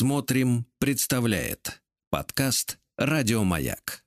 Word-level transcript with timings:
Смотрим, 0.00 0.64
представляет 0.78 1.82
подкаст 2.08 2.78
Радиомаяк. 2.96 4.02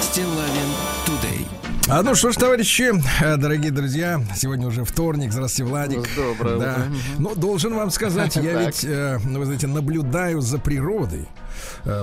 Стилавин 0.00 0.70
Тудей. 1.04 1.48
А 1.88 2.04
ну 2.04 2.14
что 2.14 2.30
ж, 2.30 2.36
товарищи, 2.36 2.92
э, 3.24 3.36
дорогие 3.36 3.72
друзья, 3.72 4.24
сегодня 4.36 4.68
уже 4.68 4.84
вторник. 4.84 5.32
Здравствуйте, 5.32 5.68
Владик. 5.68 6.08
Доброе 6.14 6.58
да. 6.60 6.72
утро. 6.74 6.92
Ну, 7.18 7.34
должен 7.34 7.74
вам 7.74 7.90
сказать, 7.90 8.36
я 8.36 8.52
Так. 8.52 8.66
ведь, 8.66 8.84
э, 8.84 9.18
ну, 9.24 9.40
вы 9.40 9.46
знаете, 9.46 9.66
наблюдаю 9.66 10.42
за 10.42 10.60
природой, 10.60 11.26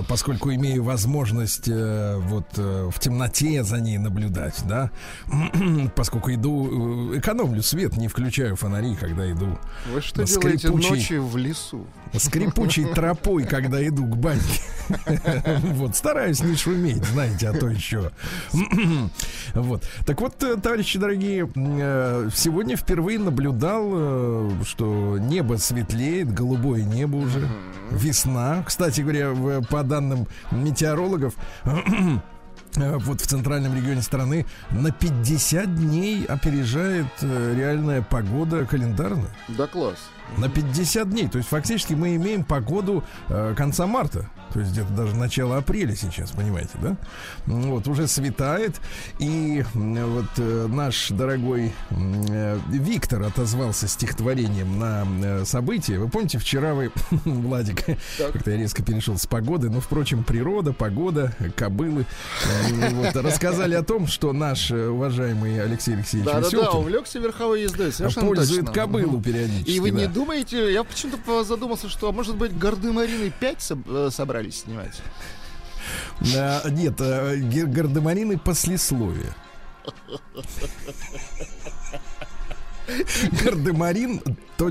поскольку 0.08 0.52
имею 0.52 0.82
возможность 0.84 1.68
э, 1.68 2.16
вот 2.18 2.46
э, 2.56 2.88
в 2.92 2.98
темноте 2.98 3.62
за 3.64 3.80
ней 3.80 3.98
наблюдать, 3.98 4.62
да, 4.68 4.90
поскольку 5.96 6.32
иду, 6.32 7.12
э, 7.14 7.18
экономлю 7.18 7.62
свет, 7.62 7.96
не 7.96 8.08
включаю 8.08 8.56
фонари, 8.56 8.94
когда 8.96 9.30
иду 9.30 9.58
Вы 9.92 10.00
что 10.00 10.20
На 10.20 10.26
делаете 10.26 10.68
скрипучей- 10.68 10.90
ночью 10.90 11.26
в 11.26 11.36
лесу? 11.36 11.86
скрипучей 12.14 12.84
тропой, 12.94 13.44
когда 13.44 13.86
иду 13.86 14.04
к 14.06 14.16
баньке. 14.16 14.42
Вот, 15.72 15.96
стараюсь 15.96 16.42
не 16.42 16.56
шуметь, 16.56 17.04
знаете, 17.04 17.48
а 17.48 17.52
то 17.54 17.68
еще. 17.68 18.10
Вот. 19.54 19.84
Так 20.06 20.20
вот, 20.20 20.42
э, 20.42 20.56
товарищи 20.56 20.98
дорогие, 20.98 21.48
э, 21.54 22.28
сегодня 22.34 22.76
впервые 22.76 23.18
наблюдал, 23.18 23.88
э, 23.92 24.50
что 24.66 25.18
небо 25.18 25.56
светлеет, 25.56 26.32
голубое 26.32 26.82
небо 26.84 27.16
уже, 27.16 27.48
весна. 27.90 28.62
Кстати 28.66 29.00
говоря, 29.02 29.30
в- 29.42 29.62
по 29.66 29.82
данным 29.82 30.26
метеорологов, 30.50 31.34
э, 32.76 32.96
вот 32.98 33.20
в 33.20 33.26
центральном 33.26 33.74
регионе 33.74 34.02
страны 34.02 34.46
на 34.70 34.90
50 34.90 35.74
дней 35.74 36.24
опережает 36.24 37.06
э, 37.20 37.54
реальная 37.56 38.02
погода 38.02 38.64
календарная. 38.64 39.30
Да 39.48 39.66
класс. 39.66 39.98
На 40.38 40.48
50 40.48 41.10
дней. 41.10 41.28
То 41.28 41.38
есть 41.38 41.48
фактически 41.48 41.94
мы 41.94 42.16
имеем 42.16 42.44
погоду 42.44 43.04
э, 43.28 43.54
конца 43.56 43.86
марта. 43.86 44.28
То 44.52 44.60
есть 44.60 44.72
где-то 44.72 44.92
даже 44.92 45.16
начало 45.16 45.56
апреля 45.56 45.96
сейчас, 45.96 46.30
понимаете, 46.32 46.72
да? 46.82 46.96
Ну 47.46 47.74
Вот, 47.74 47.88
уже 47.88 48.06
светает. 48.06 48.80
И 49.18 49.64
вот 49.72 50.26
э, 50.36 50.66
наш 50.68 51.08
дорогой 51.08 51.72
э, 51.90 52.58
Виктор 52.68 53.22
отозвался 53.22 53.88
стихотворением 53.88 54.78
на 54.78 55.06
э, 55.22 55.44
событие. 55.46 55.98
Вы 55.98 56.08
помните, 56.08 56.38
вчера 56.38 56.74
вы, 56.74 56.92
Владик, 57.24 57.84
как-то 58.18 58.50
я 58.50 58.58
резко 58.58 58.82
перешел 58.82 59.16
с 59.16 59.26
погоды. 59.26 59.70
Ну, 59.70 59.80
впрочем, 59.80 60.22
природа, 60.22 60.72
погода, 60.72 61.34
кобылы. 61.56 62.04
э, 62.44 62.94
вот, 62.94 63.16
рассказали 63.16 63.74
о 63.74 63.82
том, 63.82 64.06
что 64.06 64.32
наш 64.34 64.70
э, 64.70 64.88
уважаемый 64.88 65.62
Алексей 65.62 65.94
Алексеевич 65.94 66.30
Да-да-да, 66.30 66.72
увлекся 66.72 67.18
верховой 67.18 67.62
ездой, 67.62 67.92
совершенно 67.92 68.26
пользует 68.26 68.66
точно. 68.66 68.82
кобылу 68.82 69.20
периодически. 69.22 69.70
И 69.70 69.80
вы 69.80 69.90
не 69.90 70.06
да. 70.06 70.12
Думаете, 70.26 70.72
я 70.72 70.84
почему-то 70.84 71.42
задумался, 71.42 71.88
что, 71.88 72.08
а 72.08 72.12
может 72.12 72.36
быть, 72.36 72.56
Гардемарины 72.56 73.32
5 73.40 73.58
соб- 73.58 74.06
э, 74.06 74.10
собрались 74.10 74.60
снимать? 74.62 75.00
А, 76.36 76.68
нет, 76.70 76.94
а, 77.00 77.34
гер- 77.36 77.66
гардемарины 77.66 78.38
послесловие. 78.38 79.34
Гардемарин.бу 83.44 84.68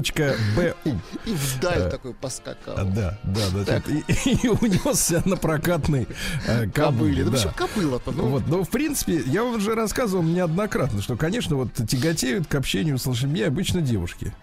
И 1.25 1.33
вдаль 1.33 1.79
Э, 1.79 1.89
такой 1.89 2.13
поскакал. 2.13 2.73
А, 2.77 2.83
Да, 2.83 3.17
да, 3.23 3.41
да. 3.53 3.65
Так. 3.65 3.89
И, 3.89 4.03
и 4.25 4.47
унесся 4.47 5.21
на 5.25 5.37
прокатной 5.37 6.07
э, 6.47 6.67
Кобыле. 6.69 7.23
Да 7.23 7.31
да. 7.31 7.37
почему 7.37 7.53
кобыла-то? 7.55 8.11
Ну, 8.11 8.27
Вот, 8.29 8.47
но 8.47 8.63
в 8.63 8.69
принципе, 8.69 9.21
я 9.25 9.43
вам 9.43 9.55
уже 9.55 9.75
рассказывал 9.75 10.23
неоднократно, 10.23 11.01
что, 11.01 11.15
конечно, 11.17 11.55
вот 11.55 11.73
тяготеют 11.73 12.47
к 12.47 12.55
общению 12.55 12.97
с 12.97 13.05
лошадьми 13.05 13.41
обычно 13.41 13.81
девушки. 13.81 14.33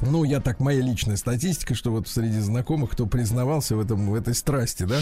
Ну, 0.00 0.24
я 0.24 0.40
так, 0.40 0.60
моя 0.60 0.80
личная 0.80 1.16
статистика, 1.16 1.74
что 1.74 1.90
вот 1.90 2.08
среди 2.08 2.40
знакомых, 2.40 2.90
кто 2.90 3.06
признавался 3.06 3.76
в 3.76 3.80
этом, 3.80 4.10
в 4.10 4.14
этой 4.14 4.34
страсти, 4.34 4.84
да, 4.84 5.00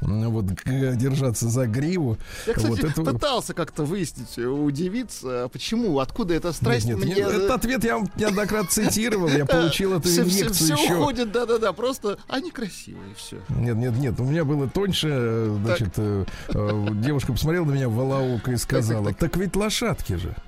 вот 0.00 0.46
держаться 0.46 1.48
за 1.48 1.66
гриву. 1.66 2.18
Я, 2.46 2.54
кстати, 2.54 2.70
вот 2.70 2.84
это- 2.84 3.02
пытался 3.02 3.54
как-то 3.54 3.84
выяснить, 3.84 4.36
удивиться, 4.38 5.48
почему, 5.52 5.98
откуда 6.00 6.34
эта 6.34 6.52
страсть 6.52 6.86
Нет, 6.86 6.98
нет, 6.98 7.06
мне... 7.06 7.14
этот 7.22 7.50
ответ 7.50 7.84
я 7.84 7.98
вам 7.98 8.10
неоднократно 8.16 8.68
цитировал, 8.68 9.28
я 9.28 9.46
получил 9.46 9.94
эту 9.94 10.08
все, 10.08 10.22
инъекцию 10.22 10.76
еще. 10.78 10.94
уходит, 10.96 11.32
да-да-да, 11.32 11.72
просто 11.72 12.18
они 12.28 12.50
красивые, 12.50 13.14
все. 13.16 13.38
Нет, 13.48 13.76
нет, 13.76 13.96
нет, 13.96 14.18
у 14.20 14.24
меня 14.24 14.44
было 14.44 14.68
тоньше, 14.68 15.08
э, 15.10 15.58
значит, 15.64 15.92
э, 15.96 16.24
э, 16.48 16.86
девушка 16.94 17.32
посмотрела 17.32 17.64
на 17.64 17.72
меня 17.72 17.88
в 17.88 17.94
волоуко 17.94 18.50
и 18.52 18.56
сказала, 18.56 19.12
так 19.14 19.36
ведь 19.36 19.56
лошадки 19.56 20.14
же. 20.14 20.34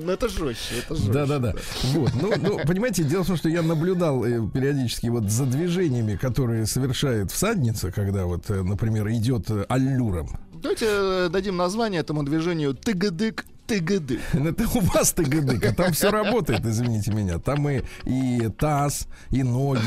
Ну 0.00 0.12
это 0.12 0.28
жестче, 0.28 0.78
это 0.84 0.94
жестче. 0.94 1.12
Да, 1.12 1.26
да, 1.26 1.38
да. 1.38 1.54
Вот, 1.94 2.12
ну, 2.20 2.32
ну, 2.40 2.58
понимаете, 2.66 3.04
дело 3.04 3.24
в 3.24 3.26
том, 3.28 3.36
что 3.36 3.48
я 3.48 3.62
наблюдал 3.62 4.24
э, 4.24 4.40
периодически 4.52 5.06
вот 5.06 5.30
за 5.30 5.46
движениями, 5.46 6.16
которые 6.16 6.66
совершает 6.66 7.30
всадница, 7.30 7.92
когда 7.92 8.26
вот, 8.26 8.50
э, 8.50 8.62
например, 8.62 9.08
идет 9.10 9.50
э, 9.50 9.64
аллюром. 9.68 10.28
Давайте 10.54 11.28
дадим 11.28 11.56
название 11.56 12.00
этому 12.00 12.22
движению 12.22 12.74
тыгадык 12.74 13.46
тыгадык. 13.66 14.20
Это 14.32 14.68
у 14.74 14.80
вас 14.80 15.12
ТГД, 15.12 15.64
а 15.64 15.72
там 15.74 15.92
все 15.92 16.10
работает, 16.10 16.64
извините 16.64 17.12
меня. 17.12 17.38
Там 17.38 17.68
и, 17.68 17.82
и 18.04 18.48
таз, 18.58 19.06
и 19.30 19.42
ноги, 19.42 19.80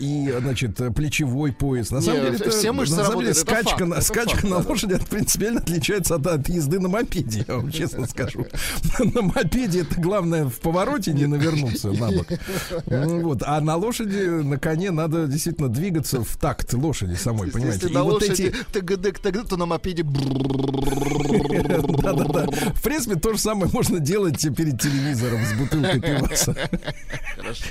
и, 0.00 0.34
значит, 0.40 0.76
плечевой 0.94 1.52
пояс. 1.52 1.90
На 1.90 1.96
Не, 1.98 2.02
самом 2.02 2.20
деле, 2.22 2.36
это, 2.36 2.50
все 2.50 2.72
мышцы 2.72 2.96
на 2.96 3.04
самом 3.04 3.20
деле, 3.20 3.30
это 3.32 3.40
скачка, 3.40 3.70
факт, 3.70 3.80
на, 3.86 3.94
это 3.94 4.02
скачка 4.02 4.30
факт, 4.36 4.44
на 4.44 4.56
да, 4.58 4.62
да. 4.62 4.68
лошади 4.68 4.92
от- 4.94 5.06
принципиально 5.08 5.60
отличается 5.60 6.14
от, 6.16 6.26
от 6.26 6.48
езды 6.48 6.78
на 6.80 6.88
мопеде, 6.88 7.44
я 7.46 7.54
вам 7.56 7.70
честно 7.70 8.06
скажу. 8.06 8.46
На 8.98 9.22
мопеде 9.22 9.80
это 9.82 10.00
главное 10.00 10.44
в 10.46 10.58
повороте 10.60 11.12
не 11.12 11.26
навернуться 11.26 11.90
на 11.92 12.10
бок. 12.10 12.26
Ну, 12.86 13.20
Вот. 13.22 13.42
А 13.44 13.60
на 13.60 13.76
лошади, 13.76 14.24
на 14.42 14.58
коне 14.58 14.90
надо 14.90 15.26
действительно 15.26 15.68
двигаться 15.68 16.22
в 16.22 16.36
такт 16.36 16.72
лошади 16.74 17.14
самой, 17.14 17.50
понимаете? 17.50 17.80
Если 17.84 17.94
на 17.94 18.02
вот 18.04 18.22
лошади 18.22 18.52
тыгадык, 18.72 19.18
то 19.18 19.56
на 19.56 19.66
мопеде 19.66 20.04
Да-да-да. 22.02 22.46
В 22.88 22.90
принципе, 22.90 23.16
то 23.16 23.34
же 23.34 23.38
самое 23.38 23.70
можно 23.70 24.00
делать 24.00 24.40
перед 24.56 24.80
телевизором 24.80 25.44
с 25.44 25.52
бутылкой 25.52 26.00
пиваса. 26.00 26.56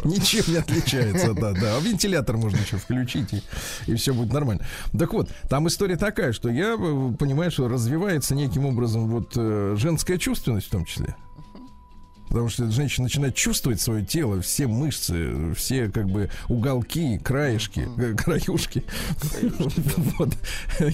Ничем 0.04 0.44
не 0.54 0.60
отличается, 0.60 1.34
да, 1.34 1.54
да. 1.54 1.78
А 1.78 1.80
вентилятор 1.80 2.38
можно 2.38 2.58
еще 2.58 2.78
включить, 2.78 3.34
и, 3.34 3.42
и 3.88 3.96
все 3.96 4.14
будет 4.14 4.32
нормально. 4.32 4.64
Так 4.96 5.14
вот, 5.14 5.32
там 5.50 5.68
история 5.68 5.96
такая, 5.96 6.34
что 6.34 6.50
я 6.50 6.76
э, 6.78 7.14
понимаю, 7.18 7.50
что 7.50 7.68
развивается 7.68 8.36
неким 8.36 8.68
образом 8.68 9.08
вот 9.08 9.34
э, 9.36 9.74
женская 9.76 10.20
чувственность 10.20 10.68
в 10.68 10.70
том 10.70 10.86
числе. 10.86 11.16
Потому 12.30 12.50
что 12.50 12.70
женщина 12.72 13.06
начинает 13.06 13.36
чувствовать 13.36 13.80
свое 13.82 14.06
тело, 14.06 14.42
все 14.42 14.68
мышцы, 14.68 15.54
все 15.56 15.90
как 15.90 16.10
бы 16.10 16.30
уголки, 16.50 17.18
краешки, 17.20 17.88
э, 17.98 18.14
краюшки. 18.16 18.84
Вот. 20.20 20.30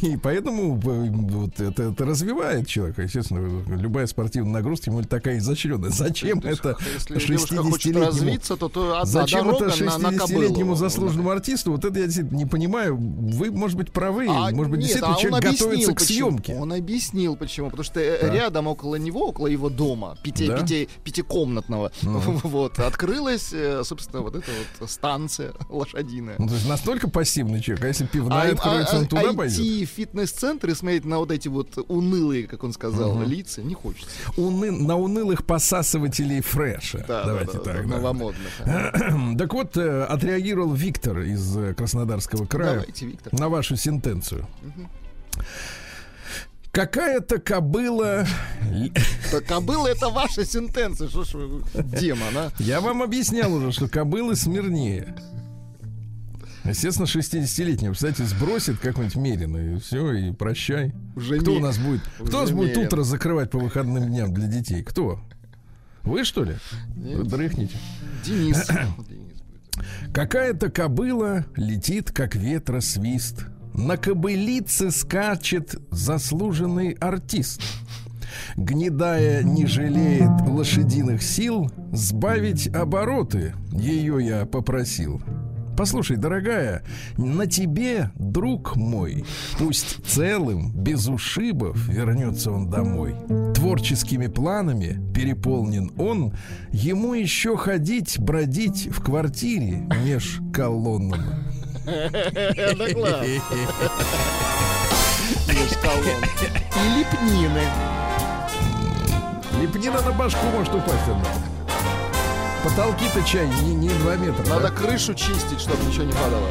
И 0.01 0.17
поэтому 0.17 0.77
э, 0.79 1.09
вот 1.11 1.59
это, 1.59 1.83
это 1.83 2.05
развивает 2.05 2.67
человека. 2.67 3.01
Естественно, 3.03 3.63
любая 3.75 4.07
спортивная 4.07 4.53
нагрузка 4.53 4.89
ему 4.89 5.03
такая 5.03 5.37
изощренная. 5.37 5.89
Зачем 5.89 6.39
это 6.39 6.77
девушка 7.09 7.57
хочет 7.57 7.93
60-летнему 7.95 8.05
развиться, 8.05 8.55
то, 8.57 8.69
то 8.69 8.99
одна 8.99 9.05
Зачем 9.05 9.49
это 9.49 9.59
дорога 9.65 9.85
на, 9.85 9.97
на 9.97 10.07
60-летнему 10.15 10.49
кобылу. 10.59 10.75
заслуженному 10.75 11.29
артисту? 11.29 11.71
Вот 11.71 11.85
это 11.85 11.99
я 11.99 12.05
действительно 12.05 12.37
не 12.37 12.45
понимаю. 12.45 12.95
Вы, 12.97 13.51
может 13.51 13.77
быть, 13.77 13.91
правы. 13.91 14.27
А, 14.29 14.51
может 14.51 14.71
быть, 14.71 14.81
нет, 14.81 14.89
действительно 14.89 15.15
а 15.15 15.19
человек 15.19 15.45
объяснил, 15.45 15.69
готовится 15.69 15.93
к 15.95 15.99
съемке. 16.01 16.55
Он 16.55 16.73
объяснил, 16.73 17.35
почему. 17.35 17.67
Потому 17.69 17.83
что 17.83 17.99
э, 17.99 18.17
Так. 18.19 18.33
рядом 18.33 18.67
около 18.67 18.95
него, 18.95 19.27
около 19.29 19.47
его 19.47 19.69
дома, 19.69 20.17
пяти, 20.23 20.47
Да? 20.47 20.59
пяти- 20.59 20.87
пятикомнатного, 21.23 21.91
Ну. 22.01 22.19
вот, 22.43 22.79
открылась, 22.79 23.51
э, 23.53 23.83
собственно, 23.83 24.21
вот 24.21 24.35
эта 24.35 24.51
вот 24.79 24.89
станция 24.89 25.53
лошадиная. 25.69 26.35
Ну, 26.37 26.47
то 26.47 26.53
есть 26.53 26.67
настолько 26.67 27.09
пассивный 27.09 27.61
человек. 27.61 27.83
А 27.85 27.87
если 27.87 28.05
пивная 28.05 28.49
А, 28.49 28.53
откроется, 28.53 28.97
он 28.97 29.03
а, 29.03 29.07
туда 29.07 29.29
а 29.29 29.33
пойдет? 29.33 29.59
и 29.59 29.85
смотреть 30.75 31.05
на 31.05 31.19
вот 31.19 31.31
эти 31.31 31.47
вот 31.47 31.77
унылые, 31.87 32.47
как 32.47 32.63
он 32.63 32.73
сказал, 32.73 33.15
Мгм. 33.15 33.23
лица 33.29 33.61
не 33.61 33.73
хочется. 33.73 34.09
Уны- 34.37 34.71
на 34.71 34.97
унылых 34.97 35.45
посасывателей 35.45 36.41
фреша. 36.41 37.03
Да, 37.07 37.25
Давайте 37.25 37.53
да, 37.53 37.59
да, 37.59 37.63
так. 37.63 37.75
да, 37.75 37.89
да. 37.89 37.95
новомодных. 37.97 39.37
Так 39.37 39.53
вот, 39.53 39.77
э, 39.77 40.03
отреагировал 40.03 40.73
Виктор 40.73 41.19
из 41.19 41.55
э, 41.57 41.73
Краснодарского 41.73 42.45
края 42.45 42.75
Давайте, 42.79 43.05
Виктор. 43.07 43.33
на 43.33 43.49
вашу 43.49 43.75
сентенцию. 43.75 44.47
Какая-то 46.73 47.39
кобыла... 47.39 48.25
Так, 49.29 49.49
а 49.51 49.61
было 49.61 49.85
это 49.87 50.09
ваша 50.09 50.43
сентенция, 50.43 51.07
что 51.07 51.23
ж 51.23 51.35
вы, 51.35 51.61
демон, 51.99 52.35
а? 52.35 52.51
Я 52.57 52.81
вам 52.81 53.03
объяснял 53.03 53.53
уже, 53.53 53.71
что 53.71 53.87
кобылы 53.87 54.35
смирнее. 54.35 55.15
Естественно, 56.63 57.05
60-летний, 57.05 57.91
кстати, 57.93 58.23
сбросит 58.23 58.79
какой-нибудь 58.79 59.15
мерину, 59.17 59.75
и 59.75 59.79
все, 59.79 60.13
и 60.13 60.31
прощай. 60.31 60.93
Уже 61.15 61.39
Кто 61.39 61.51
ме- 61.51 61.57
у 61.57 61.59
нас 61.59 61.77
будет? 61.77 62.01
Кто 62.17 62.37
у 62.37 62.41
нас 62.41 62.45
уже 62.45 62.55
будет 62.55 62.75
мерин. 62.75 62.87
утро 62.87 63.03
закрывать 63.03 63.51
по 63.51 63.59
выходным 63.59 64.07
дням 64.07 64.33
для 64.33 64.47
детей? 64.47 64.81
Кто? 64.81 65.19
Вы 66.01 66.23
что 66.23 66.43
ли? 66.43 66.55
Нет. 66.95 67.17
Вы 67.19 67.23
дрыхните. 67.25 67.77
Денис. 68.25 68.67
Какая-то 70.13 70.71
кобыла 70.71 71.45
летит, 71.55 72.11
как 72.11 72.33
ветра 72.35 72.79
свист. 72.79 73.45
На 73.73 73.97
кобылице 73.97 74.91
скачет 74.91 75.75
заслуженный 75.89 76.91
артист. 76.91 77.61
Гнедая 78.55 79.43
не 79.43 79.65
жалеет 79.65 80.47
лошадиных 80.47 81.23
сил, 81.23 81.71
сбавить 81.91 82.67
обороты 82.67 83.53
ее 83.71 84.17
я 84.25 84.45
попросил. 84.45 85.21
Послушай, 85.75 86.17
дорогая, 86.17 86.83
на 87.17 87.47
тебе, 87.47 88.11
друг 88.15 88.75
мой, 88.75 89.25
пусть 89.57 90.05
целым, 90.05 90.71
без 90.71 91.07
ушибов 91.07 91.75
вернется 91.87 92.51
он 92.51 92.69
домой. 92.69 93.15
Творческими 93.55 94.27
планами 94.27 94.99
переполнен 95.15 95.91
он, 95.97 96.35
ему 96.71 97.15
еще 97.15 97.57
ходить, 97.57 98.19
бродить 98.19 98.87
в 98.91 99.01
квартире 99.01 99.87
меж 100.05 100.41
колоннами. 100.53 101.52
Это 101.85 102.93
класс. 102.93 103.25
И 103.25 103.41
лепнины. 106.97 107.63
Лепнина 109.61 110.01
на 110.01 110.11
башку 110.11 110.45
может 110.47 110.73
упасть 110.73 111.07
одна. 111.07 111.29
Потолки-то 112.63 113.21
чай 113.23 113.47
не, 113.47 113.75
не 113.75 113.89
2 113.89 114.15
метра. 114.15 114.45
Надо 114.49 114.69
да? 114.69 114.73
крышу 114.73 115.13
чистить, 115.13 115.59
чтобы 115.59 115.83
ничего 115.85 116.05
не 116.05 116.13
падало. 116.13 116.47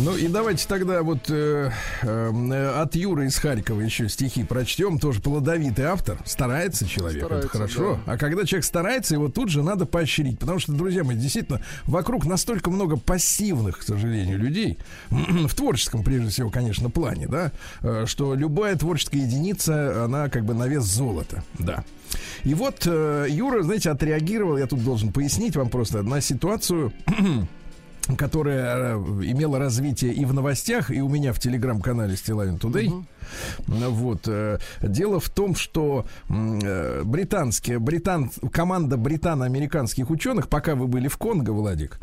Ну 0.00 0.16
и 0.16 0.28
давайте 0.28 0.66
тогда 0.68 1.02
вот 1.02 1.28
э, 1.28 1.70
э, 2.02 2.80
от 2.80 2.94
Юры 2.94 3.26
из 3.26 3.36
Харькова 3.36 3.80
еще 3.80 4.08
стихи 4.08 4.44
прочтем. 4.44 5.00
Тоже 5.00 5.20
плодовитый 5.20 5.86
автор. 5.86 6.18
Старается 6.24 6.86
человек. 6.86 7.24
Старается, 7.24 7.48
это 7.48 7.58
хорошо. 7.58 7.98
А 8.06 8.16
когда 8.16 8.44
человек 8.44 8.64
старается, 8.64 9.14
его 9.14 9.28
тут 9.28 9.48
же 9.48 9.62
надо 9.62 9.86
поощрить. 9.86 10.38
Потому 10.38 10.60
что, 10.60 10.72
друзья 10.72 11.02
мои, 11.02 11.16
действительно, 11.16 11.60
вокруг 11.84 12.26
настолько 12.26 12.70
много 12.70 12.96
пассивных, 12.96 13.78
к 13.78 13.82
сожалению, 13.82 14.38
людей. 14.38 14.78
В 15.10 15.54
творческом, 15.54 16.04
прежде 16.04 16.28
всего, 16.30 16.50
конечно, 16.50 16.90
плане, 16.90 17.26
да. 17.26 17.50
э, 17.82 18.04
Что 18.06 18.34
любая 18.34 18.76
творческая 18.76 19.18
единица, 19.18 20.04
она 20.04 20.28
как 20.28 20.44
бы 20.44 20.54
на 20.54 20.68
вес 20.68 20.84
золота. 20.84 21.42
Да. 21.58 21.84
И 22.44 22.54
вот 22.54 22.86
э, 22.86 23.26
Юра, 23.28 23.62
знаете, 23.62 23.90
отреагировал, 23.90 24.58
я 24.58 24.66
тут 24.66 24.84
должен 24.84 25.12
пояснить 25.12 25.56
вам 25.56 25.70
просто, 25.70 26.02
на 26.02 26.20
ситуацию 26.20 26.92
которая 28.16 28.94
э, 28.94 28.98
имела 29.24 29.58
развитие 29.58 30.12
и 30.12 30.24
в 30.24 30.32
новостях, 30.32 30.90
и 30.90 31.00
у 31.00 31.08
меня 31.08 31.32
в 31.32 31.38
телеграм-канале 31.38 32.16
Стилавин 32.16 32.56
Today. 32.56 33.04
Вот. 33.66 34.26
э, 34.26 34.58
Дело 34.82 35.20
в 35.20 35.28
том, 35.30 35.54
что 35.54 36.04
э, 36.28 37.02
британские, 37.04 37.78
британ, 37.78 38.30
команда 38.52 38.96
британо-американских 38.96 40.10
ученых, 40.10 40.48
пока 40.48 40.74
вы 40.74 40.86
были 40.86 41.08
в 41.08 41.16
Конго, 41.18 41.50
Владик, 41.50 41.98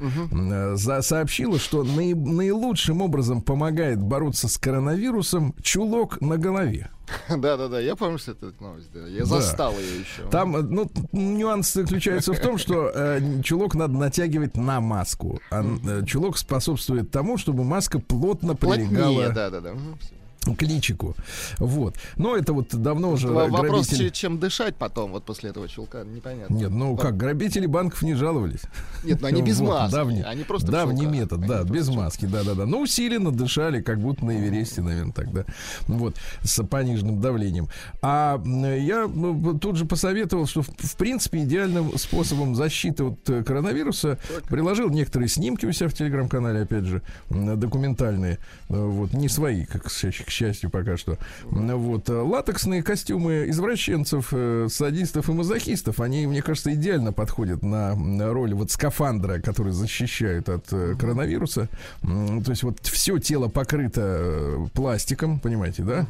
за- 0.73 1.01
сообщила, 1.01 1.59
что 1.59 1.83
наи- 1.83 2.13
наилучшим 2.13 3.01
образом 3.01 3.41
помогает 3.41 4.01
бороться 4.01 4.47
с 4.47 4.57
коронавирусом 4.57 5.53
чулок 5.61 6.21
на 6.21 6.37
голове. 6.37 6.89
Да-да-да, 7.29 7.79
я 7.79 7.95
помню, 7.95 8.17
что 8.17 8.31
это 8.31 8.51
новость. 8.59 8.89
да. 8.91 9.07
Я 9.07 9.19
Да. 9.19 9.25
застал 9.25 9.73
ее 9.73 9.99
еще. 9.99 10.27
Там, 10.31 10.51
ну, 10.53 10.89
нюанс 11.11 11.71
заключается 11.73 12.33
в 12.33 12.39
том, 12.39 12.57
что 12.57 12.89
э, 12.93 13.41
чулок 13.43 13.75
надо 13.75 13.93
натягивать 13.93 14.57
на 14.57 14.81
маску. 14.81 15.39
А 15.51 15.63
э, 15.63 16.03
чулок 16.07 16.37
способствует 16.37 17.11
тому, 17.11 17.37
чтобы 17.37 17.63
маска 17.63 17.99
плотно 17.99 18.55
Плотнее, 18.55 18.87
прилегала 18.89 19.29
да-да-да. 19.29 19.73
Мгм, 19.73 19.97
всё. 19.99 20.09
К 20.53 20.61
личику. 20.61 21.15
Вот. 21.57 21.95
Но 22.17 22.35
это 22.35 22.53
вот 22.53 22.75
давно 22.75 23.11
уже 23.11 23.27
Во- 23.29 23.47
Вопрос, 23.47 23.87
грабители- 23.87 24.09
че- 24.09 24.11
чем 24.11 24.37
дышать 24.39 24.75
потом, 24.75 25.11
вот 25.11 25.23
после 25.23 25.49
этого 25.51 25.67
чулка, 25.67 26.03
непонятно. 26.03 26.53
Нет, 26.53 26.69
ну 26.71 26.95
как, 26.97 27.17
грабители 27.17 27.65
банков 27.65 28.01
не 28.03 28.13
жаловались. 28.13 28.61
Нет, 29.03 29.21
ну 29.21 29.27
они 29.27 29.41
без 29.41 29.59
Вот, 29.59 29.69
маски. 29.69 29.95
Давний, 29.95 30.21
Они 30.23 30.43
просто 30.43 30.71
давний 30.71 31.01
чулках. 31.03 31.13
метод, 31.19 31.39
Они 31.39 31.47
да, 31.47 31.63
без 31.63 31.83
в 31.83 31.87
чулках. 31.87 32.03
маски, 32.03 32.25
да-да-да. 32.25 32.65
Ну, 32.65 32.81
усиленно 32.81 33.31
дышали, 33.31 33.81
как 33.81 33.99
будто 33.99 34.25
на 34.25 34.37
Эвересте, 34.37 34.81
наверное, 34.81 35.13
тогда. 35.13 35.45
Вот, 35.87 36.15
с 36.43 36.61
пониженным 36.63 37.21
давлением. 37.21 37.69
А 38.01 38.41
я 38.43 39.07
ну, 39.07 39.57
тут 39.57 39.77
же 39.77 39.85
посоветовал, 39.85 40.45
что, 40.47 40.61
в, 40.61 40.67
в 40.67 40.95
принципе, 40.97 41.43
идеальным 41.43 41.97
способом 41.97 42.55
защиты 42.55 43.03
от 43.05 43.29
э, 43.29 43.43
коронавируса 43.43 44.17
приложил 44.49 44.89
некоторые 44.89 45.29
снимки 45.29 45.65
у 45.65 45.71
себя 45.71 45.87
в 45.89 45.93
телеграм-канале, 45.93 46.61
опять 46.63 46.85
же, 46.85 47.01
документальные. 47.29 48.37
Э, 48.69 48.75
Вот, 48.75 49.13
не 49.13 49.29
свои, 49.29 49.65
как, 49.65 49.83
к 49.85 49.89
счастью- 50.35 50.69
пока 50.69 50.97
что. 50.97 51.17
Вот, 51.43 52.09
латексные 52.09 52.83
костюмы 52.83 53.45
извращенцев, 53.49 54.29
э, 54.31 54.67
садистов 54.69 55.29
и 55.29 55.33
мазохистов, 55.33 55.99
они, 55.99 56.27
мне 56.27 56.41
кажется, 56.41 56.73
идеально 56.73 57.13
подходят 57.13 57.63
на, 57.63 57.95
роль 58.33 58.53
вот 58.53 58.71
скафандра, 58.71 59.39
который 59.39 59.71
защищает 59.71 60.49
от 60.49 60.65
э, 60.71 60.95
коронавируса. 60.99 61.69
То 62.01 62.49
есть 62.51 62.63
вот 62.63 62.79
все 62.83 63.17
тело 63.19 63.47
покрыто 63.47 64.01
э, 64.03 64.65
пластиком, 64.73 65.39
понимаете, 65.39 65.83
да? 65.83 66.05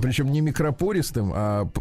Причем 0.00 0.30
не 0.32 0.40
микропористым, 0.40 1.32
а 1.34 1.68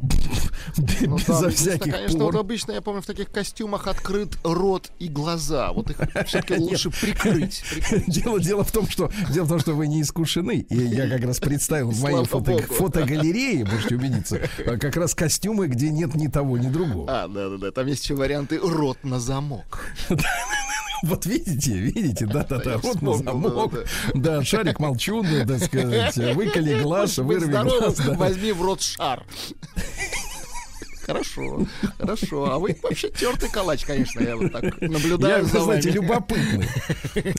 Ну, 1.01 1.17
безо 1.17 1.49
всяких 1.49 1.93
конечно, 1.93 2.19
пор. 2.19 2.33
вот 2.33 2.39
обычно, 2.39 2.71
я 2.71 2.81
помню, 2.81 3.01
в 3.01 3.05
таких 3.05 3.29
костюмах 3.31 3.87
открыт 3.87 4.37
рот 4.43 4.89
и 4.99 5.07
глаза. 5.07 5.71
Вот 5.71 5.89
их 5.89 5.97
все-таки 6.27 6.55
лучше 6.55 6.89
прикрыть. 6.89 7.63
прикрыть. 7.69 8.05
Дело, 8.07 8.39
дело 8.39 8.63
в 8.63 8.71
том, 8.71 8.87
что 8.87 9.11
дело 9.31 9.45
в 9.45 9.49
том, 9.49 9.59
что 9.59 9.73
вы 9.73 9.87
не 9.87 10.01
искушены. 10.01 10.65
И 10.69 10.75
я 10.77 11.09
как 11.09 11.23
раз 11.25 11.39
представил 11.73 11.91
в 11.91 12.01
моей 12.01 12.25
фото, 12.25 12.57
фотогалерее, 12.73 13.65
можете 13.65 13.95
убедиться, 13.95 14.39
э, 14.59 14.77
как 14.77 14.95
раз 14.95 15.15
костюмы, 15.15 15.67
где 15.67 15.89
нет 15.89 16.15
ни 16.15 16.27
того, 16.27 16.57
ни 16.57 16.67
другого. 16.69 17.05
А, 17.09 17.27
да-да-да, 17.27 17.71
там 17.71 17.87
есть 17.87 18.03
еще 18.03 18.15
варианты 18.15 18.59
рот 18.61 18.97
на 19.03 19.19
замок. 19.19 19.85
Вот 21.05 21.25
видите, 21.25 21.73
видите, 21.73 22.25
да-да-да, 22.25 22.75
Я 22.75 22.77
рот 22.77 23.01
на 23.01 23.17
замок. 23.17 23.73
да, 24.13 24.37
Да, 24.37 24.43
шарик 24.45 24.79
молчун, 24.79 25.27
так 25.45 25.61
сказать, 25.61 26.15
выколи 26.15 26.81
глаз, 26.81 27.17
вырви 27.17 27.51
глаз. 27.51 27.97
да. 27.97 28.13
возьми 28.13 28.53
в 28.53 28.61
рот 28.61 28.81
шар. 28.81 29.25
Хорошо, 31.05 31.65
хорошо. 31.97 32.51
А 32.51 32.59
вы 32.59 32.77
вообще 32.81 33.09
тертый 33.09 33.49
калач, 33.49 33.83
конечно, 33.85 34.21
я 34.21 34.35
вот 34.37 34.51
так 34.51 34.79
наблюдаю 34.81 35.43
Я, 35.43 35.43
за 35.43 35.59
вы 35.59 35.63
знаете, 35.65 35.89
любопытный. 35.91 36.67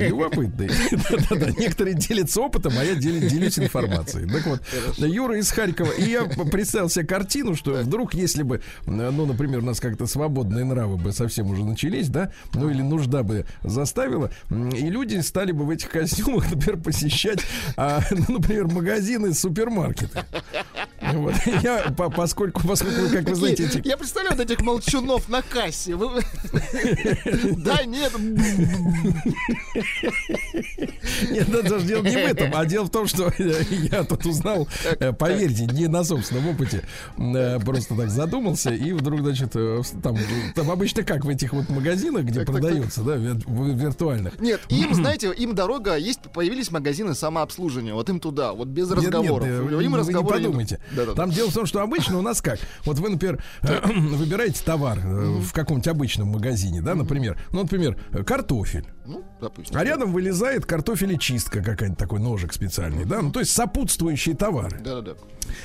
Любопытный. 0.09 0.69
Да-да-да. 1.11 1.51
Некоторые 1.59 1.95
делятся 1.95 2.41
опытом, 2.43 2.75
а 2.79 2.85
я 2.85 2.95
дел- 2.95 3.19
делюсь 3.29 3.59
информацией. 3.59 4.29
Так 4.31 4.47
вот, 4.47 4.61
Юра 4.99 5.39
из 5.39 5.51
Харькова. 5.51 5.93
И 5.93 6.11
я 6.11 6.25
представил 6.25 6.89
себе 6.91 7.07
картину, 7.07 7.55
что 7.57 7.73
вдруг, 7.83 8.15
если 8.15 8.43
бы, 8.43 8.61
ну, 8.87 9.25
например, 9.27 9.61
у 9.61 9.63
нас 9.65 9.81
как-то 9.81 10.07
свободные 10.07 10.65
нравы 10.65 10.97
бы 10.97 11.13
совсем 11.13 11.51
уже 11.51 11.65
начались, 11.65 12.09
да, 12.09 12.33
ну, 12.55 12.69
или 12.69 12.83
нужда 12.83 13.23
бы 13.23 13.47
заставила, 13.63 14.31
и 14.51 14.91
люди 14.91 15.19
стали 15.21 15.53
бы 15.53 15.65
в 15.65 15.71
этих 15.71 15.89
костюмах, 15.91 16.51
например, 16.53 16.81
посещать, 16.83 17.41
а, 17.77 18.01
ну, 18.11 18.25
например, 18.39 18.67
магазины, 18.67 19.33
супермаркеты. 19.33 20.21
Вот. 21.13 21.35
Я, 21.63 21.93
по- 21.97 22.11
поскольку, 22.11 22.67
поскольку, 22.67 23.09
как 23.11 23.29
вы 23.29 23.35
знаете, 23.35 23.54
эти 23.61 23.87
Я 23.87 23.97
представляю 23.97 24.37
вот 24.37 24.45
этих 24.45 24.61
молчунов 24.63 25.29
на 25.29 25.43
кассе. 25.43 25.97
Да, 27.57 27.85
нет. 27.85 28.13
Нет, 31.31 31.51
да, 31.51 31.63
даже 31.63 31.87
дело 31.87 32.03
не 32.03 32.11
в 32.11 32.17
этом, 32.17 32.51
а 32.55 32.65
дело 32.67 32.85
в 32.85 32.91
том, 32.91 33.07
что 33.07 33.33
я 33.39 34.05
тут 34.05 34.27
узнал, 34.27 34.69
э, 34.99 35.13
поверьте, 35.13 35.67
не 35.67 35.87
на 35.87 36.05
собственном 36.05 36.49
опыте, 36.49 36.87
э, 37.17 37.59
просто 37.61 37.97
так 37.97 38.11
задумался, 38.11 38.71
и 38.73 38.93
вдруг, 38.93 39.21
значит, 39.21 39.51
э, 39.55 39.83
там, 40.03 40.17
там 40.55 40.71
обычно 40.71 41.03
как 41.03 41.25
в 41.25 41.29
этих 41.29 41.53
вот 41.53 41.69
магазинах, 41.69 42.25
где 42.25 42.45
продается, 42.45 43.03
да, 43.03 43.17
виртуальных. 43.17 44.41
Нет, 44.41 44.61
им, 44.69 44.95
знаете, 44.95 45.33
им 45.33 45.55
дорога, 45.55 45.97
есть, 45.97 46.21
появились 46.33 46.71
магазины 46.71 47.15
самообслуживания, 47.15 47.95
вот 47.95 48.09
им 48.09 48.21
туда, 48.21 48.53
вот 48.53 48.69
без 48.69 48.89
Нет, 48.91 48.99
нет, 48.99 49.15
разговоров. 49.15 49.49
им 49.83 49.95
разговоры 49.95 50.39
не 50.39 50.45
подумайте. 50.45 50.81
Там 51.17 51.31
дело 51.31 51.51
в 51.51 51.55
том, 51.55 51.67
что 51.67 51.83
обычно 51.83 52.19
у 52.19 52.23
нас 52.23 52.41
как? 52.41 52.59
Вот 52.85 52.99
вы, 52.99 53.11
например, 53.11 53.43
выбираете 53.63 54.63
товар 54.65 54.99
э, 54.99 55.41
в 55.41 55.53
каком-нибудь 55.53 55.89
обычном 55.89 56.29
магазине, 56.29 56.83
да, 56.83 56.95
например, 56.95 57.39
ну, 57.53 57.63
например, 57.63 57.99
э, 58.13 58.23
картофель. 58.23 58.87
Ну, 59.07 59.25
допустим. 59.41 59.77
А 59.77 59.85
рядом 59.85 60.13
вылезает 60.13 60.67
картофелечистка 60.67 61.63
какая-нибудь, 61.63 61.99
такой 61.99 62.21
ножик 62.21 62.53
специальный, 62.53 63.05
да, 63.05 63.23
ну, 63.23 63.31
то 63.31 63.41
есть 63.41 63.53
сопутствующие 63.53 64.35
товары. 64.35 64.79
Да-да-да. 64.81 65.15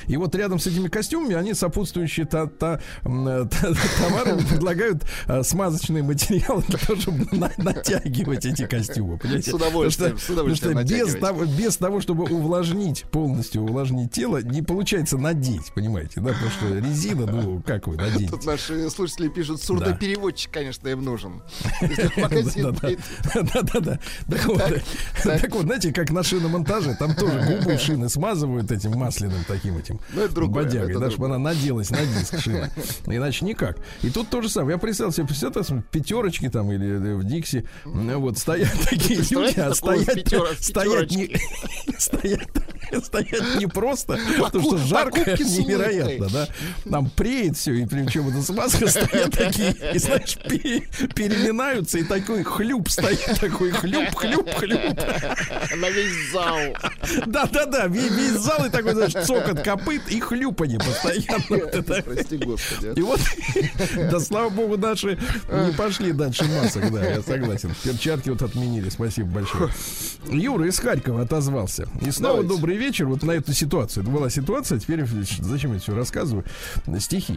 И 0.06 0.16
вот 0.16 0.34
рядом 0.34 0.58
с 0.58 0.66
этими 0.66 0.88
костюмами 0.88 1.34
они 1.34 1.54
сопутствующие 1.54 2.26
та- 2.26 2.46
та- 2.46 2.80
э, 3.04 3.46
та- 3.50 3.74
товары 3.98 4.36
предлагают 4.48 5.02
э, 5.26 5.42
смазочные 5.42 6.02
материалы 6.02 6.64
для 6.68 6.78
того, 6.78 7.00
чтобы 7.00 7.26
на- 7.32 7.52
натягивать 7.56 8.44
эти 8.46 8.66
костюмы. 8.66 9.18
понимаете? 9.18 9.50
С 9.50 9.54
удовольствием, 9.54 10.10
Потому 10.12 10.18
что- 10.20 10.26
с 10.26 10.30
удовольствием 10.30 10.74
потому 10.74 10.88
что 10.88 11.06
без 11.06 11.20
того, 11.20 11.44
без 11.44 11.76
того, 11.76 12.00
чтобы 12.00 12.24
увлажнить, 12.24 13.04
полностью 13.10 13.62
увлажнить 13.62 14.12
тело, 14.12 14.42
не 14.42 14.62
получается 14.62 15.18
надеть, 15.18 15.72
понимаете, 15.74 16.20
да, 16.20 16.32
потому 16.32 16.50
что 16.50 16.74
резина, 16.78 17.26
ну, 17.26 17.62
как 17.66 17.86
вы 17.86 17.96
наденете? 17.96 18.30
Тут 18.30 18.44
наши 18.44 18.88
слушатели 18.90 19.28
пишут, 19.28 19.62
сурдопереводчик, 19.62 20.50
конечно, 20.52 20.88
им 20.88 21.04
нужен. 21.04 21.42
Да, 21.80 23.42
да, 23.42 23.62
да, 23.62 23.80
да, 23.80 23.80
да. 23.80 23.98
Так. 25.22 25.40
так 25.40 25.54
вот, 25.54 25.62
знаете, 25.64 25.92
как 25.92 26.10
на 26.10 26.22
шиномонтаже, 26.22 26.94
там 26.98 27.14
тоже 27.14 27.40
губы 27.40 27.78
шины 27.78 28.08
смазывают 28.08 28.70
этим 28.70 28.92
масляным 28.92 29.44
таким 29.46 29.69
этим 29.78 30.00
Ну, 30.12 30.22
это 30.22 30.34
другое, 30.34 30.64
бодягой, 30.64 30.90
это 30.90 31.00
да, 31.00 31.10
чтобы 31.10 31.28
другое. 31.28 31.36
она 31.36 31.50
наделась 31.50 31.90
на 31.90 31.98
диск 32.04 32.38
шины. 32.40 32.70
Иначе 33.06 33.44
никак. 33.44 33.78
И 34.02 34.10
тут 34.10 34.28
то 34.30 34.40
же 34.42 34.48
самое. 34.48 34.72
Я 34.74 34.78
представил 34.78 35.12
себе, 35.12 35.26
представляете, 35.26 35.82
пятерочки 35.90 36.48
там 36.48 36.70
или 36.72 36.86
э, 36.86 37.14
в 37.16 37.24
Дикси, 37.24 37.66
ну, 37.84 38.18
вот 38.20 38.38
стоят 38.38 38.72
такие 38.90 39.20
люди, 39.30 39.58
а 39.60 39.74
стоять, 39.74 40.08
пятера- 40.16 40.54
стоять, 40.60 41.10
не, 41.10 41.36
стоять, 41.98 42.48
стоять 43.04 43.56
не 43.56 43.66
просто, 43.66 44.18
потому 44.38 44.64
что 44.64 44.78
жарко 44.78 45.20
невероятно, 45.38 46.28
да. 46.28 46.48
Там 46.88 47.10
преет 47.10 47.56
все, 47.56 47.74
и 47.74 47.86
причем 47.86 48.28
это 48.28 48.42
смазка 48.42 48.88
стоят 48.88 49.32
такие, 49.32 49.74
и 49.94 49.98
знаешь, 49.98 50.36
переминаются, 51.14 51.98
и 51.98 52.04
такой 52.04 52.42
хлюп 52.42 52.88
стоит, 52.88 53.38
такой 53.40 53.70
хлюп, 53.70 54.14
хлюп, 54.14 54.50
хлюп. 54.54 54.80
На 55.76 55.90
весь 55.90 56.32
зал. 56.32 56.58
Да, 57.26 57.46
да, 57.46 57.66
да, 57.66 57.86
весь, 57.86 58.10
весь 58.10 58.32
зал 58.32 58.64
и 58.66 58.70
такой, 58.70 58.94
знаешь, 58.94 59.12
цокот 59.12 59.62
копыт 59.62 60.02
и 60.08 60.20
хлюпанье 60.20 60.78
постоянно. 60.78 62.02
Прости, 62.02 62.36
господи. 62.36 62.98
И 62.98 63.02
вот, 63.02 63.20
да, 64.10 64.20
слава 64.20 64.48
богу, 64.50 64.76
наши 64.76 65.18
не 65.50 65.72
пошли 65.72 66.12
дальше 66.12 66.44
масок, 66.44 66.90
да, 66.92 67.04
я 67.04 67.22
согласен. 67.22 67.74
Перчатки 67.82 68.30
вот 68.30 68.42
отменили, 68.42 68.88
спасибо 68.88 69.28
большое. 69.28 69.70
Юра 70.28 70.66
из 70.66 70.78
Харькова 70.78 71.22
отозвался. 71.22 71.88
И 72.00 72.10
снова 72.10 72.42
Давайте. 72.42 72.54
Добрый 72.70 72.86
вечер 72.86 73.06
вот 73.06 73.24
на 73.24 73.32
эту 73.32 73.52
ситуацию. 73.52 74.04
Это 74.04 74.12
была 74.12 74.30
ситуация, 74.30 74.78
теперь 74.78 75.04
зачем 75.40 75.72
я 75.72 75.80
все 75.80 75.92
рассказываю? 75.92 76.44
Стихи. 77.00 77.36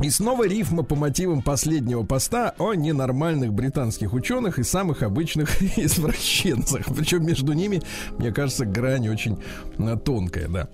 И 0.00 0.10
снова 0.10 0.46
рифма 0.46 0.84
по 0.84 0.94
мотивам 0.94 1.42
последнего 1.42 2.04
поста 2.04 2.54
о 2.58 2.74
ненормальных 2.74 3.52
британских 3.52 4.12
ученых 4.12 4.60
и 4.60 4.62
самых 4.62 5.02
обычных 5.02 5.60
извращенцах. 5.76 6.86
Причем 6.94 7.26
между 7.26 7.52
ними, 7.52 7.82
мне 8.18 8.32
кажется, 8.32 8.64
грань 8.64 9.08
очень 9.08 9.42
э, 9.78 9.96
тонкая, 10.04 10.46
да. 10.46 10.68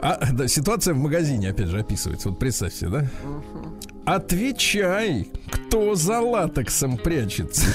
А, 0.00 0.32
да, 0.32 0.48
ситуация 0.48 0.94
в 0.94 0.98
магазине, 0.98 1.50
опять 1.50 1.68
же, 1.68 1.80
описывается. 1.80 2.30
Вот 2.30 2.38
представьте, 2.38 2.88
да? 2.88 3.06
Отвечай, 4.04 5.28
кто 5.50 5.94
за 5.94 6.20
латексом 6.20 6.96
прячется. 6.96 7.66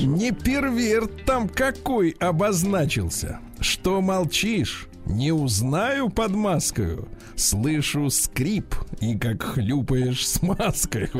Не 0.00 0.30
перверт 0.30 1.24
там 1.24 1.48
какой 1.48 2.10
обозначился. 2.20 3.40
Что 3.58 4.00
молчишь? 4.00 4.86
Не 5.06 5.32
узнаю 5.32 6.08
под 6.08 6.32
маскою. 6.32 7.08
Слышу 7.34 8.10
скрип 8.10 8.74
и 9.00 9.18
как 9.18 9.42
хлюпаешь 9.42 10.28
с 10.28 10.42
маской. 10.42 11.10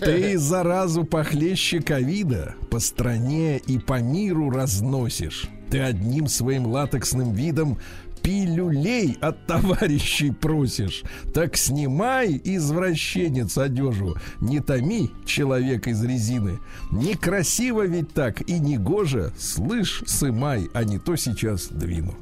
Ты 0.00 0.38
заразу 0.38 1.04
похлеще 1.04 1.80
ковида 1.80 2.54
по 2.70 2.78
стране 2.78 3.58
и 3.58 3.78
по 3.78 4.00
миру 4.00 4.50
разносишь. 4.50 5.50
Ты 5.70 5.80
одним 5.80 6.28
своим 6.28 6.66
латексным 6.66 7.32
видом 7.32 7.78
пилюлей 8.22 9.16
от 9.20 9.46
товарищей 9.46 10.32
просишь. 10.32 11.02
Так 11.32 11.56
снимай, 11.56 12.40
извращенец, 12.44 13.56
одежу. 13.56 14.16
Не 14.40 14.60
томи, 14.60 15.10
человек 15.24 15.86
из 15.86 16.02
резины. 16.04 16.58
Некрасиво 16.90 17.86
ведь 17.86 18.12
так 18.12 18.42
и 18.48 18.58
не 18.58 18.76
гоже. 18.76 19.32
Слышь, 19.38 20.02
сымай, 20.06 20.68
а 20.74 20.84
не 20.84 20.98
то 20.98 21.16
сейчас 21.16 21.68
двину. 21.68 22.14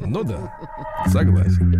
Ну 0.00 0.24
да, 0.24 0.54
согласен. 1.06 1.74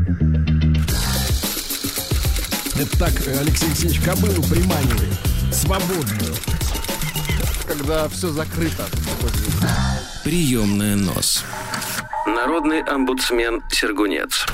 Это 2.76 2.98
так 2.98 3.12
Алексей 3.40 3.66
Алексеевич 3.66 4.00
кобылу 4.00 4.42
приманивает. 4.44 5.18
Свободную. 5.52 6.34
Когда 7.68 8.08
все 8.08 8.28
закрыто. 8.28 8.84
Приемная 10.24 10.96
нос. 10.96 11.44
Народный 12.26 12.80
омбудсмен 12.80 13.62
Сергунец. 13.70 14.46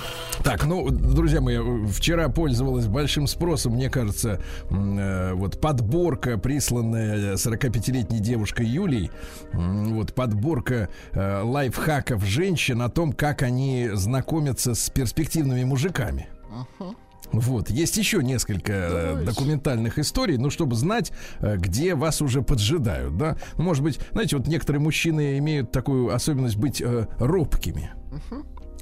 Так, 0.43 0.65
ну, 0.67 0.91
друзья 0.91 1.41
мои, 1.41 1.59
вчера 1.87 2.29
пользовалась 2.29 2.87
большим 2.87 3.27
спросом, 3.27 3.75
мне 3.75 3.89
кажется, 3.89 4.43
э, 4.69 5.33
вот 5.33 5.59
подборка, 5.59 6.37
присланная 6.37 7.35
45-летней 7.37 8.19
девушкой 8.19 8.67
Юлей, 8.67 9.11
э, 9.53 9.57
вот 9.57 10.13
подборка 10.13 10.91
э, 11.13 11.41
лайфхаков 11.43 12.23
женщин 12.25 12.83
о 12.83 12.91
том, 12.91 13.13
как 13.13 13.43
они 13.43 13.91
знакомятся 13.95 14.75
с 14.75 14.91
перспективными 14.91 15.65
мужиками. 15.65 16.29
Uh-huh. 16.51 16.95
Вот, 17.33 17.71
есть 17.71 17.97
еще 17.97 18.23
несколько 18.23 18.73
э, 18.73 19.07
Давайте. 19.09 19.31
документальных 19.31 19.99
историй, 19.99 20.37
ну, 20.37 20.51
чтобы 20.51 20.77
знать, 20.77 21.13
э, 21.41 21.57
где 21.57 21.95
вас 21.95 22.23
уже 22.23 22.43
поджидают, 22.43 23.17
да. 23.17 23.37
Может 23.57 23.83
быть, 23.83 23.99
знаете, 24.13 24.37
вот 24.37 24.47
некоторые 24.47 24.81
мужчины 24.81 25.39
имеют 25.39 25.73
такую 25.73 26.15
особенность 26.15 26.57
быть 26.57 26.81
э, 26.81 27.07
робкими. 27.19 27.93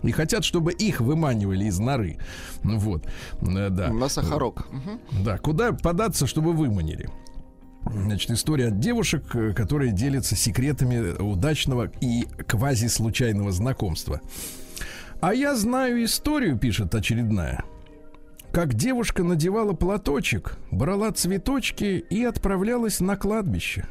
И 0.03 0.11
хотят, 0.11 0.45
чтобы 0.45 0.73
их 0.73 1.01
выманивали 1.01 1.65
из 1.65 1.79
норы. 1.79 2.19
Ну 2.65 2.77
вот, 2.79 3.07
э, 3.41 3.69
да. 3.71 3.93
На 3.93 4.09
сахарок. 4.09 4.67
Да, 5.25 5.39
куда 5.39 5.73
податься, 5.73 6.27
чтобы 6.27 6.53
выманили? 6.53 7.09
Значит, 7.91 8.31
история 8.31 8.69
от 8.69 8.79
девушек, 8.79 9.25
которые 9.57 9.93
делятся 9.93 10.37
секретами 10.37 11.21
удачного 11.21 11.91
и 12.01 12.27
квази-случайного 12.47 13.51
знакомства. 13.51 14.21
А 15.21 15.35
я 15.35 15.57
знаю 15.57 16.05
историю, 16.05 16.59
пишет 16.59 16.95
очередная 16.95 17.65
как 18.53 18.75
девушка 18.75 19.25
надевала 19.25 19.73
платочек, 19.73 20.59
брала 20.71 21.11
цветочки 21.11 22.05
и 22.11 22.23
отправлялась 22.23 23.01
на 23.01 23.17
кладбище. 23.17 23.87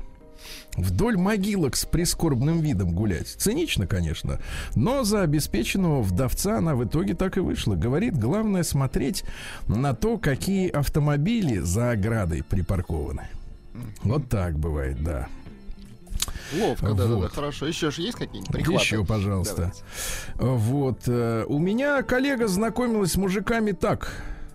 Вдоль 0.76 1.18
могилок 1.18 1.76
с 1.76 1.86
прискорбным 1.86 2.62
видом 2.62 2.94
гулять. 2.94 3.28
Цинично, 3.28 3.88
конечно, 3.88 4.40
но 4.76 5.04
за 5.04 5.24
обеспеченного 5.24 6.02
вдовца 6.02 6.58
она 6.58 6.76
в 6.76 6.86
итоге 6.86 7.14
так 7.14 7.38
и 7.38 7.42
вышла. 7.42 7.76
Говорит, 7.76 8.18
главное 8.18 8.64
смотреть 8.64 9.24
на 9.68 9.94
то, 9.94 10.18
какие 10.18 10.70
автомобили 10.70 11.58
за 11.58 11.92
оградой 11.92 12.44
припаркованы. 12.44 13.28
Вот 14.04 14.30
так 14.30 14.58
бывает, 14.58 15.04
да. 15.04 15.28
Ловко, 16.54 16.94
да, 16.94 17.06
вот. 17.08 17.22
да, 17.22 17.30
хорошо. 17.30 17.66
Еще 17.66 17.92
же 17.92 18.02
есть 18.02 18.18
какие-нибудь 18.18 18.52
прихваты? 18.52 18.84
Еще, 18.84 19.06
пожалуйста. 19.06 19.74
Давайте. 20.36 20.64
Вот. 20.72 21.04
Э, 21.08 21.46
у 21.48 21.60
меня 21.60 22.04
коллега 22.04 22.48
знакомилась 22.48 23.14
с 23.14 23.16
мужиками 23.16 23.72
так. 23.72 24.12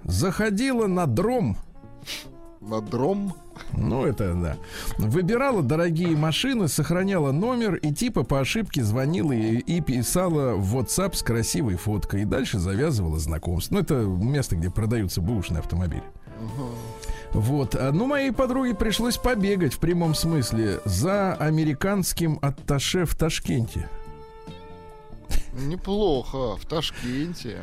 Заходила 0.07 0.87
на 0.87 1.07
дром. 1.07 1.57
На 2.61 2.81
дром? 2.81 3.35
Ну, 3.73 4.05
это 4.07 4.35
да. 4.35 4.57
Выбирала 4.99 5.63
дорогие 5.63 6.17
машины, 6.17 6.69
сохраняла 6.69 7.33
номер 7.33 7.75
и 7.77 7.93
типа 7.93 8.23
по 8.23 8.41
ошибке 8.41 8.83
звонила 8.83 9.33
и, 9.33 9.59
и 9.59 9.81
писала 9.81 10.55
в 10.55 10.77
WhatsApp 10.77 11.15
с 11.15 11.23
красивой 11.23 11.77
фоткой. 11.77 12.23
И 12.23 12.25
дальше 12.25 12.59
завязывала 12.59 13.19
знакомство. 13.19 13.75
Ну, 13.75 13.81
это 13.81 13.95
место, 13.95 14.57
где 14.57 14.71
продаются 14.71 15.21
бэушные 15.21 15.61
автомобили. 15.61 16.05
Угу. 16.41 17.41
Вот. 17.41 17.75
А, 17.75 17.93
ну, 17.93 18.07
моей 18.07 18.33
подруге 18.33 18.75
пришлось 18.75 19.17
побегать 19.17 19.75
в 19.75 19.79
прямом 19.79 20.15
смысле 20.15 20.81
за 20.85 21.35
американским 21.35 22.39
атташе 22.43 23.05
в 23.05 23.15
Ташкенте. 23.15 23.89
Неплохо, 25.53 26.57
в 26.57 26.67
Ташкенте. 26.67 27.59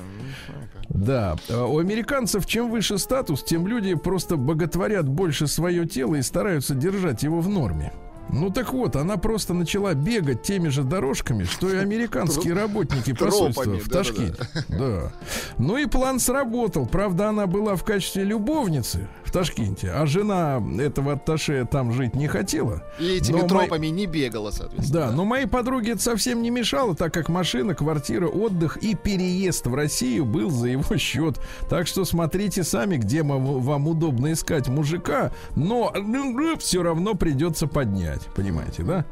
Да, 0.90 1.36
а 1.50 1.66
у 1.66 1.78
американцев 1.78 2.46
чем 2.46 2.72
выше 2.72 2.98
статус, 2.98 3.44
тем 3.44 3.68
люди 3.68 3.94
просто 3.96 4.36
боготворят 4.36 5.08
больше 5.08 5.48
свое 5.48 5.88
тело 5.88 6.16
и 6.16 6.22
стараются 6.22 6.76
держать 6.76 7.24
его 7.24 7.40
в 7.40 7.50
норме. 7.50 7.94
Ну 8.30 8.50
так 8.50 8.74
вот, 8.74 8.96
она 8.96 9.18
просто 9.18 9.54
начала 9.54 9.94
бегать 9.94 10.44
теми 10.44 10.70
же 10.70 10.84
дорожками, 10.84 11.44
что 11.44 11.72
и 11.72 11.78
американские 11.78 12.54
работники 12.54 13.14
посольства 13.14 13.74
в 13.78 13.90
Ташкенте. 13.90 14.48
Да. 14.70 15.14
Ну 15.58 15.78
и 15.78 15.86
план 15.86 16.20
сработал. 16.20 16.88
Правда, 16.88 17.30
она 17.30 17.48
была 17.48 17.76
в 17.76 17.84
качестве 17.84 18.24
любовницы 18.24 19.08
Ташкенте, 19.34 19.90
а 19.90 20.06
жена 20.06 20.64
этого 20.80 21.14
атташе 21.14 21.68
там 21.70 21.92
жить 21.92 22.16
не 22.16 22.28
хотела. 22.28 22.84
И 23.00 23.18
этими 23.18 23.42
но 23.42 23.48
тропами 23.48 23.88
мой... 23.88 23.90
не 23.90 24.06
бегала, 24.06 24.52
соответственно. 24.52 25.08
Да, 25.08 25.12
но 25.12 25.26
моей 25.26 25.48
подруге 25.48 25.94
это 25.94 26.04
совсем 26.04 26.44
не 26.44 26.52
мешало, 26.52 26.96
так 26.96 27.12
как 27.14 27.30
машина, 27.30 27.74
квартира, 27.74 28.28
отдых 28.28 28.78
и 28.78 28.94
переезд 28.94 29.66
в 29.66 29.74
Россию 29.74 30.26
был 30.26 30.52
за 30.52 30.68
его 30.68 30.98
счет. 30.98 31.40
Так 31.68 31.88
что 31.88 32.06
смотрите 32.06 32.64
сами, 32.64 32.98
где 32.98 33.24
вам 33.24 33.88
удобно 33.88 34.32
искать 34.34 34.68
мужика, 34.68 35.32
но 35.56 35.92
ну, 35.96 36.56
все 36.60 36.84
равно 36.84 37.16
придется 37.16 37.66
поднять, 37.66 38.22
понимаете, 38.36 38.84
да? 38.84 39.06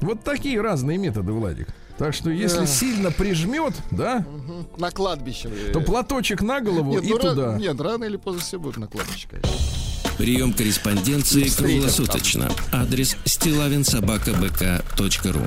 Вот 0.00 0.22
такие 0.24 0.60
разные 0.60 0.98
методы, 0.98 1.32
Владик. 1.32 1.68
Так 1.98 2.14
что 2.14 2.30
если 2.30 2.64
сильно 2.64 3.10
прижмет, 3.10 3.74
да, 3.90 4.24
на 4.76 4.92
кладбище, 4.92 5.48
то 5.72 5.80
платочек 5.80 6.42
на 6.42 6.60
голову 6.60 6.92
нет, 6.92 7.02
и 7.04 7.08
ну, 7.10 7.18
туда. 7.18 7.56
Ра- 7.56 7.58
нет, 7.58 7.80
рано 7.80 8.04
или 8.04 8.16
поздно 8.16 8.40
все 8.40 8.56
будет 8.58 8.76
на 8.76 8.86
кладбище, 8.86 9.26
конечно. 9.28 9.50
Прием 10.16 10.52
корреспонденции 10.52 11.48
круглосуточно. 11.48 12.50
Адрес 12.72 13.16
стилавинсобакабк.ру 13.24 15.40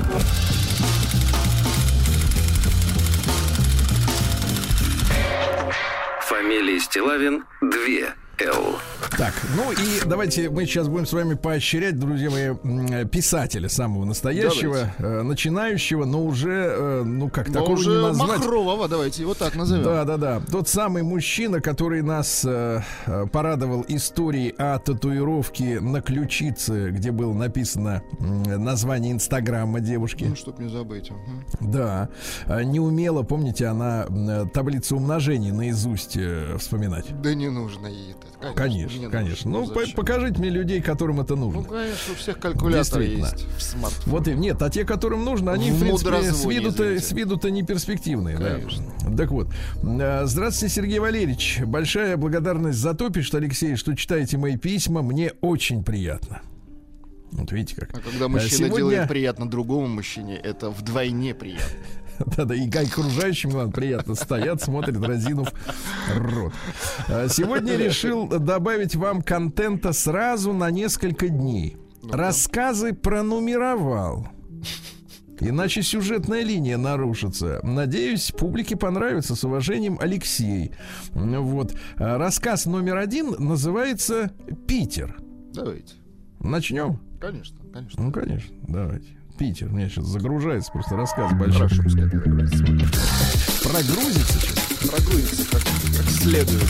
Фамилия 6.27 6.79
Стилавин 6.79 7.43
2 7.61 8.13
Л. 8.45 8.79
Так, 9.17 9.33
ну 9.55 9.71
и 9.71 10.05
давайте 10.05 10.49
мы 10.49 10.65
сейчас 10.65 10.87
будем 10.87 11.05
с 11.05 11.13
вами 11.13 11.33
поощрять, 11.33 11.99
друзья 11.99 12.29
мои, 12.29 13.05
писателя 13.05 13.67
самого 13.67 14.05
настоящего, 14.05 14.93
э, 14.97 15.21
начинающего, 15.21 16.05
но 16.05 16.23
уже, 16.23 16.49
э, 16.51 17.03
ну 17.03 17.29
как, 17.29 17.47
но 17.49 17.53
такого 17.55 17.73
уже 17.73 17.89
не 17.89 18.01
назвать. 18.01 18.39
Махрового, 18.39 18.87
давайте 18.87 19.23
его 19.23 19.33
так 19.33 19.55
назовем. 19.55 19.83
Да, 19.83 20.05
да, 20.05 20.17
да. 20.17 20.41
Тот 20.51 20.69
самый 20.69 21.03
мужчина, 21.03 21.61
который 21.61 22.01
нас 22.01 22.45
э, 22.45 22.81
порадовал 23.31 23.83
историей 23.87 24.55
о 24.57 24.79
татуировке 24.79 25.79
на 25.79 26.01
ключице, 26.01 26.91
где 26.91 27.11
было 27.11 27.33
написано 27.33 28.03
название 28.19 29.11
Инстаграма 29.11 29.81
девушки. 29.81 30.25
Ну, 30.29 30.35
чтоб 30.35 30.57
не 30.59 30.69
забыть. 30.69 31.11
Угу. 31.11 31.71
Да. 31.71 32.09
Не 32.47 32.79
умела, 32.79 33.23
помните, 33.23 33.65
она 33.65 34.05
таблицу 34.53 34.97
умножения 34.97 35.53
наизусть 35.53 36.17
вспоминать. 36.59 37.05
Да 37.21 37.33
не 37.33 37.49
нужно 37.49 37.87
ей 37.87 38.11
это. 38.11 38.30
Конечно, 38.55 39.09
конечно. 39.09 39.09
конечно. 39.09 39.51
Ну, 39.51 39.65
ну 39.65 39.81
покажите 39.95 40.39
мне 40.39 40.49
людей, 40.49 40.81
которым 40.81 41.19
это 41.19 41.35
нужно. 41.35 41.61
Ну, 41.61 41.67
конечно, 41.67 42.13
у 42.13 42.15
всех 42.15 42.39
калькуляторы 42.39 43.05
есть 43.05 43.45
в 43.57 43.61
смартфоне. 43.61 44.11
Вот 44.11 44.27
и 44.27 44.33
нет, 44.33 44.61
а 44.61 44.69
те, 44.69 44.83
которым 44.83 45.23
нужно, 45.23 45.51
они, 45.53 45.71
в, 45.71 45.75
в 45.75 45.79
принципе, 45.79 46.31
с 46.31 46.45
виду-то, 46.45 46.99
с 46.99 47.11
виду-то 47.11 47.51
не 47.51 47.63
перспективные. 47.63 48.37
Конечно. 48.37 48.83
Да? 49.07 49.17
Так 49.17 49.31
вот. 49.31 49.47
Э, 49.83 50.25
здравствуйте, 50.25 50.73
Сергей 50.73 50.99
Валерьевич. 50.99 51.61
Большая 51.65 52.17
благодарность 52.17 52.79
за 52.79 52.93
то, 52.93 53.09
пишет 53.09 53.35
Алексей, 53.35 53.75
что 53.75 53.95
читаете 53.95 54.37
мои 54.37 54.57
письма. 54.57 55.01
Мне 55.01 55.33
очень 55.41 55.83
приятно. 55.83 56.41
Вот 57.31 57.51
видите 57.51 57.75
как. 57.75 57.97
А 57.97 58.01
когда 58.01 58.27
мужчина 58.27 58.67
Сегодня... 58.67 58.77
делает 58.77 59.07
приятно 59.07 59.49
другому 59.49 59.87
мужчине, 59.87 60.35
это 60.35 60.69
вдвойне 60.69 61.33
приятно. 61.33 61.77
Да-да, 62.37 62.55
и 62.55 62.69
окружающим 62.69 63.55
ладно, 63.55 63.71
приятно 63.71 64.15
стоят, 64.15 64.61
смотрят, 64.61 65.03
разинув 65.03 65.51
рот. 66.15 66.53
А 67.07 67.27
сегодня 67.27 67.75
решил 67.75 68.27
добавить 68.27 68.95
вам 68.95 69.21
контента 69.21 69.93
сразу 69.93 70.53
на 70.53 70.71
несколько 70.71 71.29
дней. 71.29 71.77
Рассказы 72.03 72.93
пронумеровал. 72.93 74.27
Иначе 75.39 75.81
сюжетная 75.81 76.43
линия 76.43 76.77
нарушится. 76.77 77.59
Надеюсь, 77.63 78.31
публике 78.31 78.75
понравится. 78.75 79.35
С 79.35 79.43
уважением, 79.43 79.97
Алексей. 79.99 80.71
Вот. 81.13 81.73
А 81.95 82.19
рассказ 82.19 82.67
номер 82.67 82.97
один 82.97 83.35
называется 83.39 84.31
«Питер». 84.67 85.17
Давайте. 85.51 85.95
Начнем? 86.39 86.99
Конечно, 87.19 87.57
конечно. 87.73 88.03
Ну, 88.03 88.11
конечно, 88.11 88.55
давайте. 88.67 89.17
Питер. 89.41 89.69
Мне 89.69 89.89
сейчас 89.89 90.05
загружается 90.05 90.71
просто 90.71 90.95
рассказ 90.95 91.33
большой. 91.33 91.67
Хорошо, 91.67 91.81
Прогрузится 93.63 94.39
сейчас? 94.39 94.87
Прогрузится 94.87 95.45
как, 95.49 95.61
как 95.97 96.09
следует. 96.11 96.61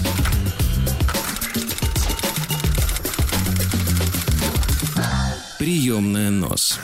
Приемная 5.59 6.29
нос. 6.29 6.79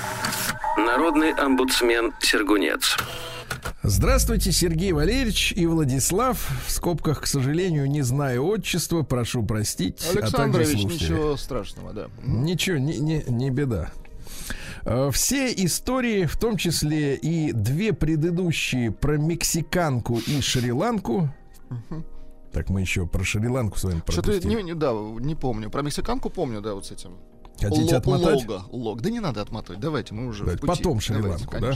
Народный 0.75 1.31
омбудсмен 1.31 2.11
Сергунец. 2.19 2.97
Здравствуйте, 3.81 4.51
Сергей 4.51 4.91
Валерьевич 4.91 5.53
и 5.55 5.65
Владислав. 5.67 6.49
В 6.67 6.71
скобках, 6.71 7.21
к 7.21 7.27
сожалению, 7.27 7.89
не 7.89 8.01
знаю 8.01 8.45
отчества, 8.45 9.03
прошу 9.03 9.41
простить. 9.41 10.05
Александрович, 10.13 10.73
а 10.73 10.77
ничего 10.79 11.37
страшного, 11.37 11.93
да. 11.93 12.07
Ничего, 12.25 12.77
не, 12.77 12.97
не, 12.97 13.23
не 13.29 13.51
беда. 13.51 13.93
Э, 14.85 15.09
все 15.11 15.51
истории, 15.53 16.25
в 16.25 16.37
том 16.37 16.57
числе 16.57 17.15
и 17.15 17.51
две 17.51 17.93
предыдущие 17.93 18.91
про 18.91 19.17
мексиканку 19.17 20.19
и 20.19 20.41
Шри-Ланку. 20.41 21.29
Так 22.51 22.69
мы 22.69 22.81
еще 22.81 23.05
про 23.05 23.23
Шри-Ланку 23.23 23.77
с 23.77 23.83
вами 23.83 24.01
Что-то 24.07 24.47
не, 24.47 24.63
не, 24.63 24.73
да, 24.73 24.93
не 24.93 25.35
помню. 25.35 25.69
Про 25.69 25.81
мексиканку 25.81 26.29
помню, 26.29 26.61
да, 26.61 26.73
вот 26.73 26.85
с 26.85 26.91
этим. 26.91 27.17
Хотите 27.59 27.93
Л- 27.93 27.97
отмотать? 27.97 28.47
Лого, 28.47 28.65
лог. 28.71 29.01
Да 29.01 29.09
не 29.09 29.19
надо 29.19 29.41
отмотать. 29.41 29.79
Давайте, 29.79 30.13
мы 30.13 30.27
уже 30.27 30.43
Давайте, 30.43 30.65
Потом 30.65 30.99
Шри-Ланку, 30.99 31.55
да? 31.59 31.73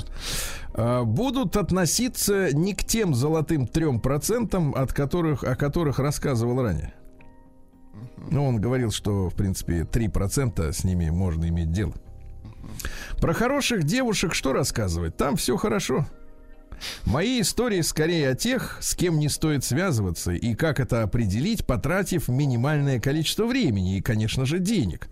А, 0.73 1.03
будут 1.03 1.57
относиться 1.57 2.55
не 2.55 2.73
к 2.73 2.83
тем 2.83 3.15
золотым 3.15 3.67
трем 3.67 3.99
процентам, 3.99 4.75
от 4.75 4.93
которых, 4.93 5.43
о 5.43 5.55
которых 5.55 5.99
рассказывал 5.99 6.61
ранее. 6.61 6.93
Ну, 8.29 8.47
он 8.47 8.61
говорил, 8.61 8.91
что, 8.91 9.29
в 9.29 9.35
принципе, 9.35 9.81
3% 9.81 10.71
с 10.71 10.83
ними 10.83 11.09
можно 11.09 11.47
иметь 11.47 11.71
дело. 11.71 11.93
Про 13.19 13.33
хороших 13.33 13.83
девушек 13.83 14.33
что 14.33 14.53
рассказывать? 14.53 15.17
Там 15.17 15.35
все 15.35 15.57
хорошо. 15.57 16.07
Мои 17.05 17.41
истории 17.41 17.81
скорее 17.81 18.29
о 18.29 18.35
тех, 18.35 18.77
с 18.81 18.95
кем 18.95 19.19
не 19.19 19.29
стоит 19.29 19.63
связываться 19.63 20.31
и 20.31 20.55
как 20.55 20.79
это 20.79 21.03
определить, 21.03 21.65
потратив 21.65 22.27
минимальное 22.27 22.99
количество 22.99 23.45
времени 23.45 23.97
и, 23.97 24.01
конечно 24.01 24.45
же, 24.45 24.59
денег. 24.59 25.07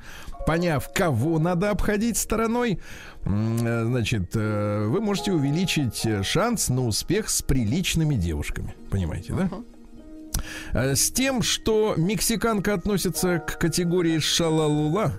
Поняв, 0.48 0.90
кого 0.94 1.38
надо 1.38 1.70
обходить 1.70 2.18
стороной, 2.18 2.80
э, 3.26 3.84
значит, 3.86 4.32
э, 4.34 4.86
вы 4.88 5.02
можете 5.02 5.32
увеличить 5.32 6.08
шанс 6.26 6.70
на 6.70 6.88
успех 6.88 7.30
с 7.30 7.42
приличными 7.42 8.16
девушками. 8.16 8.74
Понимаете, 8.90 9.34
да? 9.34 9.44
Uh-huh. 9.44 10.96
С 10.96 11.12
тем, 11.12 11.42
что 11.42 11.96
мексиканка 11.98 12.74
относится 12.74 13.40
к 13.40 13.60
категории 13.60 14.20
шалалула, 14.20 15.14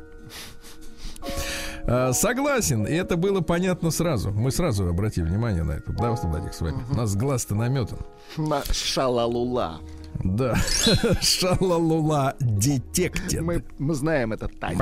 а, 1.87 2.13
согласен, 2.13 2.87
и 2.87 2.93
это 2.93 3.17
было 3.17 3.41
понятно 3.41 3.91
сразу. 3.91 4.31
Мы 4.31 4.51
сразу 4.51 4.89
обратили 4.89 5.25
внимание 5.25 5.63
на 5.63 5.73
это. 5.73 5.93
Да, 5.93 6.13
Владик, 6.13 6.55
с 6.55 6.61
вами. 6.61 6.83
У 6.91 6.95
нас 6.95 7.15
глаз-то 7.17 7.55
наметан. 7.55 7.99
На 8.37 8.63
шалалула. 8.65 9.81
Да, 10.23 10.57
шалалула 11.21 12.35
детектен. 12.41 13.45
Мы, 13.45 13.65
мы 13.79 13.95
знаем 13.95 14.33
этот 14.33 14.59
танец. 14.59 14.79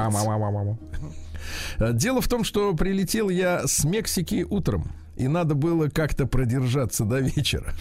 А, 1.78 1.92
дело 1.92 2.20
в 2.20 2.28
том, 2.28 2.44
что 2.44 2.74
прилетел 2.74 3.28
я 3.28 3.66
с 3.66 3.84
Мексики 3.84 4.46
утром, 4.48 4.90
и 5.16 5.28
надо 5.28 5.54
было 5.54 5.88
как-то 5.88 6.26
продержаться 6.26 7.04
до 7.04 7.20
вечера. 7.20 7.72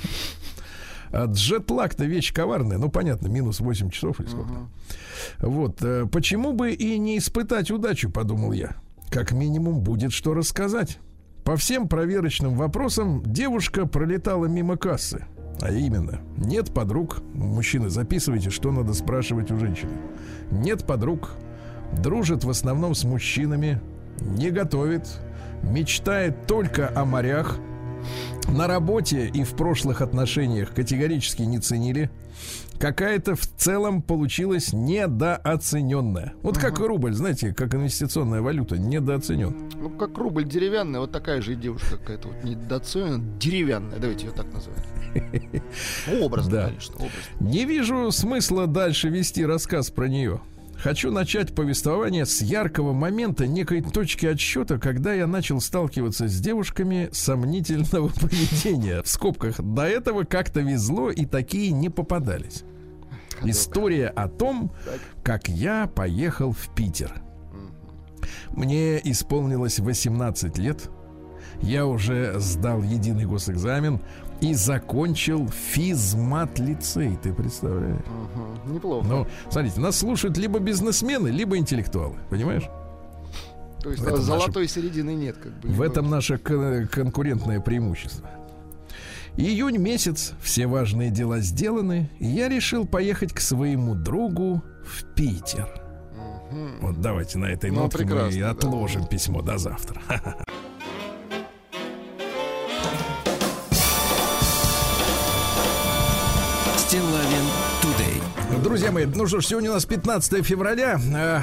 А 1.09 1.25
джетлаг-то 1.25 2.03
вещь 2.05 2.33
коварная, 2.33 2.77
ну 2.77 2.89
понятно, 2.89 3.27
минус 3.27 3.61
8 3.61 3.89
часов 3.91 4.19
или 4.19 4.27
сколько. 4.27 4.51
Uh-huh. 4.51 4.67
Вот, 5.39 5.81
э, 5.81 6.05
почему 6.11 6.51
бы 6.51 6.71
и 6.71 6.97
не 6.99 7.17
испытать 7.17 7.71
удачу, 7.71 8.11
подумал 8.11 8.51
я 8.51 8.75
как 9.09 9.31
минимум 9.31 9.81
будет 9.81 10.11
что 10.11 10.33
рассказать. 10.33 10.99
По 11.43 11.55
всем 11.55 11.87
проверочным 11.87 12.55
вопросам 12.55 13.23
девушка 13.25 13.85
пролетала 13.85 14.45
мимо 14.45 14.77
кассы. 14.77 15.25
А 15.61 15.71
именно, 15.71 16.19
нет 16.37 16.73
подруг. 16.73 17.21
Мужчины, 17.33 17.89
записывайте, 17.89 18.49
что 18.49 18.71
надо 18.71 18.93
спрашивать 18.93 19.51
у 19.51 19.57
женщины. 19.57 19.93
Нет 20.51 20.85
подруг. 20.85 21.31
Дружит 22.03 22.43
в 22.43 22.49
основном 22.49 22.95
с 22.95 23.05
мужчинами. 23.05 23.81
Не 24.19 24.51
готовит. 24.51 25.07
Мечтает 25.63 26.45
только 26.47 26.91
о 26.93 27.05
морях. 27.05 27.57
На 28.49 28.67
работе 28.67 29.27
и 29.27 29.43
в 29.43 29.55
прошлых 29.55 30.01
отношениях 30.01 30.73
категорически 30.73 31.41
не 31.41 31.59
ценили 31.59 32.09
какая-то 32.79 33.35
в 33.35 33.45
целом 33.45 34.01
получилась 34.01 34.73
недооцененная. 34.73 36.33
Вот 36.43 36.57
как 36.57 36.79
рубль, 36.79 37.13
знаете, 37.13 37.53
как 37.53 37.75
инвестиционная 37.75 38.41
валюта, 38.41 38.77
недооценен. 38.77 39.69
Ну, 39.75 39.89
как 39.89 40.17
рубль 40.17 40.45
деревянный, 40.45 40.99
вот 40.99 41.11
такая 41.11 41.41
же 41.41 41.55
девушка 41.55 41.97
какая-то 41.97 42.29
вот 42.29 42.43
недооцененная, 42.43 43.37
деревянная, 43.39 43.99
давайте 43.99 44.27
ее 44.27 44.31
так 44.31 44.47
назовем. 44.53 44.77
Образно, 46.23 46.51
да. 46.51 46.67
конечно, 46.67 46.95
образно. 46.95 47.11
Не 47.39 47.65
вижу 47.65 48.11
смысла 48.11 48.67
дальше 48.67 49.09
вести 49.09 49.45
рассказ 49.45 49.89
про 49.89 50.07
нее. 50.07 50.41
Хочу 50.81 51.11
начать 51.11 51.55
повествование 51.55 52.25
с 52.25 52.41
яркого 52.41 52.93
момента, 52.93 53.47
некой 53.47 53.81
точки 53.81 54.27
отсчета, 54.27 54.77
когда 54.77 55.13
я 55.13 55.25
начал 55.25 55.59
сталкиваться 55.59 56.27
с 56.27 56.39
девушками 56.39 57.09
сомнительного 57.11 58.09
поведения. 58.21 59.01
В 59.01 59.07
скобках, 59.07 59.59
до 59.59 59.83
этого 59.83 60.23
как-то 60.23 60.59
везло 60.59 61.09
и 61.09 61.25
такие 61.25 61.71
не 61.71 61.89
попадались. 61.89 62.63
История 63.43 64.07
о 64.07 64.27
том, 64.27 64.71
как 65.23 65.47
я 65.47 65.87
поехал 65.87 66.51
в 66.51 66.73
Питер. 66.75 67.11
Мне 68.51 68.99
исполнилось 69.03 69.79
18 69.79 70.57
лет. 70.57 70.89
Я 71.61 71.85
уже 71.85 72.39
сдал 72.39 72.83
единый 72.83 73.25
госэкзамен 73.25 74.01
и 74.41 74.53
закончил 74.53 75.47
физмат-лицей, 75.49 77.17
ты 77.21 77.33
представляешь? 77.33 78.05
Угу, 78.65 78.73
неплохо. 78.73 79.07
Ну, 79.07 79.27
смотрите, 79.49 79.79
нас 79.79 79.97
слушают 79.97 80.37
либо 80.37 80.59
бизнесмены, 80.59 81.29
либо 81.29 81.57
интеллектуалы, 81.57 82.17
понимаешь? 82.29 82.69
То 83.81 83.91
есть 83.91 84.03
золотой 84.03 84.63
наше, 84.63 84.73
середины 84.73 85.15
нет, 85.15 85.37
как 85.37 85.53
бы. 85.59 85.69
В 85.69 85.81
этом 85.81 86.09
наше 86.09 86.37
конкурентное 86.37 87.59
преимущество. 87.59 88.29
Июнь 89.37 89.77
месяц, 89.77 90.33
все 90.41 90.65
важные 90.65 91.11
дела 91.11 91.39
сделаны, 91.39 92.09
и 92.19 92.25
я 92.25 92.49
решил 92.49 92.85
поехать 92.85 93.33
к 93.33 93.39
своему 93.39 93.93
другу 93.93 94.63
в 94.83 95.03
Питер. 95.13 95.69
Угу. 96.51 96.87
Вот 96.87 97.01
давайте 97.01 97.37
на 97.37 97.45
этой 97.45 97.69
ну, 97.69 97.83
нотке 97.83 98.05
мы 98.05 98.41
отложим 98.43 99.03
да. 99.03 99.07
письмо 99.07 99.41
до 99.41 99.57
завтра. 99.57 100.01
Друзья 108.63 108.91
мои, 108.91 109.05
ну 109.05 109.27
что 109.27 109.39
ж, 109.39 109.45
сегодня 109.45 109.69
у 109.69 109.73
нас 109.73 109.85
15 109.85 110.43
февраля. 110.43 110.99
Э, 111.13 111.41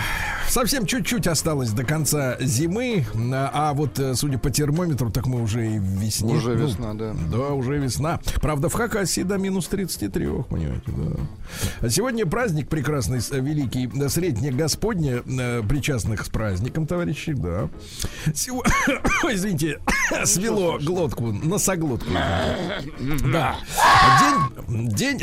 совсем 0.49 0.85
чуть-чуть 0.85 1.27
осталось 1.27 1.71
до 1.71 1.85
конца 1.85 2.37
зимы. 2.41 3.07
А 3.33 3.73
вот, 3.73 3.99
э, 3.99 4.15
судя 4.15 4.39
по 4.39 4.51
термометру, 4.51 5.11
так 5.11 5.27
мы 5.27 5.43
уже 5.43 5.75
и 5.75 5.79
в 5.79 5.83
весне. 5.83 6.35
Уже 6.35 6.55
ну, 6.55 6.67
весна, 6.67 6.95
да. 6.95 7.15
Да, 7.31 7.51
уже 7.51 7.79
весна. 7.79 8.21
Правда, 8.41 8.69
в 8.69 8.75
Хакасии 8.75 9.23
до 9.23 9.39
минус 9.39 9.69
33, 9.69 10.27
понимаете, 10.49 10.83
да. 10.87 11.21
А 11.81 11.89
сегодня 11.89 12.27
праздник 12.27 12.69
прекрасный, 12.69 13.21
э, 13.31 13.41
великий, 13.41 13.91
среднее 14.09 14.53
Господне, 14.53 15.23
причастных 15.69 16.25
с 16.25 16.29
праздником, 16.29 16.87
товарищи, 16.87 17.33
да. 17.33 17.69
Сего... 18.35 18.65
Извините, 19.31 19.81
свело 20.25 20.79
глотку, 20.79 21.33
носоглотку. 21.33 22.11
Да. 23.25 23.57
День, 24.69 24.89
день, 24.89 25.23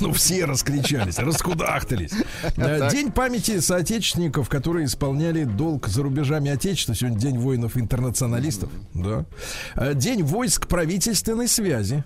ну 0.00 0.12
все 0.12 0.44
раскричались, 0.44 1.18
раскудахтались. 1.42 2.12
Э, 2.56 2.90
день 2.90 3.10
памяти 3.10 3.60
соотечественников, 3.60 4.48
которые 4.48 4.86
исполняли 4.86 5.44
долг 5.44 5.88
за 5.88 6.02
рубежами 6.02 6.50
Отечества. 6.50 6.94
Сегодня 6.94 7.18
День 7.18 7.38
воинов-интернационалистов. 7.38 8.70
Да. 8.94 9.24
Э, 9.74 9.94
день 9.94 10.22
войск 10.22 10.68
правительственной 10.68 11.48
связи. 11.48 12.04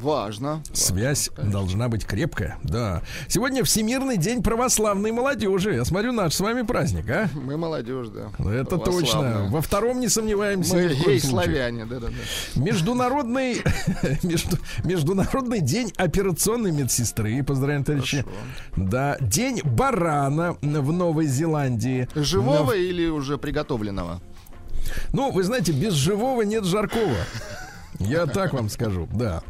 Важно. 0.00 0.62
Связь 0.72 1.30
важно, 1.36 1.52
должна 1.52 1.88
быть 1.88 2.04
крепкая, 2.04 2.58
да. 2.62 3.02
Сегодня 3.28 3.64
Всемирный 3.64 4.18
день 4.18 4.42
православной 4.42 5.10
молодежи. 5.10 5.74
Я 5.74 5.84
смотрю, 5.84 6.12
наш 6.12 6.34
с 6.34 6.40
вами 6.40 6.62
праздник, 6.62 7.08
а? 7.08 7.28
Мы 7.34 7.56
молодежь, 7.56 8.08
да. 8.08 8.30
Ну, 8.38 8.50
это 8.50 8.76
точно. 8.78 9.48
Во 9.50 9.62
втором 9.62 10.00
не 10.00 10.08
сомневаемся. 10.08 10.76
Мы 10.76 10.82
ей 10.82 11.20
славяне, 11.20 11.86
да, 11.86 11.98
да, 11.98 12.08
да. 12.08 12.60
Международный, 12.60 13.62
между, 14.22 14.58
международный 14.84 15.60
день 15.60 15.92
операционной 15.96 16.72
медсестры. 16.72 17.42
Поздравляем, 17.42 17.84
товарищи. 17.84 18.22
Хорошо. 18.22 18.90
Да. 18.90 19.16
День 19.20 19.62
барана 19.64 20.56
в 20.60 20.92
Новой 20.92 21.26
Зеландии. 21.26 22.08
Живого 22.14 22.66
Но... 22.66 22.74
или 22.74 23.06
уже 23.08 23.38
приготовленного? 23.38 24.20
Ну, 25.12 25.30
вы 25.30 25.42
знаете, 25.42 25.72
без 25.72 25.94
живого 25.94 26.42
нет 26.42 26.64
жаркого. 26.64 27.16
Я 27.98 28.26
так 28.26 28.52
вам 28.52 28.68
скажу, 28.68 29.08
да. 29.12 29.42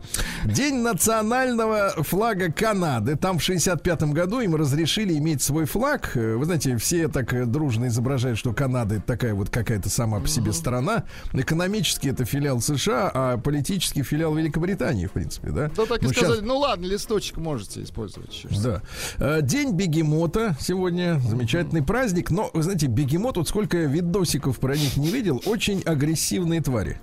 День 0.44 0.76
национального 0.76 1.90
флага 2.02 2.50
Канады. 2.50 3.16
Там 3.16 3.38
в 3.38 3.48
65-м 3.48 4.12
году 4.12 4.40
им 4.40 4.54
разрешили 4.54 5.14
иметь 5.18 5.42
свой 5.42 5.64
флаг. 5.64 6.12
Вы 6.14 6.44
знаете, 6.44 6.76
все 6.76 7.08
так 7.08 7.50
дружно 7.50 7.86
изображают, 7.86 8.38
что 8.38 8.52
Канада 8.52 8.96
это 8.96 9.06
такая 9.06 9.34
вот 9.34 9.50
какая-то 9.50 9.88
сама 9.88 10.20
по 10.20 10.28
себе 10.28 10.52
страна. 10.52 11.04
Экономически 11.32 12.08
это 12.08 12.24
филиал 12.24 12.60
США, 12.60 13.10
а 13.12 13.38
политически 13.38 14.02
филиал 14.02 14.34
Великобритании, 14.34 15.06
в 15.06 15.12
принципе, 15.12 15.50
да? 15.50 15.70
Да 15.76 15.86
так 15.86 16.02
и 16.02 16.06
ну, 16.06 16.12
сказали, 16.12 16.36
сейчас... 16.36 16.46
ну 16.46 16.58
ладно, 16.58 16.86
листочек 16.86 17.36
можете 17.38 17.82
использовать. 17.82 18.32
Еще 18.34 18.48
да. 18.62 18.82
Э, 19.18 19.42
день 19.42 19.72
бегемота 19.72 20.56
сегодня. 20.60 21.20
Замечательный 21.26 21.82
праздник. 21.82 22.30
Но, 22.30 22.50
вы 22.52 22.62
знаете, 22.62 22.86
бегемот, 22.86 23.36
вот 23.36 23.48
сколько 23.48 23.78
я 23.78 23.86
видосиков 23.86 24.58
про 24.58 24.76
них 24.76 24.96
не 24.96 25.08
видел, 25.08 25.42
очень 25.46 25.82
агрессивные 25.82 26.60
твари. 26.60 27.00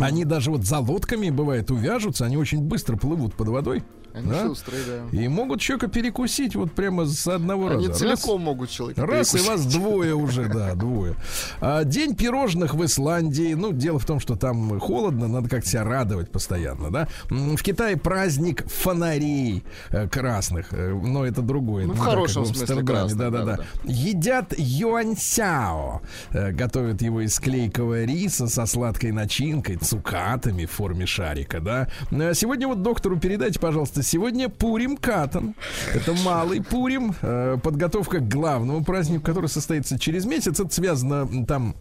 Они 0.00 0.24
даже 0.24 0.50
вот 0.50 0.64
за 0.64 0.78
лодками, 0.78 1.30
бывает, 1.30 1.70
увяжутся, 1.70 2.24
они 2.26 2.36
очень 2.36 2.60
быстро 2.60 2.96
плывут 2.96 3.34
под 3.34 3.48
водой. 3.48 3.84
Они 4.18 4.30
да? 4.30 4.46
шустрые, 4.46 4.82
да. 4.86 5.16
И 5.16 5.28
могут 5.28 5.60
человека 5.60 5.88
перекусить 5.88 6.56
вот 6.56 6.72
прямо 6.72 7.06
с 7.06 7.26
одного 7.26 7.68
Они 7.68 7.86
раза. 7.86 8.04
Они 8.04 8.16
целиком 8.16 8.38
раз, 8.38 8.46
могут 8.46 8.70
человека 8.70 9.06
Раз, 9.06 9.32
перекусить. 9.32 9.46
и 9.46 9.50
вас 9.50 9.66
двое 9.66 10.14
уже, 10.14 10.46
да, 10.46 10.74
двое. 10.74 11.14
А, 11.60 11.84
день 11.84 12.14
пирожных 12.14 12.74
в 12.74 12.84
Исландии. 12.84 13.54
Ну, 13.54 13.72
дело 13.72 13.98
в 13.98 14.04
том, 14.04 14.20
что 14.20 14.36
там 14.36 14.78
холодно, 14.80 15.28
надо 15.28 15.48
как-то 15.48 15.68
себя 15.68 15.84
радовать 15.84 16.30
постоянно, 16.30 16.90
да. 16.90 17.08
В 17.28 17.62
Китае 17.62 17.96
праздник 17.96 18.68
фонарей 18.68 19.62
э, 19.90 20.08
красных, 20.08 20.72
э, 20.72 20.92
но 20.92 21.24
это 21.24 21.42
другое. 21.42 21.86
Ну, 21.86 21.94
в 21.94 21.98
хорошем 21.98 22.44
да, 22.44 22.48
смысле 22.54 22.84
красный, 22.84 23.18
да, 23.18 23.30
да, 23.30 23.44
да, 23.44 23.56
да. 23.56 23.64
Едят 23.84 24.54
юаньсяо. 24.56 26.00
Э, 26.30 26.52
готовят 26.52 27.02
его 27.02 27.20
из 27.20 27.38
клейкого 27.38 28.04
риса 28.04 28.48
со 28.48 28.66
сладкой 28.66 29.12
начинкой, 29.12 29.76
цукатами 29.76 30.64
в 30.64 30.70
форме 30.70 31.06
шарика, 31.06 31.60
да. 31.60 31.88
Сегодня 32.34 32.68
вот 32.68 32.82
доктору 32.82 33.18
передайте, 33.18 33.60
пожалуйста, 33.60 34.02
Сегодня 34.08 34.48
Пурим 34.48 34.96
Катан. 34.96 35.54
Это 35.92 36.14
малый 36.24 36.62
Пурим. 36.62 37.14
Э, 37.20 37.58
подготовка 37.62 38.20
к 38.20 38.28
главному 38.28 38.82
празднику, 38.82 39.22
который 39.22 39.50
состоится 39.50 39.98
через 39.98 40.24
месяц. 40.24 40.58
Это 40.60 40.74
связано 40.74 41.44
там 41.44 41.76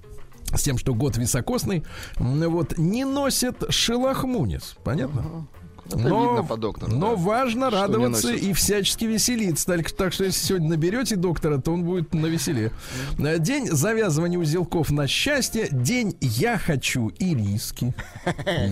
с 0.53 0.61
тем, 0.61 0.77
что 0.77 0.93
год 0.93 1.15
високосный. 1.15 1.85
Вот 2.17 2.77
не 2.77 3.05
носят 3.05 3.63
шелахмунис. 3.69 4.75
Понятно? 4.83 5.47
Это 5.87 5.97
но, 6.09 6.25
видно 6.25 6.43
по 6.43 6.57
доктору. 6.57 6.91
Но 6.91 7.15
да, 7.15 7.21
важно 7.21 7.69
радоваться 7.69 8.33
и 8.33 8.53
всячески 8.53 9.05
веселиться. 9.05 9.65
Так, 9.65 9.91
так 9.91 10.13
что 10.13 10.25
если 10.25 10.45
сегодня 10.45 10.69
наберете 10.69 11.15
доктора, 11.15 11.57
то 11.59 11.71
он 11.71 11.83
будет 11.83 12.13
на 12.13 12.25
веселе. 12.25 12.71
Mm. 13.17 13.39
День 13.39 13.67
завязывания 13.67 14.37
узелков 14.37 14.91
на 14.91 15.07
счастье. 15.07 15.67
День 15.71 16.15
я 16.21 16.57
хочу 16.57 17.07
и 17.19 17.35
риски. 17.35 17.93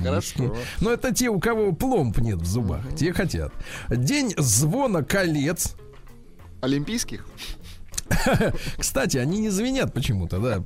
Хорошо. 0.04 0.56
Но 0.82 0.91
это 0.91 1.13
те, 1.13 1.30
у 1.30 1.39
кого 1.39 1.71
пломб 1.71 2.17
нет 2.17 2.41
в 2.41 2.45
зубах. 2.45 2.82
Те 2.95 3.13
хотят. 3.13 3.54
День 3.89 4.34
звона 4.38 5.04
колец. 5.04 5.75
Олимпийских? 6.62 7.25
Кстати, 8.78 9.17
они 9.17 9.39
не 9.39 9.49
звенят 9.49 9.93
почему-то, 9.93 10.39
да, 10.39 10.63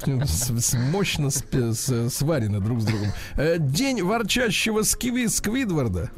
мощно 0.92 1.30
сварены 1.30 2.60
друг 2.60 2.82
с 2.82 2.86
другом. 2.86 3.08
Э, 3.36 3.58
день 3.60 4.02
ворчащего 4.02 4.82
скви 4.82 5.28
Сквидварда. 5.28 6.12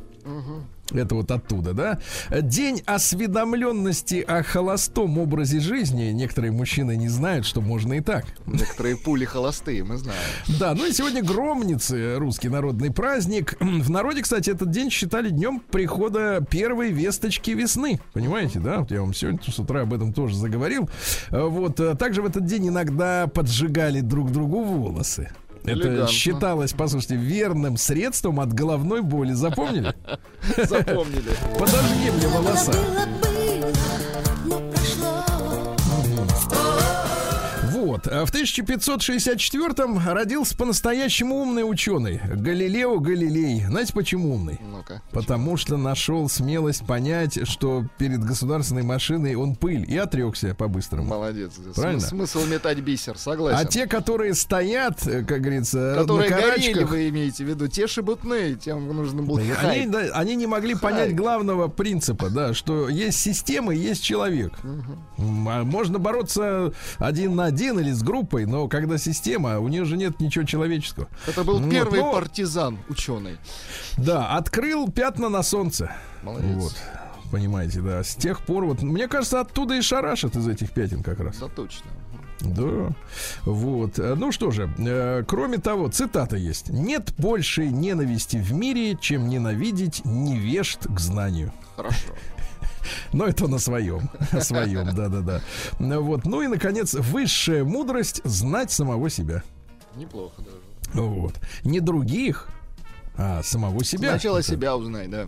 Это 0.92 1.16
вот 1.16 1.32
оттуда, 1.32 1.74
да? 1.74 2.00
День 2.42 2.82
осведомленности 2.86 4.26
о 4.28 4.44
холостом 4.44 5.18
образе 5.20 5.62
жизни. 5.62 6.12
Некоторые 6.12 6.52
мужчины 6.52 6.98
не 6.98 7.08
знают, 7.08 7.46
что 7.46 7.62
можно 7.62 7.94
и 7.94 8.02
так. 8.02 8.26
Некоторые 8.46 8.98
пули 8.98 9.24
холостые, 9.24 9.86
мы 9.86 9.98
знаем. 9.98 10.20
Да, 10.60 10.74
ну 10.74 10.86
и 10.86 10.92
сегодня 10.92 11.24
Громницы, 11.24 12.18
русский 12.18 12.50
народный 12.50 12.92
праздник. 12.92 13.56
В 13.62 13.90
народе, 13.90 14.22
кстати, 14.22 14.50
этот 14.50 14.70
день 14.70 14.92
считали 14.92 15.30
днем 15.30 15.62
прихода 15.62 16.46
первой 16.50 16.92
весточки 16.92 17.52
весны. 17.52 18.02
Понимаете, 18.12 18.60
да? 18.60 18.80
Вот 18.80 18.92
я 18.92 19.00
вам 19.00 19.14
сегодня 19.14 19.40
с 19.50 19.60
утра 19.60 19.84
об 19.84 19.94
этом 19.94 20.12
тоже 20.12 20.36
заговорил. 20.36 20.90
Вот. 21.30 21.80
А 21.80 21.96
также 21.96 22.22
в 22.22 22.26
этот 22.26 22.46
день 22.46 22.68
иногда 22.68 23.28
поджигали 23.28 24.02
друг 24.02 24.32
другу 24.32 24.62
волосы. 24.62 25.32
Это 25.64 26.08
считалось, 26.08 26.74
послушайте, 26.74 27.16
верным 27.16 27.78
средством 27.78 28.40
от 28.40 28.54
головной 28.54 29.02
боли. 29.02 29.34
Запомнили? 29.34 29.94
Запомнили. 30.58 31.32
Подожди 31.58 32.12
мне 32.12 32.28
волоса. 32.28 32.74
Вот. 38.04 38.30
В 38.30 38.34
1564-м 38.34 40.00
родился 40.10 40.56
по-настоящему 40.56 41.36
умный 41.36 41.70
ученый. 41.70 42.20
Галилео 42.24 43.00
Галилей. 43.00 43.66
Знаете, 43.66 43.94
почему 43.94 44.36
умный? 44.36 44.60
Ну-ка. 44.62 45.02
Потому 45.12 45.58
что 45.58 45.78
нашел 45.78 46.30
смелость 46.30 46.86
понять, 46.86 47.48
что 47.48 47.86
перед 47.98 48.24
государственной 48.24 48.84
машиной 48.84 49.36
он 49.36 49.56
пыль 49.56 49.86
и 49.90 49.98
отрекся 49.98 50.56
по-быстрому. 50.56 51.04
Молодец. 51.04 51.54
Правильно? 51.76 52.02
Смысл 52.02 52.46
метать 52.46 52.80
бисер, 52.80 53.18
согласен. 53.18 53.60
А 53.60 53.66
те, 53.66 53.88
которые 53.88 54.34
стоят, 54.34 55.02
как 55.02 55.42
говорится, 55.42 55.96
которые 55.98 56.30
на 56.30 56.36
горели, 56.36 56.84
вы 56.84 57.10
имеете 57.10 57.44
в 57.44 57.48
виду, 57.48 57.68
те 57.68 57.88
шебутные, 57.88 58.56
тем 58.56 58.88
нужно 58.88 59.22
было 59.22 59.42
они, 59.62 59.88
да, 59.88 60.00
они 60.14 60.36
не 60.36 60.48
могли 60.48 60.74
Хай. 60.74 60.82
понять 60.82 61.16
главного 61.16 61.68
принципа, 61.68 62.30
да, 62.30 62.54
что 62.54 62.90
есть 62.90 63.20
система 63.20 63.74
есть 63.74 64.04
человек. 64.04 64.54
Угу. 64.64 65.24
Можно 65.24 66.00
бороться 66.00 66.74
один 66.98 67.36
на 67.36 67.46
один 67.46 67.80
или 67.80 67.91
с 67.92 68.04
группой, 68.04 68.46
но 68.46 68.68
когда 68.68 68.98
система, 68.98 69.60
у 69.60 69.68
нее 69.68 69.86
же 69.86 69.98
нет 69.98 70.20
ничего 70.20 70.46
человеческого. 70.46 71.08
Это 71.28 71.44
был 71.44 71.60
вот, 71.60 71.70
первый 71.70 72.00
но... 72.00 72.12
партизан 72.12 72.80
ученый. 72.90 73.38
Да, 73.98 74.36
открыл 74.36 74.90
пятна 74.90 75.30
на 75.30 75.44
солнце. 75.44 75.92
Молодец. 76.24 76.56
Вот. 76.56 76.74
Понимаете, 77.32 77.82
да. 77.82 78.04
С 78.04 78.16
тех 78.16 78.42
пор 78.42 78.66
вот, 78.66 78.82
мне 78.82 79.08
кажется, 79.08 79.40
оттуда 79.40 79.76
и 79.76 79.82
шарашат 79.82 80.36
из 80.36 80.48
этих 80.48 80.72
пятен 80.72 81.02
как 81.02 81.20
раз. 81.20 81.38
Да, 81.38 81.48
точно. 81.48 81.90
Да, 82.42 82.94
вот. 83.46 83.98
Ну 83.98 84.32
что 84.32 84.52
же, 84.52 84.70
э, 84.80 85.24
кроме 85.28 85.60
того, 85.60 85.90
цитата 85.90 86.36
есть. 86.36 86.70
Нет 86.70 87.14
большей 87.18 87.70
ненависти 87.70 88.38
в 88.38 88.52
мире, 88.54 88.98
чем 89.00 89.30
ненавидеть 89.30 90.04
невежд 90.06 90.88
к 90.88 91.00
знанию. 91.00 91.54
Хорошо. 91.76 92.14
Но 93.14 93.26
это 93.26 93.48
на 93.48 93.60
своем. 93.60 94.10
Своем, 94.42 94.94
да-да-да. 94.96 95.42
Вот. 95.80 96.26
Ну 96.26 96.42
и, 96.42 96.48
наконец, 96.48 96.94
высшая 96.94 97.64
мудрость 97.64 98.22
знать 98.24 98.72
самого 98.72 99.10
себя. 99.10 99.44
Неплохо 99.96 100.42
даже. 100.42 100.58
Вот. 100.94 101.36
Не 101.64 101.80
других, 101.80 102.48
а 103.18 103.44
самого 103.44 103.84
себя. 103.84 104.12
Сначала 104.12 104.40
это, 104.40 104.48
себя 104.48 104.76
узнай, 104.76 105.08
да. 105.08 105.28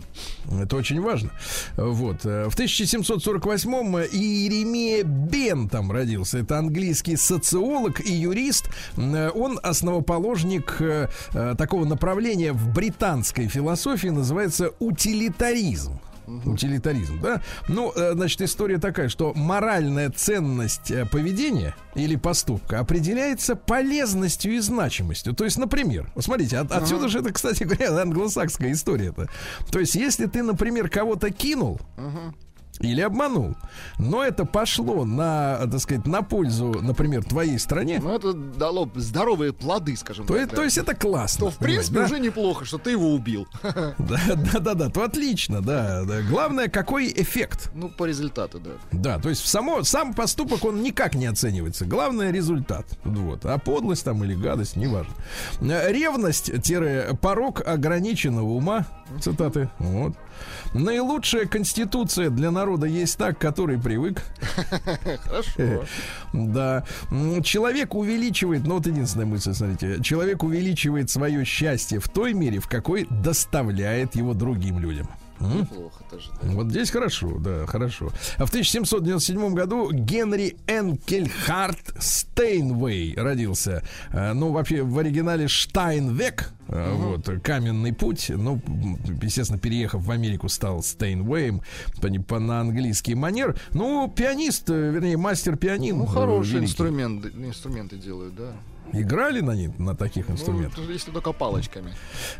Это 0.60 0.76
очень 0.76 1.00
важно. 1.00 1.30
Вот. 1.76 2.24
В 2.24 2.48
1748-м 2.56 3.98
Иеремия 3.98 5.04
Бен 5.04 5.68
там 5.68 5.92
родился. 5.92 6.38
Это 6.38 6.58
английский 6.58 7.16
социолог 7.16 8.00
и 8.00 8.12
юрист. 8.12 8.70
Он 8.96 9.60
основоположник 9.62 10.76
э, 10.80 11.08
такого 11.58 11.84
направления 11.84 12.52
в 12.52 12.72
британской 12.72 13.48
философии, 13.48 14.08
называется 14.08 14.72
утилитаризм. 14.78 16.00
Утилитаризм, 16.26 17.20
да? 17.20 17.42
Ну, 17.68 17.92
э, 17.94 18.12
значит, 18.14 18.40
история 18.42 18.78
такая, 18.78 19.08
что 19.08 19.32
моральная 19.34 20.10
ценность 20.10 20.90
э, 20.90 21.06
поведения 21.06 21.74
или 21.94 22.16
поступка 22.16 22.80
определяется 22.80 23.56
полезностью 23.56 24.54
и 24.54 24.58
значимостью. 24.58 25.34
То 25.34 25.44
есть, 25.44 25.58
например, 25.58 26.10
смотрите, 26.18 26.58
от, 26.58 26.72
отсюда 26.72 27.08
же 27.08 27.20
это, 27.20 27.32
кстати 27.32 27.64
говоря, 27.64 28.00
англосакская 28.00 28.72
история. 28.72 29.10
-то. 29.10 29.28
То 29.70 29.80
есть, 29.80 29.94
если 29.94 30.26
ты, 30.26 30.42
например, 30.42 30.88
кого-то 30.88 31.30
кинул, 31.30 31.80
или 32.80 33.00
обманул. 33.00 33.56
Но 33.98 34.24
это 34.24 34.44
пошло 34.44 35.04
на, 35.04 35.58
так 35.70 35.80
сказать, 35.80 36.06
на 36.06 36.22
пользу, 36.22 36.74
например, 36.82 37.24
твоей 37.24 37.58
стране. 37.58 38.00
Ну, 38.02 38.14
это 38.14 38.32
дало 38.32 38.90
здоровые 38.94 39.52
плоды, 39.52 39.96
скажем 39.96 40.26
то, 40.26 40.34
так. 40.34 40.50
То 40.50 40.64
есть 40.64 40.78
это 40.78 40.94
классно. 40.94 41.46
То, 41.46 41.52
в 41.52 41.58
принципе, 41.58 42.00
да? 42.00 42.04
уже 42.04 42.20
неплохо, 42.20 42.64
что 42.64 42.78
ты 42.78 42.92
его 42.92 43.12
убил. 43.12 43.46
Да, 43.98 44.20
да, 44.36 44.60
да, 44.60 44.74
да, 44.74 44.90
то 44.90 45.04
отлично, 45.04 45.60
да, 45.60 46.04
да. 46.04 46.22
Главное, 46.22 46.68
какой 46.68 47.08
эффект. 47.08 47.70
Ну, 47.74 47.88
по 47.88 48.04
результату, 48.04 48.60
да. 48.60 48.70
Да, 48.92 49.18
то 49.18 49.28
есть 49.28 49.46
само, 49.46 49.82
сам 49.82 50.14
поступок, 50.14 50.64
он 50.64 50.82
никак 50.82 51.14
не 51.14 51.26
оценивается. 51.26 51.86
Главное, 51.86 52.30
результат. 52.30 52.86
Вот. 53.04 53.44
А 53.44 53.58
подлость 53.58 54.04
там 54.04 54.22
или 54.24 54.34
гадость, 54.34 54.76
неважно. 54.76 55.14
Ревность-порог 55.60 57.66
ограниченного 57.66 58.50
ума. 58.50 58.86
Цитаты. 59.20 59.68
Вот. 59.78 60.14
Наилучшая 60.74 61.46
конституция 61.46 62.30
для 62.30 62.50
народа 62.50 62.86
есть 62.86 63.16
так, 63.16 63.38
который 63.38 63.78
привык. 63.78 64.22
Хорошо. 65.22 65.84
Да. 66.32 66.84
Человек 67.42 67.94
увеличивает, 67.94 68.66
ну 68.66 68.74
вот 68.74 68.86
единственная 68.86 69.26
мысль, 69.26 69.54
смотрите, 69.54 70.02
человек 70.02 70.42
увеличивает 70.42 71.10
свое 71.10 71.44
счастье 71.44 72.00
в 72.00 72.08
той 72.08 72.32
мере, 72.34 72.58
в 72.58 72.68
какой 72.68 73.06
доставляет 73.08 74.16
его 74.16 74.34
другим 74.34 74.78
людям. 74.78 75.08
Неплохо 75.40 76.04
тоже. 76.10 76.30
Да. 76.42 76.50
Вот 76.52 76.70
здесь 76.70 76.90
хорошо, 76.90 77.38
да, 77.38 77.66
хорошо. 77.66 78.10
А 78.38 78.46
в 78.46 78.50
1797 78.50 79.54
году 79.54 79.90
Генри 79.92 80.56
Энкельхарт 80.66 81.94
Стейнвей 81.98 83.14
родился. 83.16 83.82
А, 84.10 84.32
ну, 84.32 84.52
вообще, 84.52 84.82
в 84.82 84.98
оригинале 84.98 85.48
Штайнвек, 85.48 86.52
uh 86.68 86.94
вот, 86.94 87.42
каменный 87.42 87.92
путь. 87.92 88.30
Ну, 88.30 88.60
естественно, 89.22 89.58
переехав 89.58 90.02
в 90.02 90.10
Америку, 90.10 90.48
стал 90.48 90.82
Стейнвеем 90.82 91.62
по, 92.00 92.08
по, 92.22 92.38
на 92.38 92.60
английский 92.60 93.14
манер. 93.14 93.56
Ну, 93.72 94.08
пианист, 94.14 94.70
э, 94.70 94.90
вернее, 94.90 95.16
мастер 95.16 95.56
пианин. 95.56 95.98
Ну, 95.98 96.06
хороший 96.06 96.60
инструмент, 96.60 97.26
инструменты 97.26 97.96
делают, 97.96 98.34
да. 98.34 98.52
Играли 98.92 99.40
на, 99.40 99.52
них, 99.52 99.78
на 99.78 99.96
таких 99.96 100.28
ну, 100.28 100.34
инструментах? 100.34 100.78
Ну, 100.78 100.92
если 100.92 101.10
только 101.10 101.32
палочками. 101.32 101.94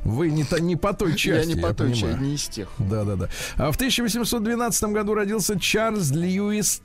Вы 0.04 0.30
не, 0.30 0.44
не 0.60 0.76
по 0.76 0.92
той 0.92 1.16
части, 1.16 1.48
Я 1.48 1.54
не 1.54 1.60
по 1.60 1.74
той 1.74 1.94
части, 1.94 2.20
не 2.20 2.34
из 2.34 2.48
тех. 2.48 2.68
Да-да-да. 2.78 3.28
А 3.56 3.72
в 3.72 3.76
1812 3.76 4.84
году 4.84 5.14
родился 5.14 5.58
Чарльз 5.58 6.10
Льюис 6.10 6.82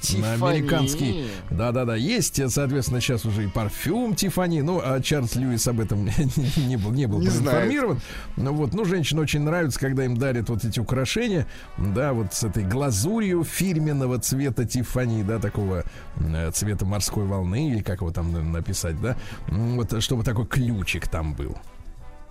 Тиффани. 0.00 0.34
Тиффани. 0.34 0.58
американский. 0.58 1.26
Да-да-да. 1.50 1.96
Есть, 1.96 2.40
соответственно, 2.50 3.00
сейчас 3.00 3.24
уже 3.24 3.44
и 3.44 3.46
парфюм 3.48 4.14
Тифани. 4.14 4.62
Ну, 4.62 4.80
а 4.82 5.00
Чарльз 5.00 5.36
Льюис 5.36 5.66
об 5.68 5.80
этом 5.80 6.04
не 6.56 6.76
был, 6.76 6.92
не 6.92 7.06
был 7.06 7.20
не 7.20 7.28
информирован. 7.28 8.00
Ну, 8.36 8.52
вот, 8.52 8.74
ну, 8.74 8.84
женщинам 8.84 9.22
очень 9.22 9.40
нравится, 9.40 9.78
когда 9.80 10.04
им 10.04 10.16
дарят 10.16 10.48
вот 10.48 10.64
эти 10.64 10.80
украшения, 10.80 11.46
да, 11.76 12.12
вот 12.12 12.34
с 12.34 12.44
этой 12.44 12.64
глазурью 12.64 13.44
фирменного 13.44 14.18
цвета 14.18 14.64
Тифани, 14.64 15.22
да, 15.22 15.38
такого 15.38 15.84
э, 16.16 16.50
цвета 16.52 16.84
морской 16.84 17.24
волны, 17.24 17.70
или 17.70 17.82
как 17.82 18.00
его 18.00 18.10
там 18.10 18.52
написать, 18.52 19.00
да, 19.00 19.16
вот, 19.48 20.02
чтобы 20.02 20.24
такой 20.24 20.46
ключик 20.46 21.08
там 21.08 21.34
был. 21.34 21.56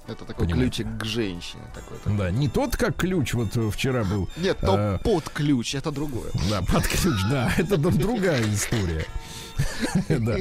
Это 0.08 0.26
такой 0.26 0.46
Понимаете? 0.48 0.84
ключик 0.84 1.02
к 1.02 1.06
женщине. 1.06 1.64
Такой, 1.74 1.98
такой. 1.98 2.18
Да, 2.18 2.32
не 2.32 2.48
тот, 2.48 2.78
как 2.78 2.96
ключ 2.96 3.34
вот 3.34 3.56
вчера 3.74 4.04
был. 4.04 4.30
Нет, 4.38 4.60
то 4.60 4.76
а, 4.78 4.98
под 5.00 5.30
ключ, 5.30 5.74
это 5.74 5.92
другое. 5.92 6.32
Да, 6.50 6.62
под 6.62 6.88
ключ, 6.88 7.20
да, 7.30 7.52
это 7.58 7.78
другая 7.78 8.42
история. 8.54 9.06
Да. 10.10 10.38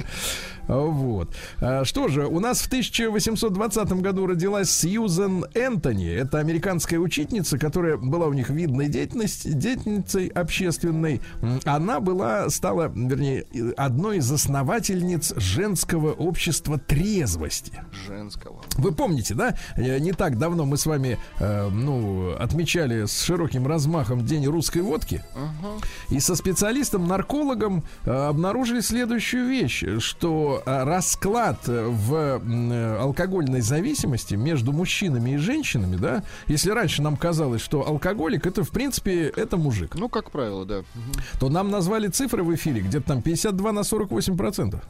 Вот. 0.69 1.35
А, 1.61 1.85
что 1.85 2.09
же, 2.09 2.27
у 2.27 2.41
нас 2.41 2.61
в 2.61 2.67
1820 2.67 3.93
году 3.95 4.27
родилась 4.27 4.71
Сьюзен 4.71 5.47
Энтони. 5.55 6.11
Это 6.11 6.39
американская 6.39 6.99
учительница, 6.99 7.59
которая 7.59 7.97
была 7.97 8.27
у 8.27 8.33
них 8.33 8.51
видной 8.51 8.89
деятельности, 8.89 9.49
деятельницей 9.49 10.29
общественной. 10.29 11.21
Она 11.65 12.01
была, 12.01 12.49
стала, 12.51 12.93
вернее, 12.95 13.45
одной 13.77 14.19
из 14.19 14.31
основательниц 14.31 15.35
женского 15.37 16.13
общества 16.13 16.79
трезвости. 16.79 17.83
Женского. 18.07 18.63
Вы 18.77 18.93
помните, 18.93 19.35
да? 19.35 19.57
Э, 19.77 19.99
не 19.99 20.13
так 20.13 20.39
давно 20.39 20.65
мы 20.65 20.77
с 20.77 20.87
вами, 20.87 21.19
э, 21.39 21.69
ну, 21.69 22.35
отмечали 22.39 23.07
с 23.07 23.23
широким 23.23 23.67
размахом 23.67 24.25
День 24.25 24.47
русской 24.47 24.83
водки. 24.83 25.23
Uh-huh. 25.35 25.85
И 26.11 26.21
со 26.21 26.37
специалистом-наркологом 26.37 27.85
э, 28.05 28.11
обнаружили 28.11 28.81
следующую 28.81 29.47
вещь, 29.47 29.85
что 29.99 30.54
Э, 30.65 30.85
расклад 30.85 31.67
в 31.67 32.15
э, 32.15 32.97
алкогольной 32.99 33.61
зависимости 33.61 34.35
между 34.35 34.73
мужчинами 34.73 35.31
и 35.31 35.37
женщинами, 35.37 35.97
да, 35.97 36.23
если 36.47 36.71
раньше 36.71 37.03
нам 37.03 37.17
казалось, 37.17 37.63
что 37.63 37.87
алкоголик 37.87 38.47
это 38.47 38.65
в 38.65 38.71
принципе 38.71 39.33
это 39.37 39.57
мужик. 39.57 39.95
Ну, 39.95 40.09
как 40.09 40.31
правило, 40.31 40.65
да. 40.65 40.83
То 41.41 41.49
нам 41.49 41.71
назвали 41.71 42.09
цифры 42.09 42.43
в 42.43 42.55
эфире 42.55 42.81
где-то 42.83 43.07
там 43.07 43.23
52 43.23 43.73
на 43.73 43.85
48 43.85 44.37
процентов. 44.37 44.83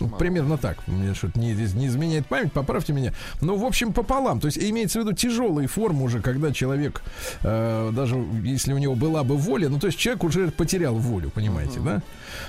Ну, 0.00 0.08
примерно 0.08 0.56
так. 0.56 0.86
Мне 0.86 1.14
что-то 1.14 1.38
не, 1.38 1.52
не 1.52 1.86
изменяет 1.88 2.26
память, 2.26 2.52
поправьте 2.52 2.92
меня. 2.92 3.12
Ну, 3.40 3.56
в 3.56 3.64
общем, 3.64 3.92
пополам. 3.92 4.40
То 4.40 4.46
есть 4.46 4.58
имеется 4.58 5.00
в 5.00 5.04
виду 5.04 5.14
тяжелые 5.14 5.66
формы 5.66 6.04
уже, 6.04 6.20
когда 6.20 6.52
человек, 6.52 7.02
э, 7.42 7.90
даже 7.92 8.24
если 8.44 8.72
у 8.72 8.78
него 8.78 8.94
была 8.94 9.24
бы 9.24 9.36
воля, 9.36 9.68
ну, 9.68 9.80
то 9.80 9.88
есть 9.88 9.98
человек 9.98 10.22
уже 10.24 10.50
потерял 10.50 10.94
волю, 10.94 11.30
понимаете, 11.30 11.80
uh-huh. 11.80 11.84
да? 11.84 12.02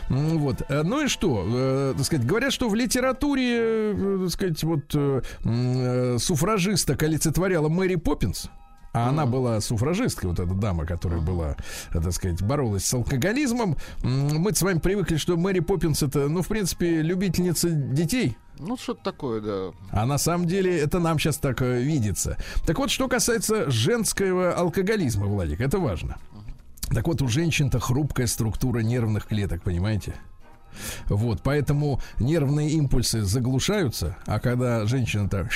Вот. 0.09 0.61
Э, 0.69 0.83
ну 0.83 1.05
и 1.05 1.07
что? 1.07 1.45
Э, 1.47 1.93
так 1.97 2.05
сказать, 2.05 2.25
говорят, 2.25 2.48
что 2.51 2.69
в 2.69 2.75
литературе, 2.75 3.57
э, 3.57 4.19
так 4.23 4.29
сказать, 4.31 4.63
вот 4.63 4.95
э, 4.95 6.17
суфражисток 6.19 7.03
олицетворяла 7.03 7.69
Мэри 7.69 7.95
Поппинс. 7.95 8.49
А 8.91 9.05
mm. 9.05 9.09
она 9.09 9.25
была 9.27 9.61
суфражисткой, 9.61 10.31
вот 10.31 10.39
эта 10.39 10.53
дама, 10.53 10.85
которая 10.85 11.21
была, 11.21 11.55
так 11.93 12.11
сказать, 12.11 12.41
боролась 12.41 12.85
с 12.85 12.93
алкоголизмом. 12.93 13.77
Мы 14.01 14.53
с 14.53 14.61
вами 14.63 14.79
привыкли, 14.79 15.17
что 15.17 15.37
Мэри 15.37 15.59
Поппинс 15.59 16.01
это, 16.01 16.27
ну, 16.27 16.41
в 16.41 16.47
принципе, 16.47 17.03
любительница 17.03 17.69
детей. 17.69 18.35
Ну, 18.57 18.77
что-то 18.77 19.03
такое, 19.03 19.41
да. 19.41 19.71
А 19.91 20.05
на 20.07 20.17
самом 20.17 20.47
деле 20.47 20.77
это 20.77 20.99
нам 20.99 21.19
сейчас 21.19 21.37
так 21.37 21.61
видится. 21.61 22.37
Так 22.65 22.79
вот, 22.79 22.89
что 22.89 23.07
касается 23.07 23.69
женского 23.69 24.53
алкоголизма, 24.53 25.27
Владик, 25.27 25.61
это 25.61 25.77
важно. 25.77 26.17
Так 26.91 27.07
вот, 27.07 27.21
у 27.21 27.27
женщин-то 27.27 27.79
хрупкая 27.79 28.25
структура 28.25 28.79
нервных 28.79 29.27
клеток, 29.27 29.61
понимаете? 29.61 30.15
Вот, 31.07 31.41
поэтому 31.43 32.01
нервные 32.19 32.71
импульсы 32.71 33.21
заглушаются, 33.21 34.17
а 34.25 34.39
когда 34.39 34.85
женщина-то 34.85 35.47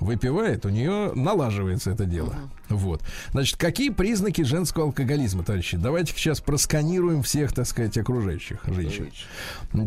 выпивает, 0.00 0.64
у 0.64 0.68
нее 0.68 1.12
налаживается 1.14 1.90
это 1.90 2.04
дело. 2.04 2.34
Uh-huh. 2.68 2.76
Вот. 2.76 3.02
Значит, 3.32 3.56
какие 3.56 3.90
признаки 3.90 4.42
женского 4.42 4.86
алкоголизма, 4.86 5.42
товарищи? 5.42 5.76
Давайте 5.76 6.12
сейчас 6.12 6.40
просканируем 6.40 7.22
всех, 7.22 7.52
так 7.52 7.66
сказать, 7.66 7.96
окружающих 7.98 8.60
женщин. 8.66 9.10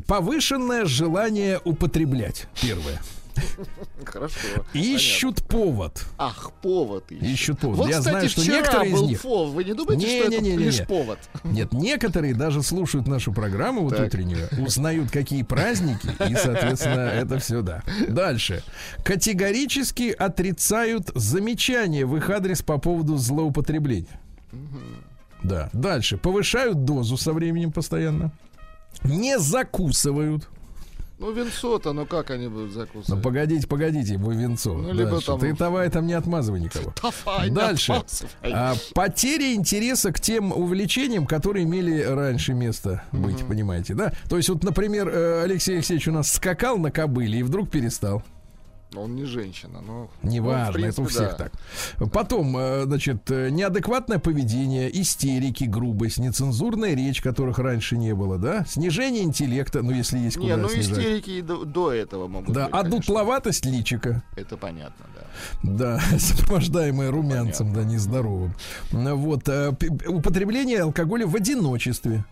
Повышенное 0.07 0.85
желание 0.85 1.59
употреблять. 1.63 2.47
Первое. 2.61 2.99
Хорошо. 4.05 4.37
Ищут 4.73 5.43
понятно. 5.43 5.57
повод. 5.57 6.05
Ах, 6.17 6.51
повод 6.61 7.11
ищут. 7.11 7.27
Ищут 7.27 7.59
повод. 7.59 7.77
Вот, 7.77 7.89
Я 7.89 7.99
кстати, 7.99 8.13
знаю, 8.13 8.29
что 8.29 8.41
некоторые 8.41 8.93
был 8.93 9.03
из 9.05 9.09
них... 9.09 9.21
Фов. 9.21 9.49
Вы 9.51 9.63
не 9.63 9.73
думаете, 9.73 10.05
не, 10.05 10.19
что 10.19 10.29
не, 10.29 10.35
это 10.35 10.45
не, 10.45 10.57
лишь 10.57 10.79
не. 10.79 10.85
повод? 10.85 11.19
Нет, 11.43 11.73
некоторые 11.73 12.33
даже 12.33 12.63
слушают 12.63 13.07
нашу 13.07 13.33
программу 13.33 13.83
вот 13.83 13.95
так. 13.95 14.07
утреннюю, 14.07 14.47
узнают, 14.59 15.11
какие 15.11 15.43
праздники, 15.43 16.09
и, 16.29 16.35
соответственно, 16.35 17.01
это 17.01 17.39
все, 17.39 17.61
да. 17.61 17.83
Дальше. 18.07 18.63
Категорически 19.03 20.09
отрицают 20.09 21.11
замечания 21.15 22.05
в 22.05 22.15
их 22.17 22.29
адрес 22.29 22.61
по 22.61 22.77
поводу 22.77 23.17
злоупотребления. 23.17 24.19
Да. 25.43 25.69
Дальше. 25.73 26.17
Повышают 26.17 26.85
дозу 26.85 27.17
со 27.17 27.33
временем 27.33 27.71
постоянно. 27.71 28.31
Не 29.03 29.39
закусывают. 29.39 30.49
Ну, 31.21 31.31
венцо-то, 31.31 31.93
ну 31.93 32.07
как 32.07 32.31
они 32.31 32.47
будут 32.47 32.71
закусывать? 32.71 33.09
Ну, 33.09 33.21
погодите, 33.21 33.67
погодите, 33.67 34.17
вы 34.17 34.35
венцо. 34.35 34.73
Ну, 34.73 34.91
либо 34.91 35.21
там... 35.21 35.39
Ты 35.39 35.53
давай 35.53 35.87
там 35.91 36.07
не 36.07 36.13
отмазывай 36.13 36.59
никого. 36.59 36.91
Давай, 37.23 37.49
Дальше. 37.51 38.01
А, 38.41 38.73
потеря 38.95 39.53
интереса 39.53 40.11
к 40.11 40.19
тем 40.19 40.51
увлечениям, 40.51 41.27
которые 41.27 41.65
имели 41.65 42.01
раньше 42.01 42.55
место 42.55 43.03
быть, 43.11 43.43
угу. 43.43 43.49
понимаете, 43.49 43.93
да? 43.93 44.13
То 44.29 44.37
есть 44.37 44.49
вот, 44.49 44.63
например, 44.63 45.09
э, 45.09 45.43
Алексей 45.43 45.75
Алексеевич 45.75 46.07
у 46.07 46.11
нас 46.11 46.31
скакал 46.31 46.79
на 46.79 46.89
кобыле 46.89 47.41
и 47.41 47.43
вдруг 47.43 47.69
перестал. 47.69 48.23
Он 48.95 49.15
не 49.15 49.23
женщина, 49.23 49.79
но... 49.81 50.09
Неважно, 50.21 50.79
ну, 50.81 50.85
это 50.85 51.01
у 51.01 51.05
всех 51.05 51.37
да. 51.37 51.49
так. 51.97 52.11
Потом, 52.11 52.57
э, 52.57 52.83
значит, 52.83 53.31
э, 53.31 53.49
неадекватное 53.49 54.19
поведение, 54.19 54.89
истерики, 55.01 55.63
грубость, 55.63 56.17
нецензурная 56.17 56.93
речь, 56.93 57.21
которых 57.21 57.59
раньше 57.59 57.97
не 57.97 58.13
было, 58.13 58.37
да? 58.37 58.65
Снижение 58.65 59.23
интеллекта, 59.23 59.81
ну, 59.81 59.91
если 59.91 60.17
есть 60.17 60.35
куда 60.35 60.47
Не, 60.49 60.55
ну, 60.57 60.67
снижать. 60.67 60.91
истерики 60.91 61.29
и 61.29 61.41
до, 61.41 61.63
до 61.63 61.93
этого 61.93 62.27
могут 62.27 62.53
Да, 62.53 62.65
быть, 62.65 62.73
а 62.73 62.83
дутловатость 62.83 63.65
личика. 63.65 64.23
Это 64.35 64.57
понятно, 64.57 65.05
да. 65.15 65.21
Да, 65.63 65.99
сопровождаемое 66.19 67.11
румянцем, 67.11 67.67
понятно. 67.67 67.83
да, 67.83 67.89
нездоровым. 67.89 68.53
Вот, 68.91 69.47
э, 69.47 69.73
употребление 70.07 70.81
алкоголя 70.81 71.25
в 71.27 71.35
одиночестве. 71.35 72.25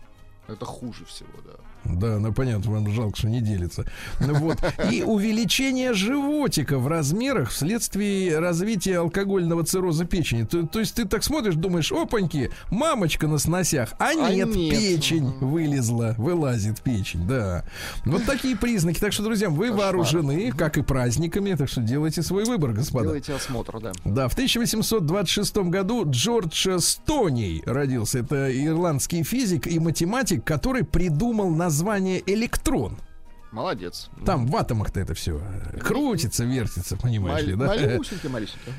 Это 0.46 0.66
хуже 0.66 1.06
всего, 1.06 1.28
да. 1.46 1.52
Да, 1.84 2.18
ну 2.18 2.32
понятно, 2.32 2.70
вам 2.70 2.90
жалко, 2.92 3.16
что 3.16 3.28
не 3.28 3.40
делится. 3.40 3.84
Ну 4.20 4.34
вот. 4.34 4.58
И 4.90 5.02
увеличение 5.02 5.94
животика 5.94 6.78
в 6.78 6.86
размерах 6.88 7.50
вследствие 7.50 8.38
развития 8.38 8.98
алкогольного 8.98 9.64
цирроза 9.64 10.04
печени. 10.04 10.44
То, 10.44 10.66
то 10.66 10.80
есть 10.80 10.94
ты 10.94 11.04
так 11.06 11.24
смотришь, 11.24 11.54
думаешь, 11.54 11.92
опаньки, 11.92 12.50
мамочка 12.70 13.26
на 13.26 13.38
сносях, 13.38 13.94
а, 13.98 14.10
а 14.10 14.14
нет, 14.14 14.48
нет, 14.54 14.78
печень 14.78 15.32
вылезла, 15.40 16.14
вылазит 16.18 16.80
печень, 16.80 17.26
да. 17.26 17.64
Вот 18.04 18.24
такие 18.24 18.56
признаки. 18.56 18.98
Так 18.98 19.12
что, 19.12 19.22
друзья, 19.22 19.48
вы 19.48 19.68
Кошмар. 19.68 19.86
вооружены, 19.86 20.52
как 20.52 20.76
и 20.76 20.82
праздниками, 20.82 21.54
так 21.54 21.68
что 21.68 21.80
делайте 21.80 22.22
свой 22.22 22.44
выбор, 22.44 22.72
господа. 22.72 23.06
Делайте 23.06 23.34
осмотр, 23.34 23.80
да. 23.80 23.92
Да, 24.04 24.28
в 24.28 24.34
1826 24.34 25.56
году 25.56 26.04
Джордж 26.08 26.68
Стоний 26.78 27.62
родился. 27.64 28.20
Это 28.20 28.50
ирландский 28.64 29.22
физик 29.22 29.66
и 29.66 29.78
математик, 29.78 30.44
который 30.44 30.84
придумал 30.84 31.50
на 31.50 31.69
название 31.70 32.20
электрон. 32.26 32.98
Молодец. 33.52 34.10
Там 34.26 34.46
в 34.46 34.56
атомах-то 34.56 35.00
это 35.00 35.14
все 35.14 35.40
крутится, 35.80 36.44
вертится, 36.44 36.96
понимаешь 36.96 37.46
ли, 37.46 37.54
да? 37.54 37.66
Малюсенький, 37.66 38.28
малюсенький. 38.28 38.72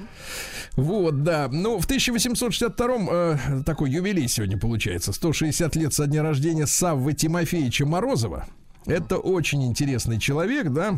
Вот, 0.76 1.24
да. 1.24 1.50
Ну, 1.52 1.80
в 1.80 1.88
1862-м 1.88 3.10
э, 3.12 3.64
такой 3.66 3.92
юбилей 3.92 4.28
сегодня 4.28 4.58
получается. 4.58 5.12
160 5.12 5.76
лет 5.76 5.94
со 5.94 6.06
дня 6.08 6.24
рождения 6.24 6.68
Саввы 6.68 7.14
Тимофеевича 7.14 7.86
Морозова. 7.86 8.46
Это 8.86 9.18
очень 9.18 9.66
интересный 9.66 10.20
человек, 10.20 10.70
да. 10.70 10.98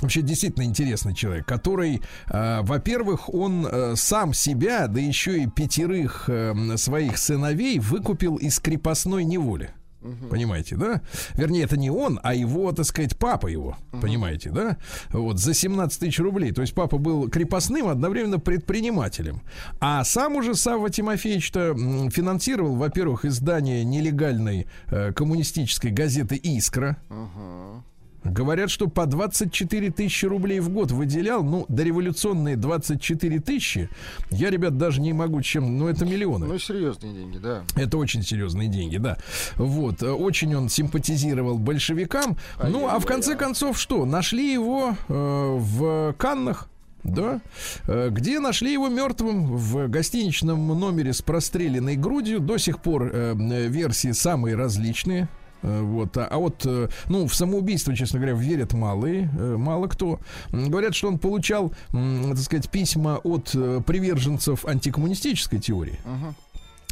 Вообще 0.00 0.22
действительно 0.22 0.64
интересный 0.64 1.14
человек, 1.14 1.46
который, 1.46 2.00
э, 2.28 2.60
во-первых, 2.62 3.32
он 3.32 3.66
э, 3.66 3.94
сам 3.96 4.32
себя, 4.32 4.86
да 4.88 5.00
еще 5.00 5.42
и 5.42 5.46
пятерых 5.46 6.28
э, 6.28 6.76
своих 6.76 7.18
сыновей 7.18 7.78
выкупил 7.78 8.36
из 8.36 8.58
крепостной 8.58 9.24
неволи. 9.24 9.70
Угу. 10.02 10.28
Понимаете, 10.30 10.76
да? 10.76 11.02
Вернее, 11.34 11.64
это 11.64 11.76
не 11.76 11.90
он, 11.90 12.18
а 12.22 12.34
его, 12.34 12.72
так 12.72 12.86
сказать, 12.86 13.16
папа 13.16 13.46
его. 13.46 13.76
Угу. 13.92 14.00
Понимаете, 14.00 14.50
да? 14.50 14.76
Вот, 15.10 15.38
за 15.38 15.54
17 15.54 16.00
тысяч 16.00 16.18
рублей. 16.18 16.52
То 16.52 16.62
есть 16.62 16.74
папа 16.74 16.98
был 16.98 17.28
крепостным, 17.28 17.88
одновременно 17.88 18.38
предпринимателем. 18.38 19.42
А 19.80 20.02
сам 20.04 20.36
уже 20.36 20.54
Савва 20.54 20.90
Тимофеевич-то 20.90 21.74
финансировал, 22.10 22.76
во-первых, 22.76 23.24
издание 23.24 23.84
нелегальной 23.84 24.66
э, 24.86 25.12
коммунистической 25.12 25.90
газеты 25.90 26.36
«Искра». 26.36 26.96
Угу. 27.08 27.84
Говорят, 28.24 28.70
что 28.70 28.88
по 28.88 29.06
24 29.06 29.90
тысячи 29.90 30.26
рублей 30.26 30.60
в 30.60 30.68
год 30.68 30.92
выделял. 30.92 31.42
Ну, 31.42 31.64
дореволюционные 31.68 32.56
24 32.56 33.40
тысячи. 33.40 33.88
Я, 34.30 34.50
ребят, 34.50 34.78
даже 34.78 35.00
не 35.00 35.12
могу 35.12 35.42
чем... 35.42 35.78
Ну, 35.78 35.88
это 35.88 36.04
миллионы. 36.04 36.46
Ну, 36.46 36.58
серьезные 36.58 37.12
деньги, 37.12 37.38
да. 37.38 37.62
Это 37.76 37.98
очень 37.98 38.22
серьезные 38.22 38.68
деньги, 38.68 38.98
да. 38.98 39.18
Вот. 39.56 40.02
Очень 40.02 40.54
он 40.54 40.68
симпатизировал 40.68 41.58
большевикам. 41.58 42.36
А 42.58 42.68
ну, 42.68 42.88
а 42.88 43.00
в 43.00 43.06
конце 43.06 43.34
концов 43.34 43.78
что? 43.78 44.04
Нашли 44.04 44.52
его 44.52 44.96
э, 45.08 45.56
в 45.58 46.14
Каннах. 46.16 46.68
Да, 47.04 47.40
э, 47.88 48.10
где 48.10 48.38
нашли 48.38 48.72
его 48.72 48.88
мертвым 48.88 49.56
в 49.56 49.88
гостиничном 49.88 50.68
номере 50.68 51.12
с 51.12 51.20
простреленной 51.20 51.96
грудью. 51.96 52.38
До 52.38 52.58
сих 52.58 52.78
пор 52.78 53.10
э, 53.12 53.34
версии 53.68 54.12
самые 54.12 54.54
различные. 54.54 55.28
Э, 55.62 55.80
вот. 55.82 56.16
А, 56.16 56.26
а 56.26 56.38
вот, 56.38 56.62
э, 56.64 56.88
ну, 57.08 57.26
в 57.26 57.34
самоубийство, 57.34 57.94
честно 57.94 58.18
говоря, 58.18 58.36
верят 58.36 58.72
малые, 58.72 59.30
э, 59.38 59.56
мало 59.56 59.86
кто. 59.86 60.20
Говорят, 60.50 60.94
что 60.94 61.08
он 61.08 61.18
получал, 61.18 61.72
так 61.90 62.38
сказать, 62.38 62.70
письма 62.70 63.20
от 63.22 63.50
приверженцев 63.50 64.64
антикоммунистической 64.64 65.58
теории. 65.58 65.98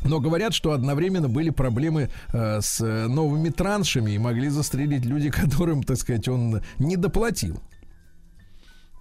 Но 0.02 0.18
говорят, 0.18 0.54
что 0.54 0.72
одновременно 0.72 1.28
были 1.28 1.50
проблемы 1.50 2.08
э, 2.32 2.60
с 2.60 2.80
новыми 2.80 3.50
траншами 3.50 4.12
и 4.12 4.18
могли 4.18 4.48
застрелить 4.48 5.04
люди, 5.04 5.30
которым, 5.30 5.82
так 5.82 5.98
сказать, 5.98 6.28
он 6.28 6.62
не 6.78 6.96
доплатил. 6.96 7.60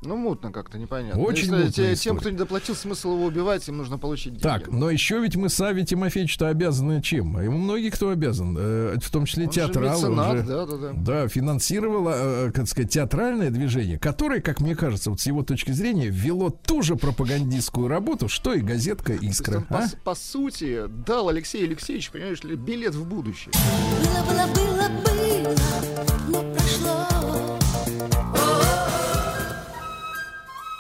Ну, 0.01 0.15
мутно 0.15 0.51
как-то, 0.53 0.77
непонятно. 0.77 1.21
Очень 1.21 1.53
Если 1.53 1.81
мутно. 1.81 1.95
Тем, 1.95 2.17
кто 2.17 2.29
не 2.29 2.37
доплатил, 2.37 2.73
смысл 2.73 3.15
его 3.15 3.25
убивать, 3.25 3.67
им 3.67 3.77
нужно 3.77 3.97
получить 3.97 4.33
деньги. 4.33 4.43
Так, 4.43 4.69
но 4.69 4.89
еще 4.89 5.19
ведь 5.19 5.35
мы 5.35 5.49
Саве 5.49 5.83
Тимофеевичу-то 5.83 6.47
обязаны 6.47 7.01
чем? 7.01 7.39
Ему 7.41 7.57
многие 7.57 7.89
кто 7.89 8.09
обязан, 8.09 8.55
э, 8.57 8.97
в 9.01 9.11
том 9.11 9.25
числе 9.25 9.45
он 9.45 9.49
театралы. 9.49 9.99
Же 9.99 10.07
меценат, 10.07 10.29
он 10.29 10.37
же, 10.37 10.43
да, 10.43 10.65
да, 10.65 10.77
да. 10.77 10.93
Да, 10.93 11.27
финансировал, 11.27 12.07
э, 12.09 12.51
как 12.53 12.67
сказать, 12.69 12.91
театральное 12.91 13.49
движение, 13.49 13.99
которое, 13.99 14.39
как 14.39 14.61
мне 14.61 14.73
кажется, 14.73 15.09
вот 15.09 15.19
с 15.19 15.25
его 15.25 15.43
точки 15.43 15.71
зрения, 15.71 16.07
вело 16.07 16.49
ту 16.49 16.81
же 16.81 16.95
пропагандистскую 16.95 17.89
работу, 17.89 18.29
что 18.29 18.53
и 18.53 18.61
газетка 18.61 19.13
«Искра». 19.13 19.65
А? 19.69 19.81
По, 20.03 20.11
по 20.11 20.15
сути, 20.15 20.85
дал 21.05 21.27
Алексей 21.27 21.65
Алексеевич, 21.65 22.09
понимаешь 22.11 22.41
ли, 22.43 22.55
билет 22.55 22.95
в 22.95 23.05
будущее. 23.05 23.51
Было, 23.99 24.23
было, 24.23 24.47
было, 24.47 24.87
было, 25.03 25.55
но 26.29 26.53
прошло. 26.53 26.98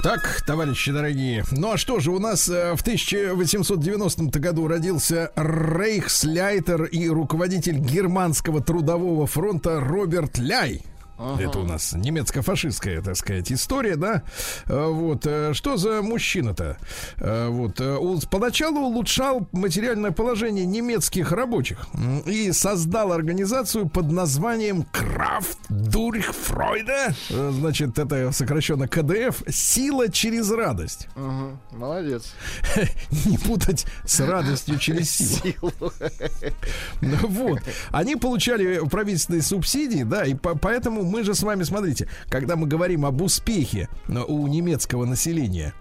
Так, 0.01 0.41
товарищи 0.47 0.93
дорогие, 0.93 1.43
ну 1.51 1.73
а 1.73 1.77
что 1.77 1.99
же, 1.99 2.11
у 2.11 2.19
нас 2.19 2.47
э, 2.47 2.73
в 2.73 2.81
1890 2.81 4.39
году 4.39 4.65
родился 4.65 5.33
рейхсляйтер 5.35 6.85
и 6.85 7.09
руководитель 7.09 7.79
германского 7.79 8.61
трудового 8.61 9.27
фронта 9.27 9.81
Роберт 9.81 10.37
Ляй. 10.37 10.83
Ага. 11.19 11.43
Это 11.43 11.59
у 11.59 11.63
нас 11.65 11.91
немецко-фашистская, 11.91 13.01
так 13.01 13.17
сказать, 13.17 13.51
история, 13.51 13.97
да? 13.97 14.23
Э, 14.67 14.87
вот. 14.87 15.25
Э, 15.25 15.53
что 15.53 15.75
за 15.75 16.01
мужчина-то? 16.01 16.77
Э, 17.17 17.49
вот. 17.49 17.81
Поначалу 18.29 18.79
улучшал 18.79 19.47
материальное 19.51 20.11
положение 20.11 20.65
немецких 20.65 21.33
рабочих 21.33 21.87
и 22.25 22.53
создал 22.53 23.11
организацию 23.11 23.89
под 23.89 24.11
названием 24.11 24.83
Крафт 24.83 25.59
Дурх 25.67 26.33
Фройда. 26.33 27.13
Значит, 27.29 27.99
это 27.99 28.31
сокращенно 28.31 28.87
КДФ. 28.87 29.43
Сила 29.49 30.09
через 30.09 30.49
радость. 30.49 31.09
Ага. 31.15 31.59
Молодец. 31.71 32.33
Не 33.25 33.37
путать 33.37 33.85
с 34.05 34.21
радостью 34.21 34.79
через 34.79 35.09
силу. 35.11 35.73
Вот. 37.01 37.59
Они 37.91 38.15
получали 38.15 38.79
правительственные 38.87 39.41
субсидии, 39.41 40.03
да, 40.03 40.25
и 40.25 40.33
поэтому 40.33 41.03
мы 41.09 41.23
же 41.23 41.33
с 41.35 41.43
вами, 41.43 41.63
смотрите, 41.63 42.07
когда 42.29 42.55
мы 42.55 42.67
говорим 42.67 43.05
об 43.05 43.21
успехе 43.21 43.89
э, 44.07 44.19
у 44.19 44.47
немецкого 44.47 45.05
населения, 45.05 45.73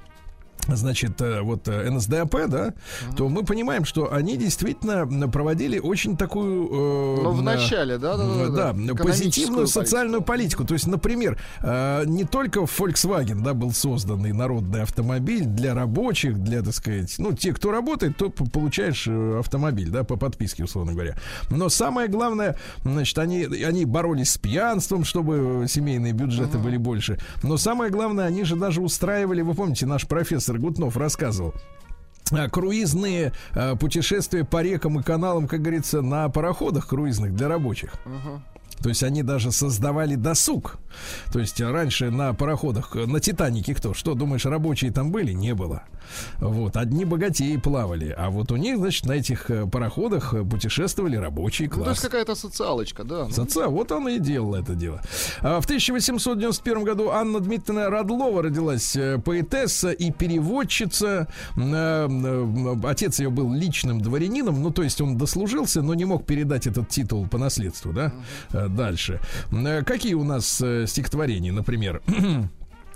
значит, 0.76 1.20
э, 1.20 1.40
вот 1.40 1.68
э, 1.68 1.90
НСДАП, 1.90 2.30
да, 2.48 2.68
uh-huh. 2.68 3.16
то 3.16 3.28
мы 3.28 3.44
понимаем, 3.44 3.84
что 3.84 4.12
они 4.12 4.36
действительно 4.36 5.06
проводили 5.28 5.78
очень 5.78 6.16
такую... 6.16 6.66
Э, 6.66 7.22
ну, 7.22 7.30
в 7.30 7.42
начале, 7.42 7.98
да, 7.98 8.16
да, 8.16 8.48
да, 8.48 8.72
да 8.72 8.94
позитивную 8.94 9.66
социальную 9.66 10.22
политику. 10.22 10.64
То 10.64 10.74
есть, 10.74 10.86
например, 10.86 11.38
э, 11.62 12.04
не 12.06 12.24
только 12.24 12.60
Volkswagen, 12.60 13.42
да, 13.42 13.54
был 13.54 13.72
созданный 13.72 14.32
народный 14.32 14.82
автомобиль 14.82 15.44
для 15.44 15.74
рабочих, 15.74 16.38
для, 16.38 16.62
так 16.62 16.74
сказать, 16.74 17.14
ну, 17.18 17.32
те, 17.32 17.52
кто 17.52 17.70
работает, 17.70 18.16
то 18.16 18.30
получаешь 18.30 19.06
э, 19.08 19.38
автомобиль, 19.38 19.90
да, 19.90 20.04
по 20.04 20.16
подписке, 20.16 20.64
условно 20.64 20.92
говоря. 20.92 21.16
Но 21.50 21.68
самое 21.68 22.08
главное, 22.08 22.58
значит, 22.84 23.18
они, 23.18 23.44
они 23.44 23.84
боролись 23.84 24.32
с 24.32 24.38
пьянством, 24.38 25.04
чтобы 25.04 25.66
семейные 25.68 26.12
бюджеты 26.12 26.58
uh-huh. 26.58 26.62
были 26.62 26.76
больше. 26.76 27.18
Но 27.42 27.56
самое 27.56 27.90
главное, 27.90 28.26
они 28.26 28.44
же 28.44 28.56
даже 28.56 28.80
устраивали, 28.80 29.42
вы 29.42 29.54
помните, 29.54 29.86
наш 29.86 30.06
профессор 30.06 30.57
Гутнов 30.58 30.96
рассказывал 30.96 31.54
а, 32.30 32.48
круизные 32.48 33.32
а, 33.54 33.76
путешествия 33.76 34.44
по 34.44 34.62
рекам 34.62 35.00
и 35.00 35.02
каналам, 35.02 35.48
как 35.48 35.62
говорится, 35.62 36.02
на 36.02 36.28
пароходах 36.28 36.88
круизных 36.88 37.34
для 37.34 37.48
рабочих. 37.48 37.94
Uh-huh. 38.04 38.40
То 38.82 38.88
есть 38.88 39.02
они 39.02 39.22
даже 39.22 39.52
создавали 39.52 40.14
досуг. 40.14 40.78
То 41.32 41.38
есть 41.38 41.60
раньше 41.60 42.10
на 42.10 42.32
пароходах, 42.34 42.94
на 42.94 43.20
Титанике 43.20 43.74
кто? 43.74 43.94
Что, 43.94 44.14
думаешь, 44.14 44.46
рабочие 44.46 44.90
там 44.90 45.10
были? 45.10 45.32
Не 45.32 45.54
было. 45.54 45.82
Вот, 46.38 46.76
одни 46.76 47.04
богатеи 47.04 47.56
плавали, 47.56 48.14
а 48.16 48.30
вот 48.30 48.52
у 48.52 48.56
них, 48.56 48.78
значит, 48.78 49.06
на 49.06 49.12
этих 49.12 49.50
э, 49.50 49.66
пароходах 49.66 50.34
э, 50.34 50.44
путешествовали 50.44 51.16
рабочие 51.16 51.68
класс. 51.68 51.78
Ну, 51.78 51.84
то 51.84 51.90
есть 51.90 52.02
какая-то 52.02 52.34
социалочка, 52.34 53.04
да. 53.04 53.26
Ну. 53.26 53.30
Социал, 53.30 53.70
вот 53.70 53.92
она 53.92 54.12
и 54.12 54.18
делала 54.18 54.56
это 54.56 54.74
дело. 54.74 55.02
А 55.40 55.60
в 55.60 55.64
1891 55.64 56.84
году 56.84 57.10
Анна 57.10 57.40
Дмитриевна 57.40 57.90
Радлова 57.90 58.42
родилась 58.42 58.96
э, 58.96 59.18
поэтесса 59.18 59.90
и 59.90 60.10
переводчица. 60.10 61.28
Отец 62.84 63.18
ее 63.18 63.30
был 63.30 63.52
личным 63.52 64.00
дворянином, 64.00 64.62
ну, 64.62 64.70
то 64.70 64.82
есть 64.82 65.00
он 65.00 65.16
дослужился, 65.16 65.82
но 65.82 65.94
не 65.94 66.04
мог 66.04 66.24
передать 66.24 66.66
этот 66.66 66.88
титул 66.88 67.26
по 67.26 67.38
наследству, 67.38 67.92
да. 67.92 68.12
Дальше. 68.68 69.20
Какие 69.84 70.14
у 70.14 70.24
нас 70.24 70.62
стихотворения, 70.86 71.52
например? 71.52 72.02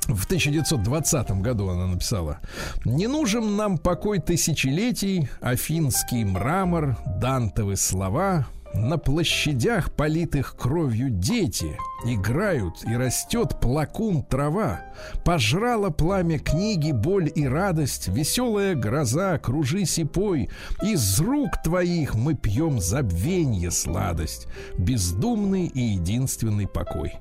в 0.08 0.24
1920 0.24 1.30
году 1.42 1.68
она 1.68 1.86
написала 1.86 2.40
«Не 2.84 3.06
нужен 3.06 3.56
нам 3.56 3.78
покой 3.78 4.18
тысячелетий, 4.18 5.28
афинский 5.40 6.24
мрамор, 6.24 6.96
дантовы 7.20 7.76
слова, 7.76 8.46
на 8.74 8.98
площадях, 8.98 9.92
политых 9.92 10.56
кровью 10.56 11.10
дети, 11.10 11.76
играют 12.04 12.84
и 12.84 12.96
растет 12.96 13.60
плакун 13.60 14.22
трава. 14.22 14.80
Пожрала 15.24 15.90
пламя 15.90 16.38
книги, 16.38 16.92
боль 16.92 17.30
и 17.34 17.46
радость, 17.46 18.08
веселая 18.08 18.74
гроза, 18.74 19.38
кружись 19.38 19.98
и 19.98 20.04
пой. 20.04 20.48
Из 20.82 21.20
рук 21.20 21.62
твоих 21.62 22.14
мы 22.14 22.34
пьем 22.34 22.80
забвенье 22.80 23.70
сладость, 23.70 24.46
бездумный 24.78 25.66
и 25.66 25.80
единственный 25.80 26.66
покой. 26.66 27.14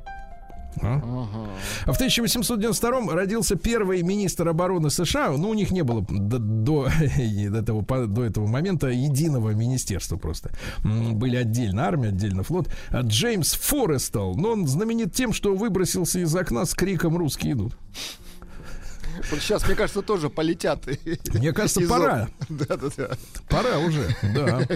А? 0.81 0.99
В 1.85 1.95
1892 1.95 3.13
родился 3.13 3.55
первый 3.55 4.01
министр 4.03 4.49
обороны 4.49 4.89
США. 4.89 5.31
Ну, 5.31 5.49
у 5.49 5.53
них 5.53 5.71
не 5.71 5.83
было 5.83 6.05
до, 6.09 6.39
до, 6.39 6.87
этого, 7.17 8.07
до 8.07 8.23
этого 8.23 8.47
момента 8.47 8.87
единого 8.87 9.51
министерства 9.51 10.17
просто. 10.17 10.51
Были 10.83 11.35
отдельно 11.35 11.85
армия, 11.85 12.09
отдельно 12.09 12.43
флот. 12.43 12.69
А 12.89 13.01
Джеймс 13.01 13.53
Форестал. 13.53 14.35
Но 14.35 14.51
он 14.51 14.67
знаменит 14.67 15.13
тем, 15.13 15.33
что 15.33 15.55
выбросился 15.55 16.19
из 16.19 16.35
окна 16.35 16.65
с 16.65 16.73
криком 16.73 17.17
«Русские 17.17 17.53
идут». 17.53 17.77
Вот 19.29 19.39
сейчас, 19.39 19.65
мне 19.65 19.75
кажется, 19.75 20.01
тоже 20.01 20.29
полетят. 20.29 20.85
Мне 21.33 21.53
кажется, 21.53 21.81
пора. 21.87 22.29
Да, 22.49 22.77
да, 22.77 22.89
да. 22.97 23.09
Пора 23.49 23.79
уже, 23.79 24.15
да. 24.33 24.67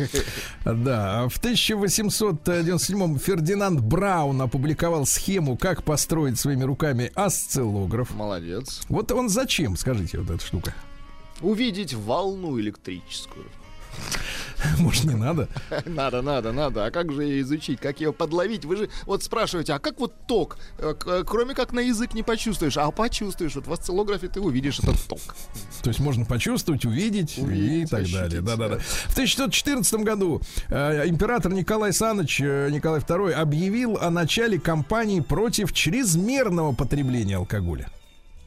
Да. 0.66 1.28
В 1.30 1.38
1897 1.38 3.18
Фердинанд 3.18 3.80
Браун 3.82 4.42
опубликовал 4.42 5.06
схему, 5.06 5.58
как 5.58 5.84
построить 5.84 6.40
своими 6.40 6.64
руками 6.64 7.12
осциллограф. 7.16 8.14
Молодец. 8.14 8.82
Вот 8.90 9.12
он 9.12 9.30
зачем, 9.30 9.78
скажите, 9.78 10.20
вот 10.20 10.30
эта 10.30 10.46
штука? 10.46 10.74
Увидеть 11.42 11.94
волну 11.94 12.60
электрическую. 12.60 13.46
Может, 14.80 15.06
не 15.06 15.16
надо? 15.16 15.48
Надо, 15.86 16.22
надо, 16.22 16.52
надо. 16.52 16.86
А 16.86 16.92
как 16.92 17.12
же 17.12 17.24
ее 17.24 17.42
изучить? 17.42 17.80
Как 17.80 18.00
ее 18.00 18.14
подловить? 18.14 18.66
Вы 18.66 18.78
же 18.78 18.90
вот 19.06 19.24
спрашиваете, 19.24 19.74
а 19.74 19.80
как 19.80 20.00
вот 20.00 20.14
ток? 20.28 20.58
Э, 20.78 20.94
э, 21.06 21.24
кроме 21.26 21.54
как 21.54 21.74
на 21.74 21.80
язык 21.80 22.14
не 22.14 22.24
почувствуешь, 22.24 22.78
а 22.78 22.90
почувствуешь. 22.92 23.56
Вот 23.56 23.68
в 23.68 23.74
осциллографе 23.74 24.28
ты 24.28 24.40
увидишь 24.40 24.80
этот 24.80 25.02
ток. 25.08 25.20
То 25.84 25.90
есть 25.90 26.00
можно 26.00 26.26
почувствовать, 26.26 26.86
увидеть, 26.86 27.38
увидеть 27.38 27.88
и 27.88 27.92
так 27.92 28.02
ощутить, 28.02 28.20
далее. 28.20 28.42
Да, 28.42 28.56
да, 28.56 28.70
да. 28.70 28.78
В 28.80 29.12
1914 29.12 29.94
году 30.02 30.42
э, 30.70 31.08
император 31.08 31.54
Николай 31.54 31.94
Саныч, 31.94 32.42
э, 32.42 32.70
Николай 32.72 33.02
II, 33.02 33.32
объявил 33.32 33.98
о 33.98 34.10
начале 34.10 34.60
кампании 34.60 35.20
против 35.22 35.74
чрезмерного 35.74 36.74
потребления 36.74 37.38
алкоголя. 37.38 37.90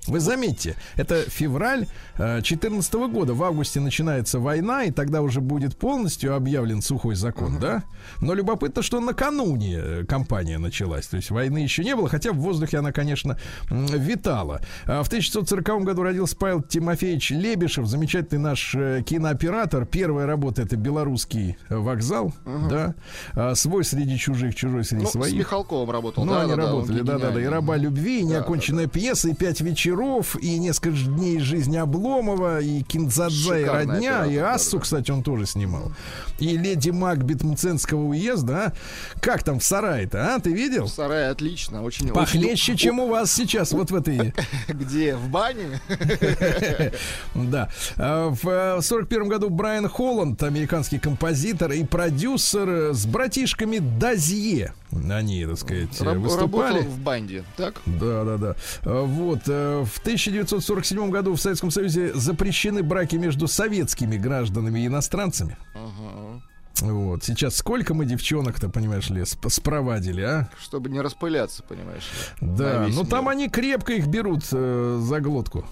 Вы 0.09 0.20
заметьте, 0.20 0.74
это 0.96 1.28
февраль 1.28 1.86
2014 2.18 2.94
э, 2.94 3.08
года. 3.08 3.34
В 3.34 3.42
августе 3.44 3.80
начинается 3.80 4.40
война, 4.40 4.84
и 4.84 4.90
тогда 4.90 5.22
уже 5.22 5.40
будет 5.40 5.76
полностью 5.76 6.34
объявлен 6.34 6.82
сухой 6.82 7.14
закон, 7.14 7.56
uh-huh. 7.56 7.60
да? 7.60 7.82
Но 8.20 8.34
любопытно, 8.34 8.82
что 8.82 9.00
накануне 9.00 9.78
э, 9.78 10.04
кампания 10.04 10.58
началась. 10.58 11.06
То 11.06 11.16
есть 11.16 11.30
войны 11.30 11.58
еще 11.58 11.84
не 11.84 11.94
было, 11.94 12.08
хотя 12.08 12.32
в 12.32 12.36
воздухе 12.36 12.78
она, 12.78 12.92
конечно, 12.92 13.38
витала. 13.70 14.60
А 14.84 15.02
в 15.02 15.06
1940 15.06 15.84
году 15.84 16.02
родился 16.02 16.36
Павел 16.36 16.62
Тимофеевич 16.62 17.30
Лебешев, 17.30 17.86
замечательный 17.86 18.40
наш 18.40 18.74
э, 18.74 19.02
кинооператор. 19.06 19.86
Первая 19.86 20.26
работа 20.26 20.62
это 20.62 20.76
белорусский 20.76 21.56
вокзал, 21.68 22.34
uh-huh. 22.44 22.68
да? 22.68 22.94
А 23.34 23.54
свой 23.54 23.84
среди 23.84 24.18
чужих, 24.18 24.54
чужой 24.54 24.84
среди 24.84 25.04
ну, 25.04 25.10
своих. 25.10 25.34
С 25.34 25.38
Михалковым 25.38 25.90
работал. 25.90 26.24
Ну, 26.24 26.32
да, 26.32 26.42
они 26.42 26.50
да, 26.50 26.56
работали, 26.56 27.02
да-да-да. 27.02 27.40
И 27.40 27.44
«Раба 27.44 27.76
любви», 27.76 28.20
и 28.20 28.24
«Неоконченная 28.24 28.84
да, 28.86 28.90
пьеса», 28.90 29.28
и 29.28 29.34
«Пять 29.34 29.60
вечеров» 29.60 30.36
и 30.40 30.58
несколько 30.58 30.98
дней 30.98 31.38
жизни 31.38 31.76
Обломова, 32.09 32.61
и 32.61 32.82
Кинзадза, 32.82 33.59
и 33.59 33.64
Родня, 33.64 34.24
и 34.24 34.36
Ассу, 34.36 34.80
кстати, 34.80 35.11
он 35.11 35.22
тоже 35.22 35.46
снимал. 35.46 35.92
И 36.38 36.56
Леди 36.56 36.90
Макбет 36.90 37.42
Мценского 37.42 38.02
уезда, 38.04 38.66
а? 38.66 38.72
Как 39.20 39.42
там 39.42 39.61
в 39.61 39.64
сарае-то, 39.64 40.34
а? 40.34 40.40
Ты 40.40 40.52
видел? 40.52 40.86
В 40.86 40.90
сарае 40.90 41.28
отлично, 41.28 41.82
очень... 41.82 42.09
Похлеще, 42.09 42.72
очень... 42.72 42.76
чем 42.76 43.00
у 43.00 43.09
вас 43.09 43.32
сейчас, 43.32 43.72
вот 43.72 43.90
в 43.90 43.94
этой... 43.94 44.32
Где? 44.68 45.16
В 45.16 45.28
бане? 45.28 45.80
Да. 47.34 47.68
А, 47.96 48.30
в 48.30 48.80
41 48.80 49.28
году 49.28 49.50
Брайан 49.50 49.88
Холланд, 49.88 50.42
американский 50.42 50.98
композитор 50.98 51.72
и 51.72 51.84
продюсер 51.84 52.94
с 52.94 53.06
братишками 53.06 53.78
Дазье. 53.78 54.72
Они, 54.91 55.45
так 55.45 55.59
сказать, 55.59 56.01
выступали. 56.01 56.80
в 56.80 56.99
банде, 57.01 57.45
так? 57.57 57.80
Да, 57.84 58.24
да, 58.24 58.36
да. 58.39 58.57
А, 58.84 59.03
вот. 59.03 59.41
Э, 59.47 59.84
в 59.84 59.99
1947 60.01 61.11
году 61.11 61.34
в 61.34 61.41
Советском 61.41 61.70
Союзе 61.70 62.14
запрещены 62.14 62.82
браки 62.82 63.16
между 63.16 63.49
советскими 63.49 64.16
гражданами 64.16 64.80
и 64.80 64.86
иностранцами. 64.86 65.57
Ага. 65.74 66.43
Вот. 66.80 67.24
Сейчас 67.24 67.57
сколько 67.57 67.93
мы 67.93 68.07
девчонок-то, 68.07 68.68
понимаешь 68.68 69.11
ли, 69.11 69.24
спровадили, 69.24 70.22
а? 70.22 70.49
Чтобы 70.61 70.89
не 70.91 71.01
распыляться, 71.01 71.62
понимаешь 71.62 72.05
ли. 72.41 72.49
Да, 72.57 72.86
но 72.89 73.03
мир. 73.03 73.07
там 73.07 73.28
они 73.28 73.49
крепко 73.49 73.93
их 73.93 74.07
берут 74.07 74.45
э, 74.53 75.01
за 75.03 75.20
глотку 75.20 75.64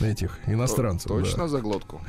этих 0.00 0.38
иностранцев. 0.46 1.08
Точно 1.08 1.44
да. 1.44 1.48
за 1.48 1.60
глотку. 1.60 2.00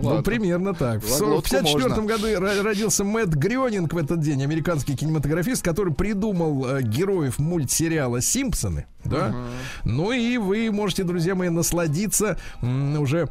Ну, 0.00 0.22
примерно 0.22 0.74
так. 0.74 1.02
В 1.02 1.14
1954 1.14 2.06
году 2.06 2.62
родился 2.62 3.04
Мэтт 3.04 3.34
Грёнинг 3.34 3.92
в 3.92 3.98
этот 3.98 4.20
день, 4.20 4.42
американский 4.42 4.96
кинематографист, 4.96 5.62
который 5.62 5.92
придумал 5.94 6.66
э, 6.66 6.82
героев 6.82 7.38
мультсериала 7.38 8.20
«Симпсоны». 8.20 8.86
Да? 9.04 9.34
Ну 9.84 10.12
и 10.12 10.36
вы 10.36 10.70
можете, 10.70 11.04
друзья 11.04 11.34
мои, 11.34 11.48
насладиться 11.48 12.38
уже 12.62 13.28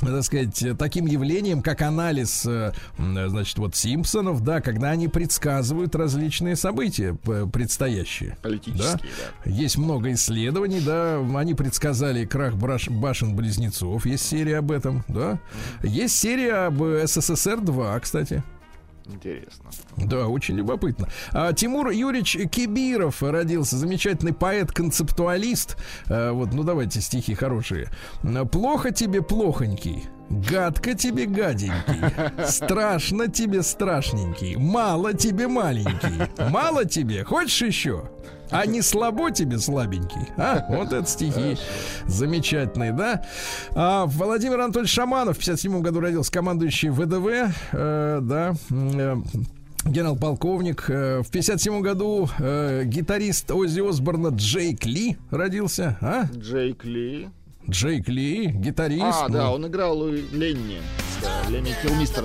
так 0.00 0.22
сказать, 0.22 0.64
таким 0.78 1.06
явлением, 1.06 1.62
как 1.62 1.82
анализ, 1.82 2.44
э, 2.46 2.72
значит, 2.98 3.58
вот 3.58 3.76
Симпсонов, 3.76 4.42
да, 4.42 4.60
когда 4.60 4.90
они 4.90 5.08
предсказывают 5.08 5.94
различные 5.94 6.56
события 6.56 7.14
предстоящие. 7.52 8.36
Политические, 8.42 8.98
да? 8.98 8.98
да. 9.44 9.50
Есть 9.50 9.78
много 9.78 10.12
исследований, 10.12 10.80
да, 10.80 11.18
они 11.36 11.54
предсказали 11.54 12.24
крах 12.24 12.54
башен-близнецов, 12.54 14.06
есть 14.06 14.26
серия 14.26 14.58
об 14.58 14.70
этом, 14.70 15.04
да. 15.08 15.38
Есть 15.82 16.16
серия 16.16 16.66
об 16.66 16.82
СССР-2, 16.82 18.00
кстати. 18.00 18.42
Интересно. 19.06 19.70
Да, 19.98 20.28
очень 20.28 20.56
любопытно. 20.56 21.08
А, 21.32 21.52
Тимур 21.52 21.90
Юрьевич 21.90 22.38
Кибиров 22.50 23.22
родился, 23.22 23.76
замечательный 23.76 24.32
поэт-концептуалист. 24.32 25.76
А, 26.08 26.32
вот, 26.32 26.54
ну 26.54 26.62
давайте 26.62 27.00
стихи 27.00 27.34
хорошие. 27.34 27.90
Плохо 28.50 28.92
тебе 28.92 29.20
плохонький, 29.20 30.04
Гадко 30.30 30.94
тебе 30.94 31.26
гаденький, 31.26 32.46
страшно 32.46 33.28
тебе 33.28 33.62
страшненький, 33.62 34.56
мало 34.56 35.12
тебе 35.12 35.48
маленький, 35.48 36.28
мало 36.50 36.84
тебе, 36.84 37.24
хочешь 37.24 37.62
еще? 37.62 38.10
А 38.50 38.66
не 38.66 38.82
слабо 38.82 39.30
тебе 39.30 39.58
слабенький? 39.58 40.28
А, 40.36 40.64
вот 40.68 40.92
это 40.92 41.06
стихи 41.06 41.56
замечательные, 42.06 42.92
да? 42.92 43.24
А, 43.74 44.06
Владимир 44.06 44.60
Анатольевич 44.60 44.92
Шаманов 44.92 45.36
в 45.36 45.40
57 45.40 45.80
году 45.80 46.00
родился, 46.00 46.30
командующий 46.30 46.90
ВДВ, 46.90 47.52
э, 47.72 48.18
да, 48.22 48.54
э, 48.70 49.16
генерал-полковник. 49.84 50.84
Э, 50.88 51.22
в 51.22 51.30
57 51.30 51.80
году 51.80 52.28
э, 52.38 52.84
гитарист 52.84 53.50
Оззи 53.50 53.88
Осборна 53.88 54.28
Джейк 54.28 54.84
Ли 54.84 55.16
родился. 55.30 55.98
А? 56.00 56.24
Джейк 56.32 56.84
Ли. 56.84 57.30
Джейк 57.68 58.08
Ли, 58.08 58.46
гитарист. 58.46 59.02
А, 59.02 59.28
ну. 59.28 59.34
да, 59.34 59.50
он 59.50 59.66
играл 59.66 60.00
у 60.00 60.10
Ленни. 60.10 60.78
Да, 61.22 61.50
Ленни 61.50 61.74
Килмистер. 61.82 62.24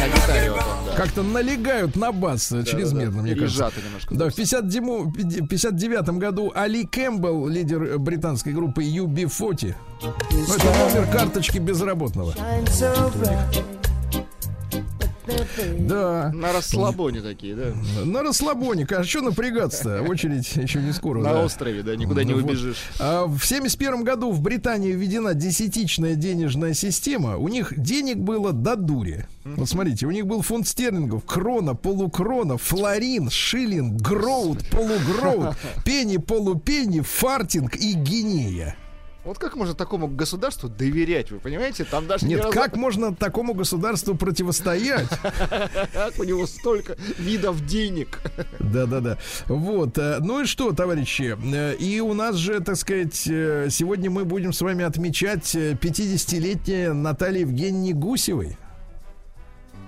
На 0.00 0.08
гитаре 0.08 0.50
вот 0.50 0.60
он, 0.60 0.86
да. 0.86 0.94
Как-то 0.94 1.22
налегают 1.22 1.96
на 1.96 2.12
бас 2.12 2.50
да, 2.50 2.62
чрезмерно, 2.64 3.12
да, 3.12 3.16
да. 3.16 3.22
мне 3.22 3.34
кажется. 3.34 3.72
немножко. 3.84 4.14
Да, 4.14 4.28
в 4.28 4.34
59 4.34 6.08
году 6.18 6.52
Али 6.54 6.84
Кэмпбелл, 6.84 7.48
лидер 7.48 7.98
британской 7.98 8.52
группы 8.52 8.84
UB40. 8.84 9.74
Ну, 10.02 10.54
это 10.54 10.64
номер 10.64 11.10
карточки 11.10 11.58
безработного. 11.58 12.34
Да. 15.78 16.30
На 16.34 16.52
расслабоне 16.52 17.20
такие, 17.20 17.54
да? 17.54 17.72
На 18.04 18.22
расслабоне. 18.22 18.86
А 18.90 19.04
что 19.04 19.20
напрягаться-то? 19.22 20.02
Очередь 20.02 20.56
еще 20.56 20.80
не 20.80 20.92
скоро. 20.92 21.20
На 21.20 21.32
да. 21.32 21.44
острове, 21.44 21.82
да, 21.82 21.96
никуда 21.96 22.24
не 22.24 22.34
убежишь. 22.34 22.78
А 22.98 23.26
в 23.26 23.42
71 23.42 24.04
году 24.04 24.32
в 24.32 24.40
Британии 24.40 24.92
введена 24.92 25.34
десятичная 25.34 26.14
денежная 26.14 26.74
система. 26.74 27.36
У 27.36 27.48
них 27.48 27.72
денег 27.76 28.18
было 28.18 28.52
до 28.52 28.76
дури. 28.76 29.26
Вот 29.44 29.68
смотрите, 29.68 30.06
у 30.06 30.10
них 30.10 30.26
был 30.26 30.42
фунт 30.42 30.68
стерлингов, 30.68 31.24
крона, 31.24 31.74
полукрона, 31.74 32.58
флорин, 32.58 33.30
шиллинг, 33.30 34.00
гроуд, 34.00 34.58
полугроуд, 34.70 35.56
пенни, 35.84 36.18
полупенни, 36.18 37.00
фартинг 37.00 37.76
и 37.76 37.94
гинея. 37.94 38.76
Вот 39.24 39.36
как 39.38 39.56
можно 39.56 39.74
такому 39.74 40.06
государству 40.08 40.68
доверять, 40.70 41.30
вы 41.30 41.38
понимаете? 41.38 41.84
Там 41.84 42.06
даже 42.06 42.24
Нет, 42.24 42.40
разу- 42.40 42.52
как 42.52 42.76
можно 42.76 43.14
такому 43.14 43.52
государству 43.52 44.14
противостоять? 44.14 45.08
как 45.92 46.18
у 46.18 46.24
него 46.24 46.46
столько 46.46 46.96
видов 47.18 47.66
денег. 47.66 48.20
Да-да-да. 48.58 49.18
Вот. 49.46 49.98
э, 49.98 50.18
Ну 50.20 50.42
и 50.42 50.46
что, 50.46 50.72
товарищи? 50.72 51.36
э, 51.54 51.74
И 51.76 52.00
у 52.00 52.14
нас 52.14 52.36
же, 52.36 52.60
так 52.60 52.76
сказать, 52.76 53.26
э, 53.28 53.68
сегодня 53.70 54.08
мы 54.10 54.24
будем 54.24 54.52
с 54.54 54.60
вами 54.62 54.84
отмечать 54.84 55.54
э, 55.54 55.72
50-летие 55.74 56.92
Натальи 56.92 57.40
Евгеньевны 57.40 57.92
Гусевой. 58.00 58.56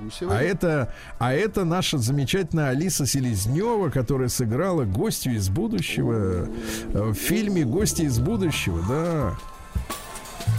Гусева. 0.01 0.37
А 0.37 0.43
это, 0.43 0.93
а 1.19 1.33
это 1.33 1.65
наша 1.65 1.99
замечательная 1.99 2.71
Алиса 2.71 3.07
Селезнева, 3.07 3.91
которая 3.91 4.29
сыграла 4.29 4.85
гостью 4.85 5.35
из 5.35 5.49
будущего 5.49 6.49
э, 6.93 7.03
в 7.11 7.15
фильме 7.15 7.65
Гости 7.65 8.03
из 8.03 8.19
будущего, 8.19 8.81
да. 8.89 9.37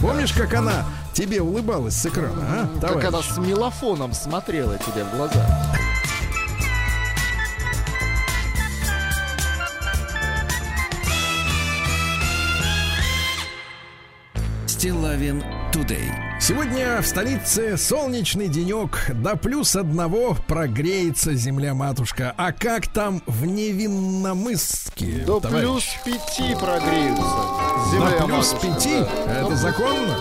Помнишь, 0.00 0.32
как 0.32 0.54
она 0.54 0.84
тебе 1.12 1.40
улыбалась 1.42 1.94
с 1.94 2.06
экрана, 2.06 2.32
а, 2.40 2.68
Как 2.80 2.80
товарищ? 2.80 3.08
она 3.08 3.22
с 3.22 3.38
мелофоном 3.38 4.12
смотрела 4.12 4.78
тебе 4.78 5.04
в 5.04 5.16
глаза. 5.16 5.46
Стилавин 14.66 15.42
Тудей. 15.72 16.10
Сегодня 16.40 17.00
в 17.00 17.06
столице 17.06 17.76
солнечный 17.78 18.48
денек, 18.48 19.10
до 19.14 19.36
плюс 19.36 19.74
одного 19.74 20.36
прогреется 20.46 21.34
земля-матушка. 21.34 22.34
А 22.36 22.52
как 22.52 22.88
там 22.88 23.22
в 23.26 23.46
Невинномысске, 23.46 25.22
До 25.24 25.40
товарищ? 25.40 25.62
плюс 25.64 25.84
пяти 26.04 26.54
прогреются. 26.56 27.24
Земля 27.90 28.18
До 28.20 28.26
плюс 28.26 28.54
пяти? 28.54 29.00
да. 29.26 29.32
Это 29.32 29.50
Ну, 29.50 29.56
законно? 29.56 30.18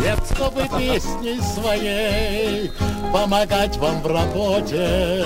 Нет, 0.00 0.18
чтобы 0.34 0.62
песней 0.78 1.40
своей 1.54 2.70
помогать 3.12 3.76
вам 3.76 4.00
в 4.00 4.06
работе, 4.06 5.24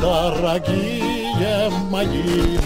дорогие 0.00 1.70
мои. 1.90 2.58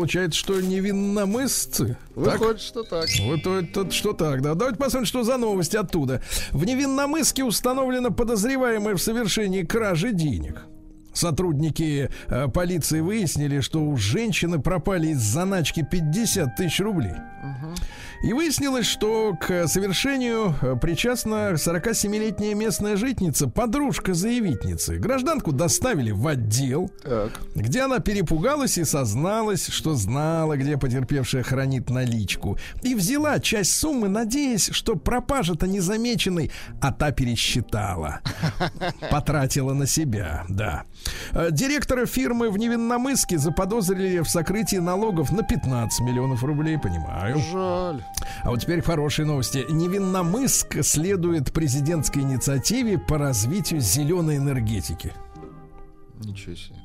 Получается, 0.00 0.38
что 0.38 0.58
невинномыссцы. 0.58 1.98
Так? 2.14 2.40
Выходит, 2.40 2.62
что 2.62 2.84
так. 2.84 3.06
Вот 3.20 3.46
это 3.46 3.90
что 3.90 4.14
так, 4.14 4.40
да. 4.40 4.54
Давайте 4.54 4.78
посмотрим, 4.78 5.04
что 5.04 5.24
за 5.24 5.36
новости 5.36 5.76
оттуда. 5.76 6.22
В 6.52 6.64
Невинномысске 6.64 7.44
установлено 7.44 8.10
подозреваемое 8.10 8.94
в 8.94 9.02
совершении 9.02 9.62
кражи 9.62 10.12
денег. 10.12 10.62
Сотрудники 11.12 12.10
э, 12.28 12.48
полиции 12.48 13.00
выяснили, 13.00 13.60
что 13.60 13.82
у 13.82 13.96
женщины 13.96 14.60
пропали 14.60 15.08
из 15.08 15.20
заначки 15.20 15.86
50 15.88 16.56
тысяч 16.56 16.80
рублей. 16.80 17.14
И 18.22 18.34
выяснилось, 18.34 18.84
что 18.86 19.34
к 19.40 19.66
совершению 19.66 20.54
э, 20.60 20.76
причастна 20.80 21.52
47-летняя 21.54 22.54
местная 22.54 22.96
житница, 22.96 23.48
подружка 23.48 24.12
заявительницы. 24.12 24.98
Гражданку 24.98 25.52
доставили 25.52 26.10
в 26.10 26.26
отдел, 26.26 26.90
Так. 27.02 27.40
где 27.54 27.82
она 27.82 27.98
перепугалась 28.00 28.76
и 28.76 28.84
созналась, 28.84 29.68
что 29.68 29.94
знала, 29.94 30.58
где 30.58 30.76
потерпевшая 30.76 31.42
хранит 31.42 31.88
наличку. 31.88 32.58
И 32.82 32.94
взяла 32.94 33.40
часть 33.40 33.72
суммы, 33.72 34.08
надеясь, 34.08 34.68
что 34.70 34.96
пропажа-то 34.96 35.66
незамеченной, 35.66 36.50
а 36.82 36.92
та 36.92 37.12
пересчитала. 37.12 38.20
Потратила 39.10 39.72
на 39.72 39.86
себя, 39.86 40.44
да. 40.50 40.84
Э, 41.32 41.50
Директора 41.50 42.06
фирмы 42.06 42.50
в 42.50 42.58
Невинномысске 42.58 43.38
заподозрили 43.38 44.20
в 44.20 44.28
сокрытии 44.28 44.76
налогов 44.76 45.32
на 45.32 45.42
15 45.42 46.00
миллионов 46.00 46.42
рублей, 46.44 46.78
понимаю. 46.78 47.38
Жаль. 47.38 48.02
А 48.42 48.50
вот 48.50 48.60
теперь 48.60 48.82
хорошие 48.82 49.26
новости. 49.26 49.64
Невинномысск 49.70 50.82
следует 50.82 51.52
президентской 51.52 52.20
инициативе 52.20 52.98
по 52.98 53.18
развитию 53.18 53.80
зеленой 53.80 54.36
энергетики. 54.36 55.12
Ничего 56.20 56.54
себе. 56.54 56.76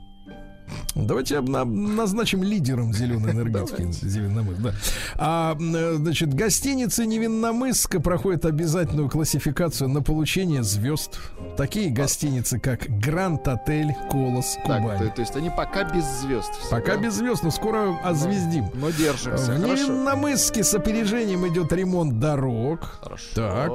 Давайте 0.96 1.42
назначим 1.42 2.42
лидером 2.44 2.94
зеленой 2.94 3.32
энергетики 3.32 3.82
Невинномыск. 3.82 4.60
Да. 4.62 4.74
А, 5.16 5.58
э, 5.60 5.96
значит, 5.98 6.34
гостиницы 6.34 7.06
Невинномысска 7.06 8.00
проходят 8.00 8.46
обязательную 8.46 9.10
классификацию 9.10 9.90
на 9.90 10.02
получение 10.02 10.64
звезд. 10.64 11.20
Такие 11.58 11.90
гостиницы, 11.92 12.60
как 12.60 12.82
Гранд 13.00 13.48
Отель, 13.48 13.94
Колос, 14.10 14.58
Так, 14.66 14.82
Кубань. 14.82 15.00
то, 15.00 15.10
то 15.16 15.22
есть 15.22 15.36
они 15.36 15.50
пока 15.50 15.84
без 15.84 16.06
звезд. 16.22 16.52
все, 16.60 16.70
Пока 16.70 16.96
да? 16.96 17.02
без 17.04 17.14
звезд, 17.16 17.44
но 17.44 17.52
скоро 17.52 17.98
озвездим. 18.04 18.70
Но 18.74 18.90
держимся. 18.90 19.52
В 19.54 19.62
Хорошо. 19.62 19.84
Невинномысске 19.84 20.64
с 20.64 20.74
опережением 20.74 21.48
идет 21.48 21.72
ремонт 21.74 22.20
дорог. 22.20 23.00
Хорошо. 23.02 23.26
Так. 23.36 23.72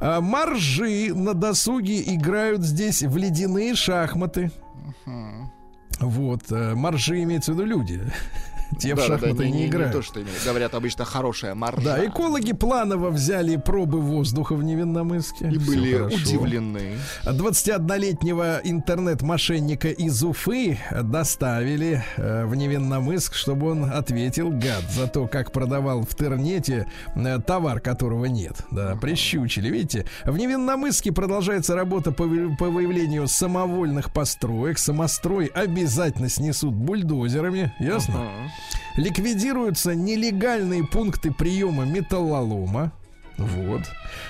А, 0.00 0.20
Моржи 0.20 1.14
на 1.14 1.34
досуге 1.34 2.02
играют 2.14 2.62
здесь 2.62 3.02
в 3.02 3.16
ледяные 3.16 3.74
шахматы. 3.74 4.50
Вот, 6.00 6.50
э, 6.50 6.74
моржи 6.74 7.22
имеется 7.22 7.52
в 7.52 7.54
виду 7.54 7.66
люди. 7.66 8.00
Те 8.78 8.94
в 8.94 9.00
шахматы 9.00 9.48
не, 9.50 9.66
играют. 9.66 9.92
то, 9.92 10.02
что 10.02 10.20
имеют. 10.22 10.44
Говорят 10.44 10.74
обычно 10.74 11.04
хорошая 11.04 11.54
маржа. 11.54 11.82
Да, 11.82 12.06
экологи 12.06 12.52
планово 12.52 13.10
взяли 13.10 13.56
пробы 13.56 14.00
воздуха 14.00 14.54
в 14.54 14.62
Невинномысске. 14.62 15.48
И 15.48 15.58
были 15.58 15.94
хорошо. 15.96 16.16
удивлены. 16.16 16.98
21-летнего 17.24 18.60
интернет-мошенника 18.64 19.88
из 19.88 20.22
Уфы 20.22 20.78
доставили 21.02 22.04
э, 22.16 22.44
в 22.46 22.54
Невинномысск, 22.54 23.34
чтобы 23.34 23.70
он 23.70 23.84
ответил, 23.84 24.50
гад, 24.50 24.82
за 24.90 25.06
то, 25.06 25.26
как 25.26 25.52
продавал 25.52 26.02
в 26.02 26.12
интернете 26.12 26.86
э, 27.14 27.38
товар, 27.46 27.80
которого 27.80 28.26
нет. 28.26 28.56
Да, 28.70 28.96
прищучили, 28.96 29.68
видите? 29.70 30.06
В 30.24 30.36
Невинномысске 30.36 31.12
продолжается 31.12 31.74
работа 31.74 32.12
по, 32.12 32.24
по 32.58 32.68
выявлению 32.68 33.28
самовольных 33.28 34.12
построек. 34.12 34.78
Самострой 34.78 35.46
обязательно 35.46 36.28
снесут 36.28 36.74
бульдозерами, 36.74 37.72
ясно? 37.78 38.14
Ага. 38.16 38.50
Ликвидируются 38.96 39.94
нелегальные 39.94 40.84
пункты 40.84 41.30
приема 41.32 41.84
металлолома. 41.84 42.92
Вот. 43.38 43.82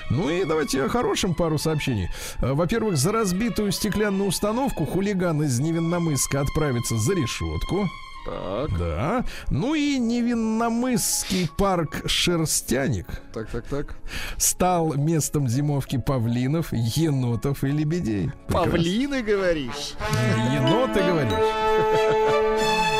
Ну 0.09 0.29
и 0.29 0.43
давайте 0.43 0.83
о 0.83 0.89
хорошем 0.89 1.33
пару 1.33 1.57
сообщений. 1.57 2.09
Э, 2.41 2.51
Во-первых, 2.51 2.97
за 2.97 3.13
разбитую 3.13 3.71
стеклянную 3.71 4.27
установку 4.27 4.85
хулиган 4.85 5.41
из 5.43 5.59
Невинномысска 5.59 6.41
отправится 6.41 6.97
за 6.97 7.13
решетку. 7.13 7.87
Так, 8.25 8.77
Да. 8.77 9.23
Ну 9.49 9.73
и 9.75 9.97
Невинномысский 9.97 11.49
парк 11.57 12.01
Шерстяник 12.05 13.07
так, 13.33 13.49
так, 13.49 13.63
так. 13.67 13.95
стал 14.35 14.95
местом 14.95 15.47
зимовки 15.47 15.97
павлинов, 15.97 16.73
енотов 16.73 17.63
и 17.63 17.67
лебедей. 17.67 18.31
Прекрасно. 18.47 18.71
Павлины, 18.71 19.21
говоришь? 19.21 19.93
Еноты, 20.53 20.99
говоришь? 21.01 22.93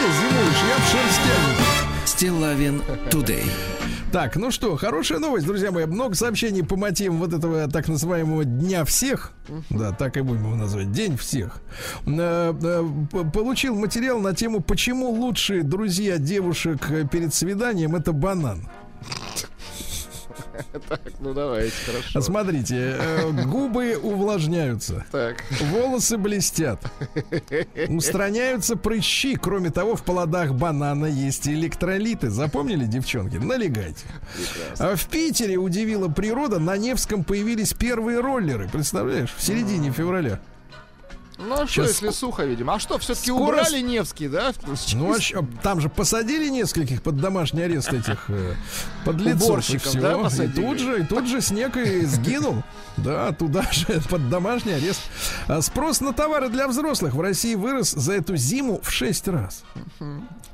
Зимуешь? 0.00 0.62
Я 0.68 0.76
в 0.76 0.88
Шерстянике. 0.88 2.06
Стилавин 2.06 2.82
Тудей. 3.10 3.44
Так, 4.12 4.34
ну 4.34 4.50
что, 4.50 4.76
хорошая 4.76 5.20
новость, 5.20 5.46
друзья 5.46 5.70
мои. 5.70 5.86
Много 5.86 6.16
сообщений 6.16 6.64
по 6.64 6.76
мотивам 6.76 7.18
вот 7.18 7.32
этого 7.32 7.68
так 7.68 7.86
называемого 7.86 8.44
Дня 8.44 8.84
всех. 8.84 9.32
Да, 9.70 9.92
так 9.92 10.16
и 10.16 10.20
будем 10.22 10.46
его 10.46 10.56
назвать. 10.56 10.90
День 10.90 11.16
всех. 11.16 11.62
Э, 12.06 12.52
э, 12.60 13.24
Получил 13.32 13.76
материал 13.76 14.18
на 14.18 14.34
тему, 14.34 14.60
почему 14.60 15.10
лучшие 15.10 15.62
друзья 15.62 16.18
девушек 16.18 16.88
перед 17.12 17.32
свиданием 17.32 17.94
это 17.94 18.12
банан. 18.12 18.68
Так, 20.88 21.00
ну 21.20 21.34
давайте, 21.34 21.74
хорошо. 21.86 22.20
Смотрите, 22.20 22.96
э, 22.98 23.30
губы 23.46 23.96
увлажняются. 23.96 25.04
Так, 25.12 25.42
Волосы 25.60 26.16
блестят. 26.16 26.80
Устраняются 27.88 28.76
прыщи. 28.76 29.36
Кроме 29.36 29.70
того, 29.70 29.96
в 29.96 30.02
плодах 30.02 30.52
банана 30.54 31.06
есть 31.06 31.48
электролиты. 31.48 32.30
Запомнили, 32.30 32.86
девчонки? 32.86 33.36
Налегайте. 33.36 34.04
А 34.78 34.96
в 34.96 35.06
Питере 35.06 35.56
удивила 35.56 36.08
природа. 36.08 36.58
На 36.58 36.76
Невском 36.76 37.24
появились 37.24 37.72
первые 37.72 38.20
роллеры. 38.20 38.68
Представляешь? 38.68 39.34
В 39.36 39.42
середине 39.42 39.90
февраля. 39.92 40.40
Ну 41.48 41.62
а 41.62 41.66
что, 41.66 41.82
если 41.82 42.10
сухо, 42.10 42.44
видимо? 42.44 42.74
А 42.74 42.78
что, 42.78 42.98
все-таки 42.98 43.30
Скоро 43.30 43.60
убрали 43.60 43.80
Невский, 43.80 44.28
да? 44.28 44.52
Ну, 44.94 45.14
а 45.14 45.44
там 45.62 45.80
же 45.80 45.88
посадили 45.88 46.48
нескольких 46.48 47.02
под 47.02 47.16
домашний 47.16 47.62
арест 47.62 47.92
этих 47.92 48.26
э, 48.28 48.54
подлецов. 49.04 49.42
и 49.42 49.44
Уборщиков, 49.44 49.94
да, 49.94 50.12
и 50.12 50.22
посадили? 50.22 50.66
тут 50.66 50.78
же, 50.78 51.00
и 51.00 51.04
тут 51.04 51.26
же 51.26 51.40
снег 51.40 51.76
и 51.76 52.04
сгинул. 52.04 52.62
Да, 53.04 53.32
туда 53.32 53.62
же 53.70 54.00
под 54.10 54.28
домашний 54.28 54.72
арест. 54.72 55.00
А 55.48 55.62
спрос 55.62 56.00
на 56.00 56.12
товары 56.12 56.48
для 56.48 56.68
взрослых 56.68 57.14
в 57.14 57.20
России 57.20 57.54
вырос 57.54 57.92
за 57.92 58.14
эту 58.14 58.36
зиму 58.36 58.80
в 58.82 58.90
6 58.90 59.28
раз. 59.28 59.64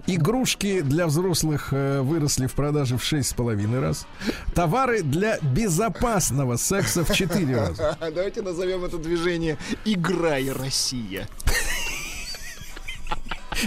Игрушки 0.06 0.82
для 0.82 1.06
взрослых 1.06 1.68
э, 1.72 2.00
выросли 2.00 2.46
в 2.46 2.54
продаже 2.54 2.96
в 2.96 3.02
6,5 3.02 3.80
раз. 3.80 4.06
Товары 4.54 5.02
для 5.02 5.38
безопасного 5.40 6.56
секса 6.56 7.04
в 7.04 7.12
4 7.12 7.56
раза. 7.56 7.96
Давайте 8.00 8.42
назовем 8.42 8.84
это 8.84 8.98
движение 8.98 9.58
«Играй, 9.84 10.50
Россия». 10.50 11.28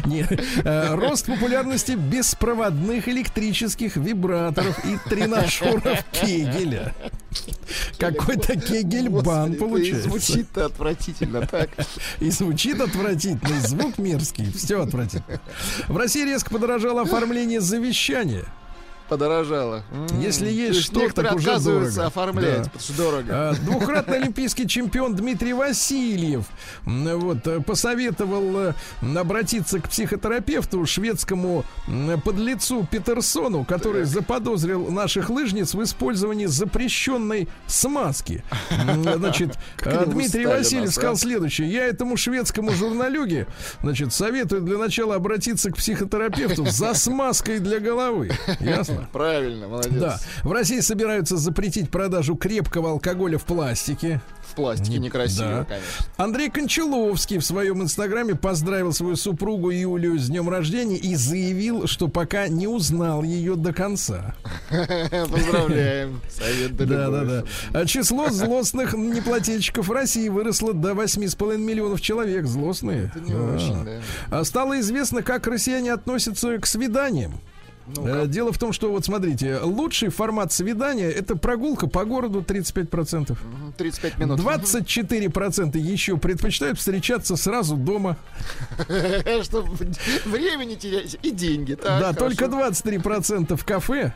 Не, 0.05 0.25
э, 0.63 0.95
рост 0.95 1.25
популярности 1.25 1.93
беспроводных 1.93 3.07
электрических 3.07 3.95
вибраторов 3.95 4.77
и 4.85 4.97
тренажеров 5.09 6.03
Кегеля. 6.11 6.93
Какой-то 7.97 8.59
Кегельбан 8.59 9.53
это 9.53 9.55
и 9.55 9.59
получается. 9.59 10.09
Звучит-то 10.09 10.65
отвратительно 10.65 11.45
так. 11.45 11.69
И 12.19 12.29
звучит 12.29 12.81
отвратительно, 12.81 13.59
звук 13.61 13.97
мерзкий, 13.97 14.51
все 14.51 14.81
отвратительно. 14.81 15.39
В 15.87 15.97
России 15.97 16.23
резко 16.23 16.49
подорожало 16.49 17.01
оформление 17.01 17.61
завещания. 17.61 18.45
Подорожало. 19.09 19.83
Если 20.19 20.47
М. 20.49 20.53
есть 20.55 20.69
То 20.71 20.75
есть 20.77 20.85
что, 20.87 20.99
некоторые 21.01 21.29
так 21.31 21.39
уже 21.39 21.49
отказываются 21.49 21.95
дорого. 21.95 22.07
оформлять, 22.07 22.57
Да. 22.57 22.63
потому 22.65 22.79
что 22.81 22.93
дорого. 22.97 23.27
А, 23.31 23.53
Двухкратный 23.55 24.17
олимпийский 24.17 24.67
чемпион 24.67 25.15
Дмитрий 25.15 25.53
Васильев 25.53 26.45
вот, 26.85 27.47
э, 27.47 27.59
посоветовал 27.61 28.57
э, 28.59 28.73
обратиться 29.17 29.79
к 29.79 29.89
психотерапевту 29.89 30.85
шведскому 30.85 31.65
подлецу 32.23 32.85
Петерсону, 32.89 33.65
который 33.65 34.03
заподозрил 34.05 34.89
наших 34.91 35.29
лыжниц 35.29 35.73
в 35.73 35.81
использовании 35.83 36.45
запрещенной 36.45 37.47
смазки. 37.67 38.43
Значит, 39.15 39.57
они 39.83 40.05
Дмитрий 40.13 40.45
Васильев 40.45 40.89
а? 40.89 40.91
сказал 40.91 41.15
следующее. 41.17 41.67
Я 41.71 41.87
этому 41.87 42.15
шведскому 42.17 42.71
журналюге 42.71 43.47
значит, 43.81 44.13
советую 44.13 44.61
для 44.61 44.77
начала 44.77 45.15
обратиться 45.15 45.71
к 45.71 45.77
психотерапевту 45.77 46.65
за 46.67 46.93
смазкой 46.93 47.59
для 47.59 47.79
головы. 47.79 48.31
Ясно? 48.59 48.98
Правильно, 49.11 49.67
молодец. 49.67 49.99
Да. 49.99 50.19
В 50.43 50.51
России 50.51 50.79
собираются 50.79 51.37
запретить 51.37 51.89
продажу 51.89 52.35
крепкого 52.35 52.91
алкоголя 52.91 53.37
в 53.37 53.43
пластике. 53.45 54.21
В 54.49 54.55
пластике 54.55 54.93
Не- 54.93 55.05
некрасиво, 55.05 55.47
да. 55.47 55.63
конечно. 55.65 56.05
Андрей 56.17 56.49
Кончаловский 56.49 57.37
в 57.37 57.45
своем 57.45 57.83
инстаграме 57.83 58.33
поздравил 58.35 58.91
свою 58.93 59.15
супругу 59.15 59.69
Юлию 59.69 60.17
с 60.17 60.27
днем 60.27 60.49
рождения 60.49 60.97
и 60.97 61.13
заявил, 61.15 61.85
что 61.87 62.07
пока 62.07 62.47
не 62.47 62.67
узнал 62.67 63.21
ее 63.23 63.55
до 63.55 63.73
конца. 63.73 64.33
Поздравляем. 64.69 66.21
Совет 66.29 66.75
да 66.75 66.85
Да, 66.85 67.23
да. 67.23 67.43
А 67.73 67.85
число 67.85 68.29
злостных 68.29 68.93
неплательщиков 68.93 69.89
России 69.89 70.29
выросло 70.29 70.73
до 70.73 70.91
8,5 70.91 71.57
миллионов 71.57 72.01
человек. 72.01 72.45
Злостные. 72.45 73.11
Это 73.15 73.19
не 73.23 73.33
Да. 73.33 73.39
очень, 73.55 73.85
да. 73.85 74.01
А 74.31 74.43
Стало 74.43 74.79
известно, 74.79 75.21
как 75.21 75.45
россияне 75.47 75.93
относятся 75.93 76.57
к 76.57 76.65
свиданиям. 76.65 77.39
Э, 77.97 78.25
Дело 78.27 78.51
в 78.51 78.57
том, 78.57 78.73
что 78.73 78.91
вот 78.91 79.05
смотрите, 79.05 79.59
лучший 79.59 80.09
формат 80.09 80.51
свидания 80.51 81.09
это 81.09 81.35
прогулка 81.35 81.87
по 81.87 82.05
городу 82.05 82.41
35%. 82.41 83.31
Мгм, 83.31 83.73
35 83.77 84.17
минут. 84.19 84.39
24% 84.39 85.77
еще 85.77 86.17
предпочитают 86.17 86.77
встречаться 86.77 87.35
сразу 87.35 87.75
дома. 87.75 88.17
Чтобы 89.43 89.69
времени 90.25 90.75
терять 90.75 91.17
и 91.21 91.31
деньги. 91.31 91.77
Да, 91.81 92.13
только 92.13 92.45
23% 92.45 93.55
в 93.55 93.65
кафе. 93.65 94.13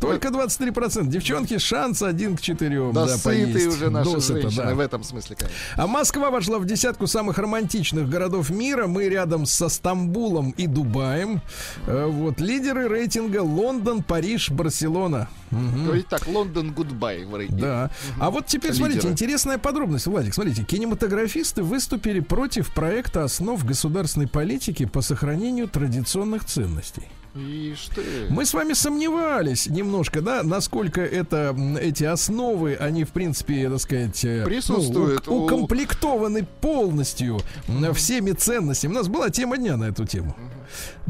Только 0.00 0.28
23%. 0.28 1.06
Девчонки, 1.08 1.58
шанс 1.58 2.02
один 2.02 2.36
к 2.36 2.40
четырем. 2.40 2.92
Да, 2.92 3.06
да, 3.06 3.16
сытые 3.16 3.68
уже 3.68 3.90
наши 3.90 4.10
Досыта, 4.10 4.40
женщины 4.42 4.64
да. 4.64 4.74
в 4.74 4.80
этом 4.80 5.04
смысле, 5.04 5.36
конечно. 5.36 5.58
А 5.76 5.86
Москва 5.86 6.30
вошла 6.30 6.58
в 6.58 6.64
десятку 6.64 7.06
самых 7.06 7.38
романтичных 7.38 8.08
городов 8.08 8.50
мира. 8.50 8.86
Мы 8.86 9.08
рядом 9.08 9.44
со 9.46 9.68
Стамбулом 9.68 10.50
и 10.52 10.66
Дубаем. 10.66 11.42
Э, 11.86 12.06
Вот 12.06 12.40
лидеры 12.40 12.88
рейтинга 12.88 13.42
Лондон, 13.42 14.02
Париж, 14.02 14.50
Барселона. 14.50 15.28
Мгм. 15.50 15.84
Говорит 15.84 16.06
так, 16.08 16.26
Лондон 16.26 16.72
гудбай 16.72 17.24
в 17.24 17.36
рейтинге. 17.36 17.60
Да. 17.62 17.90
А 18.18 18.30
вот 18.30 18.46
теперь, 18.46 18.70
Лидеры. 18.70 18.90
смотрите, 18.92 19.08
интересная 19.08 19.58
подробность, 19.58 20.06
Владик. 20.06 20.32
Смотрите, 20.32 20.64
кинематографисты 20.64 21.62
выступили 21.62 22.20
против 22.20 22.72
проекта 22.72 23.24
основ 23.24 23.62
государственной 23.64 24.28
политики 24.28 24.86
по 24.86 25.02
сохранению 25.02 25.68
традиционных 25.68 26.44
ценностей. 26.44 27.02
Мы 27.34 28.44
с 28.44 28.54
вами 28.54 28.72
сомневались 28.72 29.66
немножко, 29.66 30.20
да, 30.20 30.42
насколько 30.42 31.00
это, 31.00 31.56
эти 31.80 32.04
основы, 32.04 32.74
они, 32.74 33.04
в 33.04 33.10
принципе, 33.10 33.68
так 33.70 33.80
сказать, 33.80 34.24
э, 34.24 34.44
Присутствуют 34.44 35.26
ну, 35.26 35.44
укомплектованы 35.44 36.44
полностью 36.60 37.40
м, 37.68 37.94
всеми 37.94 38.32
ценностями. 38.32 38.92
У 38.92 38.94
нас 38.96 39.08
была 39.08 39.30
тема 39.30 39.58
дня 39.58 39.76
на 39.76 39.84
эту 39.84 40.04
тему. 40.06 40.34